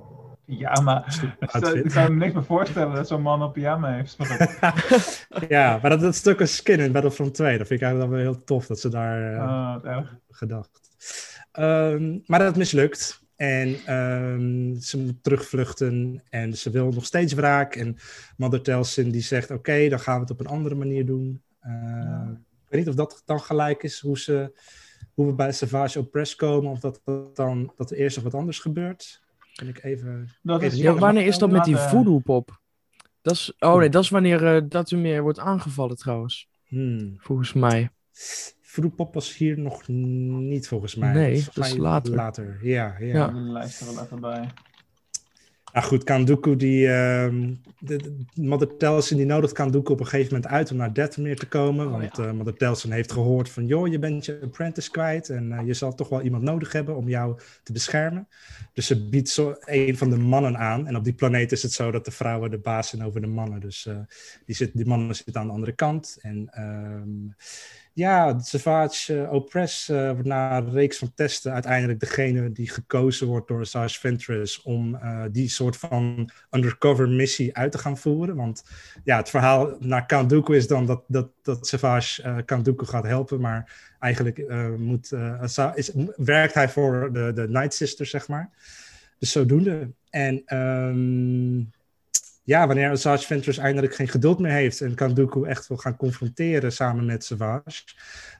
Ja, 0.44 0.80
maar 0.80 1.18
outfit. 1.40 1.84
ik 1.84 1.90
kan 1.90 2.12
me 2.16 2.24
niks 2.24 2.34
meer 2.34 2.44
voorstellen 2.44 2.94
dat 2.94 3.08
zo'n 3.08 3.22
man 3.22 3.42
op 3.42 3.52
pyjama 3.52 3.92
heeft. 3.92 4.18
Maar 4.18 4.56
ja, 5.48 5.78
maar 5.82 5.90
dat, 5.90 6.00
dat 6.00 6.14
stuk 6.14 6.40
een 6.40 6.48
skin 6.48 6.80
in 6.80 6.92
Battlefront 6.92 7.34
2, 7.34 7.58
dat 7.58 7.66
vind 7.66 7.80
ik 7.80 7.86
eigenlijk 7.86 8.14
wel 8.14 8.22
heel 8.32 8.44
tof 8.44 8.66
dat 8.66 8.80
ze 8.80 8.88
daar 8.88 9.22
eh, 9.32 9.90
erg. 9.90 10.16
gedacht. 10.30 10.80
Ehm, 11.52 12.18
maar 12.26 12.38
dat 12.38 12.56
mislukt. 12.56 13.21
En 13.42 13.76
ehm, 13.86 14.74
ze 14.80 14.98
moet 14.98 15.22
terugvluchten 15.22 16.22
en 16.30 16.56
ze 16.56 16.70
wil 16.70 16.90
nog 16.92 17.04
steeds 17.04 17.32
wraak. 17.32 17.74
En 17.74 17.96
Mother 18.36 18.62
Telsin 18.62 19.10
die 19.10 19.22
zegt, 19.22 19.50
oké, 19.50 19.88
dan 19.88 20.00
gaan 20.00 20.14
we 20.14 20.20
het 20.20 20.30
op 20.30 20.40
een 20.40 20.46
andere 20.46 20.74
manier 20.74 21.06
doen. 21.06 21.42
Eh, 21.60 22.28
Ik 22.64 22.68
weet 22.68 22.80
niet 22.80 22.88
of 22.88 22.94
dat 22.94 23.22
dan 23.24 23.40
gelijk 23.40 23.82
is 23.82 24.00
hoe, 24.00 24.18
ze, 24.18 24.58
hoe 25.14 25.26
we 25.26 25.32
bij 25.32 25.52
Savage 25.52 25.98
Opress 25.98 26.34
komen. 26.34 26.70
Of 26.70 26.80
dat, 26.80 27.00
dat, 27.04 27.36
dan, 27.36 27.72
dat 27.76 27.90
er 27.90 27.96
eerst 27.96 28.16
nog 28.16 28.24
wat 28.24 28.34
anders 28.34 28.58
gebeurt. 28.58 29.22
Ben 29.58 29.68
ik 29.68 29.82
even... 29.84 30.28
Dat 30.42 30.62
is 30.62 30.74
Ja, 30.74 30.94
wanneer 30.94 31.26
is 31.26 31.38
dat 31.38 31.50
met 31.50 31.64
die 31.64 31.74
Laten- 31.74 31.90
voodoo 31.90 32.18
pop? 32.18 32.60
Dat 33.22 33.32
is, 33.34 33.52
oh 33.58 33.76
nee, 33.78 33.88
dat 33.88 34.02
is 34.02 34.08
wanneer 34.10 34.46
eh 34.56 34.62
Datumir 34.68 35.22
wordt 35.22 35.38
aangevallen 35.38 35.96
trouwens. 35.96 36.48
Hmm. 36.66 37.14
Volgens 37.18 37.52
mij. 37.52 37.90
Vroepop 38.72 39.14
was 39.14 39.36
hier 39.36 39.58
nog 39.58 39.88
niet 39.88 40.68
volgens 40.68 40.94
mij. 40.94 41.12
Nee, 41.12 41.44
dat 41.44 41.56
mij 41.56 41.76
later. 41.76 42.14
Later, 42.14 42.58
ja. 42.62 42.96
ja. 42.98 43.06
Ja. 43.06 43.26
De 43.26 43.34
lijst 43.34 43.80
er 43.80 43.94
wel 43.94 44.04
even 44.04 44.20
bij. 44.20 44.48
Nou 45.72 45.86
goed, 45.86 46.04
Kanduku 46.04 46.56
die... 46.56 46.88
ehm 46.88 47.54
de, 47.78 47.96
de, 47.96 48.24
Mother 48.34 48.76
Telson 48.76 49.16
die 49.16 49.26
nodigt 49.26 49.52
Kanduku 49.52 49.92
op 49.92 50.00
een 50.00 50.06
gegeven 50.06 50.34
moment 50.34 50.52
uit 50.52 50.70
om 50.70 50.76
naar 50.76 50.92
Dathomir 50.92 51.36
te 51.36 51.48
komen. 51.48 51.86
Oh, 51.86 51.92
want 51.92 52.18
eh, 52.18 52.32
Mother 52.32 52.56
Telson 52.56 52.90
heeft 52.90 53.12
gehoord 53.12 53.48
van... 53.50 53.66
joh, 53.66 53.88
je 53.88 53.98
bent 53.98 54.24
je 54.24 54.40
apprentice 54.42 54.90
kwijt 54.90 55.28
en 55.28 55.52
eh, 55.52 55.66
je 55.66 55.74
zal 55.74 55.94
toch 55.94 56.08
wel 56.08 56.22
iemand 56.22 56.42
nodig 56.42 56.72
hebben 56.72 56.96
om 56.96 57.08
jou 57.08 57.38
te 57.62 57.72
beschermen. 57.72 58.28
Dus 58.72 58.86
ze 58.86 59.08
biedt 59.08 59.28
zo 59.28 59.56
een 59.60 59.96
van 59.96 60.10
de 60.10 60.16
mannen 60.16 60.58
aan. 60.58 60.86
En 60.86 60.96
op 60.96 61.04
die 61.04 61.14
planeet 61.14 61.52
is 61.52 61.62
het 61.62 61.72
zo 61.72 61.90
dat 61.90 62.04
de 62.04 62.10
vrouwen 62.10 62.50
de 62.50 62.58
baas 62.58 62.88
zijn 62.88 63.04
over 63.04 63.20
de 63.20 63.26
mannen. 63.26 63.60
Dus 63.60 63.86
eh, 63.86 63.96
die, 64.46 64.56
zit, 64.56 64.70
die 64.74 64.86
mannen 64.86 65.16
zitten 65.16 65.40
aan 65.40 65.46
de 65.46 65.52
andere 65.52 65.72
kant. 65.72 66.18
En 66.20 66.48
ehm, 66.52 67.30
ja, 67.94 68.38
Savage 68.38 69.14
uh, 69.14 69.32
Opress 69.32 69.88
uh, 69.88 70.10
wordt 70.10 70.26
na 70.26 70.56
een 70.56 70.70
reeks 70.70 70.98
van 70.98 71.12
testen 71.14 71.52
uiteindelijk 71.52 72.00
degene 72.00 72.52
die 72.52 72.70
gekozen 72.70 73.26
wordt 73.26 73.48
door 73.48 73.66
Savage 73.66 74.00
Ventress 74.00 74.62
om 74.62 74.94
uh, 74.94 75.24
die 75.30 75.48
soort 75.48 75.76
van 75.76 76.30
undercover 76.50 77.08
missie 77.08 77.56
uit 77.56 77.72
te 77.72 77.78
gaan 77.78 77.98
voeren. 77.98 78.36
Want 78.36 78.64
ja, 79.04 79.16
het 79.16 79.30
verhaal 79.30 79.76
naar 79.78 80.26
Dooku 80.28 80.56
is 80.56 80.66
dan 80.66 80.86
dat, 80.86 81.04
dat, 81.06 81.30
dat 81.42 81.66
Savage 81.66 82.44
Dooku 82.62 82.86
gaat 82.86 83.06
helpen, 83.06 83.40
maar 83.40 83.94
eigenlijk 83.98 84.52
moet, 84.78 85.12
is, 85.74 85.92
werkt 86.16 86.54
hij 86.54 86.68
voor 86.68 87.12
de, 87.12 87.32
de 87.34 87.48
Night 87.48 87.74
Sisters, 87.74 88.10
zeg 88.10 88.28
maar. 88.28 88.50
Dus 89.18 89.32
zodoende. 89.32 89.90
En 90.10 90.56
um, 90.56 91.70
ja, 92.42 92.66
wanneer 92.66 92.96
Savage 92.98 93.26
Ventress 93.26 93.58
eindelijk 93.58 93.94
geen 93.94 94.08
geduld 94.08 94.38
meer 94.38 94.52
heeft 94.52 94.80
en 94.80 94.94
Kanduku 94.94 95.44
echt 95.44 95.66
wil 95.66 95.76
gaan 95.76 95.96
confronteren 95.96 96.72
samen 96.72 97.04
met 97.04 97.24
Savage, 97.24 97.82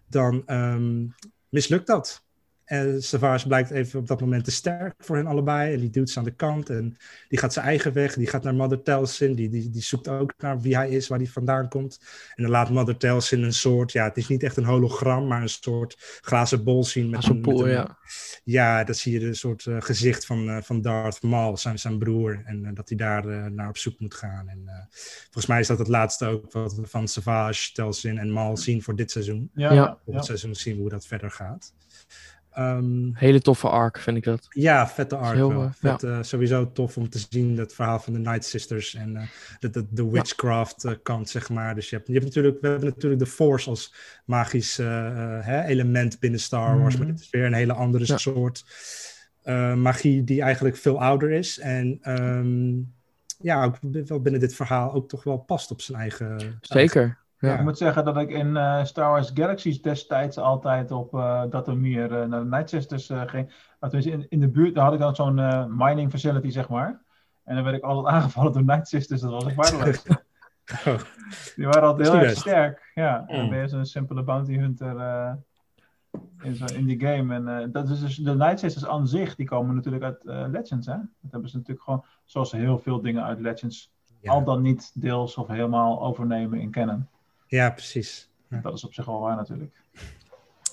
dan 0.09 0.43
um, 0.47 1.15
mislukt 1.49 1.87
dat. 1.87 2.25
En 2.65 3.03
Savage 3.03 3.47
blijkt 3.47 3.71
even 3.71 3.99
op 3.99 4.07
dat 4.07 4.21
moment 4.21 4.45
te 4.45 4.51
sterk 4.51 4.95
voor 4.99 5.17
hen 5.17 5.27
allebei. 5.27 5.75
En 5.75 5.81
die 5.81 5.91
duwt 5.91 6.11
ze 6.11 6.19
aan 6.19 6.25
de 6.25 6.35
kant. 6.35 6.71
En 6.71 6.97
die 7.29 7.39
gaat 7.39 7.53
zijn 7.53 7.67
eigen 7.67 7.93
weg. 7.93 8.15
Die 8.15 8.27
gaat 8.27 8.43
naar 8.43 8.55
Mother 8.55 8.83
Telsin. 8.83 9.35
Die, 9.35 9.49
die, 9.49 9.71
die 9.71 9.83
zoekt 9.83 10.09
ook 10.09 10.35
naar 10.39 10.61
wie 10.61 10.77
hij 10.77 10.91
is, 10.91 11.09
waar 11.09 11.19
hij 11.19 11.27
vandaan 11.27 11.69
komt. 11.69 12.01
En 12.35 12.43
dan 12.43 12.53
laat 12.53 12.71
Mother 12.71 12.97
Telsin 12.97 13.43
een 13.43 13.53
soort... 13.53 13.93
Ja, 13.93 14.05
het 14.05 14.17
is 14.17 14.29
niet 14.29 14.43
echt 14.43 14.57
een 14.57 14.65
hologram, 14.65 15.27
maar 15.27 15.43
een 15.43 15.49
soort 15.49 16.21
glazen 16.21 16.65
bol 16.65 16.85
zien. 16.85 17.11
Met 17.11 17.27
een, 17.27 17.41
pool, 17.41 17.57
met 17.57 17.65
een, 17.65 17.73
ja. 17.73 17.99
Ja, 18.45 18.85
dat 18.85 18.97
zie 18.97 19.21
je 19.21 19.27
een 19.27 19.35
soort 19.35 19.65
uh, 19.65 19.77
gezicht 19.81 20.27
van, 20.27 20.49
uh, 20.49 20.57
van 20.63 20.81
Darth 20.81 21.23
Maul, 21.23 21.57
zijn, 21.57 21.79
zijn 21.79 21.99
broer. 21.99 22.43
En 22.45 22.65
uh, 22.65 22.71
dat 22.75 22.89
hij 22.89 22.99
daar 22.99 23.53
naar 23.53 23.69
op 23.69 23.77
zoek 23.77 24.01
moet 24.01 24.15
gaan. 24.15 24.49
En 24.49 24.89
volgens 25.23 25.47
mij 25.47 25.61
is 25.61 25.67
dat 25.67 25.79
het 25.79 25.89
laatste 25.89 26.27
ook 26.27 26.53
wat 26.53 26.75
we 26.75 26.87
van 26.87 27.09
Savage, 27.09 27.73
Telsin 27.73 28.19
en 28.19 28.33
Maul 28.33 28.57
zien 28.57 28.83
voor 28.83 28.97
dit 28.97 29.11
seizoen. 29.11 29.51
Ja, 29.55 29.73
ja. 29.73 29.99
Op 30.05 30.15
het 30.15 30.25
seizoen 30.25 30.55
zien 30.55 30.75
we 30.75 30.81
hoe 30.81 30.91
dat 30.91 31.07
verder 31.07 31.31
gaat. 31.31 31.73
Um, 32.59 33.11
Hele 33.15 33.41
toffe 33.41 33.69
arc, 33.69 33.99
vind 33.99 34.17
ik 34.17 34.25
dat. 34.25 34.47
Ja, 34.51 34.89
vette 34.89 35.17
arc 35.17 35.35
Heel, 35.35 35.49
wel. 35.49 35.63
uh, 35.63 35.71
Vet, 35.73 36.01
ja. 36.01 36.09
uh, 36.09 36.23
sowieso 36.23 36.73
tof 36.73 36.97
om 36.97 37.09
te 37.09 37.25
zien, 37.29 37.59
het 37.59 37.75
verhaal 37.75 37.99
van 37.99 38.13
de 38.13 38.19
Night 38.19 38.45
Sisters 38.45 38.95
en 38.95 39.15
uh, 39.15 39.23
de, 39.59 39.71
de, 39.71 39.87
de 39.91 40.11
witchcraft 40.11 40.85
uh, 40.85 40.93
kant, 41.03 41.29
zeg 41.31 41.49
maar. 41.51 41.75
Dus 41.75 41.91
je 41.91 41.97
hebt, 41.97 42.07
je 42.09 42.13
hebt 42.15 42.25
natuurlijk, 42.25 42.61
we 42.61 42.69
hebben 42.69 42.89
natuurlijk 42.89 43.21
de 43.23 43.29
Force 43.31 43.69
als 43.71 43.95
magisch 44.25 44.77
hè, 44.77 45.63
element 45.65 46.19
binnen 46.21 46.41
Star 46.41 46.79
Wars, 46.79 46.95
Mhm. 46.97 47.05
maar 47.05 47.13
dit 47.13 47.23
is 47.23 47.31
weer 47.31 47.45
een 47.45 47.53
hele 47.55 47.73
andere 47.73 48.05
Ja. 48.07 48.17
soort 48.17 48.65
magie 49.77 50.25
die 50.25 50.43
eigenlijk 50.43 50.77
veel 50.77 51.01
ouder 51.03 51.31
is. 51.31 51.59
En 51.59 51.99
um, 52.21 52.93
ja, 53.39 53.65
ook 53.65 53.77
wel 54.07 54.21
binnen 54.21 54.41
dit 54.41 54.55
verhaal 54.55 54.93
ook 54.93 55.09
toch 55.09 55.25
wel 55.25 55.39
past 55.39 55.71
op 55.71 55.81
zijn 55.81 55.99
eigen... 56.01 56.59
Zeker. 56.61 57.19
Ja. 57.49 57.55
Ik 57.55 57.63
moet 57.63 57.79
zeggen 57.79 58.05
dat 58.05 58.17
ik 58.17 58.31
in 58.31 58.47
uh, 58.47 58.85
Star 58.85 59.11
Wars 59.11 59.31
Galaxies 59.35 59.83
destijds 59.83 60.39
altijd 60.39 60.91
op 60.91 61.15
uh, 61.15 61.43
Dathomir 61.51 62.13
uh, 62.13 62.25
naar 62.27 62.41
de 62.41 62.47
Night 62.47 62.69
Sisters 62.69 63.11
uh, 63.11 63.23
ging. 63.27 63.53
Maar 63.81 63.95
in, 63.95 64.27
in 64.29 64.41
de 64.41 64.49
buurt, 64.49 64.75
daar 64.75 64.85
had 64.85 64.93
ik 64.93 64.99
dan 64.99 65.15
zo'n 65.15 65.39
uh, 65.39 65.65
mining 65.69 66.11
facility, 66.11 66.51
zeg 66.51 66.69
maar. 66.69 67.03
En 67.45 67.55
dan 67.55 67.65
werd 67.65 67.77
ik 67.77 67.83
altijd 67.83 68.07
aangevallen 68.15 68.53
door 68.53 68.65
Night 68.65 68.89
Sisters, 68.89 69.21
dat 69.21 69.31
was 69.31 69.47
ik 69.47 69.55
waardeloos. 69.55 70.03
Oh. 70.87 70.99
Die 71.57 71.67
waren 71.67 71.83
altijd 71.83 72.09
heel 72.09 72.17
erg 72.19 72.29
best? 72.29 72.41
sterk. 72.41 72.91
Ja, 72.95 73.25
en 73.27 73.37
dan 73.37 73.45
Mm. 73.45 73.51
ben 73.51 73.59
je 73.61 73.69
zo'n 73.69 73.85
simpele 73.85 74.23
bounty 74.23 74.57
hunter 74.59 74.97
uh, 74.97 75.33
in, 76.43 76.55
zo, 76.55 76.65
in 76.65 76.85
die 76.87 77.01
game. 77.01 77.35
En 77.35 77.49
uh, 77.63 77.73
dat 77.73 77.89
is 77.89 78.01
dus 78.01 78.17
de 78.17 78.35
Night 78.35 78.59
Sisters 78.59 78.87
aan 78.87 79.07
zich, 79.09 79.35
die 79.35 79.47
komen 79.47 79.75
natuurlijk 79.75 80.05
uit 80.05 80.25
uh, 80.25 80.45
Legends, 80.51 80.87
hè. 80.87 80.97
Dat 81.21 81.31
hebben 81.31 81.51
ze 81.51 81.57
natuurlijk 81.57 81.85
gewoon, 81.85 82.05
zoals 82.25 82.53
heel 82.53 82.79
veel 82.79 83.01
dingen 83.01 83.25
uit 83.25 83.41
Legends, 83.41 83.93
Ja. 84.21 84.33
al 84.33 84.45
dan 84.45 84.63
niet 84.63 84.91
deels 84.95 85.37
of 85.37 85.47
helemaal 85.47 86.03
overnemen 86.03 86.61
in 86.61 86.71
canon. 86.71 87.07
Ja, 87.59 87.71
precies. 87.71 88.29
Ja. 88.49 88.61
Dat 88.61 88.75
is 88.75 88.85
op 88.85 88.95
zich 88.95 89.05
wel 89.05 89.21
waar 89.21 89.37
natuurlijk. 89.37 89.73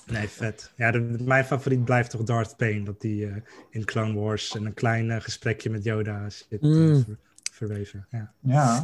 Nee, 0.06 0.28
vet. 0.28 0.72
Ja, 0.76 0.90
de, 0.90 1.16
mijn 1.24 1.44
favoriet 1.44 1.84
blijft 1.84 2.10
toch 2.10 2.22
Darth 2.22 2.56
Bane. 2.56 2.82
Dat 2.82 3.00
die 3.00 3.26
uh, 3.26 3.36
in 3.70 3.84
Clone 3.84 4.20
Wars 4.20 4.54
en 4.56 4.66
een 4.66 4.74
klein 4.74 5.06
uh, 5.08 5.16
gesprekje 5.20 5.70
met 5.70 5.84
Yoda 5.84 6.30
zit 6.30 6.62
uh, 6.62 6.70
Mm. 6.70 7.04
ver, 7.04 7.16
verweven. 7.52 8.06
Ja. 8.10 8.32
Ja, 8.40 8.82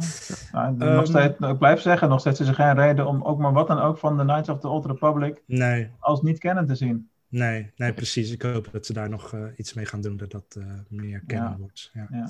nou, 0.51 0.79
Ehm, 0.79 0.95
nog 0.95 1.05
steeds, 1.05 1.39
ik 1.39 1.57
blijf 1.57 1.81
zeggen, 1.81 2.09
nog 2.09 2.19
steeds 2.19 2.39
is 2.39 2.47
er 2.47 2.53
geen 2.53 2.73
reden 2.75 3.07
om 3.07 3.23
ook 3.23 3.37
maar 3.39 3.53
wat 3.53 3.67
dan 3.67 3.79
ook 3.79 3.97
van 3.97 4.17
de 4.17 4.23
Knights 4.23 4.49
of 4.49 4.59
the 4.59 4.67
Old 4.67 4.85
Republic 4.85 5.41
Nee, 5.45 5.89
als 5.99 6.21
niet 6.21 6.39
kennen 6.39 6.65
te 6.65 6.75
zien. 6.75 7.09
nee, 7.27 7.71
nee, 7.75 7.93
precies. 7.93 8.31
Ik 8.31 8.41
hoop 8.41 8.67
dat 8.71 8.85
ze 8.85 8.93
daar 8.93 9.09
nog 9.09 9.33
uh, 9.33 9.45
iets 9.55 9.73
mee 9.73 9.85
gaan 9.85 10.01
doen, 10.01 10.17
dat 10.17 10.31
dat 10.31 10.55
uh, 10.57 10.65
meer 10.89 11.23
kennen 11.27 11.49
Ja. 11.51 11.57
wordt. 11.57 11.91
Ja. 11.93 12.27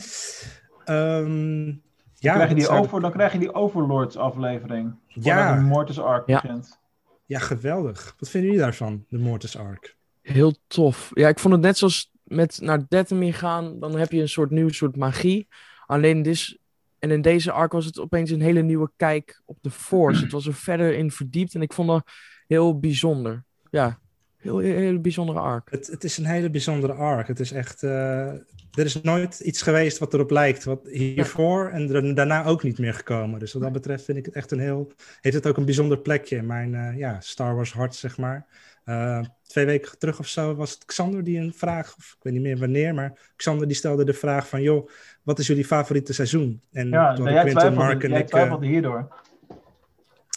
Ja. 2.19 2.31
Dan, 2.31 2.39
ja, 2.41 2.45
krijg 2.45 2.49
je 2.49 2.55
die 2.55 2.63
zou- 2.63 2.79
over, 2.79 3.01
dan 3.01 3.11
krijg 3.11 3.33
je 3.33 3.39
die 3.39 3.53
Overlords 3.53 4.17
aflevering. 4.17 4.93
Ja. 5.07 5.55
De 5.55 5.61
Mortis 5.61 5.99
Arc 5.99 6.27
Ja. 6.27 6.41
begint. 6.41 6.79
ja, 7.25 7.39
geweldig. 7.39 8.15
Wat 8.19 8.29
vinden 8.29 8.49
jullie 8.49 8.65
daarvan, 8.65 9.05
de 9.09 9.17
Mortis 9.17 9.57
Arc? 9.57 9.95
Heel 10.21 10.55
tof. 10.67 11.09
Ja, 11.13 11.27
ik 11.27 11.39
vond 11.39 11.53
het 11.53 11.63
net 11.63 11.77
zoals 11.77 12.11
met 12.23 12.59
naar 12.61 12.85
Dathomir 12.89 13.33
gaan, 13.33 13.79
dan 13.79 13.97
heb 13.97 14.11
je 14.11 14.21
een 14.21 14.29
soort 14.29 14.49
nieuw 14.49 14.69
soort 14.69 14.95
magie. 14.95 15.47
Alleen 15.85 16.21
dit, 16.21 16.57
en 16.99 17.11
in 17.11 17.21
deze 17.21 17.51
arc 17.51 17.71
was 17.71 17.85
het 17.85 17.99
opeens 17.99 18.29
een 18.31 18.41
hele 18.41 18.61
nieuwe 18.61 18.91
kijk 18.95 19.41
op 19.45 19.57
de 19.61 19.71
Force. 19.71 20.23
Het 20.23 20.31
was 20.31 20.47
er 20.47 20.53
verder 20.53 20.93
in 20.97 21.11
verdiept 21.11 21.55
en 21.55 21.61
ik 21.61 21.73
vond 21.73 21.87
dat 21.89 22.03
heel 22.47 22.79
bijzonder. 22.79 23.43
Ja, 23.71 23.99
heel, 24.37 24.57
heel, 24.57 24.75
heel 24.77 24.99
bijzondere 24.99 25.39
arc. 25.39 25.71
Het, 25.71 25.87
het 25.87 26.03
is 26.03 26.17
een 26.17 26.25
hele 26.25 26.49
bijzondere 26.49 26.93
arc. 26.93 27.27
Het 27.27 27.39
is 27.39 27.51
echt. 27.51 27.83
eh, 27.83 28.31
er 28.77 28.85
is 28.85 29.01
nooit 29.01 29.39
iets 29.39 29.61
geweest 29.61 29.97
wat 29.97 30.13
erop 30.13 30.31
lijkt. 30.31 30.63
Wat 30.63 30.87
hiervoor 30.91 31.69
en 31.69 31.93
er- 31.95 32.15
daarna 32.15 32.45
ook 32.45 32.63
niet 32.63 32.79
meer 32.79 32.93
gekomen. 32.93 33.39
Dus 33.39 33.53
wat 33.53 33.61
dat 33.61 33.71
betreft 33.71 34.03
vind 34.05 34.17
ik 34.17 34.25
het 34.25 34.35
echt 34.35 34.51
een 34.51 34.59
heel. 34.59 34.91
Heeft 35.21 35.35
het 35.35 35.47
ook 35.47 35.57
een 35.57 35.65
bijzonder 35.65 35.97
plekje 35.97 36.35
in 36.35 36.45
mijn 36.45 36.75
eh, 36.75 36.97
ja, 36.97 37.19
Star 37.19 37.55
Wars 37.55 37.73
hart, 37.73 37.95
zeg 37.95 38.17
maar. 38.17 38.45
Eh, 38.83 39.19
twee 39.47 39.65
weken 39.65 39.97
terug 39.99 40.19
of 40.19 40.27
zo 40.27 40.55
was 40.55 40.71
het 40.71 40.85
Xander 40.85 41.23
die 41.23 41.39
een 41.39 41.53
vraag, 41.53 41.95
of 41.97 42.13
ik 42.17 42.23
weet 42.23 42.33
niet 42.33 42.41
meer 42.41 42.57
wanneer, 42.57 42.93
maar 42.93 43.31
Xander 43.35 43.67
die 43.67 43.75
stelde 43.75 44.05
de 44.05 44.13
vraag 44.13 44.47
van, 44.49 44.61
joh, 44.61 44.89
wat 45.23 45.39
is 45.39 45.47
jullie 45.47 45.65
favoriete 45.65 46.13
seizoen? 46.13 46.61
En 46.71 46.89
Ja, 46.89 47.13
toen 47.15 47.25
jij 47.25 47.33
Quinten, 47.41 47.59
twijfelde, 47.59 47.85
Mark 47.85 48.03
en 48.03 48.09
jij 48.09 48.17
ik, 48.19 48.23
eh, 48.23 48.29
twijfelde 48.31 48.65
hierdoor. 48.67 49.07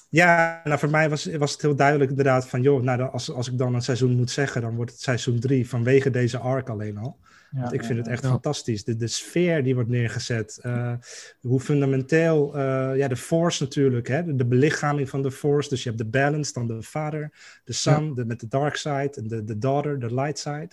ja, 0.08 0.60
nou 0.64 0.78
voor 0.78 0.90
mij 0.90 1.08
was, 1.10 1.24
was 1.36 1.52
het 1.52 1.62
heel 1.62 1.74
duidelijk 1.76 2.10
inderdaad 2.10 2.48
van, 2.48 2.62
joh, 2.62 2.82
nou, 2.82 3.02
als, 3.10 3.32
als 3.32 3.50
ik 3.50 3.58
dan 3.58 3.74
een 3.74 3.82
seizoen 3.82 4.16
moet 4.16 4.30
zeggen, 4.30 4.60
dan 4.62 4.74
wordt 4.76 4.90
het 4.90 5.00
seizoen 5.00 5.38
drie 5.40 5.68
vanwege 5.68 6.10
deze 6.10 6.38
arc 6.38 6.68
alleen 6.68 6.96
al. 6.98 7.16
Ja, 7.52 7.60
Want 7.60 7.72
ik 7.72 7.84
vind 7.84 7.98
het 7.98 8.08
echt 8.08 8.26
fantastisch. 8.26 8.84
De, 8.84 8.96
de 8.96 9.06
sfeer 9.06 9.62
die 9.64 9.74
wordt 9.74 9.88
neergezet. 9.90 10.58
eh, 10.62 10.92
hoe 11.40 11.60
fundamenteel. 11.60 12.56
eh, 12.56 12.96
ja, 12.96 13.08
de 13.08 13.16
Force 13.16 13.62
natuurlijk. 13.62 14.08
Hè? 14.08 14.24
De, 14.24 14.34
de 14.34 14.44
belichaming 14.46 15.08
van 15.08 15.22
de 15.22 15.30
Force. 15.30 15.68
Dus 15.68 15.82
je 15.82 15.88
hebt 15.88 16.00
de 16.02 16.08
balance, 16.08 16.52
dan 16.52 16.66
de 16.66 16.82
vader, 16.82 17.32
de 17.64 17.72
son, 17.72 18.14
de, 18.14 18.24
met 18.24 18.40
de 18.40 18.48
dark 18.48 18.76
side. 18.76 19.10
En 19.14 19.28
de, 19.28 19.44
de 19.44 19.58
daughter, 19.58 19.98
de 20.00 20.14
light 20.14 20.38
side. 20.38 20.70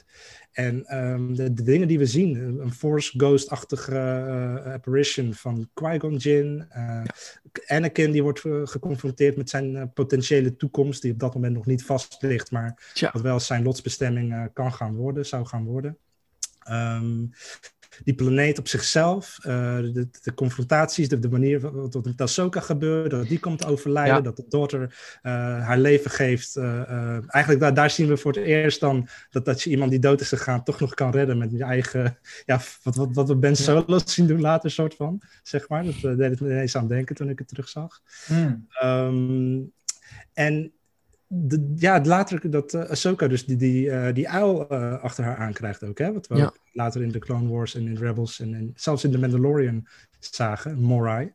En 0.51 0.85
ehm, 0.85 1.33
de, 1.33 1.53
de 1.53 1.63
dingen 1.63 1.87
die 1.87 1.97
we 1.99 2.05
zien. 2.05 2.35
Een 2.61 2.73
Force 2.73 3.13
Ghost-achtige 3.19 3.95
eh, 3.97 4.73
apparition 4.73 5.33
van 5.33 5.69
Qui-Gon 5.73 6.15
Jinn. 6.15 6.67
Anakin 7.67 8.11
die 8.11 8.23
wordt 8.23 8.39
geconfronteerd 8.63 9.37
met 9.37 9.49
zijn 9.49 9.91
potentiële 9.93 10.55
toekomst. 10.55 11.01
Die 11.01 11.11
op 11.11 11.19
dat 11.19 11.33
moment 11.33 11.53
nog 11.53 11.65
niet 11.65 11.83
vast 11.85 12.17
ligt. 12.21 12.51
Maar 12.51 12.91
wat 13.13 13.21
wel 13.21 13.39
zijn 13.39 13.63
lotsbestemming 13.63 14.49
kan 14.53 14.73
gaan 14.73 14.95
worden, 14.95 15.25
zou 15.25 15.45
gaan 15.45 15.65
worden. 15.65 15.97
Ehm, 16.67 17.25
die 18.03 18.15
planeet 18.15 18.59
op 18.59 18.67
zichzelf, 18.67 19.37
eh, 19.41 19.77
de, 19.77 20.07
de 20.23 20.33
confrontaties, 20.33 21.09
de, 21.09 21.19
de 21.19 21.29
manier 21.29 21.59
wat 21.59 22.05
met 22.05 22.21
Ahsoka 22.21 22.59
gebeurt, 22.59 23.11
dat 23.11 23.27
die 23.27 23.39
komt 23.39 23.65
overlijden, 23.65 24.15
Ja. 24.15 24.21
dat 24.21 24.35
de 24.35 24.45
dochter 24.49 24.81
eh, 25.21 25.31
haar 25.65 25.77
leven 25.79 26.11
geeft. 26.11 26.55
eh, 26.55 27.33
eigenlijk 27.33 27.59
daar, 27.59 27.73
daar 27.73 27.89
zien 27.89 28.07
we 28.07 28.17
voor 28.17 28.31
het 28.33 28.43
eerst 28.43 28.79
dan 28.79 29.07
dat, 29.29 29.45
dat 29.45 29.61
je 29.61 29.69
iemand 29.69 29.91
die 29.91 29.99
dood 29.99 30.21
is 30.21 30.29
gegaan 30.29 30.63
toch 30.63 30.79
nog 30.79 30.93
kan 30.93 31.11
redden 31.11 31.37
met 31.37 31.51
je 31.51 31.63
eigen, 31.63 32.17
ja, 32.45 32.59
wat, 32.83 32.95
wat, 32.95 33.09
wat 33.13 33.27
we 33.27 33.35
Ben 33.35 33.55
Solo 33.55 33.99
zien 34.05 34.27
doen 34.27 34.41
later, 34.41 34.71
soort 34.71 34.95
van, 34.95 35.21
zeg 35.43 35.69
maar. 35.69 35.83
Dat 35.83 36.17
deed 36.17 36.29
het 36.29 36.39
me 36.41 36.49
ineens 36.49 36.75
aan 36.75 36.87
denken 36.87 37.15
toen 37.15 37.29
ik 37.29 37.39
het 37.39 37.47
terugzag. 37.47 37.99
Hmm. 38.25 38.67
Ehm, 38.69 39.59
en 40.33 40.71
de, 41.27 41.73
ja, 41.75 42.01
later 42.03 42.49
dat 42.49 42.73
uh, 42.73 42.89
Ahsoka 42.89 43.27
dus 43.27 43.45
die, 43.45 43.55
die, 43.55 43.85
uh, 43.85 44.13
die 44.13 44.29
uil 44.29 44.67
uh, 44.71 45.03
achter 45.03 45.23
haar 45.23 45.37
aankrijgt 45.37 45.83
ook. 45.83 45.97
Hè? 45.97 46.13
Wat 46.13 46.27
we 46.27 46.35
Ja. 46.35 46.45
ook 46.45 46.57
later 46.71 47.01
in 47.01 47.11
de 47.11 47.19
Clone 47.19 47.49
Wars 47.49 47.75
en 47.75 47.87
in 47.87 47.97
Rebels 47.97 48.39
en 48.39 48.53
in, 48.53 48.71
zelfs 48.75 49.03
in 49.03 49.11
The 49.11 49.19
Mandalorian 49.19 49.87
zagen. 50.19 50.79
Morai. 50.81 51.33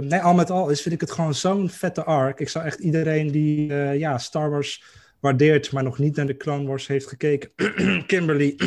Nee, 0.00 0.20
al 0.20 0.34
met 0.34 0.50
al 0.50 0.70
is, 0.70 0.82
vind 0.82 0.94
ik 0.94 1.00
het 1.00 1.10
gewoon 1.10 1.34
zo'n 1.34 1.68
vette 1.68 2.04
arc. 2.04 2.40
Ik 2.40 2.48
zou 2.48 2.64
echt 2.64 2.78
iedereen 2.78 3.30
die 3.30 3.74
ja, 3.74 4.18
Star 4.18 4.50
Wars 4.50 4.84
waardeert, 5.20 5.72
maar 5.72 5.82
nog 5.82 5.98
niet 5.98 6.16
naar 6.16 6.26
de 6.26 6.36
Clone 6.36 6.66
Wars 6.66 6.86
heeft 6.86 7.08
gekeken. 7.08 7.50
Kimberly. 8.06 8.54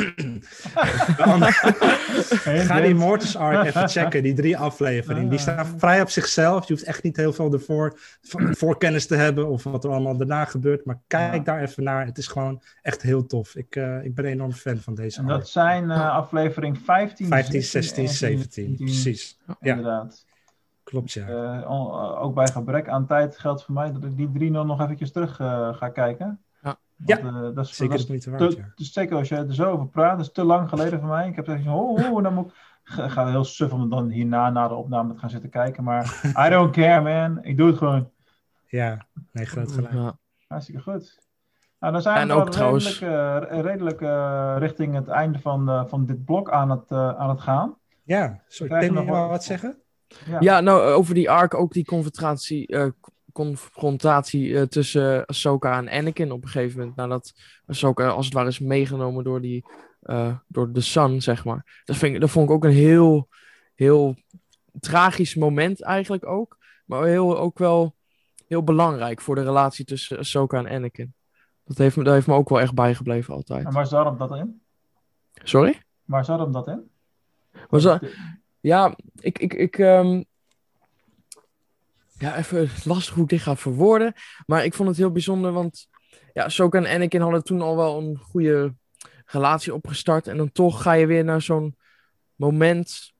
Ga 2.44 2.80
die 2.80 2.94
Mortis 2.94 3.36
arc 3.36 3.66
even 3.66 3.88
checken, 3.88 4.22
die 4.22 4.34
drie 4.34 4.56
afleveringen. 4.56 5.28
Die 5.28 5.38
staan 5.38 5.66
vrij 5.78 6.00
op 6.00 6.10
zichzelf. 6.10 6.68
Je 6.68 6.72
hoeft 6.72 6.86
echt 6.86 7.02
niet 7.02 7.16
heel 7.16 7.32
veel 7.32 7.52
ervoor 7.52 7.98
voorkennis 8.50 9.06
te 9.06 9.14
hebben 9.14 9.48
of 9.48 9.62
wat 9.62 9.84
er 9.84 9.90
allemaal 9.90 10.16
daarna 10.16 10.44
gebeurt. 10.44 10.84
Maar 10.84 11.00
kijk 11.06 11.44
daar 11.44 11.62
even 11.62 11.84
naar. 11.84 12.06
Het 12.06 12.18
is 12.18 12.26
gewoon 12.26 12.62
echt 12.82 13.02
heel 13.02 13.26
tof. 13.26 13.56
Ik, 13.56 13.76
uh, 13.76 14.04
ik 14.04 14.14
ben 14.14 14.24
een 14.24 14.30
enorm 14.30 14.52
fan 14.52 14.76
van 14.76 14.94
deze 14.94 15.18
En 15.18 15.26
dat 15.26 15.48
zijn 15.48 15.84
uh, 15.84 16.10
aflevering 16.10 16.78
15, 16.84 17.26
15 17.26 17.62
16, 17.62 18.08
17. 18.08 18.74
Precies. 18.76 19.38
Ja. 19.46 19.56
Inderdaad. 19.60 20.24
Klopt, 20.94 21.12
ja. 21.12 21.28
Uh, 21.28 22.22
ook 22.22 22.34
bij 22.34 22.46
gebrek 22.46 22.88
aan 22.88 23.06
tijd 23.06 23.38
geldt 23.38 23.64
voor 23.64 23.74
mij 23.74 23.92
dat 23.92 24.04
ik 24.04 24.16
die 24.16 24.32
drie 24.32 24.50
nog 24.50 24.80
eventjes 24.80 25.12
terug 25.12 25.36
ga 25.76 25.88
kijken. 25.92 26.40
Ja, 26.62 26.78
Want, 27.22 27.34
ja. 27.34 27.50
dat 27.50 27.64
is, 27.66 27.76
zeker 27.76 27.98
dat 27.98 28.08
is 28.10 28.26
waard, 28.26 28.50
te, 28.50 28.56
ja. 28.56 28.72
dus 28.74 28.92
zeker 28.92 29.16
als 29.16 29.28
je 29.28 29.36
er 29.36 29.54
zo 29.54 29.70
over 29.70 29.86
praat, 29.86 30.16
dat 30.16 30.26
is 30.26 30.32
te 30.32 30.44
lang 30.44 30.68
geleden 30.68 31.00
voor 31.00 31.08
mij. 31.08 31.28
Ik 31.28 31.36
heb 31.36 31.44
gezegd, 31.44 31.66
oh, 31.66 32.12
oh 32.12 32.22
dan 32.22 32.34
moet 32.34 32.46
ik 32.46 32.54
ga, 32.82 33.08
ga 33.08 33.26
heel 33.26 33.44
suf 33.44 33.72
om 33.72 33.90
dan 33.90 34.08
hierna 34.08 34.50
na 34.50 34.68
de 34.68 34.74
opname 34.74 35.12
te 35.12 35.18
gaan 35.18 35.30
zitten 35.30 35.50
kijken. 35.50 35.84
Maar 35.84 36.20
I 36.46 36.50
don't 36.50 36.72
care, 36.72 37.00
man. 37.00 37.44
Ik 37.44 37.56
doe 37.56 37.66
het 37.66 37.78
gewoon. 37.78 38.10
Ja, 38.66 39.06
nee, 39.32 39.46
groot 39.46 39.72
gelijk. 39.72 39.92
Ja. 39.92 40.18
Hartstikke 40.46 40.82
goed. 40.82 41.22
Nou, 41.78 41.92
dan 41.92 42.02
zijn 42.02 42.28
we 42.28 42.44
trouwens... 42.44 43.00
uh, 43.00 43.42
redelijk 43.48 44.00
uh, 44.00 44.54
richting 44.58 44.94
het 44.94 45.08
einde 45.08 45.38
van, 45.38 45.68
uh, 45.68 45.84
van 45.86 46.06
dit 46.06 46.24
blok 46.24 46.50
aan 46.50 46.70
het, 46.70 46.92
aan 46.92 47.28
het 47.28 47.40
gaan. 47.40 47.76
Ja, 48.02 48.40
sorry, 48.48 48.84
je 48.84 48.92
nog 48.92 49.06
wat, 49.06 49.28
wat 49.28 49.44
zeggen? 49.44 49.83
Ja. 50.26 50.40
ja. 50.40 50.60
nou, 50.60 50.92
over 50.92 51.14
die 51.14 51.30
arc 51.30 51.54
ook 51.54 51.72
die 51.72 51.84
confrontatie, 51.84 52.92
confrontatie 53.32 54.68
tussen 54.68 55.26
Ahsoka 55.26 55.76
en 55.76 55.88
Anakin 55.88 56.32
op 56.32 56.42
een 56.42 56.48
gegeven 56.48 56.78
moment. 56.78 56.96
Nadat 56.96 57.34
Ahsoka 57.66 58.08
als 58.08 58.24
het 58.24 58.34
ware 58.34 58.48
is 58.48 58.58
meegenomen 58.58 59.24
door, 59.24 59.40
die, 59.40 59.64
door 60.48 60.72
de 60.72 60.80
Sun, 60.80 61.22
zeg 61.22 61.44
maar. 61.44 61.82
Dat, 61.84 61.96
vind 61.96 62.14
ik, 62.14 62.20
dat 62.20 62.30
vond 62.30 62.48
ik 62.48 62.54
ook 62.54 62.64
een 62.64 62.70
heel, 62.70 63.28
heel 63.74 64.16
tragisch 64.80 65.34
moment 65.34 65.82
eigenlijk 65.82 66.26
ook. 66.26 66.58
Maar 66.84 67.04
heel, 67.04 67.38
ook 67.38 67.58
wel 67.58 67.94
heel 68.46 68.62
belangrijk 68.62 69.20
voor 69.20 69.34
de 69.34 69.42
relatie 69.42 69.84
tussen 69.84 70.18
Ahsoka 70.18 70.58
en 70.58 70.76
Anakin. 70.76 71.14
Dat 71.64 71.78
heeft, 71.78 71.96
me, 71.96 72.04
dat 72.04 72.14
heeft 72.14 72.26
me 72.26 72.34
ook 72.34 72.48
wel 72.48 72.60
echt 72.60 72.74
bijgebleven 72.74 73.34
altijd. 73.34 73.66
En 73.66 73.72
waar 73.72 73.86
zat 73.86 74.04
hem 74.04 74.18
dat 74.18 74.36
in? 74.36 74.60
Sorry? 75.34 75.82
Waar 76.04 76.24
zat 76.24 76.38
hem 76.38 76.52
dat 76.52 76.68
in? 76.68 76.90
Was 77.68 77.82
dat... 77.82 78.02
Ja, 78.64 78.96
ik... 79.20 79.38
ik, 79.38 79.54
ik 79.54 79.78
um... 79.78 80.24
Ja, 82.18 82.36
even 82.36 82.70
lastig 82.84 83.14
hoe 83.14 83.22
ik 83.22 83.28
dit 83.28 83.40
ga 83.40 83.56
verwoorden. 83.56 84.12
Maar 84.46 84.64
ik 84.64 84.74
vond 84.74 84.88
het 84.88 84.98
heel 84.98 85.10
bijzonder, 85.10 85.52
want... 85.52 85.88
Ja, 86.32 86.44
Ahsoka 86.44 86.78
en 86.78 86.94
Anakin 86.94 87.20
hadden 87.20 87.44
toen 87.44 87.60
al 87.60 87.76
wel 87.76 87.98
een 87.98 88.16
goede 88.16 88.74
relatie 89.24 89.74
opgestart. 89.74 90.26
En 90.26 90.36
dan 90.36 90.52
toch 90.52 90.82
ga 90.82 90.92
je 90.92 91.06
weer 91.06 91.24
naar 91.24 91.42
zo'n 91.42 91.76
moment... 92.34 93.12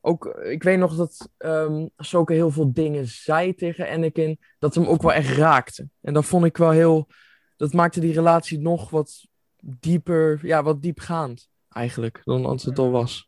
Ook, 0.00 0.26
ik 0.26 0.62
weet 0.62 0.78
nog 0.78 0.96
dat 0.96 1.30
um, 1.38 1.90
heel 2.24 2.50
veel 2.50 2.72
dingen 2.72 3.06
zei 3.06 3.54
tegen 3.54 3.88
Anakin. 3.88 4.38
Dat 4.58 4.74
hem 4.74 4.86
ook 4.86 5.02
wel 5.02 5.12
echt 5.12 5.36
raakte. 5.36 5.88
En 6.00 6.14
dat 6.14 6.24
vond 6.24 6.44
ik 6.44 6.56
wel 6.56 6.70
heel 6.70 7.08
dat 7.56 7.72
maakte 7.72 8.00
die 8.00 8.12
relatie 8.12 8.58
nog 8.58 8.90
wat 8.90 9.26
dieper, 9.60 10.38
ja, 10.42 10.62
wat 10.62 10.82
diepgaand 10.82 11.48
eigenlijk, 11.68 12.20
dan 12.24 12.46
als 12.46 12.64
het 12.64 12.78
al 12.78 12.90
was. 12.90 13.25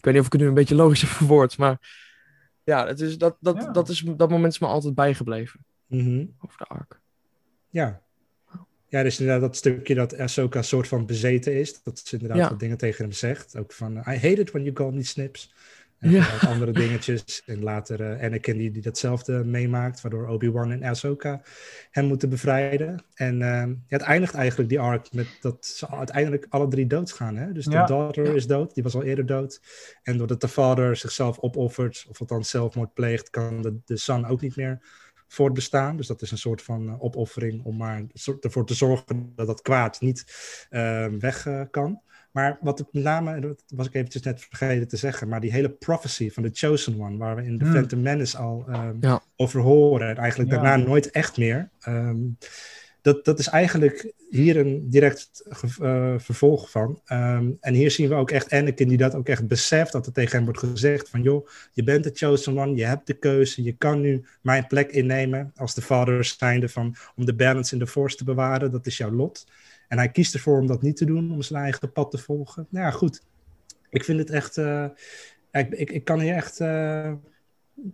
Ik 0.00 0.06
weet 0.06 0.14
niet 0.14 0.22
of 0.22 0.26
ik 0.26 0.32
het 0.32 0.40
nu 0.40 0.48
een 0.48 0.54
beetje 0.54 0.74
logisch 0.74 1.00
heb 1.00 1.10
verwoord, 1.22 1.58
maar 1.58 1.78
ja, 2.64 2.86
het 2.86 3.00
is, 3.00 3.18
dat, 3.18 3.36
dat, 3.40 3.56
ja. 3.56 3.70
dat, 3.70 3.88
is, 3.88 4.04
dat 4.16 4.30
moment 4.30 4.52
is 4.52 4.58
me 4.58 4.66
altijd 4.66 4.94
bijgebleven. 4.94 5.64
Mm 5.86 6.00
-hmm. 6.00 6.34
Over 6.40 6.58
de 6.58 6.64
arc. 6.64 7.00
Ja. 7.68 8.02
Ja, 8.86 9.02
dus 9.02 9.20
inderdaad 9.20 9.42
dat 9.42 9.56
stukje 9.56 9.94
dat 9.94 10.18
Ahsoka 10.18 10.58
een 10.58 10.64
soort 10.64 10.88
van 10.88 11.06
bezeten 11.06 11.54
is. 11.54 11.82
Dat 11.82 11.98
ze 11.98 12.14
inderdaad 12.14 12.38
ja. 12.38 12.48
wat 12.48 12.60
dingen 12.60 12.76
tegen 12.76 13.04
hem 13.04 13.12
zegt. 13.12 13.56
Ook 13.56 13.72
van, 13.72 13.96
I 13.96 14.02
hate 14.02 14.40
it 14.40 14.50
when 14.50 14.62
you 14.62 14.74
call 14.74 14.92
me 14.92 15.02
snips. 15.02 15.54
En 16.00 16.10
ja. 16.10 16.38
andere 16.46 16.72
dingetjes. 16.72 17.42
En 17.46 17.62
later 17.62 18.00
uh, 18.00 18.22
Anakin 18.24 18.56
die, 18.56 18.70
die 18.70 18.82
datzelfde 18.82 19.44
meemaakt, 19.44 20.00
waardoor 20.00 20.28
Obi-Wan 20.28 20.70
en 20.70 20.82
Ahsoka 20.82 21.42
hem 21.90 22.04
moeten 22.04 22.28
bevrijden. 22.28 23.04
En 23.14 23.34
uh, 23.34 23.46
ja, 23.66 23.76
het 23.86 24.02
eindigt 24.02 24.34
eigenlijk 24.34 24.68
die 24.68 24.80
arc 24.80 25.12
met 25.12 25.26
dat 25.40 25.66
ze 25.66 25.90
uiteindelijk 25.90 26.46
alle 26.48 26.68
drie 26.68 26.86
doodgaan. 26.86 27.36
Hè? 27.36 27.52
Dus 27.52 27.64
de 27.64 27.84
daughter 27.86 28.34
is 28.34 28.46
dood, 28.46 28.74
die 28.74 28.82
was 28.82 28.94
al 28.94 29.02
eerder 29.02 29.26
dood. 29.26 29.60
En 30.02 30.16
doordat 30.16 30.40
de 30.40 30.48
vader 30.48 30.96
zichzelf 30.96 31.38
opoffert, 31.38 32.06
of 32.08 32.20
althans 32.20 32.50
zelfmoord 32.50 32.94
pleegt, 32.94 33.30
kan 33.30 33.62
de, 33.62 33.78
de 33.84 33.96
son 33.96 34.26
ook 34.26 34.40
niet 34.40 34.56
meer 34.56 34.78
voortbestaan. 35.28 35.96
Dus 35.96 36.06
dat 36.06 36.22
is 36.22 36.30
een 36.30 36.38
soort 36.38 36.62
van 36.62 36.88
uh, 36.88 37.02
opoffering 37.02 37.64
om 37.64 37.76
maar 37.76 38.06
ervoor 38.40 38.66
te 38.66 38.74
zorgen 38.74 39.32
dat 39.34 39.46
dat 39.46 39.62
kwaad 39.62 40.00
niet 40.00 40.24
weg 41.18 41.48
kan. 41.70 42.00
Maar 42.30 42.58
wat 42.60 42.78
met 42.92 43.02
name, 43.02 43.40
dat 43.40 43.62
was 43.68 43.86
ik 43.86 43.94
eventjes 43.94 44.22
net 44.22 44.46
vergeten 44.50 44.88
te 44.88 44.96
zeggen, 44.96 45.28
maar 45.28 45.40
die 45.40 45.52
hele 45.52 45.70
prophecy 45.70 46.30
van 46.30 46.42
de 46.42 46.50
Chosen 46.52 47.00
One, 47.00 47.16
waar 47.16 47.36
we 47.36 47.42
in 47.44 47.58
de 47.58 47.64
Hmm. 47.64 47.72
Phantom 47.74 48.02
Menace 48.02 48.36
al 48.38 48.64
um, 48.68 48.96
Ja. 49.00 49.22
over 49.36 49.60
horen 49.60 50.08
en 50.08 50.16
eigenlijk 50.16 50.50
Ja. 50.50 50.56
daarna 50.60 50.84
nooit 50.86 51.10
echt 51.10 51.36
meer. 51.38 51.70
ehm, 51.80 52.16
dat, 53.02 53.24
dat 53.24 53.38
is 53.38 53.46
eigenlijk 53.48 54.12
hier 54.30 54.56
een 54.56 54.90
direct 54.90 55.46
eh, 55.80 56.14
vervolg 56.18 56.70
van. 56.70 57.00
Ehm, 57.04 57.50
en 57.60 57.74
hier 57.74 57.90
zien 57.90 58.08
we 58.08 58.14
ook 58.14 58.30
echt 58.30 58.50
Anakin 58.52 58.88
die 58.88 58.96
dat 58.96 59.14
ook 59.14 59.28
echt 59.28 59.46
beseft, 59.48 59.92
dat 59.92 60.06
er 60.06 60.12
tegen 60.12 60.36
hem 60.36 60.44
wordt 60.44 60.58
gezegd 60.58 61.08
van 61.08 61.22
joh, 61.22 61.48
je 61.72 61.82
bent 61.82 62.04
de 62.04 62.10
chosen 62.14 62.58
one, 62.58 62.74
je 62.76 62.84
hebt 62.84 63.06
de 63.06 63.14
keuze, 63.14 63.62
je 63.62 63.72
kan 63.72 64.00
nu 64.00 64.24
mijn 64.40 64.66
plek 64.66 64.90
innemen 64.90 65.52
als 65.56 65.74
de 65.74 65.82
vader 65.82 66.24
zijnde 66.24 66.68
van 66.68 66.94
om 67.16 67.24
de 67.24 67.34
balance 67.34 67.72
in 67.72 67.78
de 67.78 67.86
force 67.86 68.16
te 68.16 68.24
bewaren, 68.24 68.70
dat 68.70 68.86
is 68.86 68.96
jouw 68.96 69.10
lot. 69.10 69.46
En 69.90 69.98
hij 69.98 70.08
kiest 70.08 70.34
ervoor 70.34 70.58
om 70.60 70.66
dat 70.66 70.82
niet 70.82 70.96
te 70.96 71.04
doen, 71.04 71.32
om 71.32 71.42
zijn 71.42 71.62
eigen 71.62 71.92
pad 71.92 72.10
te 72.10 72.18
volgen. 72.18 72.66
Nou 72.70 72.84
ja, 72.84 72.90
goed. 72.90 73.22
Ik 73.88 74.04
vind 74.04 74.18
het 74.18 74.30
echt, 74.30 74.56
eh, 74.58 74.84
ik, 75.52 75.68
ik, 75.70 75.90
ik 75.90 76.04
kan 76.04 76.20
hier 76.20 76.34
echt 76.34 76.60
eh, 76.60 77.12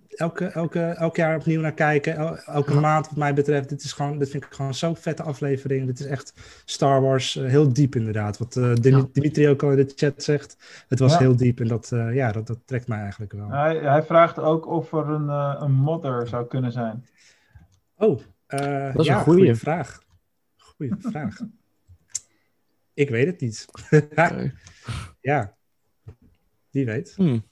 elke, 0.09 0.45
elke, 0.47 0.81
elk 0.81 1.17
jaar 1.17 1.37
opnieuw 1.37 1.61
naar 1.61 1.73
kijken. 1.75 2.17
El- 2.17 2.37
elke 2.37 2.73
Ja. 2.73 2.81
maand 2.81 3.07
wat 3.09 3.17
mij 3.17 3.35
betreft. 3.35 3.69
Dit, 3.69 3.83
is 3.85 3.93
gewoon, 3.93 4.19
dit 4.19 4.29
vind 4.31 4.45
ik 4.45 4.53
gewoon 4.55 4.75
zo'n 4.75 4.97
vette 4.97 5.23
aflevering. 5.23 5.87
Dit 5.87 6.01
is 6.01 6.07
echt 6.07 6.33
Star 6.65 7.01
Wars 7.01 7.37
eh, 7.37 7.45
heel 7.49 7.73
diep 7.73 7.95
inderdaad. 7.95 8.39
Wat 8.39 8.57
eh, 8.57 8.75
Ja. 8.75 9.07
Dimitri 9.13 9.49
ook 9.49 9.63
al 9.63 9.71
in 9.71 9.77
de 9.77 9.93
chat 9.97 10.23
zegt. 10.23 10.57
Het 10.89 10.99
was 10.99 11.13
Ja. 11.13 11.19
heel 11.19 11.37
diep 11.37 11.61
en 11.61 11.69
dat, 11.69 11.93
eh, 11.93 12.15
ja, 12.15 12.33
dat, 12.33 12.47
dat 12.47 12.59
trekt 12.65 12.89
mij 12.89 13.01
eigenlijk 13.01 13.33
wel. 13.33 13.49
Hij, 13.51 13.77
hij 13.77 14.03
vraagt 14.03 14.39
ook 14.39 14.67
of 14.67 14.93
er 14.93 15.09
een, 15.09 15.29
eh, 15.29 15.57
een 15.59 15.73
modder 15.73 16.29
zou 16.29 16.47
kunnen 16.47 16.73
zijn. 16.73 17.07
Oh, 17.97 18.21
eh, 18.47 18.95
is 18.95 19.07
ja, 19.07 19.17
een 19.17 19.23
goeie. 19.23 19.39
goede 19.39 19.55
vraag. 19.57 20.01
Goeie 20.57 20.93
vraag. 20.99 21.39
Ik 22.97 23.11
weet 23.11 23.27
het 23.27 23.41
niet. 23.41 23.67
Ja, 25.21 25.57
wie 26.71 26.85
weet. 26.85 27.13
Hmm. 27.17 27.45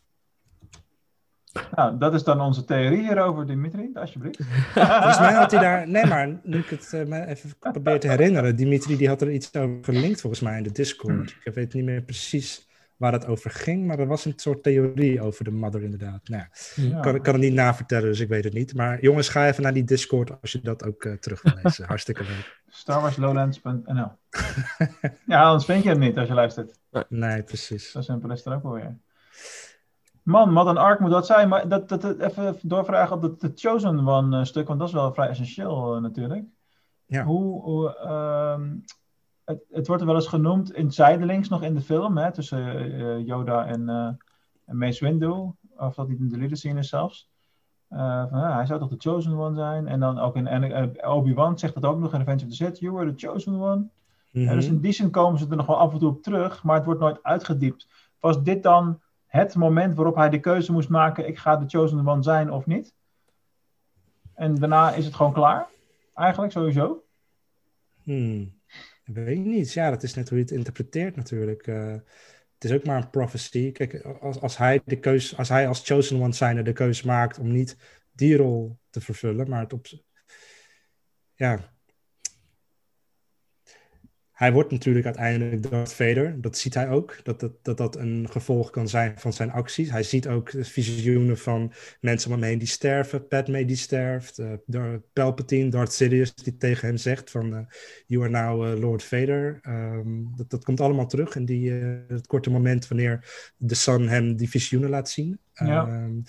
Nou, 1.74 1.98
dat 1.98 2.14
is 2.14 2.24
dan 2.24 2.40
onze 2.40 2.64
theorie 2.64 3.02
hierover, 3.02 3.46
Dimitri, 3.46 3.90
alsjeblieft. 3.94 4.38
Volgens 4.74 5.18
mij 5.18 5.32
had 5.32 5.50
hij 5.50 5.60
daar. 5.60 5.88
Nee, 5.88 6.06
maar 6.06 6.40
nu 6.42 6.58
ik 6.58 6.68
het 6.68 6.92
eh, 6.92 7.04
me 7.04 7.26
even 7.26 7.58
probeer 7.58 8.00
te 8.00 8.08
herinneren. 8.08 8.56
Dimitri 8.56 8.96
die 8.96 9.08
had 9.08 9.20
er 9.20 9.30
iets 9.32 9.54
over 9.56 9.78
gelinkt 9.84 10.20
volgens 10.20 10.42
mij 10.42 10.56
in 10.56 10.62
de 10.62 10.72
Discord. 10.72 11.36
Ik 11.44 11.54
weet 11.54 11.74
niet 11.74 11.84
meer 11.84 12.02
precies 12.02 12.68
waar 12.96 13.12
het 13.12 13.26
over 13.26 13.50
ging, 13.50 13.86
maar 13.86 13.98
er 13.98 14.06
was 14.06 14.24
een 14.24 14.32
soort 14.36 14.62
theorie 14.62 15.20
over 15.20 15.44
de 15.44 15.50
mother 15.50 15.82
inderdaad. 15.82 16.28
Nou, 16.28 16.42
ja, 16.42 16.82
Ja. 16.82 16.96
ik 16.96 17.02
kan, 17.02 17.20
kan 17.20 17.34
het 17.34 17.42
niet 17.42 17.52
navertellen, 17.52 18.08
dus 18.08 18.20
ik 18.20 18.28
weet 18.28 18.44
het 18.44 18.52
niet. 18.52 18.74
Maar 18.74 19.00
jongens, 19.02 19.28
ga 19.28 19.48
even 19.48 19.62
naar 19.62 19.74
die 19.74 19.84
Discord 19.84 20.40
als 20.40 20.52
je 20.52 20.60
dat 20.60 20.84
ook 20.84 21.04
eh, 21.04 21.12
terug 21.12 21.42
wil 21.42 21.52
lezen. 21.62 21.86
Hartstikke 21.92 22.22
leuk. 22.22 22.62
StarWarsLowlands.nl 22.74 24.10
Ja, 25.26 25.42
anders 25.44 25.64
vind 25.64 25.82
je 25.82 25.88
het 25.88 25.98
niet 25.98 26.18
als 26.18 26.28
je 26.28 26.34
luistert. 26.34 26.78
Nee, 27.08 27.42
precies. 27.42 27.90
Zo 27.90 28.00
simpel 28.00 28.30
is 28.30 28.38
het 28.38 28.46
er 28.46 28.54
ook 28.54 28.62
wel 28.62 28.72
weer. 28.72 28.98
Man, 30.22 30.52
wat 30.54 30.66
een 30.66 30.76
arc 30.76 31.00
moet 31.00 31.10
dat 31.10 31.26
zijn. 31.26 31.48
Maar 31.48 31.68
dat, 31.68 31.88
dat, 31.88 32.00
dat- 32.00 32.18
even 32.18 32.58
doorvragen 32.62 33.16
op 33.16 33.22
het 33.22 33.42
het 33.42 33.60
Chosen 33.60 34.08
One 34.08 34.38
eh, 34.38 34.44
stuk, 34.44 34.66
want 34.66 34.78
dat 34.78 34.88
is 34.88 34.94
wel 34.94 35.12
vrij 35.14 35.28
essentieel 35.28 35.94
eh, 35.94 36.00
natuurlijk. 36.02 36.44
Ja. 37.06 37.24
Hoe, 37.24 37.62
hoe, 37.62 37.96
ehm, 37.96 38.76
het, 39.44 39.64
het 39.70 39.86
wordt 39.86 40.02
er 40.02 40.08
wel 40.08 40.16
eens 40.16 40.26
genoemd 40.26 40.72
in 40.72 40.90
zijdelings 40.92 41.48
nog 41.48 41.62
in 41.62 41.74
de 41.74 41.80
film, 41.80 42.16
hè, 42.16 42.32
tussen 42.32 42.76
eh, 42.76 43.26
Yoda 43.26 43.66
en, 43.66 43.88
en 44.64 44.76
Mace 44.78 45.04
Windu. 45.04 45.52
Of 45.76 45.94
dat 45.94 46.08
niet 46.08 46.18
in 46.18 46.28
de 46.28 46.36
deleted 46.36 46.58
scene 46.58 46.78
is 46.78 46.88
zelfs. 46.88 47.30
Eh, 47.88 48.24
van, 48.30 48.38
ja, 48.38 48.54
hij 48.54 48.66
zou 48.66 48.80
toch 48.80 48.88
de 48.88 48.96
Chosen 48.98 49.38
One 49.38 49.54
zijn? 49.54 49.88
En 49.88 50.00
dan 50.00 50.18
ook 50.18 50.36
in 50.36 50.46
en, 50.46 50.72
eh, 50.72 51.10
Obi-Wan 51.10 51.58
zegt 51.58 51.74
dat 51.74 51.84
ook 51.84 51.98
nog 51.98 52.12
in 52.12 52.18
Revenge 52.18 52.42
of 52.42 52.48
the 52.48 52.54
Sith. 52.54 52.78
You 52.78 52.92
were 52.92 53.14
the 53.14 53.26
Chosen 53.26 53.60
One. 53.60 53.88
Mhm. 54.30 54.44
Ja, 54.44 54.54
dus 54.54 54.66
in 54.66 54.80
die 54.80 54.92
zin 54.92 55.10
komen 55.10 55.38
ze 55.38 55.46
er 55.50 55.56
nog 55.56 55.66
wel 55.66 55.78
af 55.78 55.92
en 55.92 55.98
toe 55.98 56.08
op 56.08 56.22
terug, 56.22 56.62
maar 56.62 56.76
het 56.76 56.84
wordt 56.84 57.00
nooit 57.00 57.22
uitgediept. 57.22 57.88
Was 58.20 58.42
dit 58.42 58.62
dan 58.62 59.00
het 59.26 59.54
moment 59.54 59.94
waarop 59.94 60.14
hij 60.14 60.30
de 60.30 60.40
keuze 60.40 60.72
moest 60.72 60.88
maken: 60.88 61.28
ik 61.28 61.38
ga 61.38 61.56
de 61.56 61.68
chosen 61.68 62.08
one 62.08 62.22
zijn 62.22 62.52
of 62.52 62.66
niet? 62.66 62.94
En 64.34 64.54
daarna 64.54 64.92
is 64.94 65.04
het 65.04 65.14
gewoon 65.14 65.32
klaar? 65.32 65.66
Eigenlijk 66.14 66.52
sowieso. 66.52 67.04
Hmm. 68.02 68.52
Ik 69.04 69.14
weet 69.14 69.44
niet. 69.44 69.72
Ja, 69.72 69.90
dat 69.90 70.02
is 70.02 70.14
net 70.14 70.28
hoe 70.28 70.38
je 70.38 70.44
het 70.44 70.52
interpreteert 70.52 71.16
natuurlijk. 71.16 71.66
Eh, 71.66 71.94
het 72.54 72.64
is 72.64 72.72
ook 72.72 72.84
maar 72.84 73.02
een 73.02 73.10
prophecy. 73.10 73.72
Kijk, 73.72 74.04
als, 74.04 74.40
als, 74.40 74.56
hij 74.56 74.80
de 74.84 74.98
keus, 74.98 75.36
als 75.36 75.48
hij 75.48 75.68
als 75.68 75.84
chosen 75.84 76.20
one 76.20 76.32
zijnde 76.32 76.62
de 76.62 76.72
keuze 76.72 77.06
maakt 77.06 77.38
om 77.38 77.52
niet 77.52 77.76
die 78.12 78.36
rol 78.36 78.78
te 78.90 79.00
vervullen, 79.00 79.48
maar 79.48 79.60
het 79.60 79.72
op... 79.72 79.86
Ja. 81.34 81.73
Hij 84.34 84.52
wordt 84.52 84.70
natuurlijk 84.70 85.04
uiteindelijk 85.04 85.70
Darth 85.70 85.92
Vader. 85.92 86.40
Dat 86.40 86.58
ziet 86.58 86.74
hij 86.74 86.88
ook. 86.88 87.20
Dat 87.22 87.40
dat, 87.40 87.52
dat 87.62 87.76
dat 87.76 87.96
een 87.96 88.26
gevolg 88.30 88.70
kan 88.70 88.88
zijn 88.88 89.18
van 89.18 89.32
zijn 89.32 89.50
acties. 89.50 89.90
Hij 89.90 90.02
ziet 90.02 90.28
ook 90.28 90.52
visioenen 90.60 91.38
van 91.38 91.72
mensen 92.00 92.30
om 92.30 92.36
hem 92.36 92.48
heen 92.48 92.58
die 92.58 92.68
sterven. 92.68 93.28
Padme 93.28 93.64
die 93.64 93.76
sterft. 93.76 94.38
Uh, 94.38 94.94
Palpatine, 95.12 95.70
Darth 95.70 95.92
Sidious 95.92 96.34
die 96.34 96.56
tegen 96.56 96.88
hem 96.88 96.96
zegt 96.96 97.30
van... 97.30 97.52
Uh, 97.52 97.58
you 98.06 98.22
are 98.22 98.30
now 98.30 98.66
uh, 98.66 98.80
Lord 98.80 99.02
Vader. 99.02 99.60
Um, 99.62 100.32
dat, 100.36 100.50
dat 100.50 100.64
komt 100.64 100.80
allemaal 100.80 101.06
terug 101.06 101.36
in 101.36 101.44
die, 101.44 101.70
het 102.08 102.26
korte 102.26 102.50
moment 102.50 102.88
wanneer 102.88 103.50
de 103.56 103.74
Son 103.74 104.08
hem 104.08 104.36
die 104.36 104.50
visioenen 104.50 104.90
laat 104.90 105.10
zien. 105.10 105.38
Ja. 105.52 105.86
Um, 105.86 106.22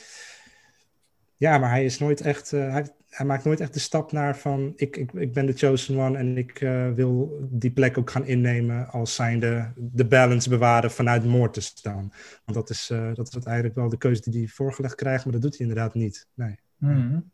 ja, 1.37 1.57
maar 1.57 1.69
hij 1.69 1.85
is 1.85 1.99
nooit 1.99 2.21
echt. 2.21 2.51
Hij, 2.51 2.87
hij, 3.15 3.25
maakt 3.25 3.43
nooit 3.43 3.59
echt 3.59 3.73
de 3.73 3.79
stap 3.79 4.11
naar 4.11 4.37
van. 4.37 4.73
Ik, 4.75 4.97
ik, 4.97 5.13
ik 5.13 5.33
ben 5.33 5.45
de 5.45 5.53
chosen 5.53 5.99
one 5.99 6.17
en 6.17 6.37
ik 6.37 6.61
uh, 6.61 6.91
wil 6.91 7.39
die 7.41 7.71
plek 7.71 7.97
ook 7.97 8.09
gaan 8.09 8.25
innemen. 8.25 8.89
als 8.89 9.15
zijnde 9.15 9.71
de 9.75 10.05
balance 10.05 10.49
bewaren 10.49 10.91
vanuit 10.91 11.25
moord 11.25 11.53
te 11.53 11.61
staan. 11.61 12.11
Want 12.45 12.57
dat 12.57 12.69
is, 12.69 12.89
uh, 12.89 13.13
dat 13.13 13.35
is 13.35 13.43
eigenlijk 13.43 13.75
wel 13.75 13.89
de 13.89 13.97
keuze 13.97 14.21
die 14.21 14.39
hij 14.39 14.47
voorgelegd 14.47 14.95
krijgt, 14.95 15.23
maar 15.23 15.33
dat 15.33 15.41
doet 15.41 15.57
hij 15.57 15.67
inderdaad 15.67 15.93
niet. 15.93 16.27
Nee. 16.33 16.59
Mm-hmm. 16.77 17.31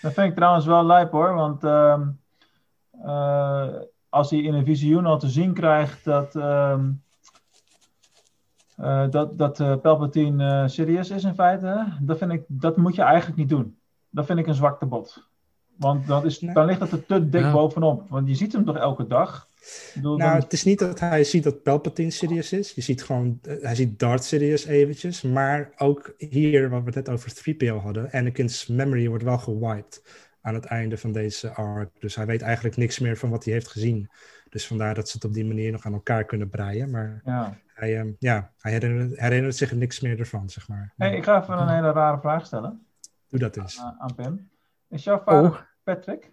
Dat 0.00 0.12
vind 0.12 0.28
ik 0.28 0.34
trouwens 0.34 0.66
wel 0.66 0.86
lijp 0.86 1.10
hoor, 1.10 1.34
want. 1.34 1.64
als 4.08 4.30
hij 4.30 4.38
in 4.38 4.54
een 4.54 4.64
visioen 4.64 5.06
al 5.06 5.18
te 5.18 5.28
zien 5.28 5.54
krijgt 5.54 6.04
dat. 6.04 6.36
Uh, 6.36 6.78
dat 9.10 9.38
dat 9.38 9.82
Palpatine 9.82 10.68
serieus 10.68 11.10
is 11.10 11.24
in 11.24 11.34
feite, 11.34 11.86
dat, 12.00 12.18
vind 12.18 12.32
ik, 12.32 12.44
dat 12.46 12.76
moet 12.76 12.94
je 12.94 13.02
eigenlijk 13.02 13.38
niet 13.38 13.48
doen. 13.48 13.77
Dat 14.10 14.26
vind 14.26 14.38
ik 14.38 14.46
een 14.46 14.54
zwakte 14.54 14.86
bot. 14.86 15.28
Want 15.78 16.06
dat 16.06 16.24
is, 16.24 16.38
dan 16.38 16.66
ligt 16.66 16.80
het 16.80 16.92
er 16.92 17.06
te 17.06 17.28
dik 17.28 17.52
bovenop. 17.52 18.08
Want 18.08 18.28
je 18.28 18.34
ziet 18.34 18.52
hem 18.52 18.64
toch 18.64 18.76
elke 18.76 19.06
dag? 19.06 19.48
Bedoel, 19.94 20.16
nou, 20.16 20.30
dan... 20.30 20.40
het 20.40 20.52
is 20.52 20.64
niet 20.64 20.78
dat 20.78 21.00
hij 21.00 21.24
ziet 21.24 21.42
dat 21.42 21.62
Palpatine 21.62 22.10
serieus 22.10 22.52
is. 22.52 22.74
Je 22.74 22.80
ziet 22.80 23.02
gewoon, 23.02 23.38
hij 23.42 23.74
ziet 23.74 23.98
Darth 23.98 24.24
serieus 24.24 24.64
eventjes. 24.64 25.22
Maar 25.22 25.72
ook 25.76 26.14
hier, 26.18 26.70
wat 26.70 26.80
we 26.80 26.86
het 26.86 26.94
net 26.94 27.08
over 27.08 27.30
3PO 27.30 27.82
hadden, 27.82 28.12
Anakin's 28.12 28.66
memory 28.66 29.08
wordt 29.08 29.24
wel 29.24 29.38
gewiped 29.38 30.02
aan 30.40 30.54
het 30.54 30.64
einde 30.64 30.98
van 30.98 31.12
deze 31.12 31.50
arc. 31.50 31.90
Dus 31.98 32.14
hij 32.14 32.26
weet 32.26 32.42
eigenlijk 32.42 32.76
niks 32.76 32.98
meer 32.98 33.16
van 33.16 33.30
wat 33.30 33.44
hij 33.44 33.52
heeft 33.52 33.68
gezien. 33.68 34.10
Dus 34.48 34.66
vandaar 34.66 34.94
dat 34.94 35.08
ze 35.08 35.16
het 35.16 35.24
op 35.24 35.32
die 35.32 35.46
manier 35.46 35.72
nog 35.72 35.84
aan 35.84 35.92
elkaar 35.92 36.24
kunnen 36.24 36.48
breien. 36.48 36.90
Maar 36.90 37.20
ja. 37.24 37.56
hij, 37.74 37.98
um, 37.98 38.16
ja, 38.18 38.50
hij 38.58 38.72
herinnert, 38.72 39.20
herinnert, 39.20 39.56
zich 39.56 39.72
niks 39.72 40.00
meer 40.00 40.18
ervan, 40.18 40.48
zeg 40.48 40.68
maar. 40.68 40.92
Hey, 40.96 41.16
ik 41.16 41.24
ga 41.24 41.42
even 41.42 41.58
een 41.58 41.74
hele 41.74 41.92
rare 41.92 42.20
vraag 42.20 42.46
stellen. 42.46 42.86
Doe 43.28 43.38
dat 43.38 43.56
eens. 43.56 43.80
Aan, 43.80 43.96
aan 43.98 44.14
Pim. 44.14 44.50
Is 44.88 45.04
jouw 45.04 45.22
vader 45.24 45.50
Oh. 45.50 45.58
Patrick? 45.82 46.32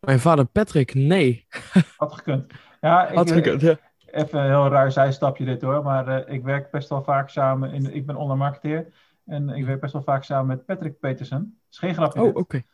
Mijn 0.00 0.20
vader 0.20 0.44
Patrick, 0.44 0.94
nee. 0.94 1.46
Had 1.96 2.12
gekund. 2.12 2.52
Ja, 2.80 3.08
ik, 3.08 3.16
Had 3.16 3.30
gekund, 3.30 3.60
ja. 3.60 3.78
Even 4.06 4.38
een 4.38 4.46
heel 4.46 4.68
raar 4.68 4.92
zijstapje 4.92 5.44
dit 5.44 5.62
hoor. 5.62 5.82
Maar 5.82 6.08
uh, 6.08 6.34
ik 6.34 6.42
werk 6.42 6.70
best 6.70 6.88
wel 6.88 7.02
vaak 7.02 7.28
samen. 7.28 7.72
In, 7.72 7.94
ik 7.94 8.06
ben 8.06 8.16
ondermarketeer. 8.16 8.92
En 9.26 9.48
ik 9.48 9.64
werk 9.64 9.80
best 9.80 9.92
wel 9.92 10.02
vaak 10.02 10.24
samen 10.24 10.46
met 10.46 10.64
Patrick 10.66 10.98
Peterson. 10.98 11.38
Dat 11.38 11.70
is 11.70 11.78
geen 11.78 11.94
grapje. 11.94 12.20
Oh, 12.22 12.28
oké. 12.28 12.38
Okay. 12.38 12.64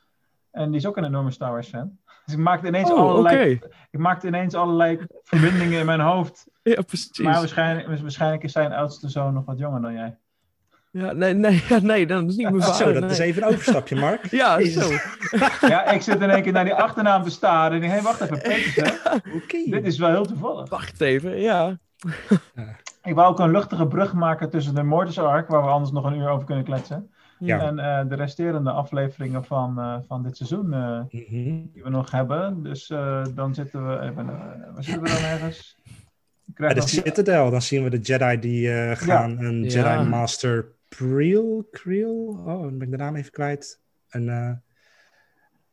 En 0.50 0.70
die 0.70 0.80
is 0.80 0.86
ook 0.86 0.96
een 0.96 1.04
enorme 1.04 1.30
Star 1.30 1.50
Wars 1.50 1.68
fan. 1.68 1.98
Dus 2.24 2.36
ik 2.36 2.42
maakte 2.42 2.66
ineens, 2.66 2.90
Oh, 2.90 2.98
allerlei, 2.98 3.54
oké. 3.54 3.66
ik 3.90 3.98
maakte 3.98 4.26
ineens 4.26 4.54
allerlei 4.54 5.06
verbindingen 5.22 5.80
in 5.80 5.86
mijn 5.86 6.00
hoofd. 6.00 6.46
Ja, 6.62 6.82
precies. 6.82 7.18
Maar 7.18 7.34
waarschijnlijk, 7.34 8.00
waarschijnlijk 8.00 8.42
is 8.42 8.52
zijn 8.52 8.72
oudste 8.72 9.08
zoon 9.08 9.34
nog 9.34 9.44
wat 9.44 9.58
jonger 9.58 9.80
dan 9.80 9.92
jij. 9.92 10.18
Ja, 10.90 11.12
nee, 11.12 11.34
nee, 11.34 11.62
ja, 11.68 11.78
nee, 11.78 12.06
dat 12.06 12.28
is 12.28 12.36
niet 12.36 12.50
mijn 12.50 12.62
vader. 12.62 12.74
Zo, 12.74 12.92
dat 12.92 13.02
nee. 13.02 13.10
is 13.10 13.18
even 13.18 13.42
een 13.42 13.48
overstapje, 13.48 13.96
Mark. 13.96 14.26
Ja, 14.30 14.58
Jezus. 14.58 14.84
zo. 14.84 14.96
Ja, 15.68 15.84
ik 15.84 16.02
zit 16.02 16.20
in 16.20 16.30
één 16.30 16.42
keer 16.42 16.52
naar 16.52 16.64
die 16.64 16.74
achternaam 16.74 17.22
te 17.22 17.30
staren. 17.30 17.70
En 17.70 17.74
ik 17.76 17.80
denk, 17.80 17.92
hé, 17.92 18.02
wacht 18.02 18.20
even. 18.20 19.70
Dit 19.70 19.84
is 19.84 19.98
wel 19.98 20.10
heel 20.10 20.26
toevallig. 20.26 20.68
Wacht 20.68 21.00
even, 21.00 21.40
ja. 21.40 21.78
Ik 23.02 23.14
wou 23.14 23.28
ook 23.28 23.38
een 23.38 23.50
luchtige 23.50 23.86
brug 23.86 24.12
maken 24.12 24.50
tussen 24.50 24.74
de 24.74 24.82
Mortis 24.82 25.18
Arc, 25.18 25.48
waar 25.48 25.62
we 25.62 25.68
anders 25.68 25.92
nog 25.92 26.04
een 26.04 26.18
uur 26.18 26.28
over 26.28 26.46
kunnen 26.46 26.64
kletsen. 26.64 27.10
Ja. 27.38 27.60
En 27.60 27.78
uh, 27.78 28.08
de 28.08 28.14
resterende 28.14 28.70
afleveringen 28.70 29.44
van, 29.44 29.74
uh, 29.78 29.96
van 30.06 30.22
dit 30.22 30.36
seizoen 30.36 30.66
uh, 30.72 31.00
mm 31.10 31.24
-hmm. 31.28 31.70
die 31.72 31.82
we 31.82 31.90
nog 31.90 32.10
hebben. 32.10 32.62
Dus 32.62 32.90
uh, 32.90 33.24
dan 33.34 33.54
zitten 33.54 33.88
we 33.88 34.00
even. 34.00 34.26
waar 34.74 34.84
zitten 34.84 35.02
we 35.02 35.08
dan 35.08 35.30
ergens? 35.30 35.76
Bij 36.44 36.74
de 36.74 36.80
Citadel, 36.80 37.50
dan 37.50 37.62
zien 37.62 37.84
we 37.84 37.90
de 37.90 37.98
Jedi 37.98 38.38
die 38.38 38.96
gaan. 38.96 39.30
Ja. 39.30 39.38
Een 39.38 39.62
Jedi 39.62 39.78
ja. 39.78 40.02
Master 40.02 40.76
Creel. 40.88 41.68
Creel? 41.70 42.26
Oh, 42.28 42.62
dan 42.62 42.78
ben 42.78 42.86
ik 42.86 42.90
de 42.90 42.96
naam 42.96 43.16
even 43.16 43.32
kwijt. 43.32 43.80
Een, 44.08 44.28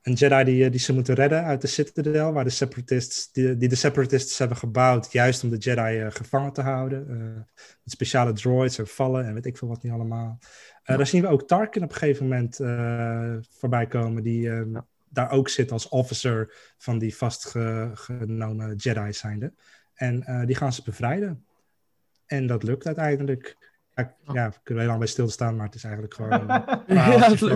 een 0.01 0.13
Jedi 0.13 0.43
die, 0.43 0.69
die 0.69 0.79
ze 0.79 0.93
moeten 0.93 1.15
redden 1.15 1.43
uit 1.43 1.61
de 1.61 1.67
Citadel, 1.67 2.33
waar 2.33 2.43
de 2.43 2.49
Separatists, 2.49 3.31
die, 3.31 3.57
die 3.57 3.69
de 3.69 3.75
Separatists 3.75 4.37
hebben 4.37 4.57
gebouwd, 4.57 5.11
juist 5.11 5.43
om 5.43 5.49
de 5.49 5.57
Jedi 5.57 6.11
gevangen 6.11 6.53
te 6.53 6.61
houden. 6.61 7.07
met 7.55 7.79
speciale 7.83 8.33
droids 8.33 8.77
en 8.77 8.87
vallen 8.87 9.25
en 9.25 9.33
weet 9.33 9.45
ik 9.45 9.57
veel 9.57 9.67
wat 9.67 9.83
niet 9.83 9.91
allemaal. 9.91 10.39
Uh, 10.85 10.97
daar 10.97 11.07
zien 11.07 11.21
we 11.21 11.27
ook 11.27 11.47
Tarkin 11.47 11.83
op 11.83 11.89
een 11.89 11.95
gegeven 11.95 12.27
moment 12.27 12.55
voorbij 13.49 13.87
komen, 13.87 14.23
die 14.23 14.41
ja. 14.41 14.85
daar 15.09 15.31
ook 15.31 15.49
zit 15.49 15.71
als 15.71 15.89
officer 15.89 16.73
van 16.77 16.97
die 16.97 17.15
vastgenomen 17.15 18.75
Jedi 18.75 19.13
zijnde. 19.13 19.53
En 19.93 20.43
die 20.45 20.55
gaan 20.55 20.73
ze 20.73 20.83
bevrijden. 20.83 21.45
En 22.25 22.47
dat 22.47 22.63
lukt 22.63 22.85
uiteindelijk. 22.85 23.57
Ja, 23.95 24.13
ja, 24.33 24.49
we 24.49 24.55
kunnen 24.63 24.83
heel 24.83 24.91
lang 24.91 25.03
bij 25.03 25.11
stilstaan, 25.11 25.55
maar 25.55 25.65
het 25.65 25.75
is 25.75 25.83
eigenlijk 25.83 26.13
gewoon 26.13 26.31
een 26.41 26.47
ja, 26.47 27.35
van, 27.35 27.47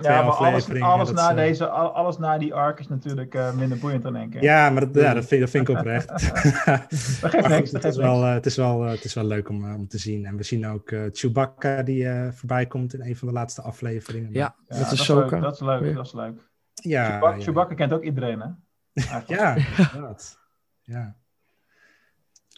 ja, 0.00 0.22
maar 0.22 0.32
alles, 0.32 0.80
alles, 0.80 1.10
na 1.12 1.30
uh, 1.30 1.36
deze, 1.36 1.68
alles 1.68 2.18
na 2.18 2.38
die 2.38 2.54
arc 2.54 2.78
is 2.78 2.88
natuurlijk 2.88 3.34
uh, 3.34 3.54
minder 3.54 3.78
boeiend 3.78 4.02
dan 4.02 4.16
één 4.16 4.30
keer. 4.30 4.42
Ja, 4.42 4.70
maar 4.70 4.80
dat, 4.80 5.02
ja, 5.02 5.14
dat, 5.14 5.24
vind, 5.24 5.40
dat 5.40 5.50
vind 5.50 5.68
ik 5.68 5.74
oprecht. 5.78 6.08
dat 7.20 7.30
geeft 7.30 7.48
niks. 7.48 7.72
Het 7.84 7.84
is, 7.84 7.96
wel, 7.96 8.22
het, 8.22 8.46
is 8.46 8.56
wel, 8.56 8.82
het 8.82 9.04
is 9.04 9.14
wel 9.14 9.24
leuk 9.24 9.48
om, 9.48 9.74
om 9.74 9.88
te 9.88 9.98
zien. 9.98 10.26
En 10.26 10.36
we 10.36 10.42
zien 10.42 10.66
ook 10.66 10.94
Chewbacca 11.12 11.82
die 11.82 12.08
voorbij 12.32 12.66
komt 12.66 12.94
in 12.94 13.00
een 13.00 13.16
van 13.16 13.28
de 13.28 13.34
laatste 13.34 13.62
afleveringen. 13.62 14.32
Ja, 14.32 14.54
ja 14.66 14.78
dat, 14.78 14.92
is 14.92 15.08
leuk. 15.08 15.40
Dat 15.40 15.54
is 15.54 15.60
leuk, 15.60 15.94
dat 15.94 16.06
is 16.06 16.12
leuk. 16.12 16.50
Ja, 16.74 17.10
Chewbacca, 17.10 17.40
Chewbacca 17.40 17.74
kent 17.74 17.92
ook 17.92 18.02
iedereen, 18.02 18.40
hè? 18.40 18.48
ja, 19.26 19.56
inderdaad. 19.76 20.38
Ja. 20.82 21.16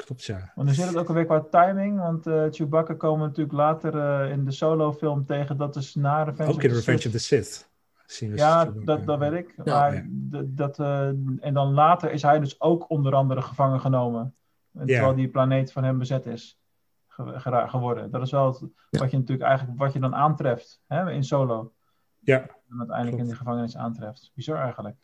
Klopt, 0.04 0.24
ja. 0.24 0.52
Want 0.54 0.66
dan 0.66 0.76
zit 0.76 0.86
het 0.86 0.96
ook 0.96 1.08
alweer 1.08 1.24
qua 1.24 1.40
timing, 1.40 1.98
want 1.98 2.26
uh, 2.26 2.44
Chewbacca 2.50 2.94
komen 2.94 3.20
we 3.20 3.26
natuurlijk 3.26 3.56
later 3.56 3.94
uh, 3.94 4.30
in 4.30 4.44
de 4.44 4.50
solo-film 4.50 5.26
tegen. 5.26 5.56
Dat 5.56 5.76
is 5.76 5.94
na 5.94 6.22
Revenge 6.22 6.52
Ook 6.52 6.62
in 6.62 6.70
Revenge 6.70 7.06
of 7.06 7.12
the 7.12 7.18
Sith. 7.18 7.70
Zien 8.06 8.30
we 8.30 8.36
ja, 8.36 8.64
dat, 8.64 9.06
dat 9.06 9.18
weet 9.18 9.32
ik. 9.32 9.54
Ja, 9.64 9.80
maar 9.80 9.94
ja. 9.94 10.42
dat, 10.44 10.78
uh, 10.78 11.06
en 11.40 11.54
dan 11.54 11.72
later 11.72 12.10
is 12.10 12.22
hij 12.22 12.40
dus 12.40 12.60
ook 12.60 12.90
onder 12.90 13.14
andere 13.14 13.42
gevangen 13.42 13.80
genomen. 13.80 14.34
Terwijl 14.72 15.14
die 15.14 15.28
planeet 15.28 15.72
van 15.72 15.84
hem 15.84 15.98
bezet 15.98 16.26
is 16.26 16.60
ge 17.08 17.64
geworden. 17.68 18.10
Dat 18.10 18.22
is 18.22 18.30
wel 18.30 18.46
het, 18.46 18.60
wat 18.90 19.10
je 19.10 19.16
natuurlijk 19.16 19.48
eigenlijk 19.48 19.78
wat 19.78 19.92
je 19.92 20.00
dan 20.00 20.14
aantreft 20.14 20.80
hè, 20.86 21.10
in 21.10 21.24
solo. 21.24 21.72
Ja. 22.20 22.40
En 22.40 22.78
uiteindelijk 22.78 23.16
Klopt. 23.16 23.22
in 23.22 23.28
de 23.28 23.36
gevangenis 23.36 23.76
aantreft. 23.76 24.30
Bizar 24.34 24.62
eigenlijk. 24.62 24.96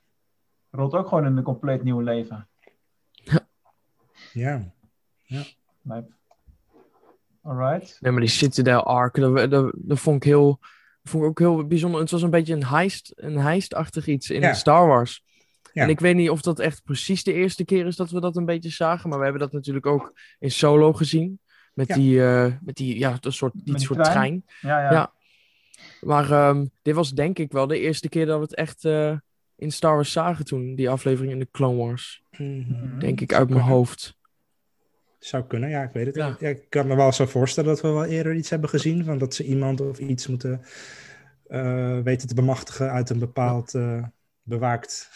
Rolt 0.71 0.95
ook 0.95 1.09
gewoon 1.09 1.27
in 1.27 1.37
een 1.37 1.43
compleet 1.43 1.83
nieuw 1.83 2.01
leven. 2.01 2.49
Ja. 4.33 4.73
Ja. 5.33 5.43
Lijp. 5.83 6.11
Alright. 7.43 7.97
Nee, 8.01 8.13
maar 8.13 8.21
die 8.21 8.31
Citadel 8.31 8.83
Arc, 8.83 9.15
dat, 9.15 9.51
dat, 9.51 9.73
dat 9.77 10.01
vond 10.01 10.17
ik 10.17 10.23
heel, 10.23 10.59
vond 11.03 11.23
ik 11.23 11.29
ook 11.29 11.39
heel 11.39 11.67
bijzonder. 11.67 12.01
Het 12.01 12.11
was 12.11 12.23
een 12.23 12.31
beetje 12.31 12.55
een 12.55 12.65
heist, 12.65 13.13
een 13.17 13.37
heistachtig 13.37 14.07
iets 14.07 14.31
in 14.31 14.41
ja. 14.41 14.55
Star 14.55 14.87
Wars. 14.87 15.25
Ja. 15.73 15.83
En 15.83 15.89
ik 15.89 16.01
weet 16.01 16.17
niet 16.17 16.31
of 16.31 16.43
dat 16.43 16.59
echt 16.59 16.83
precies 16.83 17.25
de 17.25 17.33
eerste 17.33 17.65
keer 17.65 17.87
is 17.87 17.97
dat 17.97 18.11
we 18.11 18.21
dat 18.21 18.37
een 18.37 18.45
beetje 18.45 18.71
zagen, 18.71 19.09
maar 19.09 19.19
we 19.19 19.25
hebben 19.25 19.43
dat 19.43 19.53
natuurlijk 19.53 19.87
ook 19.87 20.13
in 20.39 20.51
Solo 20.51 20.93
gezien. 20.93 21.41
Met 21.75 21.89
ja. 21.89 21.95
die, 21.95 22.17
uh, 22.17 22.53
met 22.61 22.77
die, 22.77 22.99
ja, 22.99 23.17
dat 23.21 23.33
soort, 23.33 23.53
die 23.55 23.79
soort 23.79 24.05
trein. 24.05 24.15
trein. 24.15 24.45
Ja, 24.61 24.83
ja. 24.83 24.93
ja. 24.93 25.13
Maar 26.01 26.49
um, 26.49 26.71
dit 26.83 26.95
was 26.95 27.11
denk 27.11 27.39
ik 27.39 27.53
wel 27.53 27.67
de 27.67 27.79
eerste 27.79 28.09
keer 28.09 28.27
dat 28.27 28.37
we 28.37 28.43
het 28.43 28.55
echt 28.55 28.85
uh, 28.85 29.17
in 29.57 29.73
Star 29.73 29.95
Wars 29.95 30.13
zagen 30.13 30.45
toen, 30.45 30.75
die 30.75 30.91
aflevering 30.91 31.33
in 31.33 31.39
de 31.39 31.49
Clone 31.51 31.77
Wars. 31.77 32.23
Mhm. 32.31 32.99
Denk 32.99 33.21
ik 33.21 33.33
uit 33.33 33.49
mijn 33.49 33.63
hoofd. 33.63 34.17
Zou 35.25 35.45
kunnen, 35.47 35.69
ja, 35.69 35.83
ik 35.83 35.93
weet 35.93 36.07
het. 36.07 36.15
Ja. 36.15 36.37
Ja, 36.39 36.49
ik 36.49 36.67
kan 36.69 36.87
me 36.87 36.97
wel 36.97 37.13
zo 37.13 37.27
voorstellen 37.27 37.71
dat 37.71 37.81
we 37.81 37.89
wel 37.89 38.05
eerder 38.05 38.35
iets 38.35 38.51
hebben 38.51 38.69
gezien. 38.69 39.05
Van 39.05 39.19
dat 39.19 39.35
ze 39.35 39.45
iemand 39.45 39.81
of 39.81 39.99
iets 39.99 40.27
moeten 40.27 40.63
uh, 41.49 41.99
weten 41.99 42.29
te 42.29 42.35
bemachtigen 42.35 42.91
uit 42.91 43.11
een 43.11 43.19
bepaald 43.19 43.75
uh, 43.75 44.05
bewaakt 44.43 45.11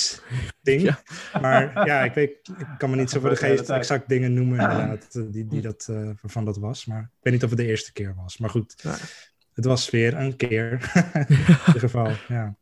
ding. 0.62 0.82
Ja. 0.82 1.02
Maar 1.40 1.86
ja, 1.86 2.04
ik, 2.04 2.14
weet, 2.14 2.30
ik 2.58 2.66
kan 2.78 2.90
me 2.90 2.96
niet 2.96 3.10
zo 3.10 3.20
voor 3.20 3.30
de 3.30 3.36
geest 3.36 3.70
exact 3.70 4.08
dingen 4.08 4.34
noemen 4.34 4.60
inderdaad, 4.60 5.32
die, 5.32 5.46
die 5.46 5.60
dat, 5.60 5.86
uh, 5.90 6.10
waarvan 6.20 6.44
dat 6.44 6.56
was. 6.56 6.84
Maar 6.84 7.02
ik 7.02 7.18
weet 7.20 7.32
niet 7.32 7.44
of 7.44 7.50
het 7.50 7.58
de 7.58 7.66
eerste 7.66 7.92
keer 7.92 8.14
was. 8.14 8.38
Maar 8.38 8.50
goed, 8.50 8.74
ja. 8.82 8.96
het 9.52 9.64
was 9.64 9.90
weer 9.90 10.14
een 10.14 10.36
keer. 10.36 10.90
in 11.28 11.36
ieder 11.66 11.80
geval, 11.80 12.10
ja. 12.28 12.56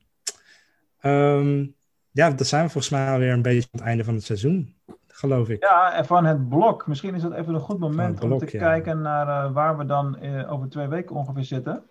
Um, 1.02 1.74
ja, 2.10 2.30
dat 2.30 2.46
zijn 2.46 2.64
we 2.64 2.70
volgens 2.70 2.92
mij 2.92 3.08
alweer 3.10 3.32
een 3.32 3.42
beetje 3.42 3.68
aan 3.70 3.78
het 3.80 3.88
einde 3.88 4.04
van 4.04 4.14
het 4.14 4.24
seizoen 4.24 4.76
geloof 5.18 5.48
ik. 5.48 5.62
Ja, 5.62 5.92
en 5.92 6.04
van 6.06 6.24
het 6.24 6.48
blok. 6.48 6.86
Misschien 6.86 7.14
is 7.14 7.22
dat 7.22 7.32
even 7.32 7.54
een 7.54 7.60
goed 7.60 7.78
moment 7.78 8.18
blok, 8.18 8.32
om 8.32 8.38
te 8.38 8.58
ja. 8.58 8.58
kijken 8.58 9.00
naar 9.00 9.46
uh, 9.46 9.52
waar 9.52 9.76
we 9.78 9.84
dan 9.84 10.18
uh, 10.22 10.52
over 10.52 10.68
twee 10.68 10.86
weken 10.88 11.16
ongeveer 11.16 11.44
zitten. 11.44 11.82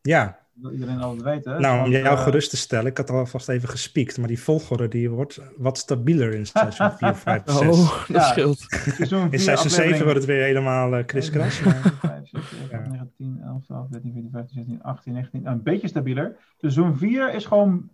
Ja. 0.00 0.38
Dat 0.54 0.72
iedereen 0.72 1.00
altijd 1.02 1.22
weet, 1.22 1.44
hè? 1.44 1.58
Nou, 1.58 1.84
om 1.84 1.90
jou 1.90 2.16
eh, 2.16 2.22
gerust 2.22 2.50
te 2.50 2.56
stellen, 2.56 2.86
ik 2.86 2.96
had 2.96 3.10
alvast 3.10 3.48
even 3.48 3.68
gespiekt, 3.68 4.18
maar 4.18 4.28
die 4.28 4.42
volgorde 4.42 4.88
die 4.88 5.10
wordt 5.10 5.40
wat 5.56 5.78
stabieler 5.78 6.34
in 6.34 6.46
seizoen 6.46 6.90
4, 6.90 7.14
5, 7.14 7.42
6. 7.44 7.66
Oh, 7.66 7.98
dat 7.98 8.06
Ja. 8.06 8.22
scheelt. 8.22 8.66
In 8.68 8.96
seizoen 8.98 9.30
7 9.30 9.54
aflevering- 9.54 10.02
wordt 10.02 10.14
het 10.18 10.24
weer 10.24 10.42
helemaal 10.42 10.94
eh 10.96 11.04
kriskras. 11.06 11.60
maar- 11.60 11.74
5, 12.00 12.28
6, 12.28 12.48
7, 12.50 12.68
Ja. 12.70 12.78
8, 12.78 12.88
9, 12.90 13.12
10, 13.16 13.40
11, 13.44 13.64
12, 13.64 13.88
13, 13.88 14.12
14, 14.12 14.30
15, 14.32 14.54
16, 14.56 14.82
18, 14.82 15.12
19. 15.12 15.46
Een 15.46 15.62
beetje 15.62 15.88
stabieler. 15.88 16.36
Seizoen 16.56 16.96
4 16.96 17.34
is 17.34 17.44
gewoon. 17.46 17.88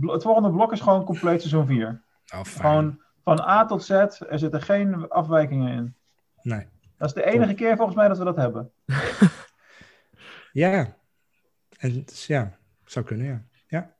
Het 0.00 0.22
volgende 0.22 0.50
blok 0.50 0.72
is 0.72 0.80
gewoon 0.80 1.04
compleet 1.04 1.40
seizoen 1.40 1.66
4. 1.66 2.02
Oh, 2.34 2.44
fijn. 2.44 2.66
Gewoon 2.70 3.00
van 3.36 3.48
A 3.48 3.64
tot 3.64 3.84
Z. 3.84 3.90
Er 3.90 4.38
zitten 4.38 4.62
geen 4.62 5.08
afwijkingen 5.08 5.72
in. 5.72 5.94
Nee. 6.42 6.66
Dat 6.96 7.08
is 7.08 7.14
de 7.14 7.24
enige 7.24 7.54
keer 7.54 7.76
volgens 7.76 7.96
mij 7.96 8.08
dat 8.08 8.18
we 8.18 8.24
dat 8.24 8.36
hebben. 8.36 8.70
Ja. 10.52 10.96
En 11.78 12.04
dus, 12.04 12.26
ja, 12.26 12.52
zou 12.84 13.04
kunnen, 13.04 13.26
ja. 13.26 13.42
Ja. 13.66 13.90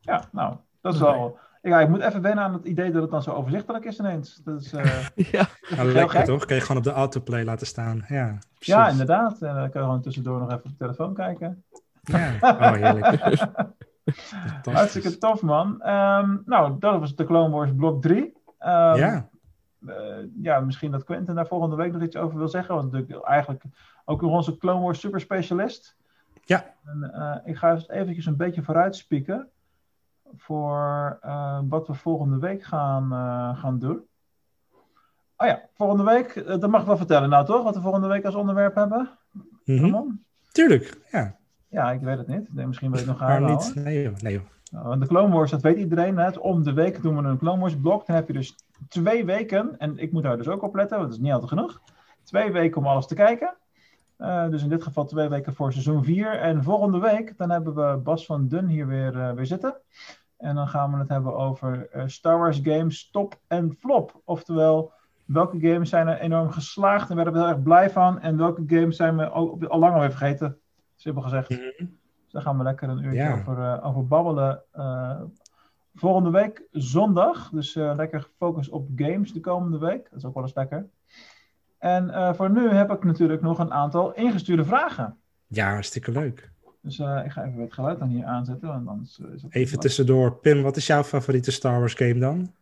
Ja, 0.00 0.28
nou, 0.32 0.56
dat 0.80 0.94
is 0.94 1.00
wel. 1.00 1.38
Ja, 1.62 1.80
ik 1.80 1.88
moet 1.88 2.00
even 2.00 2.22
wennen 2.22 2.44
aan 2.44 2.52
het 2.52 2.64
idee 2.64 2.90
dat 2.90 3.02
het 3.02 3.10
dan 3.10 3.22
zo 3.22 3.30
overzichtelijk 3.30 3.84
is 3.84 3.98
ineens. 3.98 4.40
Dat 4.44 4.60
is, 4.60 4.72
eh, 4.72 5.06
Ja. 5.32 5.46
Nou, 5.76 5.92
lekker 5.92 6.18
gek. 6.18 6.24
toch? 6.24 6.44
Kun 6.44 6.56
je 6.56 6.60
gewoon 6.62 6.76
op 6.76 6.82
de 6.82 6.92
autoplay 6.92 7.44
laten 7.44 7.66
staan. 7.66 8.04
Ja, 8.08 8.16
ja, 8.16 8.38
precies. 8.58 8.90
inderdaad. 8.90 9.42
En 9.42 9.54
dan 9.54 9.70
kan 9.70 9.80
je 9.80 9.86
gewoon 9.86 10.02
tussendoor 10.02 10.38
nog 10.38 10.48
even 10.48 10.64
op 10.64 10.70
de 10.70 10.76
telefoon 10.76 11.14
kijken. 11.14 11.64
Ja. 12.02 12.36
Oh, 12.40 12.72
heerlijk. 12.72 13.06
Hartstikke 14.62 15.18
tof, 15.18 15.42
man. 15.42 15.82
Ehm, 15.82 16.36
nou, 16.44 16.78
dat 16.78 17.00
was 17.00 17.14
de 17.14 17.24
Clone 17.24 17.54
Wars 17.54 17.70
blok 17.76 18.02
3. 18.02 18.32
Ehm, 18.58 18.96
Ja. 18.98 19.28
eh, 19.86 19.94
ja, 20.42 20.60
misschien 20.60 20.90
dat 20.90 21.04
Quentin 21.04 21.34
daar 21.34 21.46
volgende 21.46 21.76
week 21.76 21.92
nog 21.92 22.02
iets 22.02 22.16
over 22.16 22.38
wil 22.38 22.48
zeggen. 22.48 22.74
Want 22.74 22.92
natuurlijk 22.92 23.24
eigenlijk 23.24 23.64
ook 24.04 24.22
onze 24.22 24.56
Clone 24.56 24.80
Wars 24.80 25.00
super 25.00 25.20
specialist. 25.20 25.96
Ja. 26.44 26.74
En, 26.84 27.12
eh, 27.14 27.36
ik 27.44 27.56
ga 27.56 27.78
eventjes 27.86 28.26
een 28.26 28.36
beetje 28.36 28.62
vooruit 28.62 28.96
spieken. 28.96 29.48
Voor 30.36 31.18
eh, 31.20 31.58
wat 31.68 31.86
we 31.86 31.94
volgende 31.94 32.38
week 32.38 32.62
gaan, 32.62 33.10
gaan 33.56 33.78
doen. 33.78 34.02
Oh 35.36 35.46
ja, 35.46 35.62
volgende 35.76 36.04
week, 36.04 36.44
dat 36.46 36.70
mag 36.70 36.80
ik 36.80 36.86
wel 36.86 36.96
vertellen 36.96 37.28
nou 37.28 37.44
toch? 37.46 37.62
Wat 37.62 37.74
we 37.74 37.80
volgende 37.80 38.08
week 38.08 38.24
als 38.24 38.34
onderwerp 38.34 38.74
hebben? 38.74 39.10
Ramon? 39.64 40.24
Tuurlijk, 40.52 41.00
ja. 41.10 41.36
Ja, 41.74 41.92
ik 41.92 42.00
weet 42.00 42.18
het 42.18 42.26
niet. 42.26 42.54
Nee, 42.54 42.66
misschien 42.66 42.90
wil 42.90 42.98
het 42.98 43.08
nog 43.08 43.20
Maar 43.20 43.30
aanhouden. 43.30 43.66
niet, 43.66 43.84
nee 43.84 44.02
joh, 44.02 44.16
nee 44.16 44.32
joh. 44.32 44.82
Want 44.82 45.00
de 45.00 45.06
Clone 45.06 45.34
Wars, 45.34 45.50
dat 45.50 45.62
weet 45.62 45.76
iedereen. 45.76 46.16
Hè? 46.16 46.30
Om 46.30 46.62
de 46.62 46.72
week 46.72 47.02
doen 47.02 47.16
we 47.16 47.28
een 47.28 47.38
Clone 47.38 47.60
Wars 47.60 47.76
blok. 47.76 48.06
Dan 48.06 48.16
heb 48.16 48.26
je 48.26 48.32
dus 48.32 48.54
twee 48.88 49.24
weken. 49.24 49.78
En 49.78 49.98
ik 49.98 50.12
moet 50.12 50.22
daar 50.22 50.36
dus 50.36 50.48
ook 50.48 50.62
op 50.62 50.74
letten, 50.74 50.96
want 50.96 51.08
dat 51.08 51.18
is 51.18 51.24
niet 51.24 51.32
altijd 51.32 51.50
genoeg. 51.50 51.80
Twee 52.22 52.52
weken 52.52 52.80
om 52.80 52.86
alles 52.86 53.06
te 53.06 53.14
kijken. 53.14 53.54
Eh, 54.16 54.48
dus 54.48 54.62
in 54.62 54.68
dit 54.68 54.82
geval 54.82 55.04
twee 55.04 55.28
weken 55.28 55.54
voor 55.54 55.72
seizoen 55.72 56.04
4. 56.04 56.38
En 56.40 56.62
volgende 56.62 56.98
week, 56.98 57.36
dan 57.36 57.50
hebben 57.50 57.74
we 57.74 57.96
Bas 57.96 58.26
van 58.26 58.48
Dun 58.48 58.66
hier 58.66 58.86
weer, 58.86 59.20
eh, 59.20 59.32
weer 59.32 59.46
zitten. 59.46 59.74
En 60.36 60.54
dan 60.54 60.68
gaan 60.68 60.92
we 60.92 60.98
het 60.98 61.08
hebben 61.08 61.36
over 61.36 61.88
eh, 61.90 62.02
Star 62.06 62.38
Wars 62.38 62.60
games 62.62 63.10
top 63.10 63.38
en 63.46 63.74
flop. 63.78 64.20
Oftewel, 64.24 64.92
welke 65.24 65.58
games 65.60 65.88
zijn 65.88 66.08
er 66.08 66.18
enorm 66.18 66.50
geslaagd 66.50 67.10
en 67.10 67.16
werden 67.16 67.34
we 67.34 67.40
heel 67.40 67.48
erg 67.48 67.62
blij 67.62 67.90
van. 67.90 68.20
En 68.20 68.36
welke 68.36 68.62
games 68.66 68.96
zijn 68.96 69.16
we 69.16 69.28
al, 69.28 69.58
al 69.68 69.78
lang 69.78 69.94
alweer 69.94 70.10
vergeten. 70.10 70.58
Simpel 71.04 71.22
gezegd. 71.22 71.50
Mhm. 71.50 71.60
Dus 71.78 72.32
daar 72.32 72.42
gaan 72.42 72.56
we 72.58 72.62
lekker 72.64 72.88
een 72.88 73.04
uurtje 73.04 73.18
Ja. 73.22 73.32
over, 73.38 73.58
eh, 73.58 73.86
over 73.86 74.06
babbelen. 74.06 74.62
eh, 74.72 75.20
volgende 75.94 76.30
week 76.30 76.62
zondag. 76.70 77.50
Dus 77.50 77.76
eh, 77.76 77.92
lekker 77.96 78.20
gefocust 78.20 78.70
op 78.70 78.88
games 78.96 79.32
de 79.32 79.40
komende 79.40 79.78
week. 79.78 80.06
Dat 80.10 80.18
is 80.18 80.24
ook 80.24 80.34
wel 80.34 80.42
eens 80.42 80.54
lekker. 80.54 80.86
En 81.78 82.10
eh, 82.10 82.34
voor 82.34 82.50
nu 82.50 82.68
heb 82.68 82.90
ik 82.90 83.04
natuurlijk 83.04 83.42
nog 83.42 83.58
een 83.58 83.72
aantal 83.72 84.14
ingestuurde 84.14 84.64
vragen. 84.64 85.16
Ja, 85.46 85.70
hartstikke 85.70 86.10
leuk. 86.10 86.50
Dus 86.80 86.98
eh, 86.98 87.22
ik 87.24 87.30
ga 87.30 87.44
even 87.44 87.60
het 87.60 87.72
geluid 87.72 87.98
dan 87.98 88.08
hier 88.08 88.24
aanzetten. 88.24 88.68
Want 88.68 88.88
anders 88.88 89.18
is 89.34 89.42
het 89.42 89.54
Even 89.54 89.78
tussendoor, 89.78 90.36
Pim, 90.36 90.62
wat 90.62 90.76
is 90.76 90.86
jouw 90.86 91.02
favoriete 91.02 91.50
Star 91.52 91.78
Wars 91.78 91.94
game 91.94 92.18
dan? 92.18 92.52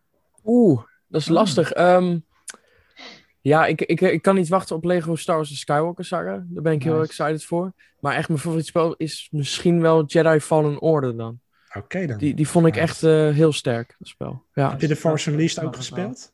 Oeh, 0.45 0.83
dat 1.09 1.21
is 1.21 1.29
lastig. 1.29 1.73
Ehm, 1.73 2.19
ja, 3.43 3.67
ik, 3.67 3.81
ik, 3.81 4.01
ik 4.01 4.23
kan 4.23 4.35
niet 4.35 4.49
wachten 4.49 4.77
op 4.77 4.85
Lego 4.85 5.15
Star 5.15 5.37
Wars 5.37 5.49
The 5.49 5.57
Skywalker 5.57 6.05
Saga. 6.05 6.45
Daar 6.49 6.63
ben 6.63 6.73
ik 6.73 6.83
heel 6.83 7.03
excited 7.03 7.45
voor. 7.45 7.73
Maar 8.01 8.15
echt 8.15 8.29
mijn 8.29 8.41
favoriete 8.41 8.69
spel 8.69 8.95
is 8.97 9.29
misschien 9.31 9.81
wel 9.81 10.05
Jedi 10.05 10.41
Fallen 10.41 10.81
Order 10.81 11.17
dan. 11.17 11.41
Oké 11.77 12.07
dan. 12.07 12.19
Die, 12.19 12.35
die 12.35 12.49
vond 12.49 12.67
ik 12.67 12.73
Nice. 12.75 12.85
echt 12.85 13.03
eh, 13.03 13.29
heel 13.37 13.53
sterk, 13.53 13.95
dat 13.99 14.09
spel. 14.09 14.43
Ja. 14.55 14.71
Heb 14.71 14.81
je 14.81 14.89
de 14.89 14.97
Force 14.97 15.31
Unleashed 15.31 15.65
ook 15.65 15.77
gespeeld? 15.77 16.33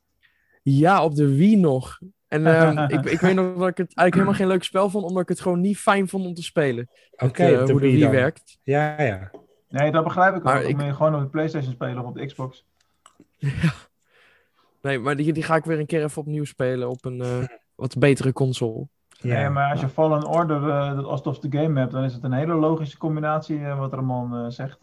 ja, 0.63 1.05
op 1.05 1.15
de 1.15 1.35
Wii 1.37 1.57
nog. 1.57 1.99
En 2.29 2.47
ehm, 2.47 2.79
ik, 2.99 3.05
ik 3.05 3.21
weet 3.21 3.35
nog 3.35 3.59
dat 3.59 3.69
ik 3.69 3.77
het 3.77 3.95
eigenlijk 3.95 4.15
helemaal 4.15 4.35
geen 4.35 4.47
leuk 4.47 4.65
spel 4.65 4.91
vond, 4.91 5.05
omdat 5.05 5.23
ik 5.23 5.29
het 5.29 5.41
gewoon 5.41 5.61
niet 5.61 5.79
fijn 5.79 6.09
vond 6.09 6.27
om 6.27 6.35
te 6.35 6.43
spelen. 6.43 6.89
Oké, 7.17 7.43
Met, 7.43 7.53
eh, 7.53 7.61
op 7.61 7.67
de 7.67 7.73
hoe 7.73 7.81
de 7.81 7.87
Wii 7.91 8.09
werkt. 8.09 8.59
Ja, 8.63 9.03
ja. 9.03 9.31
Nee, 9.69 9.91
dat 9.93 10.05
begrijp 10.05 10.35
ik 10.37 10.43
Maar 10.43 10.63
ook. 10.63 10.69
Ik- 10.69 10.77
moet 10.77 10.85
je 10.85 10.95
gewoon 10.95 11.15
op 11.15 11.21
de 11.21 11.29
PlayStation 11.29 11.73
spelen 11.73 11.99
of 11.99 12.05
op 12.07 12.15
de 12.15 12.27
Xbox. 12.27 12.65
Nee, 14.89 14.99
maar 14.99 15.17
die, 15.17 15.33
die 15.33 15.43
ga 15.43 15.55
ik 15.57 15.65
weer 15.65 15.79
een 15.79 15.87
keer 15.87 16.03
even 16.03 16.23
opnieuw 16.23 16.45
spelen 16.45 16.89
op 16.89 17.05
een 17.05 17.21
eh, 17.21 17.45
wat 17.83 17.99
betere 17.99 18.33
console. 18.33 18.89
ja. 19.09 19.35
Nee, 19.35 19.49
maar 19.49 19.71
als 19.71 19.81
je 19.81 19.89
Fallen 19.89 20.27
Order 20.27 20.69
eh, 20.71 20.95
dat 20.97 21.05
als 21.05 21.23
tofste 21.23 21.47
game 21.51 21.81
hebt, 21.81 21.93
dan 21.93 22.05
is 22.05 22.15
het 22.15 22.23
een 22.25 22.33
hele 22.33 22.55
logische 22.55 22.99
combinatie 22.99 23.65
eh, 23.65 23.79
wat 23.79 23.93
Ramon 23.93 24.35
eh, 24.35 24.45
zegt. 24.49 24.79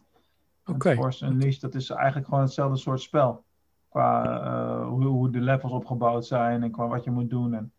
Oké. 0.66 0.90
En 0.90 0.96
Force 0.96 1.26
Unleashed, 1.26 1.62
dat 1.62 1.76
is 1.76 1.90
eigenlijk 1.90 2.28
gewoon 2.28 2.44
hetzelfde 2.44 2.78
soort 2.78 3.02
spel. 3.02 3.44
Qua 3.90 4.24
eh, 4.44 4.88
hoe, 4.88 5.06
hoe 5.06 5.30
de 5.30 5.40
levels 5.40 5.72
opgebouwd 5.72 6.26
zijn 6.26 6.64
en 6.64 6.72
qua 6.72 6.88
wat 6.88 7.04
je 7.04 7.12
moet 7.12 7.30
doen 7.30 7.54
en 7.54 7.72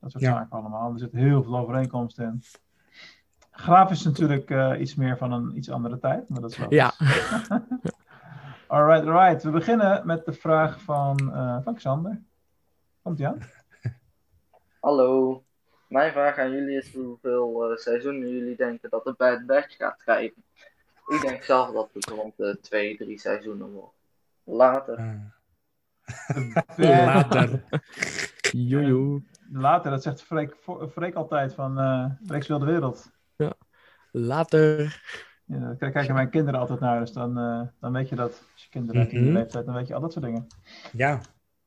dat 0.00 0.10
soort 0.10 0.24
Ja. 0.24 0.32
zaken 0.32 0.50
allemaal. 0.58 0.92
Er 0.92 0.98
zit 0.98 1.12
heel 1.12 1.42
veel 1.42 1.58
overeenkomst 1.58 2.18
in. 2.18 2.42
Grafisch 3.50 4.04
natuurlijk 4.04 4.50
eh, 4.50 4.80
iets 4.80 4.94
meer 4.94 5.16
van 5.16 5.32
een 5.32 5.56
iets 5.56 5.70
andere 5.70 5.98
tijd, 5.98 6.28
maar 6.28 6.40
dat 6.40 6.50
is 6.50 6.56
wel. 6.58 6.74
Ja. 6.74 6.92
Alright, 8.70 9.06
alright. 9.06 9.42
We 9.42 9.50
beginnen 9.50 10.06
met 10.06 10.24
de 10.24 10.32
vraag 10.32 10.80
van, 10.80 11.34
eh, 11.34 11.58
van 11.62 11.74
Xander. 11.74 12.22
Komt 13.02 13.18
ie 13.18 13.26
aan? 13.26 13.38
Hallo. 14.80 15.44
Mijn 15.88 16.12
vraag 16.12 16.38
aan 16.38 16.50
jullie 16.50 16.76
is 16.76 16.94
hoeveel 16.94 17.70
eh, 17.70 17.76
seizoenen 17.76 18.28
jullie 18.28 18.56
denken 18.56 18.90
dat 18.90 19.04
de 19.04 19.14
Bad 19.16 19.46
Batch 19.46 19.76
gaat 19.76 19.96
krijgen. 19.96 20.44
Ik 21.06 21.20
denk 21.20 21.42
zelf 21.42 21.72
dat 21.72 21.90
het 21.92 22.06
rond 22.06 22.36
de 22.36 22.58
twee, 22.60 22.96
drie 22.96 23.18
seizoenen 23.18 23.72
wordt. 23.72 23.96
Later. 24.44 24.96
Ah. 24.96 26.76
Later. 27.06 27.64
Jojo. 28.70 29.20
Later, 29.52 29.90
dat 29.90 30.02
zegt 30.02 30.22
Freek, 30.22 30.56
Freek 30.90 31.14
altijd 31.14 31.54
van 31.54 31.78
eh 31.78 32.06
Freek 32.26 32.46
wil 32.46 32.58
de 32.58 32.66
wereld. 32.66 33.10
Later. 34.10 35.02
Ja, 35.50 35.74
daar 35.78 35.90
kijken 35.90 36.14
mijn 36.14 36.30
kinderen 36.30 36.60
altijd 36.60 36.80
naar, 36.80 37.00
dus 37.00 37.12
dan, 37.12 37.38
eh, 37.38 37.60
dan 37.80 37.92
weet 37.92 38.08
je 38.08 38.14
dat. 38.16 38.30
Als 38.52 38.62
je 38.62 38.68
kinderen 38.70 39.00
hebt 39.00 39.12
in 39.12 39.18
die 39.20 39.30
Mhm. 39.30 39.38
leeftijd, 39.38 39.66
dan 39.66 39.74
weet 39.74 39.88
je 39.88 39.94
al 39.94 40.00
dat 40.00 40.12
soort 40.12 40.24
dingen. 40.24 40.46
Ja. 40.92 41.20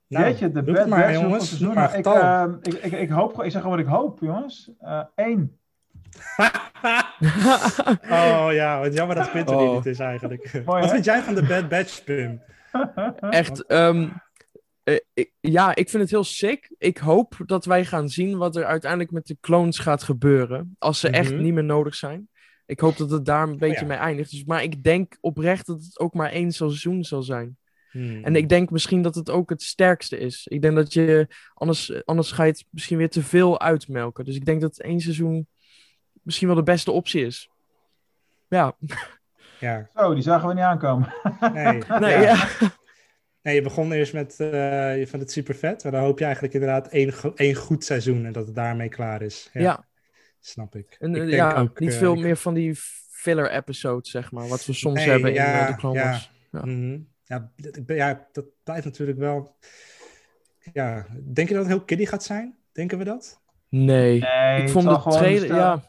Nou, 0.07 0.25
Jeetje, 0.25 0.51
de 0.51 0.63
doe 0.63 0.73
Bad 0.73 0.77
het 0.83 0.87
maar, 0.89 0.99
Batch, 1.05 1.21
jongens. 1.21 1.57
Doe 1.59 1.73
maar 1.73 1.97
ik, 1.97 2.05
eh, 2.05 2.45
ik, 2.61 2.73
ik, 2.73 2.91
ik, 2.91 3.09
hoop, 3.09 3.43
ik 3.43 3.51
zeg 3.51 3.61
gewoon 3.61 3.77
wat 3.77 3.85
ik 3.85 3.91
hoop, 3.91 4.19
jongens. 4.19 4.71
Eén. 5.15 5.57
oh 8.09 8.47
ja, 8.51 8.79
wat 8.79 8.93
jammer 8.93 9.15
dat 9.15 9.29
Quinten 9.29 9.55
er 9.55 9.61
Oh. 9.61 9.73
niet 9.75 9.85
is 9.85 9.99
eigenlijk. 9.99 10.51
Mooi, 10.65 10.65
wat 10.65 10.83
hè? 10.83 10.89
vind 10.89 11.05
jij 11.05 11.21
van 11.21 11.35
de 11.35 11.43
Bad 11.45 11.69
Batch, 11.69 12.03
Pim? 12.03 12.41
Echt, 13.19 13.65
ehm, 13.65 14.09
eh, 14.83 14.97
ik- 15.13 15.31
ja, 15.39 15.75
ik 15.75 15.89
vind 15.89 16.01
het 16.01 16.11
heel 16.11 16.23
sick. 16.23 16.73
Ik 16.77 16.97
hoop 16.97 17.33
dat 17.45 17.65
wij 17.65 17.85
gaan 17.85 18.09
zien 18.09 18.37
wat 18.37 18.55
er 18.55 18.65
uiteindelijk 18.65 19.11
met 19.11 19.25
de 19.27 19.37
clones 19.41 19.79
gaat 19.79 20.03
gebeuren. 20.03 20.75
Als 20.79 20.99
ze 20.99 21.09
echt 21.09 21.31
Mhm. 21.33 21.41
niet 21.41 21.53
meer 21.53 21.63
nodig 21.63 21.95
zijn. 21.95 22.29
Ik 22.65 22.79
hoop 22.79 22.97
dat 22.97 23.09
het 23.09 23.25
daar 23.25 23.47
een 23.47 23.57
beetje 23.57 23.81
ja. 23.81 23.87
mee 23.87 23.97
eindigt. 23.97 24.31
Dus, 24.31 24.43
maar 24.43 24.63
ik 24.63 24.83
denk 24.83 25.17
oprecht 25.21 25.65
dat 25.65 25.83
het 25.83 25.99
ook 25.99 26.13
maar 26.13 26.31
één 26.31 26.51
seizoen 26.51 27.03
zal 27.03 27.23
zijn. 27.23 27.57
Hmm. 27.91 28.23
En 28.23 28.35
ik 28.35 28.49
denk 28.49 28.69
misschien 28.69 29.01
dat 29.01 29.15
het 29.15 29.29
ook 29.29 29.49
het 29.49 29.61
sterkste 29.61 30.17
is. 30.17 30.47
Ik 30.47 30.61
denk 30.61 30.75
dat 30.75 30.93
je, 30.93 31.27
anders, 31.53 32.05
anders 32.05 32.31
ga 32.31 32.43
je 32.43 32.51
het 32.51 32.65
misschien 32.69 32.97
weer 32.97 33.09
te 33.09 33.23
veel 33.23 33.59
uitmelken. 33.59 34.25
Dus 34.25 34.35
ik 34.35 34.45
denk 34.45 34.61
dat 34.61 34.79
één 34.79 34.99
seizoen 34.99 35.47
misschien 36.21 36.47
wel 36.47 36.55
de 36.55 36.63
beste 36.63 36.91
optie 36.91 37.25
is. 37.25 37.49
Ja, 38.47 38.75
Ja, 39.59 39.89
Zo, 39.95 40.13
die 40.13 40.23
zagen 40.23 40.47
we 40.47 40.53
niet 40.53 40.63
aankomen. 40.63 41.13
nee. 41.53 41.83
nee, 41.99 42.11
ja. 42.11 42.21
ja. 42.21 42.47
Nee, 43.41 43.55
je 43.55 43.61
begon 43.61 43.91
eerst 43.91 44.13
met, 44.13 44.39
eh 44.39 44.97
je 44.97 45.07
vond 45.07 45.21
het 45.21 45.31
super 45.31 45.55
vet. 45.55 45.83
Maar 45.83 45.91
dan 45.91 46.01
hoop 46.01 46.19
je 46.19 46.25
eigenlijk 46.25 46.53
inderdaad 46.53 46.87
één, 46.87 47.13
één 47.35 47.55
goed 47.55 47.83
seizoen 47.83 48.25
en 48.25 48.31
dat 48.33 48.45
het 48.45 48.55
daarmee 48.55 48.89
klaar 48.89 49.21
is. 49.21 49.49
Ja, 49.53 49.61
ja. 49.61 49.85
Snap 50.45 50.75
ik. 50.75 50.95
En 50.99 51.09
ik 51.09 51.21
eh, 51.21 51.21
denk 51.21 51.33
ja, 51.33 51.55
ook, 51.55 51.79
niet 51.79 51.91
eh, 51.91 51.97
veel 51.97 52.13
ik- 52.13 52.19
meer 52.19 52.37
van 52.37 52.53
die 52.53 52.75
filler 53.09 53.51
episodes, 53.51 54.11
zeg 54.11 54.31
maar. 54.31 54.47
Wat 54.47 54.65
we 54.65 54.73
soms 54.73 54.95
Nee, 54.99 55.09
hebben 55.09 55.29
in 55.29 55.35
ja, 55.35 55.61
eh, 55.61 55.67
de 55.67 55.75
Clone 55.75 55.99
ja. 55.99 56.09
Wars. 56.09 56.31
Ja. 56.51 56.65
Mhm. 56.65 56.99
Ja, 57.23 57.51
dat- 57.55 57.77
ik 57.77 57.85
ben- 57.85 57.95
ja, 57.95 58.27
dat 58.31 58.45
blijft 58.63 58.85
natuurlijk 58.85 59.17
wel. 59.17 59.55
Ja, 60.73 61.05
denk 61.23 61.47
je 61.47 61.53
dat 61.53 61.63
het 61.63 61.73
heel 61.73 61.83
kiddie 61.83 62.07
gaat 62.07 62.23
zijn? 62.23 62.55
Denken 62.71 62.97
we 62.97 63.03
dat? 63.03 63.41
Nee. 63.69 64.19
Nee, 64.19 64.55
ik 64.55 64.61
het 64.61 64.71
vond 64.71 64.87
de 64.89 64.95
gewoon 64.99 65.17
trailer, 65.17 65.43
stel- 65.45 65.55
ja. 65.57 65.83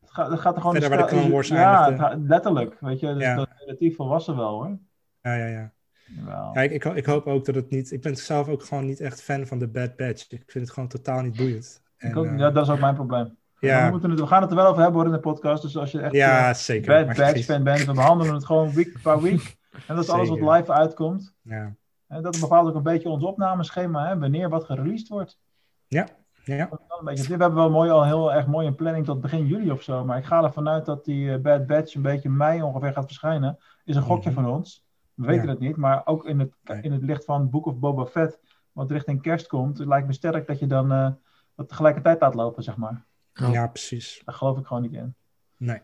Het 0.00 0.10
gaat, 0.10 0.30
het 0.30 0.40
gaat 0.40 0.54
er 0.54 0.60
gewoon 0.60 0.76
Verder 0.80 0.98
waar 0.98 1.08
de 1.08 1.14
Clone 1.14 1.30
Wars 1.32 1.48
Ja, 1.48 1.96
gaat- 1.96 2.18
letterlijk. 2.26 2.76
Weet 2.80 3.00
je, 3.00 3.14
dus 3.14 3.22
Ja. 3.22 3.34
dat 3.34 3.48
is 3.54 3.60
relatief 3.64 3.96
volwassen 3.96 4.36
wel 4.36 4.50
hoor. 4.50 4.78
Ja, 5.22 5.34
ja, 5.34 5.46
ja. 5.46 5.72
Jawel. 6.06 6.50
ja 6.54 6.60
ik, 6.62 6.70
ik, 6.70 6.82
ho- 6.82 6.92
ik 6.94 7.04
hoop 7.04 7.26
ook 7.26 7.44
dat 7.44 7.54
het 7.54 7.70
niet. 7.70 7.92
Ik 7.92 8.00
ben 8.02 8.16
zelf 8.16 8.48
ook 8.48 8.62
gewoon 8.64 8.86
niet 8.86 9.00
echt 9.00 9.22
fan 9.22 9.46
van 9.46 9.58
de 9.58 9.68
Bad 9.68 9.96
Batch. 9.96 10.30
Ik 10.30 10.42
vind 10.46 10.64
het 10.64 10.70
gewoon 10.74 10.88
totaal 10.88 11.20
niet 11.22 11.36
boeiend. 11.36 11.82
En, 11.96 12.10
Ik 12.10 12.16
ook, 12.16 12.38
ja, 12.38 12.50
dat 12.50 12.64
is 12.66 12.72
ook 12.72 12.80
mijn 12.80 12.94
probleem. 12.94 13.36
Ja. 13.64 13.84
We, 13.84 13.90
moeten 13.90 14.10
het, 14.10 14.20
we 14.20 14.26
gaan 14.26 14.40
het 14.42 14.50
er 14.50 14.56
wel 14.56 14.66
over 14.66 14.82
hebben 14.82 15.00
hoor 15.00 15.08
in 15.10 15.14
de 15.16 15.20
podcast. 15.20 15.62
Dus 15.62 15.76
als 15.76 15.90
je 15.90 16.00
echt 16.00 16.12
Ja, 16.12 16.48
eh, 16.48 16.54
zeker. 16.54 17.04
Bad 17.06 17.16
geen- 17.16 17.42
fan 17.42 17.62
bent, 17.62 17.84
we 17.84 17.92
behandelen 17.92 18.34
het 18.34 18.44
gewoon 18.44 18.72
week 18.72 18.98
per 19.02 19.20
week. 19.22 19.56
En 19.86 19.94
dat 19.94 20.04
is 20.04 20.10
alles 20.10 20.28
wat 20.28 20.40
live 20.40 20.72
uitkomt. 20.72 21.34
Ja. 21.42 21.74
En 22.08 22.22
dat 22.22 22.40
bepaalt 22.40 22.68
ook 22.68 22.74
een 22.74 22.82
beetje 22.82 23.08
ons 23.08 23.24
opnameschema, 23.24 24.06
hè, 24.08 24.18
wanneer 24.18 24.48
wat 24.48 24.64
gereleased 24.64 25.08
wordt. 25.08 25.38
Ja, 25.86 26.06
ja. 26.44 26.68
Een 26.70 27.04
beetje- 27.04 27.22
We 27.22 27.30
hebben 27.30 27.54
wel 27.54 27.70
mooi, 27.70 27.90
al 27.90 28.04
heel 28.04 28.32
erg 28.32 28.46
mooi 28.46 28.66
een 28.66 28.74
planning 28.74 29.04
tot 29.04 29.20
begin 29.20 29.46
juli 29.46 29.70
of 29.70 29.82
zo. 29.82 30.04
Maar 30.04 30.18
ik 30.18 30.24
ga 30.24 30.42
ervan 30.42 30.68
uit 30.68 30.84
dat 30.86 31.04
die 31.04 31.32
eh, 31.32 31.40
Bad 31.40 31.66
Batch 31.66 31.94
een 31.94 32.02
beetje 32.02 32.30
mei 32.30 32.62
ongeveer 32.62 32.92
gaat 32.92 33.04
verschijnen. 33.06 33.58
Is 33.84 33.96
een 33.96 34.02
gokje 34.02 34.30
Mhm. 34.30 34.40
van 34.42 34.50
ons. 34.52 34.84
We 35.14 35.26
weten 35.26 35.44
Ja. 35.44 35.50
het 35.50 35.58
niet. 35.60 35.76
Maar 35.76 36.02
ook 36.04 36.24
in 36.26 36.38
het, 36.38 36.52
Nee. 36.64 36.82
in 36.82 36.92
het 36.92 37.02
licht 37.02 37.24
van 37.24 37.50
Book 37.50 37.66
of 37.66 37.78
Boba 37.78 38.04
Fett, 38.06 38.38
wat 38.72 38.90
richting 38.90 39.22
kerst 39.22 39.46
komt, 39.46 39.78
het 39.78 39.86
lijkt 39.88 40.06
me 40.06 40.12
sterk 40.12 40.46
dat 40.46 40.58
je 40.58 40.66
dan 40.66 40.92
eh, 40.92 41.08
dat 41.56 41.68
tegelijkertijd 41.68 42.20
laat 42.20 42.34
lopen, 42.34 42.62
zeg 42.62 42.76
maar. 42.76 43.04
Ja. 43.34 43.48
ja, 43.48 43.66
precies. 43.66 44.22
Daar 44.24 44.34
geloof 44.34 44.58
ik 44.58 44.66
gewoon 44.66 44.82
niet 44.82 44.92
in. 44.92 45.14
Nee. 45.56 45.80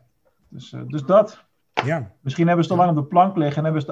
Dus, 0.49 0.73
eh, 0.73 0.81
dus 0.87 1.03
dat. 1.05 1.45
Ja, 1.85 2.13
Misschien 2.21 2.47
hebben 2.47 2.65
ze 2.65 2.71
te 2.71 2.77
lang 2.77 2.91
op 2.91 2.97
de 2.97 3.05
plank 3.05 3.37
liggen 3.37 3.57
en 3.57 3.65
hebben 3.65 3.83
ze 3.83 3.87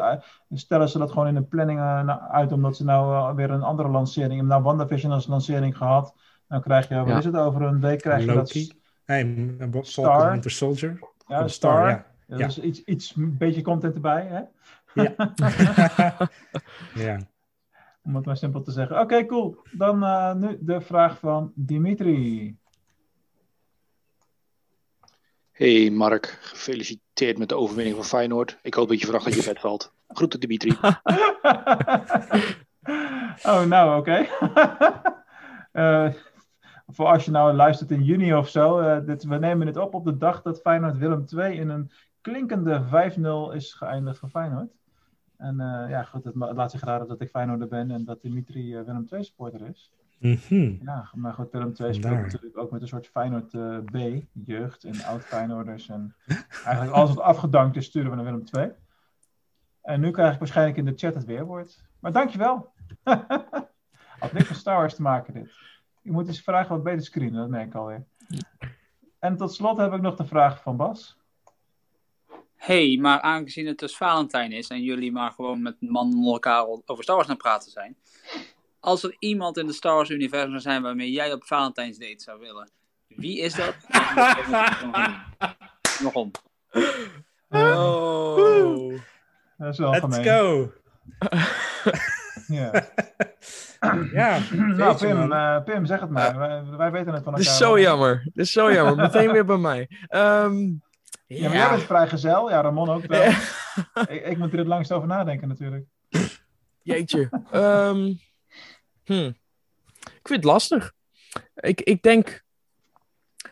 de- 0.48 0.56
stellen 0.58 0.88
ze 0.88 0.98
dat 0.98 1.10
gewoon 1.10 1.26
in 1.28 1.34
de 1.34 1.42
planning 1.42 1.78
eh, 1.78 2.16
uit, 2.30 2.52
omdat 2.52 2.76
ze 2.76 2.84
nou 2.84 3.14
eh, 3.30 3.34
weer 3.36 3.50
een 3.50 3.62
andere 3.62 3.88
lancering 3.88 4.30
hebben. 4.30 4.48
Nou, 4.48 4.62
WandaVision 4.62 5.12
als 5.12 5.26
lancering 5.26 5.76
gehad. 5.76 6.14
Dan 6.48 6.62
krijg 6.62 6.88
je, 6.88 6.94
wat 6.94 7.08
Ja. 7.08 7.18
is 7.18 7.24
het, 7.24 7.36
over 7.36 7.62
een 7.62 7.80
week 7.80 7.98
krijg 8.00 8.24
je 8.24 8.34
Loki. 8.34 8.66
dat. 8.66 8.76
hey, 9.04 9.82
Star. 9.82 10.30
Winter 10.30 10.50
Soldier. 10.50 10.98
Ja, 11.26 11.48
Star. 11.48 11.88
ja. 11.88 12.06
Ja, 12.26 12.36
Ja. 12.38 12.46
Dus 12.46 12.58
iets, 12.60 12.84
iets, 12.84 13.16
een 13.16 13.36
beetje 13.36 13.62
content 13.62 13.94
erbij, 13.94 14.26
hè? 14.26 14.40
ja. 17.04 17.18
om 18.02 18.14
het 18.16 18.24
maar 18.24 18.36
simpel 18.36 18.62
te 18.62 18.70
zeggen. 18.70 19.00
Oké, 19.00 19.26
cool. 19.26 19.56
Dan 19.72 20.04
eh, 20.04 20.34
nu 20.34 20.58
de 20.60 20.80
vraag 20.80 21.18
van 21.18 21.52
Dimitri. 21.54 22.56
Hey 25.58 25.90
Mark, 25.90 26.26
gefeliciteerd 26.40 27.38
met 27.38 27.48
de 27.48 27.54
overwinning 27.54 27.96
van 27.96 28.04
Feyenoord. 28.04 28.58
Ik 28.62 28.74
hoop 28.74 28.88
dat 28.88 28.98
je 28.98 29.04
vannacht 29.04 29.26
uit 29.26 29.34
je 29.34 29.44
bed 29.44 29.60
valt. 29.60 29.92
Groeten 30.08 30.40
Dimitri. 30.40 30.70
oh, 33.50 33.64
nou, 33.64 33.98
oké. 33.98 34.26
Eh, 35.72 36.12
voor 36.86 37.06
als 37.06 37.24
je 37.24 37.30
nou 37.30 37.52
luistert 37.52 37.90
in 37.90 38.02
juni 38.02 38.34
of 38.34 38.48
zo. 38.48 38.78
eh, 38.78 39.16
we 39.18 39.38
nemen 39.38 39.66
het 39.66 39.76
op 39.76 39.94
op 39.94 40.04
de 40.04 40.16
dag 40.16 40.42
dat 40.42 40.60
Feyenoord 40.60 40.96
Willem 40.98 41.24
II 41.36 41.58
in 41.58 41.68
een 41.68 41.90
klinkende 42.20 42.84
5-0 43.50 43.54
is 43.54 43.72
geëindigd 43.72 44.18
voor 44.18 44.28
Feyenoord. 44.28 44.72
En 45.36 45.60
eh, 45.60 45.90
ja, 45.90 46.02
goed, 46.02 46.24
het, 46.24 46.34
laat 46.34 46.70
zich 46.70 46.84
raden 46.84 47.08
dat 47.08 47.20
ik 47.20 47.30
Feyenoorder 47.30 47.68
ben 47.68 47.90
en 47.90 48.04
dat 48.04 48.22
Dimitri 48.22 48.74
Willem 48.74 49.06
II 49.10 49.24
supporter 49.24 49.68
is. 49.68 49.92
Mhm. 50.18 50.84
Ja, 50.84 51.10
maar 51.14 51.32
goed, 51.32 51.50
Willem 51.50 51.66
II 51.68 51.74
speelt 51.74 52.02
Vandaar. 52.02 52.22
natuurlijk 52.22 52.58
ook 52.58 52.70
met 52.70 52.82
een 52.82 52.88
soort 52.88 53.06
Feyenoord 53.06 53.54
eh, 53.54 53.78
B, 53.78 54.22
jeugd 54.32 54.84
en 54.84 55.02
oud 55.04 55.24
Feyenoorders. 55.24 55.88
En 55.88 56.14
eigenlijk 56.64 56.96
alles 56.96 57.14
wat 57.14 57.24
afgedankt 57.24 57.76
is, 57.76 57.84
sturen 57.84 58.10
we 58.10 58.16
naar 58.16 58.24
Willem 58.24 58.44
II. 58.52 58.72
En 59.82 60.00
nu 60.00 60.10
krijg 60.10 60.32
ik 60.32 60.38
waarschijnlijk 60.38 60.76
in 60.76 60.84
de 60.84 60.92
chat 60.96 61.14
het 61.14 61.24
weerwoord. 61.24 61.84
Maar 62.00 62.12
dankjewel. 62.12 62.72
Had 64.18 64.32
niks 64.32 64.48
met 64.48 64.58
Star 64.58 64.76
Wars 64.76 64.94
te 64.94 65.02
maken 65.02 65.34
dit. 65.34 65.52
Je 66.02 66.12
moet 66.12 66.26
eens 66.26 66.42
vragen 66.42 66.74
wat 66.74 66.82
beter 66.82 67.04
screenen, 67.04 67.40
dat 67.40 67.48
merk 67.48 67.66
ik 67.66 67.74
alweer. 67.74 68.04
En 69.18 69.36
tot 69.36 69.54
slot 69.54 69.76
heb 69.76 69.92
ik 69.92 70.00
nog 70.00 70.14
de 70.16 70.26
vraag 70.26 70.62
van 70.62 70.76
Bas. 70.76 71.16
hey, 72.56 72.98
maar 73.00 73.20
aangezien 73.20 73.66
het 73.66 73.78
dus 73.78 73.96
Valentijn 73.96 74.52
is 74.52 74.68
en 74.68 74.82
jullie 74.82 75.12
maar 75.12 75.30
gewoon 75.30 75.62
met 75.62 75.76
mannen 75.80 76.16
onder 76.16 76.32
elkaar 76.32 76.66
over 76.66 77.02
Star 77.02 77.16
Wars 77.16 77.28
aan 77.28 77.34
het 77.34 77.42
praten 77.42 77.70
zijn. 77.70 77.96
Als 78.80 79.02
er 79.02 79.16
iemand 79.18 79.56
in 79.56 79.66
het 79.66 79.74
Star 79.74 79.94
Wars 79.94 80.10
universum 80.10 80.48
zou 80.50 80.60
zijn 80.60 80.82
waarmee 80.82 81.10
jij 81.10 81.32
op 81.32 81.44
Valentijns 81.44 81.98
date 81.98 82.22
zou 82.22 82.40
willen, 82.40 82.70
wie 83.06 83.40
is 83.40 83.54
dat? 83.54 83.74
Nog 86.02 86.14
om. 86.14 86.30
Oh. 87.48 89.00
Dat 89.56 89.72
is 89.72 89.78
wel 89.78 89.90
Let's 89.90 90.04
gemeen. 90.04 90.24
go. 90.24 90.72
Ja. 92.46 92.86
Ja, 94.12 94.38
nou, 94.52 94.96
Pim, 94.98 95.32
eh, 95.32 95.62
Pim, 95.64 95.86
zeg 95.86 96.00
het 96.00 96.10
maar. 96.10 96.38
Wij, 96.38 96.64
wij 96.76 96.90
weten 96.90 97.12
het 97.14 97.24
van 97.24 97.34
Dit 97.34 97.46
elkaar. 97.46 97.52
is 97.54 97.58
zo 97.58 97.80
jammer. 97.80 98.20
Dit 98.24 98.44
is 98.46 98.52
zo 98.52 98.72
jammer. 98.72 98.96
Meteen 99.06 99.32
weer 99.32 99.44
bij 99.44 99.56
mij. 99.56 99.88
Ehm, 100.08 100.56
Ja, 101.26 101.48
maar 101.48 101.56
jij 101.56 101.70
bent 101.70 101.82
vrijgezel. 101.82 102.50
Ja, 102.50 102.60
Ramon 102.60 102.88
ook 102.90 103.06
wel. 103.06 103.22
Ja. 103.22 103.38
ik, 104.08 104.26
ik 104.26 104.38
moet 104.38 104.52
er 104.52 104.58
het 104.58 104.66
langst 104.66 104.92
over 104.92 105.08
nadenken 105.08 105.48
natuurlijk. 105.48 105.86
Jeetje. 106.82 107.28
Ehm, 107.50 108.12
hm. 109.08 109.32
Ik 110.00 110.28
vind 110.28 110.42
het 110.42 110.44
lastig. 110.44 110.92
Ik, 111.54 111.80
ik 111.80 112.02
denk... 112.02 112.46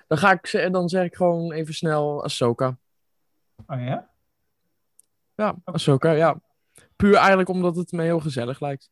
Dan, 0.07 0.19
ga 0.19 0.33
ik, 0.33 0.73
dan 0.73 0.89
zeg 0.89 1.05
ik 1.05 1.15
gewoon 1.15 1.53
even 1.53 1.75
snel 1.75 2.25
Ahsoka. 2.25 2.79
Oh 3.67 3.81
ja? 3.81 4.11
Ja, 5.35 5.57
Ahsoka, 5.65 6.11
ja. 6.11 6.41
Puur 6.97 7.15
eigenlijk 7.15 7.49
omdat 7.49 7.77
het 7.77 7.93
me 7.93 8.03
heel 8.03 8.21
gezellig 8.21 8.61
lijkt. 8.61 8.91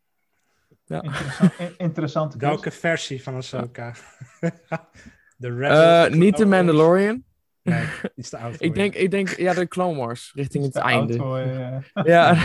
Ja. 0.85 1.03
Interessant, 1.03 1.53
interessante. 1.79 2.39
Welke 2.39 2.71
versie 2.71 3.23
van 3.23 3.35
Ahsoka? 3.35 3.95
de 5.37 5.55
Rebel 5.55 5.71
Eh, 5.71 6.13
niet 6.13 6.37
de? 6.37 6.47
Mandalorian. 6.47 7.25
Nee, 7.63 7.87
iets 8.15 8.29
te 8.29 8.39
oud 8.39 8.53
voor 8.57 8.67
Ik 8.67 8.75
denk, 8.75 8.95
ik 8.95 9.11
denk, 9.11 9.29
ja, 9.29 9.55
de 9.55 9.69
Clone 9.69 9.99
Wars, 9.99 10.33
richting 10.35 10.65
het 10.65 10.77
einde. 10.77 11.15
Ja, 11.93 12.37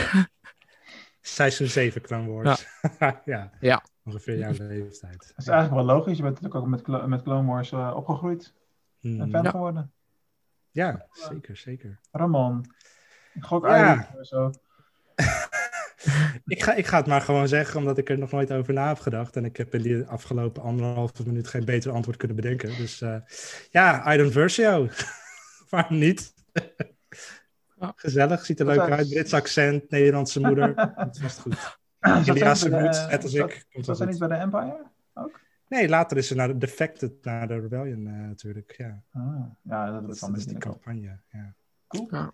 Seizoen 1.34 1.68
7 1.68 2.02
Clone 2.02 2.32
Wars. 2.32 2.66
Ja. 3.26 3.52
Ja. 3.60 3.84
Ongeveer 4.06 4.38
jouw 4.38 4.52
leeftijd. 4.58 5.18
Dat 5.20 5.34
is 5.38 5.48
eigenlijk 5.48 5.86
wel 5.86 5.96
logisch. 5.96 6.18
Je 6.18 6.24
bent 6.24 6.42
natuurlijk 6.42 6.66
ook 6.88 6.88
met, 6.88 7.08
met 7.08 7.22
Clone 7.24 7.48
Wars 7.48 7.72
eh, 7.72 7.94
opgegroeid. 7.96 8.54
Hmm. 9.00 9.22
En 9.22 9.30
fan 9.30 9.44
Ja. 9.44 9.50
geworden. 9.50 9.92
Ja, 10.72 11.06
zeker, 11.12 11.58
zeker. 11.58 12.00
Ramon. 12.12 12.66
Ik 13.34 13.44
gok 13.44 13.66
Ja. 13.66 13.94
Irish 13.94 14.06
of 14.20 14.26
zo. 14.28 14.52
Ik 16.46 16.64
ga, 16.64 16.74
ik 16.74 16.88
ga 16.88 16.98
het 16.98 17.06
maar 17.06 17.22
gewoon 17.22 17.48
zeggen, 17.48 17.80
omdat 17.80 17.98
ik 17.98 18.10
er 18.10 18.18
nog 18.18 18.32
nooit 18.32 18.52
over 18.52 18.74
na 18.74 18.88
heb 18.88 19.00
gedacht. 19.00 19.36
En 19.36 19.46
ik 19.46 19.58
heb 19.58 19.74
in 19.74 19.82
die 19.82 20.04
afgelopen 20.06 20.62
anderhalve 20.64 21.24
minuut 21.26 21.48
geen 21.48 21.66
beter 21.66 21.92
antwoord 21.92 22.18
kunnen 22.18 22.36
bedenken. 22.36 22.78
Dus 22.78 23.02
eh, 23.02 23.16
ja, 23.70 24.14
Iron 24.14 24.32
Versio. 24.32 24.88
Waarom 25.70 25.98
niet? 25.98 26.34
Ja. 27.80 27.94
Gezellig, 27.96 28.46
ziet 28.46 28.60
er 28.60 28.66
Dat 28.66 28.76
leuk 28.76 28.90
uit. 28.90 29.10
Brits 29.10 29.34
accent, 29.34 29.90
Nederlandse 29.90 30.40
moeder. 30.40 30.74
Het 30.96 31.22
was 31.22 31.40
goed. 31.40 31.78
De- 32.00 32.10
Roet, 32.70 33.08
net 33.10 33.24
als 33.24 33.34
ik. 33.34 33.66
Komt 33.72 33.86
wel 33.86 33.96
zij 33.96 34.06
niet 34.06 34.20
bij 34.20 34.28
de 34.28 34.34
Empire? 34.34 34.86
Nee, 35.68 35.90
later 35.90 36.18
is 36.18 36.28
ze 36.28 36.36
naar 36.36 36.48
de 36.48 36.58
Defected, 36.58 37.12
naar 37.22 37.48
de 37.48 37.60
Rebellion 37.60 38.08
eh, 38.08 38.14
natuurlijk. 38.14 38.74
Ja, 38.78 39.02
Ah, 39.14 39.24
ja, 39.62 39.92
dat, 39.92 40.02
dat 40.02 40.12
is 40.12 40.20
dat 40.20 40.36
die 40.36 40.58
campagne. 40.58 41.20
Ja. 41.32 41.54
Cool. 41.88 42.08
Ja. 42.12 42.32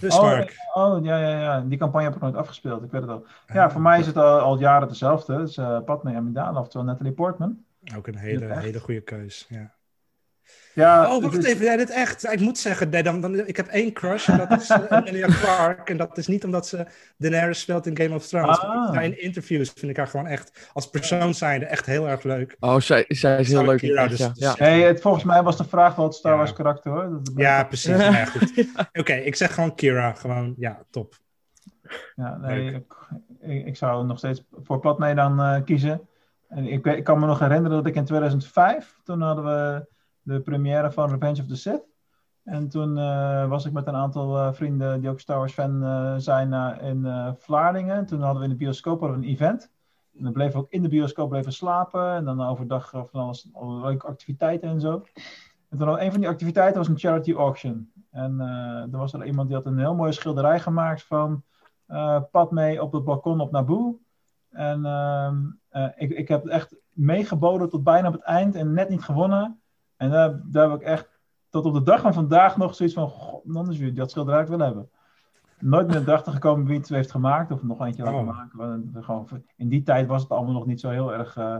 Dus 0.00 0.14
oh, 0.14 0.22
Mark. 0.22 0.56
oh, 0.74 1.04
ja, 1.04 1.18
ja, 1.18 1.40
ja. 1.40 1.60
Die 1.60 1.78
campagne 1.78 2.06
heb 2.06 2.14
ik 2.16 2.20
nooit 2.22 2.34
afgespeeld. 2.34 2.84
Ik 2.84 2.90
weet 2.90 3.00
het 3.00 3.10
al. 3.10 3.26
Ja, 3.46 3.70
voor 3.70 3.80
mij 3.80 3.98
is 4.00 4.06
het 4.06 4.16
al, 4.16 4.38
al 4.38 4.58
jaren 4.58 4.88
hetzelfde. 4.88 5.34
Het 5.34 5.48
is 5.48 5.56
uh, 5.56 5.80
Padme 5.84 6.14
Amidala, 6.14 6.60
oftewel 6.60 6.86
Natalie 6.86 7.12
Portman. 7.12 7.64
Ook 7.96 8.06
een 8.06 8.16
hele, 8.16 8.58
hele 8.60 8.80
goede 8.80 9.00
keus. 9.00 9.46
Ja. 9.48 9.74
Ja, 10.78 11.14
Oh, 11.14 11.22
wacht 11.22 11.44
even. 11.44 11.64
Ja, 11.64 11.76
dit 11.76 11.90
echt. 11.90 12.32
Ik 12.32 12.40
moet 12.40 12.58
zeggen, 12.58 12.88
nee, 12.88 13.02
dan, 13.02 13.20
dan, 13.20 13.46
ik 13.46 13.56
heb 13.56 13.66
één 13.66 13.92
crush. 13.92 14.28
En 14.28 14.38
dat 14.38 14.60
is 14.60 14.70
eh, 14.70 14.80
Emilia 14.90 15.26
Clarke. 15.26 15.90
En 15.92 15.96
dat 15.96 16.18
is 16.18 16.26
niet 16.26 16.44
omdat 16.44 16.66
ze 16.66 16.86
Daenerys 17.16 17.60
speelt 17.60 17.86
in 17.86 17.96
Game 17.96 18.14
of 18.14 18.26
Thrones. 18.26 18.58
Ah. 18.60 18.92
Maar 18.92 19.04
in 19.04 19.22
interviews 19.22 19.70
vind 19.74 19.90
ik 19.90 19.96
haar 19.96 20.06
gewoon 20.06 20.26
echt, 20.26 20.70
als 20.72 20.90
persoon 20.90 21.34
zijnde, 21.34 21.66
echt 21.66 21.86
heel 21.86 22.08
erg 22.08 22.22
leuk. 22.22 22.56
Oh, 22.60 22.80
zij, 22.80 23.04
zij 23.08 23.40
is 23.40 23.48
heel 23.48 23.64
leuk. 23.64 23.78
Kira, 23.78 24.06
dus- 24.06 24.18
ja. 24.18 24.28
dus- 24.28 24.38
ja. 24.38 24.54
Hey, 24.56 24.80
het, 24.80 25.00
volgens 25.00 25.24
mij 25.24 25.42
was 25.42 25.56
de 25.56 25.64
vraag 25.64 25.94
wel 25.94 26.04
het 26.04 26.14
Star 26.14 26.32
Ja. 26.32 26.38
Wars 26.38 26.52
karakter 26.52 26.90
hoor. 26.92 27.10
Dat- 27.10 27.32
Ja, 27.36 27.64
precies. 27.64 27.96
Nou 27.96 28.12
ja, 28.12 28.24
goed. 28.24 28.66
Oké, 29.00 29.12
ik 29.12 29.34
zeg 29.36 29.54
gewoon 29.54 29.74
Kira. 29.74 30.12
Gewoon, 30.12 30.54
ja, 30.58 30.78
top. 30.90 31.14
Ja, 32.14 32.36
nee, 32.36 32.72
ik, 32.74 32.84
ik, 33.40 33.66
ik 33.66 33.76
zou 33.76 34.06
nog 34.06 34.18
steeds 34.18 34.44
voor 34.62 34.78
Padme 34.78 35.14
dan 35.14 35.40
eh, 35.40 35.56
kiezen. 35.64 36.08
En 36.48 36.66
ik, 36.66 36.86
ik 36.86 37.04
kan 37.04 37.18
me 37.20 37.26
nog 37.26 37.38
herinneren 37.38 37.76
dat 37.76 37.86
ik 37.86 37.94
in 37.94 38.04
2005, 38.04 38.94
toen 39.04 39.20
hadden 39.20 39.44
we 39.44 39.86
de 40.28 40.40
première 40.40 40.92
van 40.92 41.10
Revenge 41.10 41.40
of 41.40 41.46
the 41.46 41.56
Sith. 41.56 41.86
En 42.44 42.68
toen 42.68 42.98
eh, 42.98 43.48
was 43.48 43.64
ik 43.64 43.72
met 43.72 43.86
een 43.86 43.94
aantal 43.94 44.38
eh, 44.38 44.52
vrienden 44.52 45.00
die 45.00 45.10
ook 45.10 45.20
Star 45.20 45.38
Wars 45.38 45.52
fan 45.52 45.84
eh, 45.84 46.14
zijn 46.16 46.80
in 46.80 47.06
Vlaardingen. 47.38 48.06
Toen 48.06 48.20
hadden 48.20 48.38
we 48.38 48.48
in 48.48 48.56
de 48.56 48.64
bioscoop 48.64 49.02
een 49.02 49.24
event. 49.24 49.70
En 50.16 50.24
dan 50.24 50.32
bleven 50.32 50.52
we 50.52 50.58
ook 50.58 50.70
in 50.70 50.82
de 50.82 50.88
bioscoop 50.88 51.28
bleven 51.28 51.52
slapen. 51.52 52.14
En 52.14 52.24
dan 52.24 52.42
overdag 52.42 52.90
van 52.90 53.20
alles, 53.20 53.48
alle 53.52 53.80
leuke 53.80 54.06
activiteiten 54.06 54.68
en 54.68 54.80
zo. 54.80 55.04
En 55.68 55.78
toen 55.78 56.02
een 56.02 56.10
van 56.10 56.20
die 56.20 56.28
activiteiten 56.28 56.78
was 56.78 56.88
een 56.88 56.98
charity 56.98 57.32
auction. 57.32 57.92
En 58.10 58.40
eh, 58.40 58.92
er 58.92 58.98
was 58.98 59.12
er 59.12 59.26
iemand 59.26 59.48
die 59.48 59.56
had 59.56 59.66
een 59.66 59.78
heel 59.78 59.94
mooie 59.94 60.12
schilderij 60.12 60.60
gemaakt 60.60 61.02
van 61.02 61.42
eh 61.86 62.22
Padme 62.30 62.82
op 62.82 62.92
het 62.92 63.04
balkon 63.04 63.40
op 63.40 63.50
Naboo. 63.50 64.00
En 64.50 64.84
ehm, 64.84 65.36
eh, 65.68 65.88
ik, 65.96 66.10
ik 66.10 66.28
heb 66.28 66.46
echt 66.46 66.76
meegeboden 66.92 67.68
tot 67.68 67.84
bijna 67.84 68.08
op 68.08 68.12
het 68.12 68.22
eind 68.22 68.54
en 68.54 68.72
net 68.72 68.88
niet 68.88 69.02
gewonnen. 69.02 69.60
En 69.98 70.10
daar, 70.10 70.40
daar 70.44 70.70
heb 70.70 70.80
ik 70.80 70.86
echt 70.86 71.08
tot 71.48 71.64
op 71.64 71.74
de 71.74 71.82
dag 71.82 72.00
van 72.00 72.14
vandaag 72.14 72.56
nog 72.56 72.74
zoiets 72.74 72.94
van: 72.94 73.08
God, 73.08 73.44
non 73.44 73.70
is 73.72 73.94
dat 73.94 74.10
schilderij 74.10 74.40
ik 74.42 74.48
wil 74.48 74.58
hebben. 74.58 74.90
Nooit 75.58 75.86
meer 75.86 75.96
erachter 76.00 76.32
gekomen 76.32 76.66
wie 76.66 76.78
het 76.78 76.88
heeft 76.88 77.10
gemaakt 77.10 77.50
of 77.52 77.62
nog 77.62 77.80
eentje 77.80 78.02
laten 78.02 78.18
Oh. 78.20 78.26
maken. 78.26 78.58
Want, 78.58 79.04
Gewoon, 79.04 79.28
in 79.56 79.68
die 79.68 79.82
tijd 79.82 80.06
was 80.06 80.22
het 80.22 80.30
allemaal 80.30 80.52
nog 80.54 80.66
niet 80.66 80.80
zo 80.80 80.90
heel 80.90 81.12
erg 81.12 81.36
eh, 81.36 81.56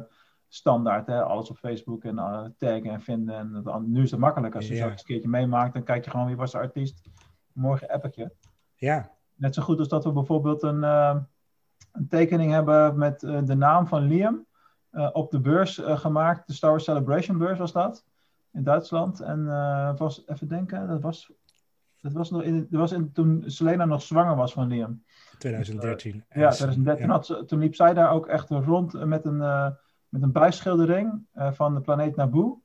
standaard. 0.48 1.06
Hè? 1.06 1.22
Alles 1.22 1.50
op 1.50 1.56
Facebook 1.56 2.04
en 2.04 2.18
eh, 2.18 2.44
taggen 2.58 2.90
en 2.90 3.00
vinden. 3.00 3.34
En 3.64 3.90
nu 3.92 4.02
is 4.02 4.10
het 4.10 4.20
makkelijk. 4.20 4.54
Als 4.54 4.68
je 4.68 4.74
Ja. 4.74 4.82
zo 4.84 4.88
eens 4.90 5.00
een 5.00 5.06
keertje 5.06 5.28
meemaakt, 5.28 5.72
dan 5.72 5.82
kijk 5.82 6.04
je 6.04 6.10
gewoon 6.10 6.26
wie 6.26 6.36
was 6.36 6.50
de 6.52 6.58
artiest. 6.58 7.08
Morgen 7.52 7.88
app 7.88 8.04
ik 8.04 8.14
je. 8.14 8.30
Ja, 8.74 9.10
Net 9.34 9.54
zo 9.54 9.62
goed 9.62 9.78
als 9.78 9.88
dat 9.88 10.04
we 10.04 10.12
bijvoorbeeld 10.12 10.62
een, 10.62 10.84
eh, 10.84 11.16
een 11.92 12.08
tekening 12.08 12.52
hebben 12.52 12.98
met 12.98 13.20
de 13.20 13.54
naam 13.54 13.86
van 13.86 14.02
Liam 14.02 14.46
op 15.12 15.30
de 15.30 15.40
beurs 15.40 15.80
gemaakt. 15.84 16.46
De 16.46 16.52
Star 16.52 16.70
Wars 16.70 16.84
Celebration 16.84 17.38
beurs 17.38 17.58
was 17.58 17.72
dat. 17.72 18.06
In 18.52 18.62
Duitsland. 18.62 19.20
En 19.20 19.48
eh, 19.48 19.96
was, 19.96 20.22
even 20.26 20.48
denken, 20.48 20.88
dat 20.88 21.00
was, 21.00 21.32
dat 22.00 22.12
was, 22.12 22.30
nog 22.30 22.42
in, 22.42 22.66
dat 22.70 22.80
was 22.80 22.92
in, 22.92 23.12
toen 23.12 23.42
Selena 23.46 23.84
nog 23.84 24.02
zwanger 24.02 24.36
was 24.36 24.52
van 24.52 24.66
Liam. 24.68 25.02
2013. 25.38 26.24
Ja, 26.30 26.50
2013 26.50 27.06
Ja. 27.06 27.12
had 27.12 27.26
ze, 27.26 27.44
toen 27.44 27.58
liep 27.58 27.74
zij 27.74 27.94
daar 27.94 28.10
ook 28.10 28.26
echt 28.26 28.50
rond 28.50 29.04
met 29.04 29.24
een, 29.24 29.42
eh 29.42 29.70
met 30.08 30.22
een 30.22 30.32
buisschildering 30.32 31.26
eh, 31.32 31.52
van 31.52 31.74
de 31.74 31.80
planeet 31.80 32.16
Naboo. 32.16 32.62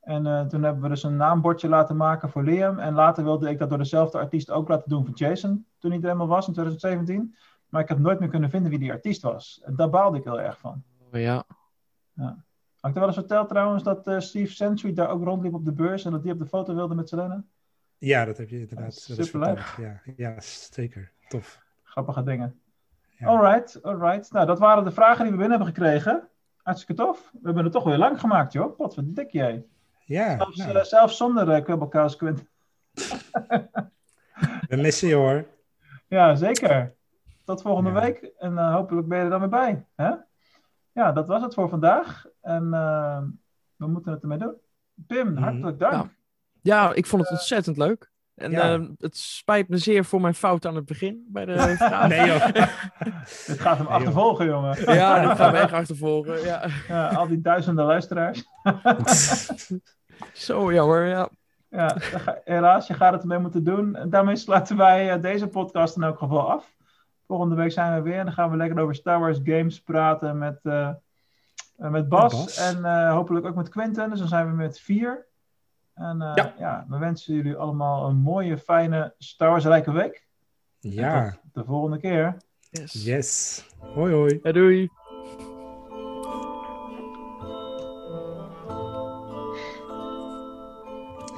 En 0.00 0.26
eh, 0.26 0.46
toen 0.46 0.62
hebben 0.62 0.82
we 0.82 0.88
dus 0.88 1.02
een 1.02 1.16
naambordje 1.16 1.68
laten 1.68 1.96
maken 1.96 2.30
voor 2.30 2.42
Liam. 2.42 2.78
En 2.78 2.94
later 2.94 3.24
wilde 3.24 3.48
ik 3.50 3.58
dat 3.58 3.68
door 3.68 3.78
dezelfde 3.78 4.18
artiest 4.18 4.50
ook 4.50 4.68
laten 4.68 4.88
doen 4.88 5.04
voor 5.06 5.14
Jason, 5.14 5.66
toen 5.78 5.90
hij 5.90 6.00
er 6.00 6.06
helemaal 6.06 6.26
was 6.26 6.46
in 6.46 6.52
2017. 6.52 7.36
Maar 7.68 7.82
ik 7.82 7.88
heb 7.88 7.98
nooit 7.98 8.20
meer 8.20 8.28
kunnen 8.28 8.50
vinden 8.50 8.70
wie 8.70 8.78
die 8.78 8.92
artiest 8.92 9.22
was. 9.22 9.60
En 9.64 9.76
daar 9.76 9.90
baalde 9.90 10.18
ik 10.18 10.24
heel 10.24 10.40
erg 10.40 10.58
van. 10.58 10.82
Oh, 11.12 11.20
ja. 11.20 11.44
Had 12.80 12.90
ik 12.90 12.96
er 12.96 13.00
wel 13.06 13.08
eens 13.08 13.18
verteld 13.18 13.48
trouwens 13.48 13.82
dat 13.82 14.06
eh, 14.06 14.18
Steve 14.18 14.52
Sentry 14.52 14.92
daar 14.92 15.08
ook 15.08 15.24
rondliep 15.24 15.54
op 15.54 15.64
de 15.64 15.72
beurs 15.72 16.04
en 16.04 16.10
dat 16.12 16.22
die 16.22 16.32
op 16.32 16.38
de 16.38 16.46
foto 16.46 16.74
wilde 16.74 16.94
met 16.94 17.08
Selena? 17.08 17.44
Ja, 17.98 18.24
dat 18.24 18.36
heb 18.36 18.48
je 18.48 18.58
inderdaad. 18.60 19.08
dat 19.08 19.18
is. 19.18 19.30
Ja, 19.76 20.00
ja, 20.16 20.40
zeker. 20.40 21.12
Tof. 21.28 21.60
Grappige 21.82 22.22
dingen. 22.22 22.60
Ja. 23.18 23.26
Alright, 23.26 23.82
alright. 23.82 24.32
Nou, 24.32 24.46
dat 24.46 24.58
waren 24.58 24.84
de 24.84 24.90
vragen 24.90 25.22
die 25.22 25.32
we 25.32 25.38
binnen 25.38 25.58
hebben 25.58 25.74
gekregen. 25.74 26.28
Hartstikke 26.62 27.02
tof. 27.02 27.30
We 27.32 27.38
hebben 27.42 27.64
het 27.64 27.72
toch 27.72 27.84
weer 27.84 27.96
lang 27.98 28.20
gemaakt, 28.20 28.52
joh. 28.52 28.78
Wat 28.78 28.94
voor 28.94 29.02
dik 29.06 29.30
jij. 29.30 29.64
Ja, 30.04 30.36
Zelfs, 30.36 30.56
nou, 30.56 30.76
eh, 30.76 30.82
zelfs 30.82 31.16
zonder 31.16 31.56
uh, 31.56 31.64
Kubbelkous, 31.64 32.16
Quint. 32.16 32.44
we 34.68 34.76
missen 34.76 35.08
je 35.08 35.14
hoor. 35.14 35.46
Ja, 36.06 36.34
zeker. 36.34 36.94
Tot 37.44 37.62
volgende 37.62 37.90
Ja. 37.90 38.00
week. 38.00 38.22
En 38.38 38.58
eh, 38.58 38.74
hopelijk 38.74 39.08
ben 39.08 39.18
je 39.18 39.24
er 39.24 39.30
dan 39.30 39.40
weer 39.40 39.48
bij. 39.48 39.84
Hè? 39.94 40.10
Ja, 40.92 41.12
dat 41.12 41.26
was 41.28 41.42
het 41.42 41.54
voor 41.54 41.68
vandaag. 41.68 42.24
En 42.40 42.74
eh, 42.74 43.18
we 43.76 43.86
moeten 43.86 44.12
het 44.12 44.22
ermee 44.22 44.38
doen. 44.38 44.54
Pim, 45.06 45.32
Mhm. 45.32 45.42
hartelijk 45.42 45.78
dank. 45.78 45.92
Ja. 45.92 46.08
Ja, 46.62 46.92
ik 46.92 47.06
vond 47.06 47.22
het 47.22 47.30
ontzettend 47.30 47.76
leuk. 47.76 48.10
En 48.34 48.50
Ja. 48.50 48.74
eh, 48.74 48.80
het 48.98 49.16
spijt 49.16 49.68
me 49.68 49.76
zeer 49.76 50.04
voor 50.04 50.20
mijn 50.20 50.34
fout 50.34 50.66
aan 50.66 50.74
het 50.74 50.84
begin 50.84 51.26
bij 51.28 51.44
de 51.44 51.58
vraag. 51.76 52.08
Nee 52.08 52.26
joh. 52.26 52.46
Dit 53.46 53.60
gaat 53.60 53.76
hem 53.76 53.86
Nee, 53.86 53.86
joh. 53.86 53.88
achtervolgen, 53.88 54.46
jongen. 54.46 54.94
Ja, 54.94 55.22
dat 55.26 55.36
gaan 55.36 55.52
we 55.52 55.58
echt 55.58 55.72
achtervolgen. 55.72 56.40
Ja. 56.42 56.66
Ja, 56.88 57.08
al 57.08 57.28
die 57.28 57.40
duizenden 57.40 57.84
luisteraars. 57.84 58.44
Zo 60.32 60.72
jammer, 60.72 61.06
ja. 61.06 61.28
Ja, 61.68 61.96
helaas, 62.44 62.86
je 62.86 62.94
gaat 62.94 63.12
het 63.12 63.22
ermee 63.22 63.38
moeten 63.38 63.64
doen. 63.64 63.96
En 63.96 64.10
daarmee 64.10 64.36
sluiten 64.36 64.76
wij 64.76 65.10
eh, 65.12 65.22
deze 65.22 65.46
podcast 65.48 65.96
in 65.96 66.02
elk 66.02 66.18
geval 66.18 66.50
af. 66.50 66.72
Volgende 67.30 67.54
week 67.54 67.72
zijn 67.72 67.94
we 67.94 68.00
weer 68.02 68.18
en 68.18 68.24
dan 68.24 68.34
gaan 68.34 68.50
we 68.50 68.56
lekker 68.56 68.82
over 68.82 68.94
Star 68.94 69.20
Wars 69.20 69.38
games 69.44 69.80
praten 69.82 70.38
met, 70.38 70.58
eh, 70.62 70.88
eh, 71.76 71.90
met 71.90 72.08
Bas. 72.08 72.32
Bas. 72.32 72.56
En 72.56 72.84
eh, 72.84 73.12
hopelijk 73.12 73.46
ook 73.46 73.54
met 73.54 73.68
Quinten. 73.68 74.10
Dus 74.10 74.18
dan 74.18 74.28
zijn 74.28 74.46
we 74.46 74.52
met 74.52 74.80
vier. 74.80 75.26
En 75.94 76.22
eh, 76.22 76.32
Ja. 76.34 76.54
ja. 76.58 76.84
we 76.88 76.98
wensen 76.98 77.34
jullie 77.34 77.56
allemaal 77.56 78.08
een 78.08 78.16
mooie, 78.16 78.58
fijne 78.58 79.14
Star 79.18 79.50
Wars 79.50 79.64
rijke 79.64 79.92
week. 79.92 80.26
Ja, 80.78 81.30
tot 81.30 81.54
de 81.54 81.64
volgende 81.64 81.98
keer. 81.98 82.36
Yes. 82.70 82.92
yes. 83.04 83.66
Hoi 83.78 84.12
hoi. 84.14 84.40
Ja, 84.42 84.52
doei. 84.52 84.90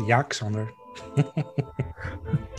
Ja, 0.06 0.22
Xander. 0.22 0.72